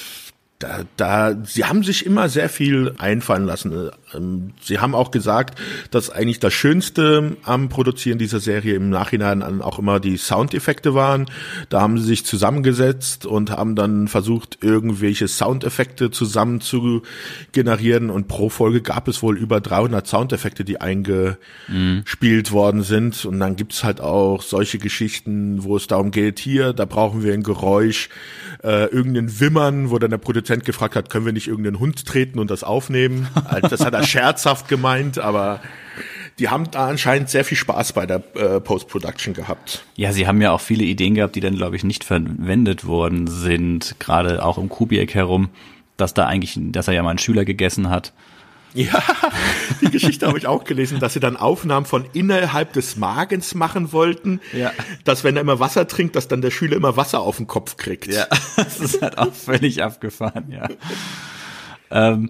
da, 0.60 0.82
da, 0.98 1.36
sie 1.44 1.66
haben 1.66 1.84
sich 1.84 2.06
immer 2.06 2.30
sehr 2.30 2.50
viel 2.50 2.94
einfallen 2.98 3.46
lassen. 3.46 3.90
Ähm, 4.16 4.54
sie 4.62 4.80
haben 4.80 4.96
auch 4.96 5.12
gesagt, 5.12 5.60
dass 5.92 6.10
eigentlich 6.10 6.40
das 6.40 6.54
Schönste 6.54 7.38
am 7.44 7.70
Produzieren 7.70 8.18
dieser 8.18 8.40
Serie 8.40 8.76
im 8.76 8.90
Nachhinein 8.90 9.62
auch 9.62 9.80
immer 9.80 10.00
die 10.00 10.18
Soundeffekte 10.18 10.94
waren. 10.94 11.26
Da 11.70 11.82
haben 11.82 11.98
sie 11.98 12.06
sich 12.06 12.26
zusammengesetzt 12.26 13.26
und 13.26 13.52
haben 13.52 13.76
dann 13.76 14.08
versucht, 14.08 14.60
irgendwelche 14.62 15.28
Soundeffekte 15.28 16.12
zusammen 16.12 16.62
zu 16.62 17.02
generieren. 17.52 18.10
Und 18.10 18.28
pro 18.28 18.50
Folge 18.50 18.82
gab 18.82 19.08
es 19.08 19.22
wohl 19.22 19.38
über 19.38 19.62
300 19.62 20.08
Soundeffekte, 20.08 20.64
die 20.64 20.82
eingespielt 20.82 22.50
mhm. 22.50 22.54
worden 22.54 22.84
sind. 22.84 23.26
Und 23.26 23.40
dann 23.40 23.56
gibt's 23.56 23.84
halt 23.84 24.02
auch 24.02 24.42
solche 24.42 24.78
Geschichten, 24.78 25.64
wo 25.64 25.78
es 25.78 25.88
darum 25.88 26.12
geht, 26.12 26.40
hier, 26.40 26.74
da 26.74 26.86
brauchen 26.86 27.24
wir 27.24 27.34
ein 27.34 27.44
Geräusch, 27.44 28.10
äh, 28.64 28.86
irgendein 28.86 29.40
Wimmern, 29.40 29.90
wo 29.90 30.00
dann 30.00 30.12
der 30.12 30.18
Produzent 30.18 30.66
gefragt 30.66 30.96
hat, 30.96 31.10
können 31.10 31.26
wir 31.26 31.34
nicht 31.34 31.48
irgendeinen 31.48 31.80
Hund 31.80 32.06
treten 32.06 32.40
und 32.40 32.52
das 32.52 32.64
aufnehmen? 32.64 33.28
Also 33.52 33.68
das 33.68 33.84
hat 33.84 33.96
er 34.02 34.08
scherzhaft 34.08 34.68
gemeint, 34.68 35.20
aber 35.20 35.62
die 36.40 36.50
haben 36.50 36.72
da 36.72 36.88
anscheinend 36.88 37.30
sehr 37.30 37.46
viel 37.46 37.58
Spaß 37.58 37.94
bei 37.94 38.06
der 38.06 38.24
äh, 38.36 38.60
Post-Production 38.60 39.34
gehabt. 39.34 39.84
Ja, 39.96 40.12
sie 40.12 40.28
haben 40.28 40.42
ja 40.42 40.52
auch 40.52 40.62
viele 40.62 40.84
Ideen 40.84 41.16
gehabt, 41.16 41.36
die 41.36 41.40
dann, 41.40 41.56
glaube 41.56 41.76
ich, 41.76 41.84
nicht 41.84 42.04
verwendet 42.04 42.86
worden 42.86 43.28
sind, 43.28 43.96
gerade 44.00 44.44
auch 44.44 44.58
um 44.58 44.70
Kubiak 44.70 45.14
herum, 45.14 45.50
dass 45.98 46.14
da 46.14 46.26
eigentlich, 46.26 46.58
dass 46.58 46.88
er 46.88 46.96
ja 46.96 47.04
mal 47.04 47.12
einen 47.12 47.20
Schüler 47.20 47.46
gegessen 47.46 47.90
hat. 47.90 48.14
Ja, 48.74 49.04
die 49.82 49.92
Geschichte 49.92 50.28
habe 50.28 50.38
ich 50.38 50.48
auch 50.48 50.64
gelesen, 50.64 51.00
dass 51.00 51.14
sie 51.14 51.20
dann 51.20 51.36
Aufnahmen 51.36 51.86
von 51.86 52.06
innerhalb 52.14 52.72
des 52.74 52.96
Magens 52.96 53.54
machen 53.54 53.92
wollten, 53.92 54.40
ja. 54.54 54.72
dass 55.04 55.24
wenn 55.24 55.36
er 55.36 55.42
immer 55.42 55.60
Wasser 55.60 55.88
trinkt, 55.88 56.16
dass 56.16 56.30
dann 56.30 56.42
der 56.42 56.52
Schüler 56.52 56.78
immer 56.78 56.96
Wasser 56.96 57.20
auf 57.20 57.38
den 57.38 57.48
Kopf 57.48 57.76
kriegt. 57.76 58.08
Ja, 58.08 58.28
das 58.56 58.80
ist 58.80 59.02
halt 59.02 59.18
auch 59.18 59.34
völlig 59.34 59.84
abgefahren, 59.84 60.46
ja. 60.50 60.70
ähm, 61.92 62.30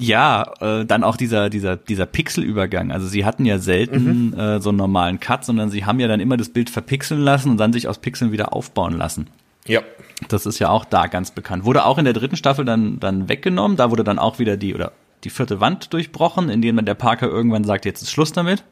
ja, 0.00 0.52
äh, 0.60 0.84
dann 0.86 1.04
auch 1.04 1.16
dieser 1.16 1.50
dieser 1.50 1.76
dieser 1.76 2.06
Pixelübergang. 2.06 2.90
Also 2.90 3.06
sie 3.06 3.24
hatten 3.24 3.44
ja 3.44 3.58
selten 3.58 4.30
mhm. 4.30 4.34
äh, 4.38 4.60
so 4.60 4.70
einen 4.70 4.78
normalen 4.78 5.20
Cut, 5.20 5.44
sondern 5.44 5.70
sie 5.70 5.84
haben 5.84 6.00
ja 6.00 6.08
dann 6.08 6.20
immer 6.20 6.36
das 6.36 6.48
Bild 6.48 6.70
verpixeln 6.70 7.20
lassen 7.20 7.50
und 7.50 7.58
dann 7.58 7.72
sich 7.72 7.86
aus 7.86 7.98
Pixeln 7.98 8.32
wieder 8.32 8.52
aufbauen 8.52 8.96
lassen. 8.96 9.28
Ja. 9.66 9.82
Das 10.28 10.46
ist 10.46 10.58
ja 10.58 10.70
auch 10.70 10.84
da 10.84 11.06
ganz 11.06 11.30
bekannt. 11.30 11.64
Wurde 11.64 11.84
auch 11.84 11.98
in 11.98 12.04
der 12.04 12.14
dritten 12.14 12.36
Staffel 12.36 12.64
dann 12.64 12.98
dann 12.98 13.28
weggenommen. 13.28 13.76
Da 13.76 13.90
wurde 13.90 14.04
dann 14.04 14.18
auch 14.18 14.38
wieder 14.38 14.56
die 14.56 14.74
oder 14.74 14.92
die 15.24 15.30
vierte 15.30 15.60
Wand 15.60 15.92
durchbrochen, 15.92 16.48
indem 16.48 16.76
man 16.76 16.86
der 16.86 16.94
Parker 16.94 17.28
irgendwann 17.28 17.64
sagt, 17.64 17.84
jetzt 17.84 18.02
ist 18.02 18.10
Schluss 18.10 18.32
damit. 18.32 18.64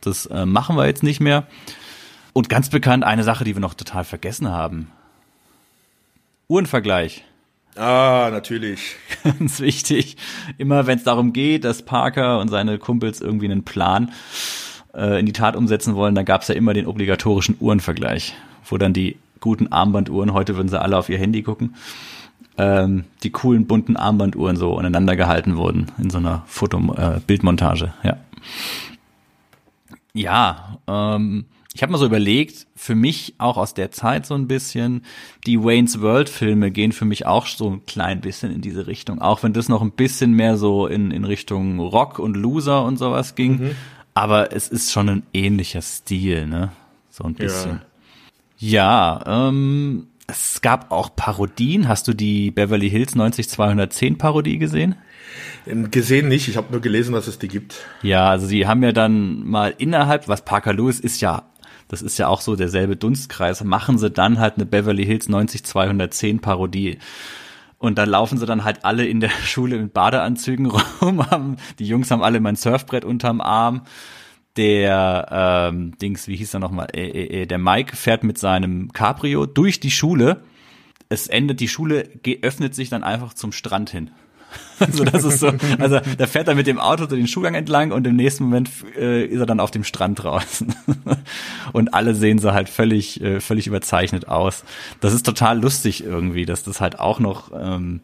Das 0.00 0.26
äh, 0.26 0.44
machen 0.46 0.76
wir 0.76 0.86
jetzt 0.86 1.02
nicht 1.02 1.20
mehr. 1.20 1.46
Und 2.32 2.48
ganz 2.48 2.68
bekannt 2.68 3.04
eine 3.04 3.22
Sache, 3.22 3.44
die 3.44 3.54
wir 3.54 3.60
noch 3.60 3.74
total 3.74 4.04
vergessen 4.04 4.50
haben. 4.50 4.90
Uhrenvergleich. 6.48 7.24
Ah, 7.76 8.28
natürlich. 8.30 8.96
Ganz 9.24 9.60
wichtig. 9.60 10.16
Immer 10.58 10.86
wenn 10.86 10.98
es 10.98 11.04
darum 11.04 11.32
geht, 11.32 11.64
dass 11.64 11.82
Parker 11.82 12.38
und 12.40 12.48
seine 12.48 12.78
Kumpels 12.78 13.20
irgendwie 13.20 13.46
einen 13.46 13.64
Plan 13.64 14.12
äh, 14.94 15.18
in 15.18 15.26
die 15.26 15.32
Tat 15.32 15.56
umsetzen 15.56 15.94
wollen, 15.94 16.14
dann 16.14 16.24
gab 16.24 16.42
es 16.42 16.48
ja 16.48 16.54
immer 16.54 16.72
den 16.72 16.86
obligatorischen 16.86 17.56
Uhrenvergleich, 17.60 18.34
wo 18.64 18.78
dann 18.78 18.92
die 18.92 19.16
guten 19.40 19.72
Armbanduhren, 19.72 20.32
heute 20.32 20.56
würden 20.56 20.68
sie 20.68 20.80
alle 20.80 20.96
auf 20.96 21.08
ihr 21.08 21.18
Handy 21.18 21.42
gucken, 21.42 21.74
ähm, 22.56 23.04
die 23.22 23.30
coolen 23.30 23.66
bunten 23.66 23.96
Armbanduhren 23.96 24.56
so 24.56 24.78
aneinander 24.78 25.16
gehalten 25.16 25.56
wurden 25.56 25.86
in 25.98 26.10
so 26.10 26.18
einer 26.18 26.44
Foto 26.46 26.78
äh, 26.96 27.20
Bildmontage, 27.26 27.92
ja. 28.02 28.16
Ja, 30.12 30.78
ähm, 30.86 31.46
ich 31.74 31.82
habe 31.82 31.90
mal 31.90 31.98
so 31.98 32.06
überlegt, 32.06 32.68
für 32.76 32.94
mich 32.94 33.34
auch 33.38 33.56
aus 33.56 33.74
der 33.74 33.90
Zeit 33.90 34.26
so 34.26 34.34
ein 34.34 34.46
bisschen, 34.46 35.04
die 35.44 35.60
Wayne's 35.60 36.00
World 36.00 36.28
Filme 36.28 36.70
gehen 36.70 36.92
für 36.92 37.04
mich 37.04 37.26
auch 37.26 37.46
so 37.46 37.68
ein 37.68 37.84
klein 37.84 38.20
bisschen 38.20 38.52
in 38.52 38.60
diese 38.60 38.86
Richtung, 38.86 39.20
auch 39.20 39.42
wenn 39.42 39.52
das 39.52 39.68
noch 39.68 39.82
ein 39.82 39.90
bisschen 39.90 40.34
mehr 40.34 40.56
so 40.56 40.86
in, 40.86 41.10
in 41.10 41.24
Richtung 41.24 41.80
Rock 41.80 42.20
und 42.20 42.36
Loser 42.36 42.84
und 42.84 42.96
sowas 42.96 43.34
ging, 43.34 43.58
mhm. 43.58 43.70
aber 44.14 44.52
es 44.52 44.68
ist 44.68 44.92
schon 44.92 45.08
ein 45.08 45.22
ähnlicher 45.34 45.82
Stil, 45.82 46.46
ne? 46.46 46.70
So 47.10 47.24
ein 47.24 47.34
bisschen. 47.34 47.80
Ja, 48.58 49.20
ja 49.26 49.48
ähm, 49.48 50.06
es 50.28 50.60
gab 50.62 50.90
auch 50.92 51.14
Parodien. 51.14 51.88
Hast 51.88 52.08
du 52.08 52.14
die 52.14 52.50
Beverly 52.50 52.88
Hills 52.88 53.14
90210 53.14 54.16
Parodie 54.16 54.58
gesehen? 54.58 54.94
Gesehen 55.66 56.28
nicht, 56.28 56.48
ich 56.48 56.56
habe 56.56 56.70
nur 56.70 56.80
gelesen, 56.80 57.14
dass 57.14 57.26
es 57.26 57.38
die 57.38 57.48
gibt. 57.48 57.80
Ja, 58.02 58.28
also 58.28 58.46
sie 58.46 58.66
haben 58.66 58.82
ja 58.82 58.92
dann 58.92 59.44
mal 59.44 59.74
innerhalb, 59.76 60.28
was 60.28 60.44
Parker 60.44 60.72
Lewis 60.72 61.00
ist 61.00 61.20
ja 61.20 61.44
das 61.88 62.02
ist 62.02 62.18
ja 62.18 62.28
auch 62.28 62.40
so 62.40 62.56
derselbe 62.56 62.96
Dunstkreis, 62.96 63.62
machen 63.64 63.98
sie 63.98 64.10
dann 64.10 64.38
halt 64.38 64.56
eine 64.56 64.66
Beverly 64.66 65.04
Hills 65.04 65.28
90210 65.28 66.40
Parodie. 66.40 66.98
Und 67.78 67.98
dann 67.98 68.08
laufen 68.08 68.38
sie 68.38 68.46
dann 68.46 68.64
halt 68.64 68.84
alle 68.84 69.06
in 69.06 69.20
der 69.20 69.28
Schule 69.44 69.76
in 69.76 69.90
Badeanzügen 69.90 70.66
rum, 71.02 71.56
die 71.78 71.86
Jungs 71.86 72.10
haben 72.10 72.22
alle 72.22 72.40
mein 72.40 72.56
Surfbrett 72.56 73.04
unterm 73.04 73.40
Arm. 73.40 73.82
Der 74.56 75.26
ähm, 75.72 75.98
Dings, 75.98 76.28
wie 76.28 76.36
hieß 76.36 76.54
er 76.54 76.60
nochmal? 76.60 76.86
Äh, 76.94 77.08
äh, 77.08 77.42
äh, 77.42 77.46
der 77.46 77.58
Mike 77.58 77.96
fährt 77.96 78.22
mit 78.22 78.38
seinem 78.38 78.92
Cabrio 78.92 79.46
durch 79.46 79.80
die 79.80 79.90
Schule. 79.90 80.44
Es 81.08 81.26
endet, 81.26 81.58
die 81.58 81.66
Schule 81.66 82.08
öffnet 82.40 82.74
sich 82.74 82.88
dann 82.88 83.02
einfach 83.02 83.34
zum 83.34 83.50
Strand 83.50 83.90
hin. 83.90 84.12
Also 84.80 85.04
das 85.04 85.22
ist 85.24 85.38
so, 85.38 85.52
also 85.78 86.00
da 86.18 86.26
fährt 86.26 86.48
er 86.48 86.56
mit 86.56 86.66
dem 86.66 86.80
Auto 86.80 87.06
den 87.06 87.28
Schuhgang 87.28 87.54
entlang 87.54 87.92
und 87.92 88.06
im 88.06 88.16
nächsten 88.16 88.44
Moment 88.44 88.70
äh, 88.98 89.24
ist 89.24 89.38
er 89.38 89.46
dann 89.46 89.60
auf 89.60 89.70
dem 89.70 89.84
Strand 89.84 90.22
draußen. 90.22 90.74
und 91.72 91.94
alle 91.94 92.14
sehen 92.14 92.40
so 92.40 92.52
halt 92.52 92.68
völlig, 92.68 93.20
äh, 93.20 93.40
völlig 93.40 93.68
überzeichnet 93.68 94.28
aus. 94.28 94.64
Das 95.00 95.14
ist 95.14 95.24
total 95.24 95.60
lustig 95.60 96.04
irgendwie, 96.04 96.44
dass 96.44 96.64
das 96.64 96.80
halt 96.80 96.98
auch 96.98 97.20
noch 97.20 97.52
ähm, 97.54 98.00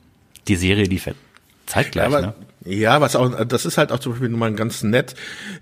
die 0.47 0.57
Serie 0.57 0.85
liefert. 0.85 1.17
Zeitgleich, 1.67 2.11
ja, 2.11 2.19
aber, 2.19 2.27
ne? 2.29 2.35
Ja, 2.65 3.01
was 3.01 3.16
auch, 3.16 3.45
das 3.47 3.65
ist 3.65 3.78
halt 3.78 3.91
auch 3.91 4.01
zum 4.01 4.12
Beispiel 4.12 4.28
nochmal 4.28 4.53
ganz 4.53 4.82
nett, 4.82 5.15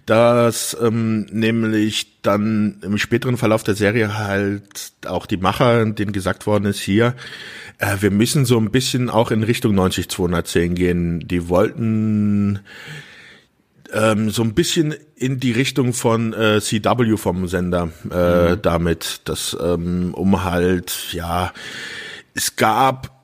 dass 0.05 0.77
ähm, 0.83 1.27
nämlich 1.31 2.21
dann 2.23 2.79
im 2.83 2.99
späteren 2.99 3.37
Verlauf 3.37 3.63
der 3.63 3.77
Serie 3.77 4.19
halt 4.19 4.93
auch 5.07 5.27
die 5.27 5.37
Macher, 5.37 5.87
denen 5.87 6.13
gesagt 6.13 6.47
worden 6.47 6.65
ist, 6.65 6.81
hier, 6.81 7.15
äh, 7.79 7.99
wir 8.01 8.11
müssen 8.11 8.45
so 8.45 8.59
ein 8.59 8.73
bisschen 8.73 9.11
auch 9.11 9.31
in 9.31 9.45
Richtung 9.45 9.77
90210 9.77 10.75
gehen. 10.75 11.21
Die 11.21 11.49
wollten 11.49 12.61
ähm, 13.93 14.31
so 14.31 14.43
ein 14.43 14.55
bisschen 14.55 14.93
in 15.15 15.39
die 15.39 15.53
Richtung 15.53 15.93
von 15.93 16.33
äh, 16.33 16.61
CW 16.61 17.17
vom 17.17 17.47
Sender 17.47 17.91
äh, 18.11 18.51
mhm. 18.51 18.63
damit, 18.63 19.21
das 19.25 19.57
ähm, 19.61 20.15
um 20.15 20.43
halt, 20.43 21.13
ja, 21.13 21.53
es 22.35 22.57
gab 22.57 23.18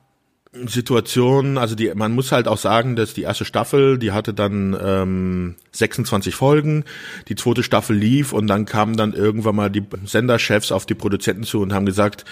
Situationen, 0.65 1.57
also 1.57 1.75
die, 1.75 1.91
man 1.95 2.13
muss 2.13 2.31
halt 2.31 2.47
auch 2.47 2.57
sagen, 2.57 2.95
dass 2.95 3.13
die 3.13 3.23
erste 3.23 3.45
Staffel, 3.45 3.97
die 3.97 4.11
hatte 4.11 4.33
dann 4.33 4.77
ähm, 4.81 5.55
26 5.71 6.35
Folgen, 6.35 6.85
die 7.27 7.35
zweite 7.35 7.63
Staffel 7.63 7.95
lief 7.95 8.33
und 8.33 8.47
dann 8.47 8.65
kamen 8.65 8.95
dann 8.95 9.13
irgendwann 9.13 9.55
mal 9.55 9.69
die 9.69 9.83
Senderchefs 10.05 10.71
auf 10.71 10.85
die 10.85 10.95
Produzenten 10.95 11.43
zu 11.43 11.61
und 11.61 11.73
haben 11.73 11.85
gesagt, 11.85 12.25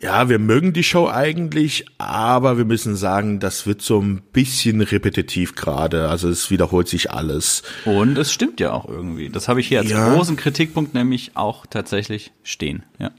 ja, 0.00 0.28
wir 0.28 0.38
mögen 0.38 0.72
die 0.72 0.82
Show 0.82 1.08
eigentlich, 1.08 1.86
aber 1.98 2.58
wir 2.58 2.64
müssen 2.64 2.96
sagen, 2.96 3.40
das 3.40 3.66
wird 3.66 3.80
so 3.80 4.00
ein 4.00 4.22
bisschen 4.32 4.80
repetitiv 4.80 5.54
gerade. 5.54 6.08
Also 6.08 6.28
es 6.28 6.50
wiederholt 6.50 6.88
sich 6.88 7.10
alles. 7.10 7.62
Und 7.84 8.18
es 8.18 8.32
stimmt 8.32 8.60
ja 8.60 8.72
auch 8.72 8.86
irgendwie. 8.88 9.30
Das 9.30 9.48
habe 9.48 9.60
ich 9.60 9.68
hier 9.68 9.80
als 9.80 9.90
ja. 9.90 10.12
großen 10.14 10.36
Kritikpunkt 10.36 10.94
nämlich 10.94 11.32
auch 11.34 11.66
tatsächlich 11.66 12.32
stehen. 12.42 12.84
Ja. 12.98 13.10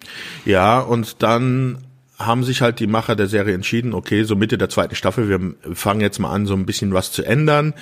Ja, 0.45 0.80
und 0.80 1.24
dann 1.24 1.86
haben 2.18 2.44
sich 2.44 2.61
halt 2.61 2.80
die 2.80 2.88
Macher 2.88 3.15
der 3.15 3.27
Serie 3.27 3.53
entschieden, 3.53 3.94
okay, 3.94 4.23
so 4.23 4.35
Mitte 4.35 4.57
der 4.57 4.69
zweiten 4.69 4.95
Staffel, 4.95 5.30
wir 5.30 5.76
fangen 5.76 6.02
jetzt 6.02 6.19
mal 6.19 6.31
an, 6.31 6.45
so 6.45 6.53
ein 6.56 6.65
bisschen 6.65 6.94
was 6.94 7.11
zu 7.11 7.23
ändern. 7.23 7.73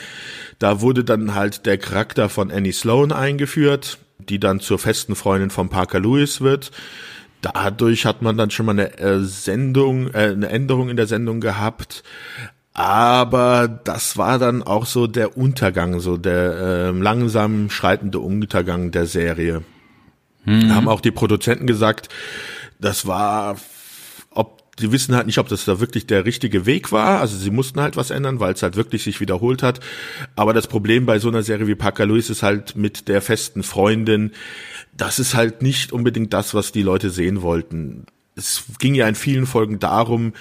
Da 0.60 0.82
wurde 0.82 1.03
dann 1.03 1.36
halt 1.36 1.66
der 1.66 1.78
Charakter 1.78 2.28
von 2.30 2.52
Annie 2.52 2.74
Sloan 2.74 3.12
eingeführt, 3.12 3.98
die 4.20 4.40
dann 4.40 4.60
zur 4.60 4.80
festen 4.80 5.16
Freundin 5.16 5.49
von 5.49 5.70
Parker 5.70 5.99
Lewis 5.99 6.41
wird 6.41 6.72
dadurch 7.53 8.06
hat 8.06 8.22
man 8.22 8.38
dann 8.38 8.49
schon 8.49 8.66
mal 8.66 8.74
eine 8.74 8.98
äh, 8.98 9.20
Sendung, 9.20 10.07
äh, 10.14 10.32
eine 10.32 10.49
Änderung 10.49 10.90
in 10.90 10.98
der 10.98 11.07
Sendung 11.07 11.41
gehabt. 11.41 12.03
Aber 12.74 13.68
das 13.68 14.18
war 14.18 14.38
dann 14.38 14.62
auch 14.62 14.86
so 14.86 15.07
der 15.07 15.38
Untergang, 15.38 15.99
so 15.99 16.18
der 16.18 16.53
äh, 16.53 16.90
langsam 16.91 17.70
schreitende 17.70 18.20
Untergang 18.20 18.91
der 18.91 19.06
Serie. 19.06 19.64
Mhm. 20.44 20.74
Haben 20.74 20.90
auch 20.90 21.02
die 21.02 21.12
Produzenten 21.12 21.68
gesagt, 21.68 22.10
das 22.80 23.06
war, 23.06 23.56
sie 24.80 24.92
wissen 24.92 25.16
halt 25.16 25.26
nicht, 25.26 25.38
ob 25.38 25.48
das 25.48 25.66
da 25.66 25.80
wirklich 25.80 26.08
der 26.08 26.26
richtige 26.26 26.66
Weg 26.66 26.92
war. 26.92 27.22
Also 27.22 27.38
sie 27.38 27.52
mussten 27.52 27.80
halt 27.82 27.96
was 27.96 28.12
ändern, 28.12 28.40
weil 28.40 28.54
es 28.54 28.64
halt 28.64 28.76
wirklich 28.76 29.04
sich 29.04 29.20
wiederholt 29.22 29.64
hat. 29.64 29.80
Aber 30.36 30.54
das 30.54 30.68
Problem 30.68 31.06
bei 31.06 31.20
so 31.20 31.30
einer 31.30 31.44
Serie 31.44 31.68
wie 31.68 31.76
Parker 31.76 32.06
Lewis 32.06 32.30
ist 32.30 32.44
halt 32.44 32.76
mit 32.76 33.08
der 33.08 33.22
festen 33.22 33.64
Freundin, 33.64 34.32
das 34.96 35.20
ist 35.20 35.36
halt 35.36 35.62
nicht 35.62 35.92
unbedingt 35.92 36.34
das, 36.34 36.54
was 36.54 36.72
die 36.72 36.84
Leute 36.84 37.10
sehen 37.10 37.42
wollten. 37.42 38.06
Es 38.36 38.64
ging 38.80 38.96
ja 38.96 39.08
in 39.08 39.16
vielen 39.16 39.46
Folgen 39.46 39.80
darum, 39.80 40.34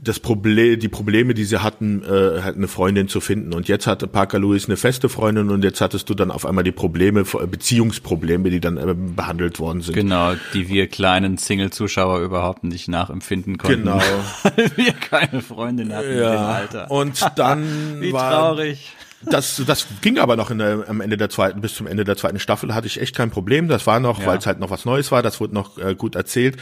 das 0.00 0.20
Problem, 0.20 0.78
die 0.78 0.88
Probleme, 0.88 1.34
die 1.34 1.44
sie 1.44 1.60
hatten, 1.62 2.02
äh, 2.04 2.42
halt 2.42 2.56
eine 2.56 2.68
Freundin 2.68 3.08
zu 3.08 3.20
finden. 3.20 3.52
Und 3.52 3.66
jetzt 3.66 3.86
hatte 3.88 4.06
Parker 4.06 4.38
Lewis 4.38 4.66
eine 4.66 4.76
feste 4.76 5.08
Freundin 5.08 5.50
und 5.50 5.64
jetzt 5.64 5.80
hattest 5.80 6.08
du 6.08 6.14
dann 6.14 6.30
auf 6.30 6.46
einmal 6.46 6.62
die 6.62 6.70
Probleme, 6.72 7.24
Beziehungsprobleme, 7.24 8.50
die 8.50 8.60
dann 8.60 8.76
äh, 8.76 8.94
behandelt 8.94 9.58
worden 9.58 9.80
sind. 9.80 9.94
Genau, 9.94 10.34
die 10.54 10.68
wir 10.68 10.86
kleinen 10.86 11.36
Single-Zuschauer 11.36 12.20
überhaupt 12.20 12.62
nicht 12.64 12.88
nachempfinden 12.88 13.58
konnten. 13.58 13.84
Genau. 13.84 14.00
Weil 14.44 14.70
wir 14.76 14.92
keine 14.92 15.42
Freundin 15.42 15.92
hatten 15.92 16.16
ja. 16.16 16.34
im 16.34 16.40
Alter. 16.40 16.90
Und 16.90 17.20
dann 17.36 17.66
Wie 18.00 18.12
war 18.12 18.30
traurig. 18.30 18.92
das, 19.22 19.60
das 19.66 19.86
ging 20.00 20.18
aber 20.18 20.36
noch 20.36 20.52
in 20.52 20.58
der, 20.58 20.84
am 20.88 21.00
Ende 21.00 21.16
der 21.16 21.28
zweiten, 21.28 21.60
bis 21.60 21.74
zum 21.74 21.88
Ende 21.88 22.04
der 22.04 22.16
zweiten 22.16 22.38
Staffel 22.38 22.72
hatte 22.72 22.86
ich 22.86 23.00
echt 23.00 23.16
kein 23.16 23.30
Problem. 23.30 23.66
Das 23.66 23.86
war 23.88 23.98
noch, 23.98 24.20
Ja. 24.20 24.26
weil 24.26 24.38
es 24.38 24.46
halt 24.46 24.60
noch 24.60 24.70
was 24.70 24.84
Neues 24.84 25.10
war, 25.10 25.22
das 25.24 25.40
wurde 25.40 25.54
noch 25.54 25.76
äh, 25.78 25.96
gut 25.96 26.14
erzählt. 26.14 26.56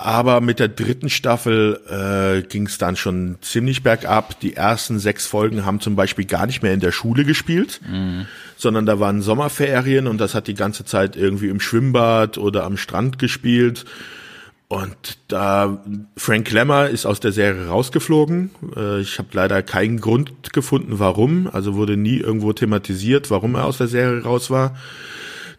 Aber 0.00 0.40
mit 0.40 0.60
der 0.60 0.68
dritten 0.68 1.10
Staffel 1.10 1.80
äh, 1.88 2.46
ging 2.46 2.66
es 2.66 2.78
dann 2.78 2.94
schon 2.94 3.36
ziemlich 3.40 3.82
bergab. 3.82 4.38
Die 4.38 4.54
ersten 4.54 5.00
sechs 5.00 5.26
Folgen 5.26 5.66
haben 5.66 5.80
zum 5.80 5.96
Beispiel 5.96 6.24
gar 6.24 6.46
nicht 6.46 6.62
mehr 6.62 6.72
in 6.72 6.78
der 6.78 6.92
Schule 6.92 7.24
gespielt, 7.24 7.80
sondern 8.56 8.86
da 8.86 9.00
waren 9.00 9.22
Sommerferien 9.22 10.06
und 10.06 10.18
das 10.20 10.36
hat 10.36 10.46
die 10.46 10.54
ganze 10.54 10.84
Zeit 10.84 11.16
irgendwie 11.16 11.48
im 11.48 11.58
Schwimmbad 11.58 12.38
oder 12.38 12.62
am 12.64 12.76
Strand 12.76 13.18
gespielt. 13.18 13.86
Und 14.68 15.18
da 15.28 15.82
Frank 16.16 16.50
Lemmer 16.52 16.88
ist 16.90 17.06
aus 17.06 17.20
der 17.20 17.32
Serie 17.32 17.66
rausgeflogen. 17.68 18.50
Äh, 18.76 19.00
ich 19.00 19.18
habe 19.18 19.28
leider 19.32 19.62
keinen 19.62 19.98
Grund 19.98 20.52
gefunden, 20.52 20.98
warum. 20.98 21.48
Also 21.50 21.74
wurde 21.74 21.96
nie 21.96 22.18
irgendwo 22.18 22.52
thematisiert, 22.52 23.30
warum 23.30 23.54
er 23.54 23.64
aus 23.64 23.78
der 23.78 23.88
Serie 23.88 24.22
raus 24.22 24.50
war. 24.50 24.76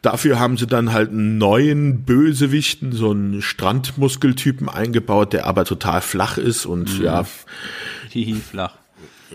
Dafür 0.01 0.39
haben 0.39 0.55
sie 0.57 0.67
dann 0.67 0.93
halt 0.93 1.09
einen 1.09 1.38
neuen 1.38 2.03
Bösewichten, 2.03 2.93
so 2.93 3.11
einen 3.11 3.41
Strandmuskeltypen 3.41 4.69
eingebaut, 4.69 5.34
der 5.34 5.45
aber 5.45 5.65
total 5.65 6.01
flach 6.01 6.38
ist 6.38 6.65
und 6.65 6.99
ja, 6.99 7.26
Hihi, 8.09 8.35
flach. 8.35 8.76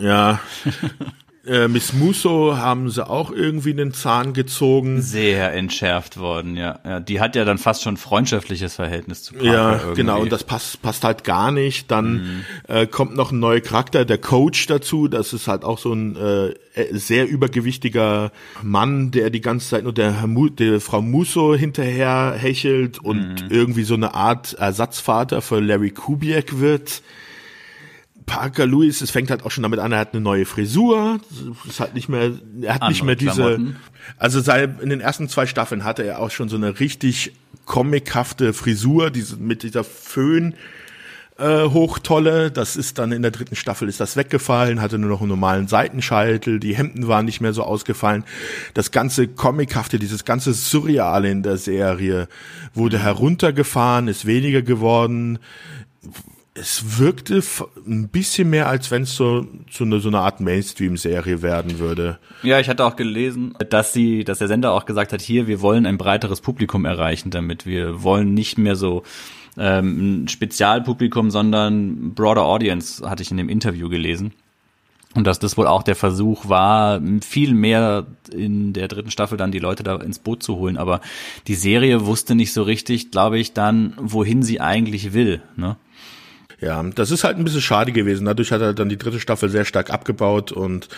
ja. 0.00 0.40
äh, 1.46 1.68
Miss 1.68 1.92
Musso 1.92 2.56
haben 2.56 2.90
sie 2.90 3.06
auch 3.06 3.30
irgendwie 3.30 3.70
einen 3.70 3.92
Zahn 3.92 4.32
gezogen. 4.32 5.02
Sehr 5.02 5.52
entschärft 5.52 6.18
worden, 6.18 6.56
ja. 6.56 6.78
ja. 6.84 7.00
Die 7.00 7.20
hat 7.20 7.36
ja 7.36 7.44
dann 7.44 7.58
fast 7.58 7.82
schon 7.82 7.94
ein 7.94 7.98
freundschaftliches 7.98 8.74
Verhältnis 8.74 9.22
zu 9.22 9.34
Parker 9.34 9.46
Ja, 9.46 9.72
irgendwie. 9.72 9.94
genau, 9.96 10.20
und 10.20 10.32
das 10.32 10.44
passt, 10.44 10.80
passt 10.82 11.04
halt 11.04 11.24
gar 11.24 11.52
nicht. 11.52 11.90
Dann 11.90 12.44
äh, 12.68 12.86
kommt 12.86 13.16
noch 13.16 13.32
ein 13.32 13.38
neuer 13.38 13.60
Charakter, 13.60 14.04
der 14.04 14.18
Coach 14.18 14.66
dazu. 14.66 15.08
Das 15.08 15.32
ist 15.32 15.48
halt 15.48 15.64
auch 15.64 15.78
so 15.78 15.92
ein 15.92 16.16
äh, 16.16 16.54
sehr 16.92 17.28
übergewichtiger 17.28 18.32
Mann, 18.62 19.10
der 19.10 19.30
die 19.30 19.40
ganze 19.40 19.68
Zeit 19.68 19.84
nur 19.84 19.92
der, 19.92 20.26
der 20.58 20.80
Frau 20.80 21.02
Musso 21.02 21.54
hinterher 21.54 22.34
hechelt 22.36 22.98
und 22.98 23.46
irgendwie 23.50 23.84
so 23.84 23.94
eine 23.94 24.14
Art 24.14 24.54
Ersatzvater 24.54 25.42
für 25.42 25.60
Larry 25.60 25.90
Kubiak 25.90 26.58
wird. 26.58 27.02
Parker 28.26 28.66
Lewis, 28.66 29.00
es 29.00 29.10
fängt 29.10 29.30
halt 29.30 29.44
auch 29.44 29.50
schon 29.50 29.62
damit 29.62 29.78
an, 29.78 29.92
er 29.92 29.98
hat 29.98 30.14
eine 30.14 30.22
neue 30.22 30.46
Frisur, 30.46 31.20
ist 31.68 31.80
halt 31.80 31.94
nicht 31.94 32.08
mehr, 32.08 32.32
er 32.62 32.74
hat 32.74 32.88
nicht 32.88 33.02
Andere 33.02 33.04
mehr 33.04 33.16
diese, 33.16 33.32
Klamotten. 33.34 33.76
also 34.18 34.40
sei, 34.40 34.64
in 34.64 34.88
den 34.88 35.00
ersten 35.00 35.28
zwei 35.28 35.46
Staffeln 35.46 35.84
hatte 35.84 36.04
er 36.04 36.20
auch 36.20 36.30
schon 36.30 36.48
so 36.48 36.56
eine 36.56 36.80
richtig 36.80 37.32
comichafte 37.66 38.52
Frisur, 38.52 39.10
diese, 39.10 39.36
mit 39.36 39.62
dieser 39.62 39.84
Föhn, 39.84 40.54
äh, 41.38 41.64
Hochtolle. 41.64 42.50
Das 42.50 42.76
ist 42.76 42.98
dann 42.98 43.12
in 43.12 43.22
der 43.22 43.30
dritten 43.30 43.56
Staffel 43.56 43.88
ist 43.88 44.00
das 44.00 44.16
weggefallen, 44.16 44.80
hatte 44.80 44.98
nur 44.98 45.10
noch 45.10 45.20
einen 45.20 45.30
normalen 45.30 45.68
Seitenscheitel, 45.68 46.60
die 46.60 46.76
Hemden 46.76 47.08
waren 47.08 47.24
nicht 47.24 47.40
mehr 47.40 47.52
so 47.52 47.62
ausgefallen. 47.62 48.24
Das 48.74 48.90
ganze 48.90 49.28
Comichafte, 49.28 49.98
dieses 49.98 50.24
ganze 50.24 50.52
Surreale 50.52 51.30
in 51.30 51.42
der 51.42 51.56
Serie 51.56 52.28
wurde 52.74 52.98
heruntergefahren, 52.98 54.08
ist 54.08 54.26
weniger 54.26 54.62
geworden. 54.62 55.38
Es 56.56 56.98
wirkte 57.00 57.42
ein 57.84 58.08
bisschen 58.08 58.48
mehr, 58.48 58.68
als 58.68 58.92
wenn 58.92 59.02
es 59.02 59.16
so, 59.16 59.44
so, 59.70 59.82
eine, 59.82 59.98
so 59.98 60.08
eine 60.08 60.20
Art 60.20 60.38
Mainstream-Serie 60.40 61.42
werden 61.42 61.80
würde. 61.80 62.18
Ja, 62.44 62.60
ich 62.60 62.68
hatte 62.68 62.84
auch 62.84 62.94
gelesen, 62.94 63.54
dass 63.70 63.92
sie, 63.92 64.22
dass 64.22 64.38
der 64.38 64.46
Sender 64.46 64.72
auch 64.72 64.86
gesagt 64.86 65.12
hat, 65.12 65.20
hier, 65.20 65.48
wir 65.48 65.60
wollen 65.60 65.84
ein 65.84 65.98
breiteres 65.98 66.40
Publikum 66.40 66.84
erreichen 66.84 67.30
damit. 67.30 67.66
Wir 67.66 68.04
wollen 68.04 68.34
nicht 68.34 68.56
mehr 68.56 68.76
so 68.76 69.02
ähm, 69.56 70.24
ein 70.24 70.28
Spezialpublikum, 70.28 71.32
sondern 71.32 72.14
broader 72.14 72.44
Audience, 72.44 73.08
hatte 73.08 73.24
ich 73.24 73.32
in 73.32 73.36
dem 73.36 73.48
Interview 73.48 73.88
gelesen. 73.88 74.32
Und 75.14 75.28
dass 75.28 75.38
das 75.38 75.56
wohl 75.56 75.68
auch 75.68 75.84
der 75.84 75.94
Versuch 75.94 76.48
war, 76.48 77.00
viel 77.22 77.54
mehr 77.54 78.06
in 78.32 78.72
der 78.72 78.88
dritten 78.88 79.12
Staffel 79.12 79.38
dann 79.38 79.52
die 79.52 79.60
Leute 79.60 79.84
da 79.84 79.96
ins 79.96 80.18
Boot 80.18 80.42
zu 80.42 80.56
holen. 80.56 80.76
Aber 80.76 81.00
die 81.46 81.54
Serie 81.54 82.06
wusste 82.06 82.34
nicht 82.34 82.52
so 82.52 82.64
richtig, 82.64 83.12
glaube 83.12 83.38
ich, 83.38 83.52
dann, 83.52 83.94
wohin 83.96 84.42
sie 84.42 84.60
eigentlich 84.60 85.12
will. 85.12 85.40
Ne? 85.56 85.76
Ja, 86.64 86.82
das 86.82 87.10
ist 87.10 87.24
halt 87.24 87.36
ein 87.36 87.44
bisschen 87.44 87.60
schade 87.60 87.92
gewesen. 87.92 88.24
Dadurch 88.24 88.50
hat 88.50 88.62
er 88.62 88.72
dann 88.72 88.88
die 88.88 88.96
dritte 88.96 89.20
Staffel 89.20 89.50
sehr 89.50 89.66
stark 89.66 89.90
abgebaut 89.90 90.50
und 90.50 90.88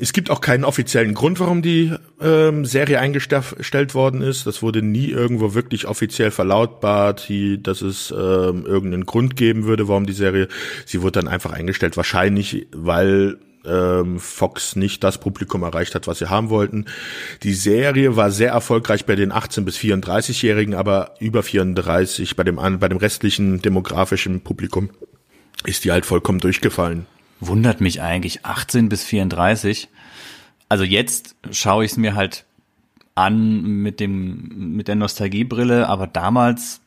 es 0.00 0.12
gibt 0.12 0.30
auch 0.30 0.42
keinen 0.42 0.64
offiziellen 0.64 1.14
Grund, 1.14 1.40
warum 1.40 1.62
die 1.62 1.94
ähm, 2.20 2.66
Serie 2.66 3.00
eingestellt 3.00 3.94
worden 3.94 4.20
ist. 4.20 4.46
Das 4.46 4.60
wurde 4.62 4.82
nie 4.82 5.06
irgendwo 5.08 5.54
wirklich 5.54 5.86
offiziell 5.86 6.30
verlautbart, 6.30 7.26
die, 7.28 7.62
dass 7.62 7.80
es 7.80 8.10
ähm, 8.10 8.66
irgendeinen 8.66 9.06
Grund 9.06 9.36
geben 9.36 9.64
würde, 9.64 9.88
warum 9.88 10.04
die 10.04 10.12
Serie. 10.12 10.48
Sie 10.84 11.00
wurde 11.00 11.20
dann 11.20 11.28
einfach 11.28 11.52
eingestellt, 11.52 11.96
wahrscheinlich, 11.96 12.66
weil 12.72 13.38
ähm, 13.66 14.18
Fox 14.18 14.76
nicht 14.76 15.02
das 15.04 15.18
Publikum 15.18 15.62
erreicht 15.62 15.94
hat, 15.94 16.06
was 16.06 16.18
sie 16.18 16.30
haben 16.30 16.50
wollten. 16.50 16.86
Die 17.42 17.54
Serie 17.54 18.16
war 18.16 18.30
sehr 18.30 18.50
erfolgreich 18.50 19.04
bei 19.06 19.16
den 19.16 19.32
18 19.32 19.64
bis 19.64 19.76
34-Jährigen, 19.76 20.74
aber 20.74 21.14
über 21.18 21.42
34 21.42 22.36
bei 22.36 22.44
dem 22.44 22.56
bei 22.56 22.88
dem 22.88 22.98
restlichen 22.98 23.60
demografischen 23.62 24.40
Publikum 24.40 24.90
ist 25.64 25.84
die 25.84 25.92
halt 25.92 26.06
vollkommen 26.06 26.38
durchgefallen. 26.38 27.06
wundert 27.40 27.80
mich 27.80 28.00
eigentlich 28.00 28.44
18 28.44 28.88
bis 28.88 29.04
34. 29.04 29.88
Also 30.68 30.84
jetzt 30.84 31.36
schaue 31.50 31.84
ich 31.84 31.92
es 31.92 31.96
mir 31.96 32.14
halt 32.14 32.44
an 33.14 33.62
mit 33.62 34.00
dem 34.00 34.74
mit 34.76 34.88
der 34.88 34.94
Nostalgiebrille, 34.94 35.88
aber 35.88 36.06
damals 36.06 36.80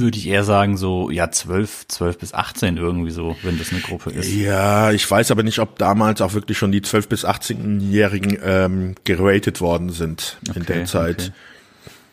würde 0.00 0.18
ich 0.18 0.28
eher 0.28 0.44
sagen 0.44 0.76
so 0.76 1.10
ja 1.10 1.30
12, 1.30 1.88
12 1.88 2.18
bis 2.18 2.34
18 2.34 2.76
irgendwie 2.76 3.10
so, 3.10 3.36
wenn 3.42 3.58
das 3.58 3.70
eine 3.72 3.80
Gruppe 3.80 4.10
ist. 4.10 4.32
Ja, 4.32 4.92
ich 4.92 5.10
weiß 5.10 5.30
aber 5.30 5.42
nicht, 5.42 5.58
ob 5.58 5.78
damals 5.78 6.20
auch 6.20 6.34
wirklich 6.34 6.58
schon 6.58 6.72
die 6.72 6.82
12 6.82 7.08
bis 7.08 7.24
18-Jährigen 7.26 8.38
ähm, 8.44 8.94
geratet 9.04 9.60
worden 9.60 9.90
sind 9.90 10.38
in 10.54 10.62
Okay, 10.62 10.72
der 10.74 10.84
Zeit. 10.84 11.20
okay. 11.20 11.32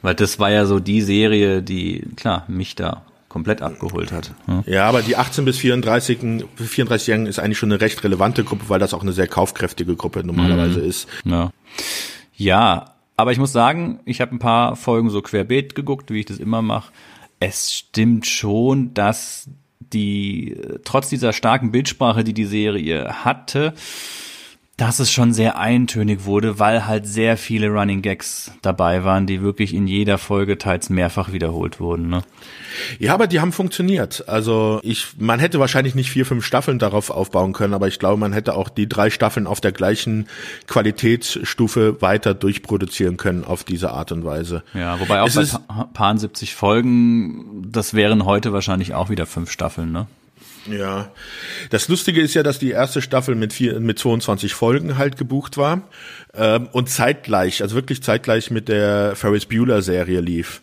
Weil 0.01 0.15
das 0.15 0.37
war 0.39 0.51
ja 0.51 0.65
so 0.65 0.79
die 0.79 1.01
Serie, 1.01 1.61
die 1.63 2.03
klar 2.15 2.45
mich 2.47 2.75
da 2.75 3.03
komplett 3.27 3.61
abgeholt 3.61 4.11
hat. 4.11 4.31
ne? 4.47 4.63
Ja, 4.65 4.87
aber 4.87 5.01
die 5.01 5.17
18 5.17 5.43
bis 5.45 5.57
34 5.57 6.19
34-Jährigen 6.19 7.25
ist 7.25 7.39
eigentlich 7.39 7.57
schon 7.57 7.71
eine 7.71 7.81
recht 7.81 8.03
relevante 8.03 8.43
Gruppe, 8.43 8.65
weil 8.69 8.79
das 8.79 8.93
auch 8.93 9.01
eine 9.01 9.11
sehr 9.13 9.27
kaufkräftige 9.27 9.95
Gruppe 9.95 10.23
normalerweise 10.23 10.79
ist. 10.79 11.07
Ja. 11.25 11.51
ja, 12.35 12.91
aber 13.17 13.31
ich 13.31 13.37
muss 13.37 13.51
sagen, 13.51 13.99
ich 14.05 14.21
habe 14.21 14.33
ein 14.35 14.39
paar 14.39 14.75
Folgen 14.75 15.09
so 15.09 15.21
querbeet 15.21 15.75
geguckt, 15.75 16.11
wie 16.11 16.19
ich 16.19 16.25
das 16.25 16.37
immer 16.37 16.61
mache. 16.61 16.91
Es 17.39 17.73
stimmt 17.73 18.25
schon, 18.25 18.93
dass 18.93 19.49
die, 19.79 20.51
äh, 20.51 20.79
trotz 20.83 21.09
dieser 21.09 21.33
starken 21.33 21.71
Bildsprache, 21.71 22.23
die 22.23 22.33
die 22.33 22.45
Serie 22.45 23.25
hatte, 23.25 23.73
dass 24.77 24.99
es 24.99 25.09
schon 25.09 25.31
sehr 25.33 25.57
eintönig 25.57 26.25
wurde, 26.25 26.59
weil 26.59 26.85
halt 26.85 27.07
sehr 27.07 27.37
viele 27.37 27.69
Running 27.69 28.01
Gags 28.01 28.51
dabei 28.61 29.05
waren, 29.05 29.25
die 29.25 29.41
wirklich 29.41 29.73
in 29.73 29.87
jeder 29.87 30.17
Folge 30.17 30.57
teils 30.57 30.89
mehrfach 30.89 31.31
wiederholt 31.31 31.79
wurden. 31.79 32.09
Ne? 32.09 32.23
Ja, 32.99 33.13
aber 33.13 33.27
die 33.27 33.39
haben 33.39 33.53
funktioniert. 33.53 34.27
Also 34.27 34.81
ich, 34.83 35.13
man 35.17 35.39
hätte 35.39 35.61
wahrscheinlich 35.61 35.95
nicht 35.95 36.11
vier, 36.11 36.25
fünf 36.25 36.45
Staffeln 36.45 36.77
darauf 36.77 37.09
aufbauen 37.09 37.53
können, 37.53 37.73
aber 37.73 37.87
ich 37.87 37.99
glaube, 37.99 38.17
man 38.17 38.33
hätte 38.33 38.53
auch 38.55 38.67
die 38.67 38.89
drei 38.89 39.09
Staffeln 39.09 39.47
auf 39.47 39.61
der 39.61 39.71
gleichen 39.71 40.27
Qualitätsstufe 40.67 42.01
weiter 42.01 42.33
durchproduzieren 42.33 43.15
können 43.15 43.45
auf 43.45 43.63
diese 43.63 43.91
Art 43.91 44.11
und 44.11 44.25
Weise. 44.25 44.63
Ja, 44.73 44.99
wobei 44.99 45.21
auch 45.21 45.27
Es 45.27 45.53
bei 45.53 45.83
paar 45.93 46.17
70 46.17 46.53
Folgen, 46.53 47.65
das 47.71 47.93
wären 47.93 48.25
heute 48.25 48.51
wahrscheinlich 48.51 48.93
auch 48.93 49.09
wieder 49.09 49.25
fünf 49.25 49.51
Staffeln, 49.51 49.93
ne? 49.93 50.07
Ja. 50.69 51.11
Das 51.69 51.87
Lustige 51.87 52.21
ist 52.21 52.33
ja, 52.33 52.43
dass 52.43 52.59
die 52.59 52.71
erste 52.71 53.01
Staffel 53.01 53.35
mit 53.35 53.53
vier, 53.53 53.79
mit 53.79 53.99
22 53.99 54.53
Folgen 54.53 54.97
halt 54.97 55.17
gebucht 55.17 55.57
war. 55.57 55.87
Ähm, 56.37 56.67
und 56.71 56.89
zeitgleich, 56.89 57.61
also 57.61 57.75
wirklich 57.75 58.03
zeitgleich 58.03 58.51
mit 58.51 58.67
der 58.67 59.15
Ferris 59.15 59.45
Bueller 59.45 59.81
Serie 59.81 60.21
lief. 60.21 60.61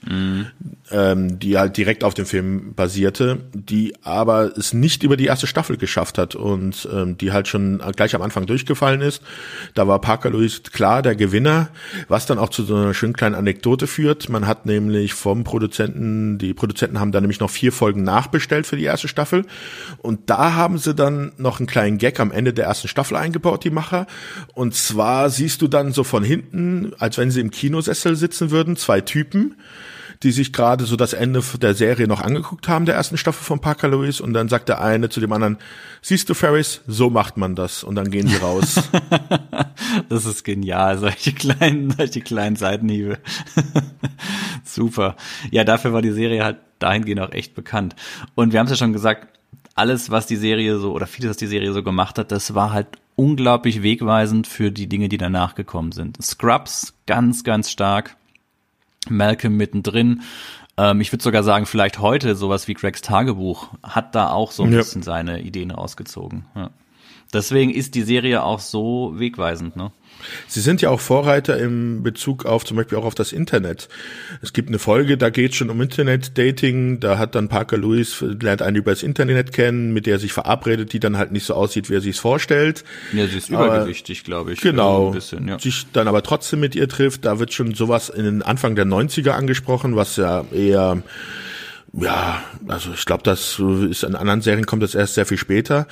Ähm, 0.91 1.39
die 1.39 1.57
halt 1.57 1.79
direkt 1.79 2.05
auf 2.05 2.13
dem 2.13 2.27
Film 2.27 2.75
basierte, 2.75 3.39
die 3.55 3.95
aber 4.03 4.53
es 4.59 4.75
nicht 4.75 5.03
über 5.03 5.17
die 5.17 5.25
erste 5.25 5.47
Staffel 5.47 5.79
geschafft 5.79 6.19
hat 6.19 6.35
und 6.35 6.87
ähm, 6.93 7.17
die 7.17 7.33
halt 7.33 7.49
schon 7.49 7.83
gleich 7.97 8.15
am 8.15 8.21
Anfang 8.21 8.45
durchgefallen 8.45 9.01
ist. 9.01 9.23
Da 9.75 9.89
war 9.89 10.01
Parker 10.01 10.29
Lewis 10.29 10.63
klar 10.65 11.01
der 11.01 11.17
Gewinner, 11.17 11.71
was 12.09 12.27
dann 12.27 12.39
auch 12.39 12.51
zu 12.51 12.65
so 12.65 12.77
einer 12.77 12.93
schönen 12.93 13.15
kleinen 13.15 13.35
Anekdote 13.35 13.87
führt. 13.87 14.29
Man 14.29 14.47
hat 14.47 14.67
nämlich 14.67 15.15
vom 15.15 15.45
Produzenten, 15.45 16.37
die 16.37 16.53
Produzenten 16.53 17.01
haben 17.01 17.13
dann 17.13 17.23
nämlich 17.23 17.41
noch 17.41 17.51
vier 17.51 17.73
Folgen 17.73 18.03
nachbestellt 18.03 18.67
für 18.67 18.77
die 18.77 18.85
erste 18.85 19.09
Staffel 19.09 19.47
und 19.99 20.29
da 20.29 20.55
haben 20.55 20.77
sie 20.77 20.95
dann 20.95 21.33
noch 21.39 21.59
einen 21.59 21.67
kleinen 21.67 21.97
Gag 21.97 22.21
am 22.21 22.33
Ende 22.33 22.53
der 22.53 22.67
ersten 22.67 22.89
Staffel 22.89 23.17
eingebaut, 23.17 23.65
die 23.65 23.71
Macher. 23.71 24.07
Und 24.53 24.75
zwar 24.75 25.31
siehst 25.31 25.62
du 25.63 25.69
dann 25.69 25.93
so 25.93 26.05
von 26.05 26.25
hinten, 26.25 26.93
als 26.99 27.19
wenn 27.19 27.31
sie 27.31 27.41
im 27.41 27.51
Kinosessel 27.51 28.17
sitzen 28.17 28.51
würden, 28.51 28.77
zwei 28.77 29.01
Typen, 29.01 29.57
die 30.23 30.31
sich 30.31 30.53
gerade 30.53 30.85
so 30.85 30.95
das 30.97 31.15
Ende 31.15 31.43
der 31.61 31.75
Serie 31.75 32.07
noch 32.07 32.21
angeguckt 32.21 32.69
haben, 32.69 32.85
der 32.87 32.95
ersten 32.95 33.17
Staffel 33.17 33.43
von 33.43 33.61
Parker 33.61 33.89
Lewis. 33.89 34.21
Und 34.21 34.35
dann 34.35 34.49
sagt 34.49 34.69
der 34.69 34.81
eine 34.81 35.09
zu 35.09 35.21
dem 35.21 35.33
anderen, 35.33 35.59
siehst 36.01 36.29
du 36.29 36.35
Ferris, 36.35 36.81
so 36.87 37.11
macht 37.11 37.37
man 37.37 37.57
das. 37.57 37.83
Und 37.83 37.97
dann 37.97 38.11
gehen 38.11 38.29
die 38.29 38.37
raus. 38.37 38.77
das 40.09 40.25
ist 40.25 40.45
genial, 40.45 40.99
solche 40.99 41.33
kleinen, 41.33 41.91
solche 41.91 42.21
kleinen 42.21 42.57
Seitenhiebe. 42.57 43.19
Super. 44.65 45.17
Ja, 45.51 45.65
dafür 45.65 45.93
war 45.93 46.03
die 46.03 46.13
Serie 46.13 46.45
halt 46.45 46.59
dahingehend 46.79 47.21
auch 47.21 47.33
echt 47.33 47.55
bekannt. 47.55 47.97
Und 48.35 48.53
wir 48.53 48.61
haben 48.61 48.67
es 48.67 48.73
ja 48.73 48.77
schon 48.77 48.93
gesagt, 48.93 49.27
alles, 49.75 50.11
was 50.11 50.27
die 50.27 50.37
Serie 50.37 50.79
so, 50.79 50.93
oder 50.93 51.07
vieles, 51.07 51.31
was 51.31 51.37
die 51.37 51.47
Serie 51.47 51.73
so 51.73 51.83
gemacht 51.83 52.19
hat, 52.19 52.31
das 52.31 52.55
war 52.55 52.73
halt 52.73 52.89
unglaublich 53.17 53.83
wegweisend 53.83 54.47
für 54.47 54.71
die 54.71 54.89
Dinge, 54.89 55.09
die 55.09 55.19
danach 55.19 55.55
gekommen 55.55 55.93
sind. 55.93 56.23
Scrubs, 56.23 56.95
ganz, 57.07 57.45
ganz 57.45 57.71
stark. 57.71 58.17
Malcolm 59.09 59.57
mittendrin. 59.57 60.23
Ähm, 60.77 61.01
ich 61.01 61.13
würde 61.13 61.23
sogar 61.23 61.43
sagen, 61.43 61.67
vielleicht 61.67 61.99
heute 61.99 62.35
sowas 62.35 62.69
wie 62.69 62.75
Gregs 62.75 63.03
Tagebuch 63.03 63.69
hat 63.83 64.15
da 64.15 64.31
auch 64.31 64.53
so 64.53 64.63
ein 64.63 64.73
ja. 64.73 64.79
bisschen 64.79 65.03
seine 65.03 65.43
Ideen 65.43 65.71
rausgezogen. 65.71 66.47
Ja. 66.55 66.71
Deswegen 67.33 67.73
ist 67.73 67.95
die 67.95 68.03
Serie 68.03 68.43
auch 68.43 68.61
so 68.61 69.13
wegweisend, 69.17 69.77
ne? 69.77 69.91
Sie 70.49 70.61
sind 70.61 70.83
ja 70.83 70.91
auch 70.91 71.01
Vorreiter 71.01 71.59
im 71.59 72.03
Bezug 72.03 72.47
auf 72.47 72.65
zum 72.65 72.77
Beispiel 72.77 72.99
auch 72.99 73.05
auf 73.05 73.15
das 73.15 73.33
Internet. 73.33 73.89
Es 74.41 74.53
gibt 74.53 74.69
eine 74.69 74.79
Folge, 74.79 75.17
da 75.17 75.31
geht 75.31 75.53
es 75.53 75.57
schon 75.57 75.71
um 75.71 75.81
Internet-Dating. 75.81 77.01
Da 77.01 77.19
hat 77.19 77.35
dann 77.35 77.49
Parker 77.49 77.77
Lewis 77.77 78.23
lernt 78.41 78.63
einen 78.63 78.77
über 78.77 78.93
das 78.93 79.03
Internet 79.03 79.53
kennen, 79.53 79.93
mit 79.93 80.07
der 80.07 80.15
er 80.15 80.19
sich 80.19 80.33
verabredet, 80.33 80.93
die 80.93 81.01
dann 81.01 81.17
halt 81.17 81.33
nicht 81.33 81.45
so 81.45 81.55
aussieht, 81.55 81.91
wie 81.91 81.95
er 81.95 82.01
sich 82.01 82.17
es 82.17 82.21
vorstellt. 82.21 82.85
Ja, 83.13 83.27
sie 83.27 83.39
ist 83.39 83.51
übergewichtig, 83.51 84.25
glaube 84.25 84.53
ich. 84.53 84.61
Genau. 84.61 85.11
Bisschen, 85.11 85.49
ja. 85.49 85.59
Sich 85.59 85.87
dann 85.93 86.09
aber 86.09 86.23
trotzdem 86.23 86.61
mit 86.61 86.75
ihr 86.75 86.89
trifft. 86.89 87.25
Da 87.25 87.39
wird 87.39 87.53
schon 87.53 87.75
sowas 87.75 88.09
in 88.09 88.25
den 88.25 88.43
Anfang 88.43 88.75
der 88.75 88.87
90er 88.87 89.31
angesprochen, 89.31 89.97
was 89.97 90.17
ja 90.17 90.45
eher 90.53 91.03
ja, 91.95 92.43
also 92.69 92.93
ich 92.95 93.05
glaube, 93.05 93.23
das 93.23 93.61
ist 93.91 94.03
in 94.03 94.15
anderen 94.15 94.41
Serien 94.41 94.65
kommt 94.65 94.83
das 94.83 94.95
erst 94.95 95.15
sehr 95.15 95.27
viel 95.27 95.37
später. 95.37 95.87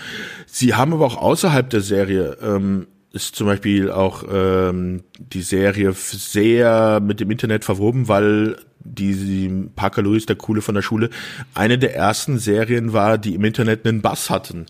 Sie 0.47 0.75
haben 0.75 0.95
aber 0.95 1.05
auch 1.05 1.19
außerhalb 1.19 1.69
der 1.69 1.83
Serie 1.83 2.39
ähm, 2.43 2.87
ist 3.13 3.35
zum 3.35 3.47
Beispiel 3.47 3.91
auch 3.91 4.25
ähm, 4.31 5.03
die 5.19 5.43
Serie 5.43 5.93
sehr 5.93 7.01
mit 7.01 7.21
dem 7.21 7.31
Internet 7.31 7.65
verwoben, 7.65 8.09
weil 8.09 8.57
die, 8.79 9.15
die 9.15 9.69
Parker 9.77 10.03
Lewis, 10.03 10.27
der 10.27 10.37
Coole 10.37 10.63
von 10.63 10.75
der 10.75 10.83
Schule, 10.83 11.11
eine 11.55 11.79
der 11.79 11.95
ersten 11.95 12.39
Serien 12.39 12.93
war, 12.93 13.19
die 13.19 13.35
im 13.35 13.45
Internet 13.45 13.87
einen 13.87 14.01
Bass 14.01 14.31
hatten. 14.31 14.67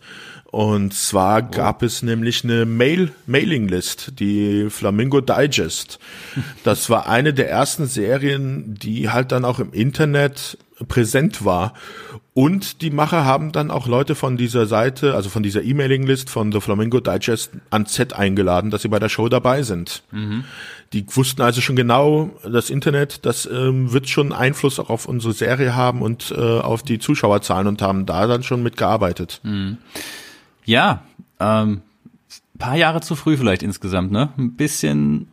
Und 0.50 0.94
zwar 0.94 1.44
oh. 1.44 1.50
gab 1.50 1.82
es 1.82 2.02
nämlich 2.02 2.42
eine 2.42 2.64
Mail 2.64 3.12
Mailing 3.26 3.68
List, 3.68 4.18
die 4.18 4.68
Flamingo 4.68 5.20
Digest. 5.20 5.98
Das 6.64 6.90
war 6.90 7.08
eine 7.08 7.32
der 7.32 7.48
ersten 7.48 7.86
Serien, 7.86 8.74
die 8.74 9.10
halt 9.10 9.32
dann 9.32 9.44
auch 9.44 9.60
im 9.60 9.72
Internet 9.72 10.58
präsent 10.88 11.44
war. 11.44 11.74
Und 12.32 12.80
die 12.80 12.90
Macher 12.90 13.24
haben 13.24 13.52
dann 13.52 13.70
auch 13.70 13.86
Leute 13.86 14.14
von 14.14 14.36
dieser 14.36 14.66
Seite, 14.66 15.14
also 15.14 15.28
von 15.28 15.42
dieser 15.42 15.62
E-Mailing-List 15.62 16.30
von 16.30 16.52
The 16.52 16.60
Flamingo 16.60 17.00
Digest 17.00 17.50
an 17.70 17.86
Z 17.86 18.12
eingeladen, 18.12 18.70
dass 18.70 18.82
sie 18.82 18.88
bei 18.88 18.98
der 18.98 19.08
Show 19.08 19.28
dabei 19.28 19.62
sind. 19.62 20.02
Mhm. 20.12 20.44
Die 20.92 21.04
wussten 21.14 21.42
also 21.42 21.60
schon 21.60 21.76
genau, 21.76 22.30
das 22.44 22.70
Internet, 22.70 23.26
das 23.26 23.46
ähm, 23.46 23.92
wird 23.92 24.08
schon 24.08 24.32
Einfluss 24.32 24.78
auch 24.78 24.90
auf 24.90 25.06
unsere 25.06 25.32
Serie 25.32 25.74
haben 25.74 26.02
und 26.02 26.32
äh, 26.36 26.40
auf 26.40 26.82
die 26.82 26.98
Zuschauerzahlen 26.98 27.66
und 27.66 27.82
haben 27.82 28.06
da 28.06 28.26
dann 28.26 28.42
schon 28.42 28.62
mitgearbeitet. 28.62 29.40
Mhm. 29.42 29.78
Ja, 30.64 31.02
ähm, 31.40 31.82
paar 32.58 32.76
Jahre 32.76 33.00
zu 33.00 33.16
früh 33.16 33.36
vielleicht 33.36 33.64
insgesamt, 33.64 34.12
ne? 34.12 34.28
Ein 34.38 34.52
bisschen 34.52 35.26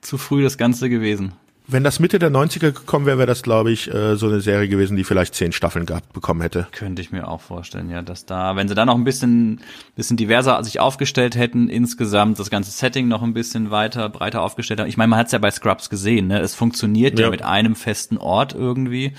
zu 0.00 0.16
früh 0.16 0.42
das 0.42 0.58
Ganze 0.58 0.88
gewesen. 0.88 1.32
Wenn 1.72 1.84
das 1.84 2.00
Mitte 2.00 2.18
der 2.18 2.30
90er 2.30 2.72
gekommen 2.72 3.06
wäre, 3.06 3.18
wäre 3.18 3.26
das, 3.26 3.42
glaube 3.42 3.70
ich, 3.70 3.92
äh, 3.92 4.16
so 4.16 4.26
eine 4.26 4.40
Serie 4.40 4.68
gewesen, 4.68 4.96
die 4.96 5.04
vielleicht 5.04 5.36
zehn 5.36 5.52
Staffeln 5.52 5.86
gehabt 5.86 6.12
bekommen 6.12 6.40
hätte. 6.40 6.66
Könnte 6.72 7.00
ich 7.00 7.12
mir 7.12 7.28
auch 7.28 7.40
vorstellen, 7.40 7.90
ja, 7.90 8.02
dass 8.02 8.26
da, 8.26 8.56
wenn 8.56 8.66
sie 8.68 8.74
da 8.74 8.84
noch 8.84 8.96
ein 8.96 9.04
bisschen, 9.04 9.60
bisschen 9.94 10.16
diverser 10.16 10.62
sich 10.64 10.80
aufgestellt 10.80 11.36
hätten, 11.36 11.68
insgesamt 11.68 12.40
das 12.40 12.50
ganze 12.50 12.72
Setting 12.72 13.06
noch 13.06 13.22
ein 13.22 13.34
bisschen 13.34 13.70
weiter, 13.70 14.08
breiter 14.08 14.42
aufgestellt 14.42 14.80
haben. 14.80 14.88
Ich 14.88 14.96
meine, 14.96 15.08
man 15.08 15.18
hat 15.20 15.26
es 15.26 15.32
ja 15.32 15.38
bei 15.38 15.50
Scrubs 15.50 15.90
gesehen, 15.90 16.26
ne? 16.26 16.40
Es 16.40 16.56
funktioniert 16.56 17.18
ja. 17.18 17.26
ja 17.26 17.30
mit 17.30 17.42
einem 17.42 17.76
festen 17.76 18.18
Ort 18.18 18.52
irgendwie. 18.52 19.12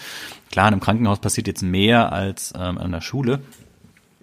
Klar, 0.52 0.68
in 0.68 0.74
einem 0.74 0.82
Krankenhaus 0.82 1.20
passiert 1.20 1.48
jetzt 1.48 1.64
mehr 1.64 2.12
als 2.12 2.54
ähm, 2.58 2.78
an 2.78 2.92
der 2.92 3.02
Schule. 3.02 3.40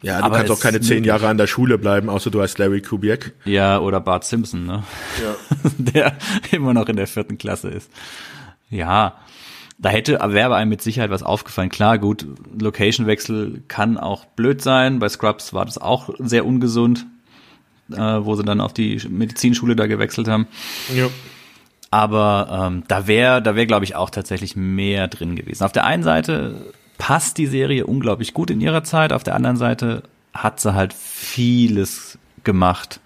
Ja, 0.02 0.18
du 0.18 0.24
aber 0.24 0.36
kannst 0.36 0.52
auch 0.52 0.60
keine 0.60 0.80
zehn 0.80 1.04
Jahre 1.04 1.28
an 1.28 1.38
der 1.38 1.46
Schule 1.46 1.76
bleiben, 1.78 2.08
außer 2.08 2.30
du 2.30 2.40
heißt 2.40 2.58
Larry 2.58 2.82
Kubiak. 2.82 3.32
Ja, 3.44 3.80
oder 3.80 4.00
Bart 4.00 4.24
Simpson, 4.24 4.64
ne? 4.66 4.84
Ja. 5.22 5.70
der 5.78 6.16
immer 6.52 6.72
noch 6.72 6.88
in 6.88 6.96
der 6.96 7.06
vierten 7.06 7.36
Klasse 7.36 7.68
ist. 7.68 7.90
Ja, 8.70 9.16
da 9.78 9.90
hätte, 9.90 10.18
wäre 10.20 10.54
einem 10.56 10.70
mit 10.70 10.82
Sicherheit 10.82 11.10
was 11.10 11.22
aufgefallen. 11.22 11.68
Klar, 11.68 11.98
gut, 11.98 12.26
Location-Wechsel 12.60 13.62
kann 13.68 13.96
auch 13.96 14.24
blöd 14.24 14.60
sein. 14.60 14.98
Bei 14.98 15.08
Scrubs 15.08 15.52
war 15.54 15.64
das 15.64 15.78
auch 15.78 16.10
sehr 16.18 16.44
ungesund, 16.44 17.06
äh, 17.92 17.96
wo 17.96 18.34
sie 18.34 18.42
dann 18.42 18.60
auf 18.60 18.72
die 18.72 19.00
Medizinschule 19.08 19.76
da 19.76 19.86
gewechselt 19.86 20.28
haben. 20.28 20.48
Ja. 20.94 21.08
Aber 21.90 22.68
ähm, 22.68 22.84
da 22.88 23.06
wäre, 23.06 23.40
da 23.40 23.54
wäre, 23.54 23.66
glaube 23.66 23.84
ich, 23.84 23.94
auch 23.94 24.10
tatsächlich 24.10 24.56
mehr 24.56 25.08
drin 25.08 25.36
gewesen. 25.36 25.64
Auf 25.64 25.72
der 25.72 25.84
einen 25.84 26.02
Seite 26.02 26.72
passt 26.98 27.38
die 27.38 27.46
Serie 27.46 27.86
unglaublich 27.86 28.34
gut 28.34 28.50
in 28.50 28.60
ihrer 28.60 28.84
Zeit. 28.84 29.12
Auf 29.12 29.24
der 29.24 29.34
anderen 29.34 29.56
Seite 29.56 30.02
hat 30.34 30.60
sie 30.60 30.74
halt 30.74 30.92
vieles 30.92 32.18
gemacht, 32.44 33.00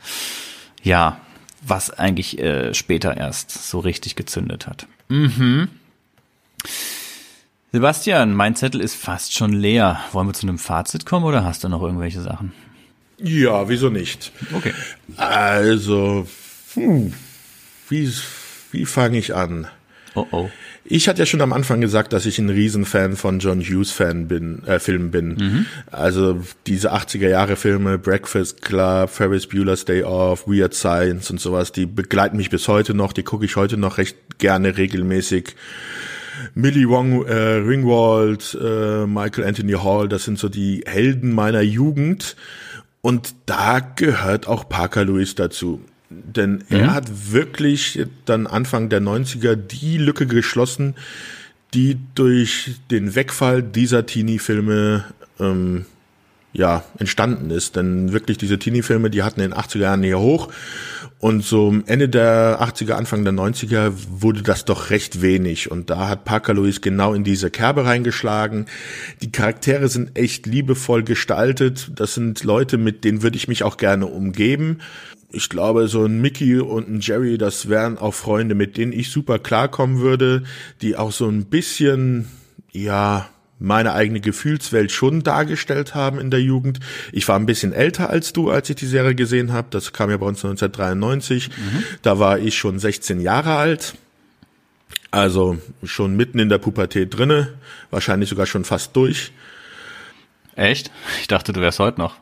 ja, 0.82 1.20
was 1.62 1.90
eigentlich 1.90 2.38
äh, 2.38 2.74
später 2.74 3.16
erst 3.16 3.50
so 3.50 3.78
richtig 3.78 4.16
gezündet 4.16 4.66
hat. 4.66 4.86
Mhm. 5.08 5.68
Sebastian, 7.70 8.34
mein 8.34 8.56
Zettel 8.56 8.80
ist 8.80 8.96
fast 8.96 9.32
schon 9.34 9.52
leer. 9.52 10.00
Wollen 10.12 10.26
wir 10.26 10.34
zu 10.34 10.46
einem 10.46 10.58
Fazit 10.58 11.06
kommen 11.06 11.24
oder 11.24 11.44
hast 11.44 11.64
du 11.64 11.68
noch 11.68 11.82
irgendwelche 11.82 12.20
Sachen? 12.20 12.52
Ja, 13.18 13.68
wieso 13.68 13.88
nicht? 13.88 14.32
Okay. 14.52 14.74
Also, 15.16 16.26
hm, 16.74 17.14
wie, 17.88 18.12
wie 18.72 18.84
fange 18.84 19.18
ich 19.18 19.34
an? 19.34 19.68
Oh 20.14 20.26
oh. 20.30 20.50
Ich 20.84 21.08
hatte 21.08 21.20
ja 21.20 21.26
schon 21.26 21.40
am 21.40 21.52
Anfang 21.52 21.80
gesagt, 21.80 22.12
dass 22.12 22.26
ich 22.26 22.38
ein 22.38 22.50
Riesenfan 22.50 23.16
von 23.16 23.38
John 23.38 23.60
Hughes 23.60 23.92
Fan 23.92 24.28
bin, 24.28 24.62
äh, 24.66 24.78
Film 24.78 25.10
bin. 25.10 25.34
Mhm. 25.34 25.66
Also 25.90 26.42
diese 26.66 26.92
80er 26.92 27.28
Jahre 27.28 27.56
Filme, 27.56 27.98
Breakfast 27.98 28.62
Club, 28.62 29.08
Ferris 29.10 29.46
Bueller's 29.46 29.84
Day 29.84 30.02
Off, 30.02 30.46
Weird 30.46 30.74
Science 30.74 31.30
und 31.30 31.40
sowas, 31.40 31.72
die 31.72 31.86
begleiten 31.86 32.36
mich 32.36 32.50
bis 32.50 32.68
heute 32.68 32.94
noch, 32.94 33.12
die 33.12 33.22
gucke 33.22 33.44
ich 33.44 33.56
heute 33.56 33.76
noch 33.76 33.98
recht 33.98 34.16
gerne 34.38 34.76
regelmäßig. 34.76 35.54
Millie 36.54 36.88
Wong, 36.88 37.24
äh, 37.26 37.34
Ringwald, 37.34 38.58
äh, 38.60 39.06
Michael 39.06 39.44
Anthony 39.44 39.72
Hall, 39.72 40.08
das 40.08 40.24
sind 40.24 40.38
so 40.38 40.48
die 40.48 40.82
Helden 40.86 41.32
meiner 41.32 41.60
Jugend. 41.60 42.36
Und 43.00 43.34
da 43.46 43.80
gehört 43.80 44.46
auch 44.46 44.68
Parker 44.68 45.04
Lewis 45.04 45.34
dazu. 45.34 45.80
Denn 46.24 46.64
mhm. 46.68 46.76
er 46.76 46.94
hat 46.94 47.32
wirklich 47.32 48.00
dann 48.24 48.46
Anfang 48.46 48.88
der 48.88 49.00
90er 49.00 49.56
die 49.56 49.98
Lücke 49.98 50.26
geschlossen, 50.26 50.94
die 51.74 51.98
durch 52.14 52.76
den 52.90 53.14
Wegfall 53.14 53.62
dieser 53.62 54.04
Teenie-Filme 54.04 55.04
ähm, 55.40 55.86
ja, 56.52 56.84
entstanden 56.98 57.50
ist. 57.50 57.76
Denn 57.76 58.12
wirklich 58.12 58.38
diese 58.38 58.58
Teenie-Filme, 58.58 59.10
die 59.10 59.22
hatten 59.22 59.40
in 59.40 59.50
den 59.50 59.58
80er 59.58 59.78
Jahren 59.78 60.02
hier 60.02 60.18
hoch. 60.18 60.48
Und 61.18 61.44
so 61.44 61.72
Ende 61.86 62.08
der 62.08 62.60
80er, 62.60 62.92
Anfang 62.92 63.24
der 63.24 63.32
90er 63.32 63.92
wurde 64.08 64.42
das 64.42 64.64
doch 64.64 64.90
recht 64.90 65.22
wenig. 65.22 65.70
Und 65.70 65.88
da 65.88 66.08
hat 66.08 66.24
Parker 66.24 66.52
Lewis 66.52 66.80
genau 66.80 67.14
in 67.14 67.24
diese 67.24 67.50
Kerbe 67.50 67.84
reingeschlagen. 67.84 68.66
Die 69.22 69.32
Charaktere 69.32 69.88
sind 69.88 70.18
echt 70.18 70.46
liebevoll 70.46 71.04
gestaltet. 71.04 71.92
Das 71.94 72.14
sind 72.14 72.42
Leute, 72.44 72.76
mit 72.76 73.04
denen 73.04 73.22
würde 73.22 73.36
ich 73.36 73.48
mich 73.48 73.62
auch 73.62 73.76
gerne 73.76 74.06
umgeben 74.06 74.78
ich 75.32 75.48
glaube, 75.48 75.88
so 75.88 76.04
ein 76.04 76.20
Mickey 76.20 76.58
und 76.58 76.88
ein 76.88 77.00
Jerry, 77.00 77.38
das 77.38 77.68
wären 77.68 77.98
auch 77.98 78.14
Freunde, 78.14 78.54
mit 78.54 78.76
denen 78.76 78.92
ich 78.92 79.10
super 79.10 79.38
klarkommen 79.38 80.00
würde, 80.00 80.44
die 80.82 80.96
auch 80.96 81.12
so 81.12 81.26
ein 81.26 81.46
bisschen, 81.46 82.28
ja, 82.70 83.28
meine 83.58 83.94
eigene 83.94 84.20
Gefühlswelt 84.20 84.90
schon 84.90 85.22
dargestellt 85.22 85.94
haben 85.94 86.18
in 86.18 86.30
der 86.30 86.42
Jugend. 86.42 86.80
Ich 87.12 87.28
war 87.28 87.38
ein 87.38 87.46
bisschen 87.46 87.72
älter 87.72 88.10
als 88.10 88.32
du, 88.32 88.50
als 88.50 88.68
ich 88.68 88.76
die 88.76 88.86
Serie 88.86 89.14
gesehen 89.14 89.52
habe. 89.52 89.68
Das 89.70 89.92
kam 89.92 90.10
ja 90.10 90.16
bei 90.16 90.26
uns 90.26 90.44
1993. 90.44 91.48
Mhm. 91.48 91.84
Da 92.02 92.18
war 92.18 92.38
ich 92.38 92.58
schon 92.58 92.78
16 92.78 93.20
Jahre 93.20 93.56
alt. 93.56 93.94
Also 95.12 95.58
schon 95.84 96.16
mitten 96.16 96.38
in 96.38 96.48
der 96.48 96.58
Pubertät 96.58 97.16
drinne, 97.16 97.54
wahrscheinlich 97.90 98.28
sogar 98.28 98.46
schon 98.46 98.64
fast 98.64 98.96
durch. 98.96 99.32
Echt? 100.56 100.90
Ich 101.20 101.28
dachte, 101.28 101.52
du 101.52 101.60
wärst 101.60 101.78
heute 101.78 102.00
noch. 102.00 102.16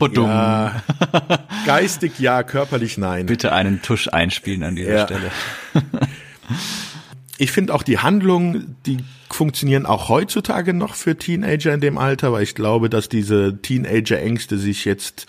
Budum. 0.00 0.28
Ja, 0.28 0.82
geistig 1.66 2.18
ja, 2.18 2.42
körperlich 2.42 2.98
nein. 2.98 3.26
Bitte 3.26 3.52
einen 3.52 3.82
Tusch 3.82 4.08
einspielen 4.08 4.64
an 4.64 4.74
dieser 4.74 4.94
ja. 4.94 5.04
Stelle. 5.04 5.30
ich 7.38 7.52
finde 7.52 7.74
auch 7.74 7.82
die 7.82 7.98
Handlung, 7.98 8.76
die 8.86 8.98
funktionieren 9.32 9.86
auch 9.86 10.08
heutzutage 10.08 10.74
noch 10.74 10.94
für 10.94 11.16
Teenager 11.16 11.72
in 11.72 11.80
dem 11.80 11.98
Alter, 11.98 12.32
weil 12.32 12.42
ich 12.42 12.54
glaube, 12.54 12.90
dass 12.90 13.08
diese 13.08 13.58
Teenager-Ängste 13.60 14.58
sich 14.58 14.84
jetzt 14.84 15.26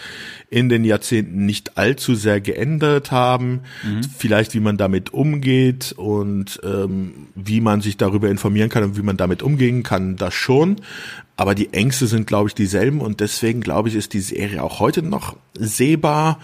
in 0.49 0.69
den 0.69 0.83
Jahrzehnten 0.83 1.45
nicht 1.45 1.77
allzu 1.77 2.15
sehr 2.15 2.41
geändert 2.41 3.11
haben. 3.11 3.61
Mhm. 3.83 4.01
Vielleicht 4.17 4.53
wie 4.53 4.59
man 4.59 4.77
damit 4.77 5.13
umgeht 5.13 5.93
und 5.97 6.59
ähm, 6.63 7.27
wie 7.35 7.61
man 7.61 7.81
sich 7.81 7.97
darüber 7.97 8.29
informieren 8.29 8.69
kann 8.69 8.83
und 8.83 8.97
wie 8.97 9.03
man 9.03 9.17
damit 9.17 9.43
umgehen 9.43 9.83
kann, 9.83 10.15
das 10.15 10.33
schon. 10.33 10.77
Aber 11.41 11.55
die 11.55 11.73
Ängste 11.73 12.05
sind, 12.05 12.27
glaube 12.27 12.49
ich, 12.49 12.53
dieselben 12.53 13.01
und 13.01 13.19
deswegen, 13.19 13.61
glaube 13.61 13.89
ich, 13.89 13.95
ist 13.95 14.13
die 14.13 14.19
Serie 14.19 14.61
auch 14.61 14.79
heute 14.79 15.01
noch 15.01 15.35
sehbar. 15.55 16.39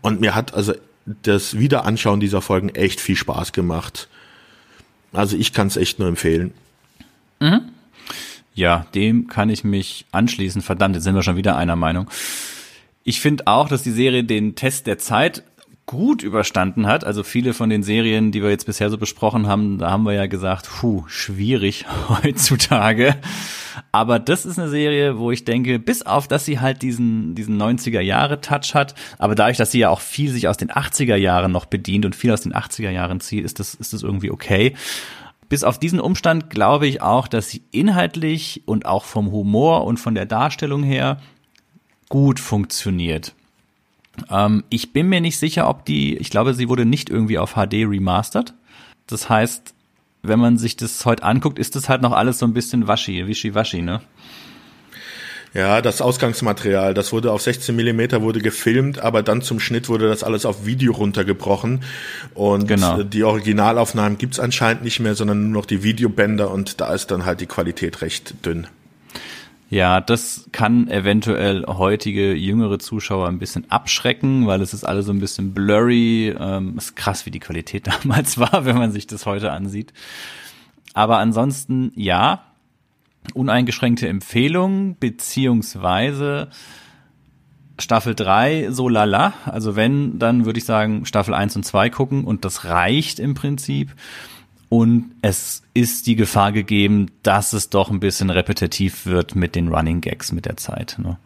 Und 0.00 0.20
mir 0.20 0.34
hat 0.34 0.54
also 0.54 0.74
das 1.22 1.56
Wiederanschauen 1.56 2.18
dieser 2.18 2.40
Folgen 2.42 2.68
echt 2.70 3.00
viel 3.00 3.14
Spaß 3.14 3.52
gemacht. 3.52 4.08
Also 5.12 5.36
ich 5.36 5.52
kann 5.52 5.68
es 5.68 5.76
echt 5.76 6.00
nur 6.00 6.08
empfehlen. 6.08 6.52
Mhm. 7.38 7.60
Ja, 8.52 8.86
dem 8.92 9.28
kann 9.28 9.50
ich 9.50 9.62
mich 9.62 10.06
anschließen. 10.10 10.62
Verdammt, 10.62 10.96
jetzt 10.96 11.04
sind 11.04 11.14
wir 11.14 11.22
schon 11.22 11.36
wieder 11.36 11.56
einer 11.56 11.76
Meinung. 11.76 12.10
Ich 13.04 13.20
finde 13.20 13.46
auch, 13.46 13.68
dass 13.68 13.84
die 13.84 13.92
Serie 13.92 14.24
den 14.24 14.56
Test 14.56 14.88
der 14.88 14.98
Zeit 14.98 15.44
gut 15.86 16.24
überstanden 16.24 16.88
hat. 16.88 17.04
Also 17.04 17.22
viele 17.22 17.54
von 17.54 17.70
den 17.70 17.84
Serien, 17.84 18.32
die 18.32 18.42
wir 18.42 18.50
jetzt 18.50 18.66
bisher 18.66 18.90
so 18.90 18.98
besprochen 18.98 19.46
haben, 19.46 19.78
da 19.78 19.92
haben 19.92 20.02
wir 20.02 20.14
ja 20.14 20.26
gesagt, 20.26 20.68
puh, 20.68 21.04
schwierig 21.06 21.84
heutzutage. 22.08 23.14
Aber 23.92 24.18
das 24.18 24.46
ist 24.46 24.58
eine 24.58 24.68
Serie, 24.68 25.18
wo 25.18 25.32
ich 25.32 25.44
denke, 25.44 25.78
bis 25.78 26.02
auf, 26.02 26.28
dass 26.28 26.44
sie 26.44 26.60
halt 26.60 26.82
diesen, 26.82 27.34
diesen 27.34 27.60
90er 27.60 28.00
Jahre 28.00 28.40
Touch 28.40 28.74
hat, 28.74 28.94
aber 29.18 29.34
dadurch, 29.34 29.56
dass 29.56 29.72
sie 29.72 29.80
ja 29.80 29.90
auch 29.90 30.00
viel 30.00 30.30
sich 30.30 30.46
aus 30.46 30.56
den 30.56 30.70
80er 30.70 31.16
Jahren 31.16 31.50
noch 31.50 31.66
bedient 31.66 32.06
und 32.06 32.14
viel 32.14 32.32
aus 32.32 32.42
den 32.42 32.54
80er 32.54 32.90
Jahren 32.90 33.20
zieht, 33.20 33.44
ist 33.44 33.58
das, 33.58 33.74
ist 33.74 33.92
das 33.92 34.02
irgendwie 34.02 34.30
okay 34.30 34.74
bis 35.50 35.64
auf 35.64 35.78
diesen 35.78 36.00
Umstand 36.00 36.48
glaube 36.48 36.86
ich 36.86 37.02
auch, 37.02 37.28
dass 37.28 37.50
sie 37.50 37.62
inhaltlich 37.72 38.62
und 38.64 38.86
auch 38.86 39.04
vom 39.04 39.32
Humor 39.32 39.84
und 39.84 39.98
von 39.98 40.14
der 40.14 40.24
Darstellung 40.24 40.84
her 40.84 41.20
gut 42.08 42.40
funktioniert. 42.40 43.34
Ähm, 44.30 44.64
ich 44.70 44.92
bin 44.92 45.08
mir 45.08 45.20
nicht 45.20 45.38
sicher, 45.38 45.68
ob 45.68 45.84
die, 45.84 46.16
ich 46.16 46.30
glaube, 46.30 46.54
sie 46.54 46.68
wurde 46.68 46.86
nicht 46.86 47.10
irgendwie 47.10 47.38
auf 47.38 47.54
HD 47.54 47.84
remastered. 47.84 48.54
Das 49.08 49.28
heißt, 49.28 49.74
wenn 50.22 50.38
man 50.38 50.58
sich 50.58 50.76
das 50.76 51.04
heute 51.06 51.22
anguckt, 51.22 51.58
ist 51.58 51.76
das 51.76 51.88
halt 51.88 52.02
noch 52.02 52.12
alles 52.12 52.38
so 52.38 52.46
ein 52.46 52.52
bisschen 52.52 52.86
waschi, 52.86 53.26
wischi-waschi, 53.26 53.82
ne? 53.82 54.00
Ja, 55.52 55.82
das 55.82 56.00
Ausgangsmaterial, 56.00 56.94
das 56.94 57.12
wurde 57.12 57.32
auf 57.32 57.42
16 57.42 57.74
Millimeter 57.74 58.22
wurde 58.22 58.40
gefilmt, 58.40 59.00
aber 59.00 59.24
dann 59.24 59.42
zum 59.42 59.58
Schnitt 59.58 59.88
wurde 59.88 60.08
das 60.08 60.22
alles 60.22 60.46
auf 60.46 60.64
Video 60.64 60.92
runtergebrochen. 60.92 61.82
Und 62.34 62.68
genau. 62.68 63.02
die 63.02 63.24
Originalaufnahmen 63.24 64.16
gibt's 64.16 64.38
anscheinend 64.38 64.84
nicht 64.84 65.00
mehr, 65.00 65.16
sondern 65.16 65.50
nur 65.50 65.62
noch 65.62 65.66
die 65.66 65.82
Videobänder 65.82 66.52
und 66.52 66.80
da 66.80 66.94
ist 66.94 67.10
dann 67.10 67.24
halt 67.24 67.40
die 67.40 67.46
Qualität 67.46 68.00
recht 68.00 68.46
dünn. 68.46 68.68
Ja, 69.70 70.00
das 70.00 70.48
kann 70.50 70.88
eventuell 70.88 71.64
heutige 71.64 72.34
jüngere 72.34 72.80
Zuschauer 72.80 73.28
ein 73.28 73.38
bisschen 73.38 73.70
abschrecken, 73.70 74.48
weil 74.48 74.60
es 74.62 74.74
ist 74.74 74.82
alles 74.82 75.06
so 75.06 75.12
ein 75.12 75.20
bisschen 75.20 75.54
blurry. 75.54 76.34
Ähm, 76.36 76.76
ist 76.76 76.96
krass, 76.96 77.24
wie 77.24 77.30
die 77.30 77.38
Qualität 77.38 77.86
damals 78.02 78.36
war, 78.36 78.64
wenn 78.64 78.76
man 78.76 78.90
sich 78.90 79.06
das 79.06 79.26
heute 79.26 79.52
ansieht. 79.52 79.92
Aber 80.92 81.18
ansonsten, 81.18 81.92
ja, 81.94 82.46
uneingeschränkte 83.32 84.08
Empfehlung, 84.08 84.96
beziehungsweise 84.98 86.48
Staffel 87.78 88.16
3 88.16 88.72
so 88.72 88.88
lala. 88.88 89.34
Also 89.44 89.76
wenn, 89.76 90.18
dann 90.18 90.46
würde 90.46 90.58
ich 90.58 90.64
sagen 90.64 91.06
Staffel 91.06 91.32
1 91.32 91.54
und 91.54 91.62
2 91.62 91.90
gucken 91.90 92.24
und 92.24 92.44
das 92.44 92.64
reicht 92.64 93.20
im 93.20 93.34
Prinzip. 93.34 93.94
Und 94.70 95.10
es 95.20 95.64
ist 95.74 96.06
die 96.06 96.14
Gefahr 96.14 96.52
gegeben, 96.52 97.10
dass 97.24 97.52
es 97.52 97.70
doch 97.70 97.90
ein 97.90 97.98
bisschen 97.98 98.30
repetitiv 98.30 99.04
wird 99.04 99.34
mit 99.34 99.56
den 99.56 99.68
Running 99.68 100.00
Gags 100.00 100.30
mit 100.30 100.46
der 100.46 100.56
Zeit. 100.56 100.96
Ne? 100.98 101.18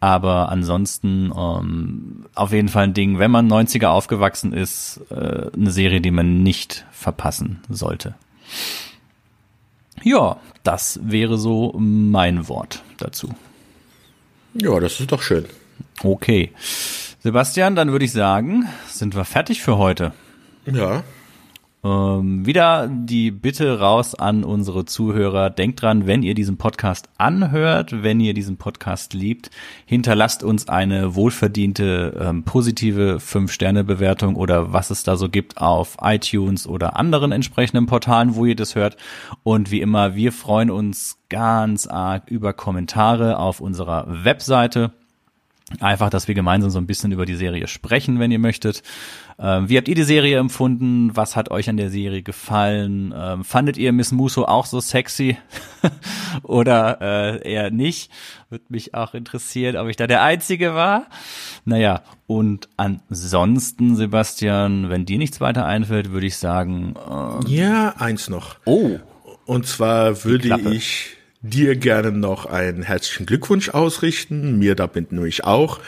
Aber 0.00 0.50
ansonsten 0.50 1.32
ähm, 1.34 2.26
auf 2.34 2.52
jeden 2.52 2.68
Fall 2.68 2.84
ein 2.84 2.92
Ding, 2.92 3.18
wenn 3.18 3.30
man 3.30 3.50
90er 3.50 3.86
aufgewachsen 3.86 4.52
ist, 4.52 5.00
äh, 5.10 5.50
eine 5.56 5.70
Serie, 5.70 6.02
die 6.02 6.10
man 6.10 6.42
nicht 6.42 6.84
verpassen 6.92 7.62
sollte. 7.70 8.14
Ja, 10.02 10.36
das 10.62 11.00
wäre 11.02 11.38
so 11.38 11.72
mein 11.78 12.48
Wort 12.48 12.82
dazu. 12.98 13.34
Ja, 14.52 14.78
das 14.78 15.00
ist 15.00 15.10
doch 15.10 15.22
schön. 15.22 15.46
Okay. 16.02 16.52
Sebastian, 17.20 17.74
dann 17.74 17.90
würde 17.90 18.04
ich 18.04 18.12
sagen, 18.12 18.68
sind 18.88 19.16
wir 19.16 19.24
fertig 19.24 19.62
für 19.62 19.78
heute. 19.78 20.12
Ja. 20.66 21.02
Ähm, 21.84 22.46
wieder 22.46 22.88
die 22.88 23.30
Bitte 23.30 23.78
raus 23.78 24.14
an 24.14 24.42
unsere 24.42 24.86
Zuhörer. 24.86 25.50
Denkt 25.50 25.82
dran, 25.82 26.06
wenn 26.06 26.22
ihr 26.22 26.34
diesen 26.34 26.56
Podcast 26.56 27.10
anhört, 27.18 28.02
wenn 28.02 28.20
ihr 28.20 28.32
diesen 28.32 28.56
Podcast 28.56 29.12
liebt, 29.12 29.50
hinterlasst 29.84 30.42
uns 30.42 30.66
eine 30.68 31.14
wohlverdiente 31.14 32.18
ähm, 32.18 32.42
positive 32.44 33.18
5-Sterne-Bewertung 33.18 34.36
oder 34.36 34.72
was 34.72 34.88
es 34.88 35.02
da 35.02 35.16
so 35.16 35.28
gibt 35.28 35.58
auf 35.58 35.98
iTunes 36.00 36.66
oder 36.66 36.96
anderen 36.96 37.32
entsprechenden 37.32 37.84
Portalen, 37.84 38.34
wo 38.34 38.46
ihr 38.46 38.56
das 38.56 38.74
hört. 38.74 38.96
Und 39.42 39.70
wie 39.70 39.82
immer, 39.82 40.14
wir 40.14 40.32
freuen 40.32 40.70
uns 40.70 41.18
ganz 41.28 41.86
arg 41.86 42.30
über 42.30 42.54
Kommentare 42.54 43.38
auf 43.38 43.60
unserer 43.60 44.06
Webseite. 44.08 44.92
Einfach, 45.80 46.10
dass 46.10 46.28
wir 46.28 46.34
gemeinsam 46.34 46.68
so 46.68 46.78
ein 46.78 46.86
bisschen 46.86 47.10
über 47.10 47.24
die 47.24 47.36
Serie 47.36 47.68
sprechen, 47.68 48.18
wenn 48.20 48.30
ihr 48.30 48.38
möchtet. 48.38 48.82
Ähm, 49.38 49.68
wie 49.68 49.78
habt 49.78 49.88
ihr 49.88 49.94
die 49.94 50.02
Serie 50.02 50.38
empfunden? 50.38 51.16
Was 51.16 51.36
hat 51.36 51.50
euch 51.50 51.70
an 51.70 51.78
der 51.78 51.88
Serie 51.88 52.22
gefallen? 52.22 53.14
Ähm, 53.16 53.44
fandet 53.44 53.78
ihr 53.78 53.92
Miss 53.92 54.12
Muso 54.12 54.44
auch 54.44 54.66
so 54.66 54.80
sexy 54.80 55.38
oder 56.42 57.00
äh, 57.00 57.50
eher 57.50 57.70
nicht? 57.70 58.10
Würde 58.50 58.66
mich 58.68 58.94
auch 58.94 59.14
interessieren, 59.14 59.76
ob 59.76 59.88
ich 59.88 59.96
da 59.96 60.06
der 60.06 60.22
Einzige 60.22 60.74
war. 60.74 61.06
Naja, 61.64 62.02
und 62.26 62.68
ansonsten, 62.76 63.96
Sebastian, 63.96 64.90
wenn 64.90 65.06
dir 65.06 65.16
nichts 65.16 65.40
weiter 65.40 65.64
einfällt, 65.64 66.12
würde 66.12 66.26
ich 66.26 66.36
sagen. 66.36 66.94
Ähm, 67.10 67.40
ja, 67.48 67.94
eins 67.96 68.28
noch. 68.28 68.56
Oh. 68.66 68.98
Und 69.46 69.66
zwar 69.66 70.24
würde 70.24 70.74
ich 70.74 71.16
dir 71.44 71.76
gerne 71.76 72.10
noch 72.10 72.46
einen 72.46 72.82
herzlichen 72.82 73.26
Glückwunsch 73.26 73.68
ausrichten, 73.68 74.58
mir 74.58 74.74
damit 74.74 75.12
nämlich 75.12 75.44
auch 75.44 75.80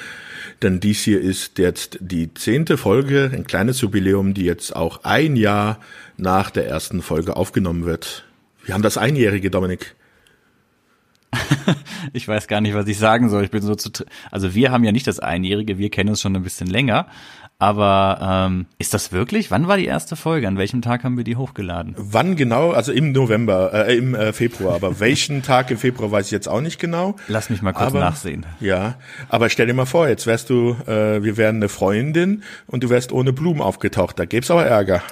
denn 0.62 0.80
dies 0.80 1.02
hier 1.02 1.20
ist 1.20 1.58
jetzt 1.58 1.98
die 2.00 2.32
zehnte 2.32 2.78
Folge, 2.78 3.30
ein 3.32 3.46
kleines 3.46 3.80
Jubiläum, 3.82 4.32
die 4.32 4.44
jetzt 4.44 4.74
auch 4.74 5.04
ein 5.04 5.36
Jahr 5.36 5.80
nach 6.16 6.50
der 6.50 6.66
ersten 6.66 7.02
Folge 7.02 7.36
aufgenommen 7.36 7.84
wird. 7.84 8.24
Wir 8.64 8.74
haben 8.74 8.82
das 8.82 8.96
Einjährige, 8.96 9.50
Dominik. 9.50 9.94
ich 12.12 12.26
weiß 12.26 12.48
gar 12.48 12.60
nicht, 12.60 12.74
was 12.74 12.86
ich 12.86 12.98
sagen 12.98 13.28
soll. 13.28 13.44
Ich 13.44 13.50
bin 13.50 13.62
so 13.62 13.74
zu, 13.74 13.90
also 14.30 14.54
wir 14.54 14.70
haben 14.70 14.84
ja 14.84 14.92
nicht 14.92 15.06
das 15.06 15.20
Einjährige, 15.20 15.78
wir 15.78 15.90
kennen 15.90 16.10
uns 16.10 16.20
schon 16.20 16.36
ein 16.36 16.42
bisschen 16.42 16.68
länger. 16.68 17.06
Aber 17.58 18.46
ähm, 18.48 18.66
ist 18.76 18.92
das 18.92 19.12
wirklich? 19.12 19.50
Wann 19.50 19.66
war 19.66 19.78
die 19.78 19.86
erste 19.86 20.14
Folge? 20.14 20.46
An 20.46 20.58
welchem 20.58 20.82
Tag 20.82 21.04
haben 21.04 21.16
wir 21.16 21.24
die 21.24 21.36
hochgeladen? 21.36 21.94
Wann 21.96 22.36
genau? 22.36 22.72
Also 22.72 22.92
im 22.92 23.12
November, 23.12 23.72
äh, 23.72 23.96
im 23.96 24.14
äh, 24.14 24.34
Februar. 24.34 24.74
Aber 24.74 25.00
welchen 25.00 25.42
Tag 25.42 25.70
im 25.70 25.78
Februar 25.78 26.10
weiß 26.10 26.26
ich 26.26 26.32
jetzt 26.32 26.48
auch 26.48 26.60
nicht 26.60 26.78
genau. 26.78 27.16
Lass 27.28 27.48
mich 27.48 27.62
mal 27.62 27.72
kurz 27.72 27.88
aber, 27.88 28.00
nachsehen. 28.00 28.44
Ja, 28.60 28.96
aber 29.30 29.48
stell 29.48 29.66
dir 29.66 29.74
mal 29.74 29.86
vor, 29.86 30.06
jetzt 30.06 30.26
wärst 30.26 30.50
du, 30.50 30.76
äh, 30.86 31.22
wir 31.22 31.38
wären 31.38 31.56
eine 31.56 31.70
Freundin 31.70 32.42
und 32.66 32.84
du 32.84 32.90
wärst 32.90 33.10
ohne 33.10 33.32
Blumen 33.32 33.62
aufgetaucht. 33.62 34.18
Da 34.18 34.26
gäb's 34.26 34.50
aber 34.50 34.66
Ärger 34.66 35.02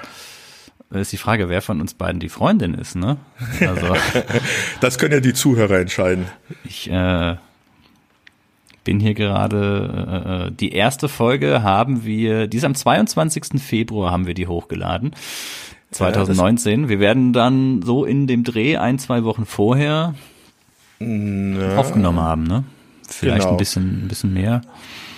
ist 1.00 1.12
die 1.12 1.16
Frage, 1.16 1.48
wer 1.48 1.62
von 1.62 1.80
uns 1.80 1.94
beiden 1.94 2.20
die 2.20 2.28
Freundin 2.28 2.74
ist, 2.74 2.96
ne? 2.96 3.16
Also, 3.60 3.94
das 4.80 4.98
können 4.98 5.14
ja 5.14 5.20
die 5.20 5.34
Zuhörer 5.34 5.78
entscheiden. 5.78 6.26
Ich 6.64 6.90
äh, 6.90 7.36
bin 8.84 9.00
hier 9.00 9.14
gerade, 9.14 10.48
äh, 10.50 10.54
die 10.54 10.72
erste 10.72 11.08
Folge 11.08 11.62
haben 11.62 12.04
wir, 12.04 12.46
die 12.46 12.58
ist 12.58 12.64
am 12.64 12.74
22. 12.74 13.60
Februar 13.62 14.12
haben 14.12 14.26
wir 14.26 14.34
die 14.34 14.46
hochgeladen. 14.46 15.14
2019. 15.90 16.82
Ja, 16.82 16.88
wir 16.88 17.00
werden 17.00 17.32
dann 17.32 17.82
so 17.82 18.04
in 18.04 18.26
dem 18.26 18.44
Dreh 18.44 18.76
ein, 18.76 18.98
zwei 18.98 19.24
Wochen 19.24 19.46
vorher 19.46 20.14
na, 20.98 21.76
aufgenommen 21.76 22.20
haben, 22.20 22.44
ne? 22.44 22.64
Vielleicht 23.08 23.40
genau. 23.40 23.52
ein 23.52 23.56
bisschen, 23.56 24.04
ein 24.04 24.08
bisschen 24.08 24.32
mehr. 24.32 24.62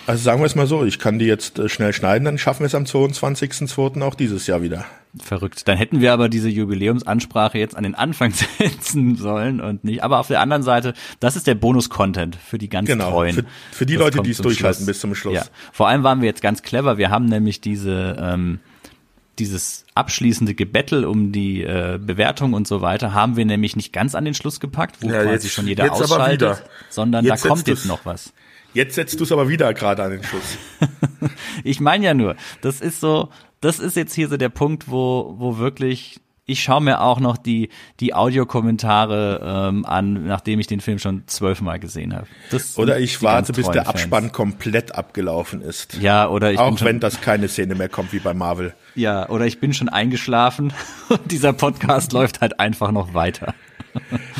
Also 0.06 0.22
sagen 0.22 0.40
wir 0.40 0.46
es 0.46 0.54
mal 0.54 0.66
so, 0.66 0.84
ich 0.84 0.98
kann 0.98 1.18
die 1.18 1.24
jetzt 1.24 1.58
äh, 1.58 1.68
schnell 1.68 1.92
schneiden, 1.92 2.24
dann 2.24 2.38
schaffen 2.38 2.60
wir 2.60 2.66
es 2.66 2.74
am 2.74 2.84
22.02. 2.84 4.02
auch 4.02 4.14
dieses 4.14 4.46
Jahr 4.46 4.62
wieder. 4.62 4.84
Verrückt. 5.22 5.66
Dann 5.66 5.76
hätten 5.76 6.00
wir 6.00 6.12
aber 6.12 6.28
diese 6.28 6.48
Jubiläumsansprache 6.48 7.58
jetzt 7.58 7.76
an 7.76 7.84
den 7.84 7.94
Anfang 7.94 8.32
setzen 8.58 9.16
sollen 9.16 9.60
und 9.60 9.84
nicht. 9.84 10.02
Aber 10.02 10.18
auf 10.18 10.28
der 10.28 10.40
anderen 10.40 10.62
Seite, 10.62 10.94
das 11.20 11.36
ist 11.36 11.46
der 11.46 11.54
Bonus-Content 11.54 12.36
für 12.36 12.58
die 12.58 12.68
ganz 12.68 12.88
genau, 12.88 13.10
Treuen. 13.10 13.34
Für, 13.34 13.44
für 13.72 13.86
die 13.86 13.94
das 13.94 14.02
Leute, 14.02 14.22
die 14.22 14.30
es 14.30 14.38
durchhalten 14.38 14.78
Schluss. 14.78 14.86
bis 14.86 15.00
zum 15.00 15.14
Schluss. 15.14 15.34
Ja. 15.34 15.44
Vor 15.72 15.88
allem 15.88 16.02
waren 16.02 16.20
wir 16.20 16.26
jetzt 16.26 16.42
ganz 16.42 16.62
clever. 16.62 16.98
Wir 16.98 17.10
haben 17.10 17.26
nämlich 17.26 17.60
diese 17.60 18.16
ähm, 18.20 18.60
dieses 19.38 19.84
abschließende 19.94 20.54
Gebettel 20.54 21.04
um 21.04 21.32
die 21.32 21.62
äh, 21.62 21.98
Bewertung 22.00 22.54
und 22.54 22.66
so 22.66 22.80
weiter 22.80 23.12
haben 23.12 23.36
wir 23.36 23.44
nämlich 23.44 23.76
nicht 23.76 23.92
ganz 23.92 24.14
an 24.14 24.24
den 24.24 24.34
Schluss 24.34 24.60
gepackt, 24.60 25.02
wo 25.02 25.08
ja, 25.08 25.22
quasi 25.22 25.46
jetzt, 25.46 25.52
schon 25.52 25.66
jeder 25.66 25.92
ausschaltet, 25.92 26.64
sondern 26.88 27.24
jetzt 27.24 27.44
da 27.44 27.48
kommt 27.48 27.68
jetzt 27.68 27.86
noch 27.86 28.04
was. 28.04 28.32
Jetzt 28.76 28.94
setzt 28.94 29.18
du 29.18 29.24
es 29.24 29.32
aber 29.32 29.48
wieder 29.48 29.72
gerade 29.72 30.02
an 30.02 30.10
den 30.10 30.22
Schuss. 30.22 30.58
ich 31.64 31.80
meine 31.80 32.04
ja 32.04 32.12
nur, 32.12 32.36
das 32.60 32.82
ist 32.82 33.00
so, 33.00 33.30
das 33.62 33.78
ist 33.78 33.96
jetzt 33.96 34.14
hier 34.14 34.28
so 34.28 34.36
der 34.36 34.50
Punkt, 34.50 34.90
wo, 34.90 35.34
wo 35.38 35.56
wirklich 35.56 36.20
ich 36.48 36.62
schaue 36.62 36.82
mir 36.82 37.00
auch 37.00 37.18
noch 37.18 37.38
die, 37.38 37.70
die 37.98 38.12
Audiokommentare 38.14 39.40
ähm, 39.42 39.86
an, 39.86 40.26
nachdem 40.26 40.60
ich 40.60 40.66
den 40.66 40.80
Film 40.80 40.98
schon 40.98 41.24
zwölfmal 41.26 41.80
gesehen 41.80 42.14
habe. 42.14 42.26
Oder 42.76 43.00
ich 43.00 43.20
warte, 43.22 43.54
bis 43.54 43.68
der 43.70 43.88
Abspann 43.88 44.24
Fans. 44.24 44.32
komplett 44.34 44.94
abgelaufen 44.94 45.62
ist. 45.62 45.94
Ja, 45.94 46.28
oder 46.28 46.52
ich 46.52 46.58
Auch 46.58 46.80
wenn 46.82 47.00
das 47.00 47.22
keine 47.22 47.48
Szene 47.48 47.74
mehr 47.74 47.88
kommt 47.88 48.12
wie 48.12 48.20
bei 48.20 48.32
Marvel. 48.32 48.74
Ja, 48.94 49.28
oder 49.28 49.46
ich 49.46 49.58
bin 49.58 49.72
schon 49.72 49.88
eingeschlafen 49.88 50.72
und 51.08 51.32
dieser 51.32 51.54
Podcast 51.54 52.12
läuft 52.12 52.42
halt 52.42 52.60
einfach 52.60 52.92
noch 52.92 53.14
weiter. 53.14 53.54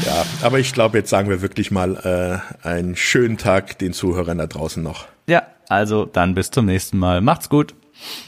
Ja, 0.05 0.25
aber 0.43 0.59
ich 0.59 0.73
glaube, 0.73 0.99
jetzt 0.99 1.11
sagen 1.11 1.29
wir 1.29 1.43
wirklich 1.43 1.71
mal 1.71 2.43
äh, 2.63 2.67
einen 2.67 2.97
schönen 2.97 3.39
Tag 3.39 3.79
den 3.79 3.93
Zuhörern 3.93 4.39
da 4.39 4.47
draußen 4.47 4.83
noch. 4.83 5.07
Ja, 5.27 5.43
also 5.69 6.05
dann 6.05 6.35
bis 6.35 6.51
zum 6.51 6.67
nächsten 6.67 6.99
Mal. 6.99 7.21
Macht's 7.21 7.49
gut. 7.49 7.75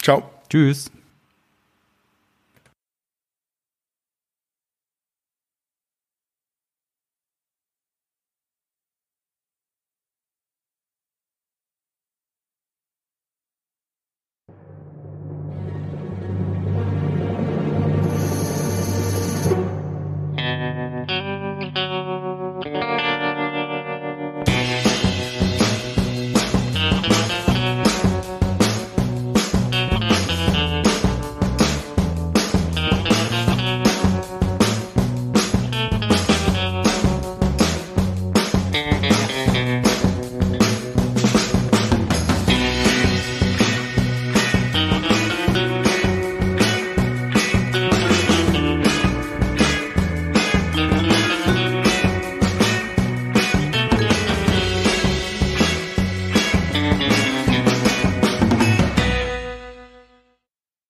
Ciao. 0.03 0.23
Tschüss. 0.51 0.91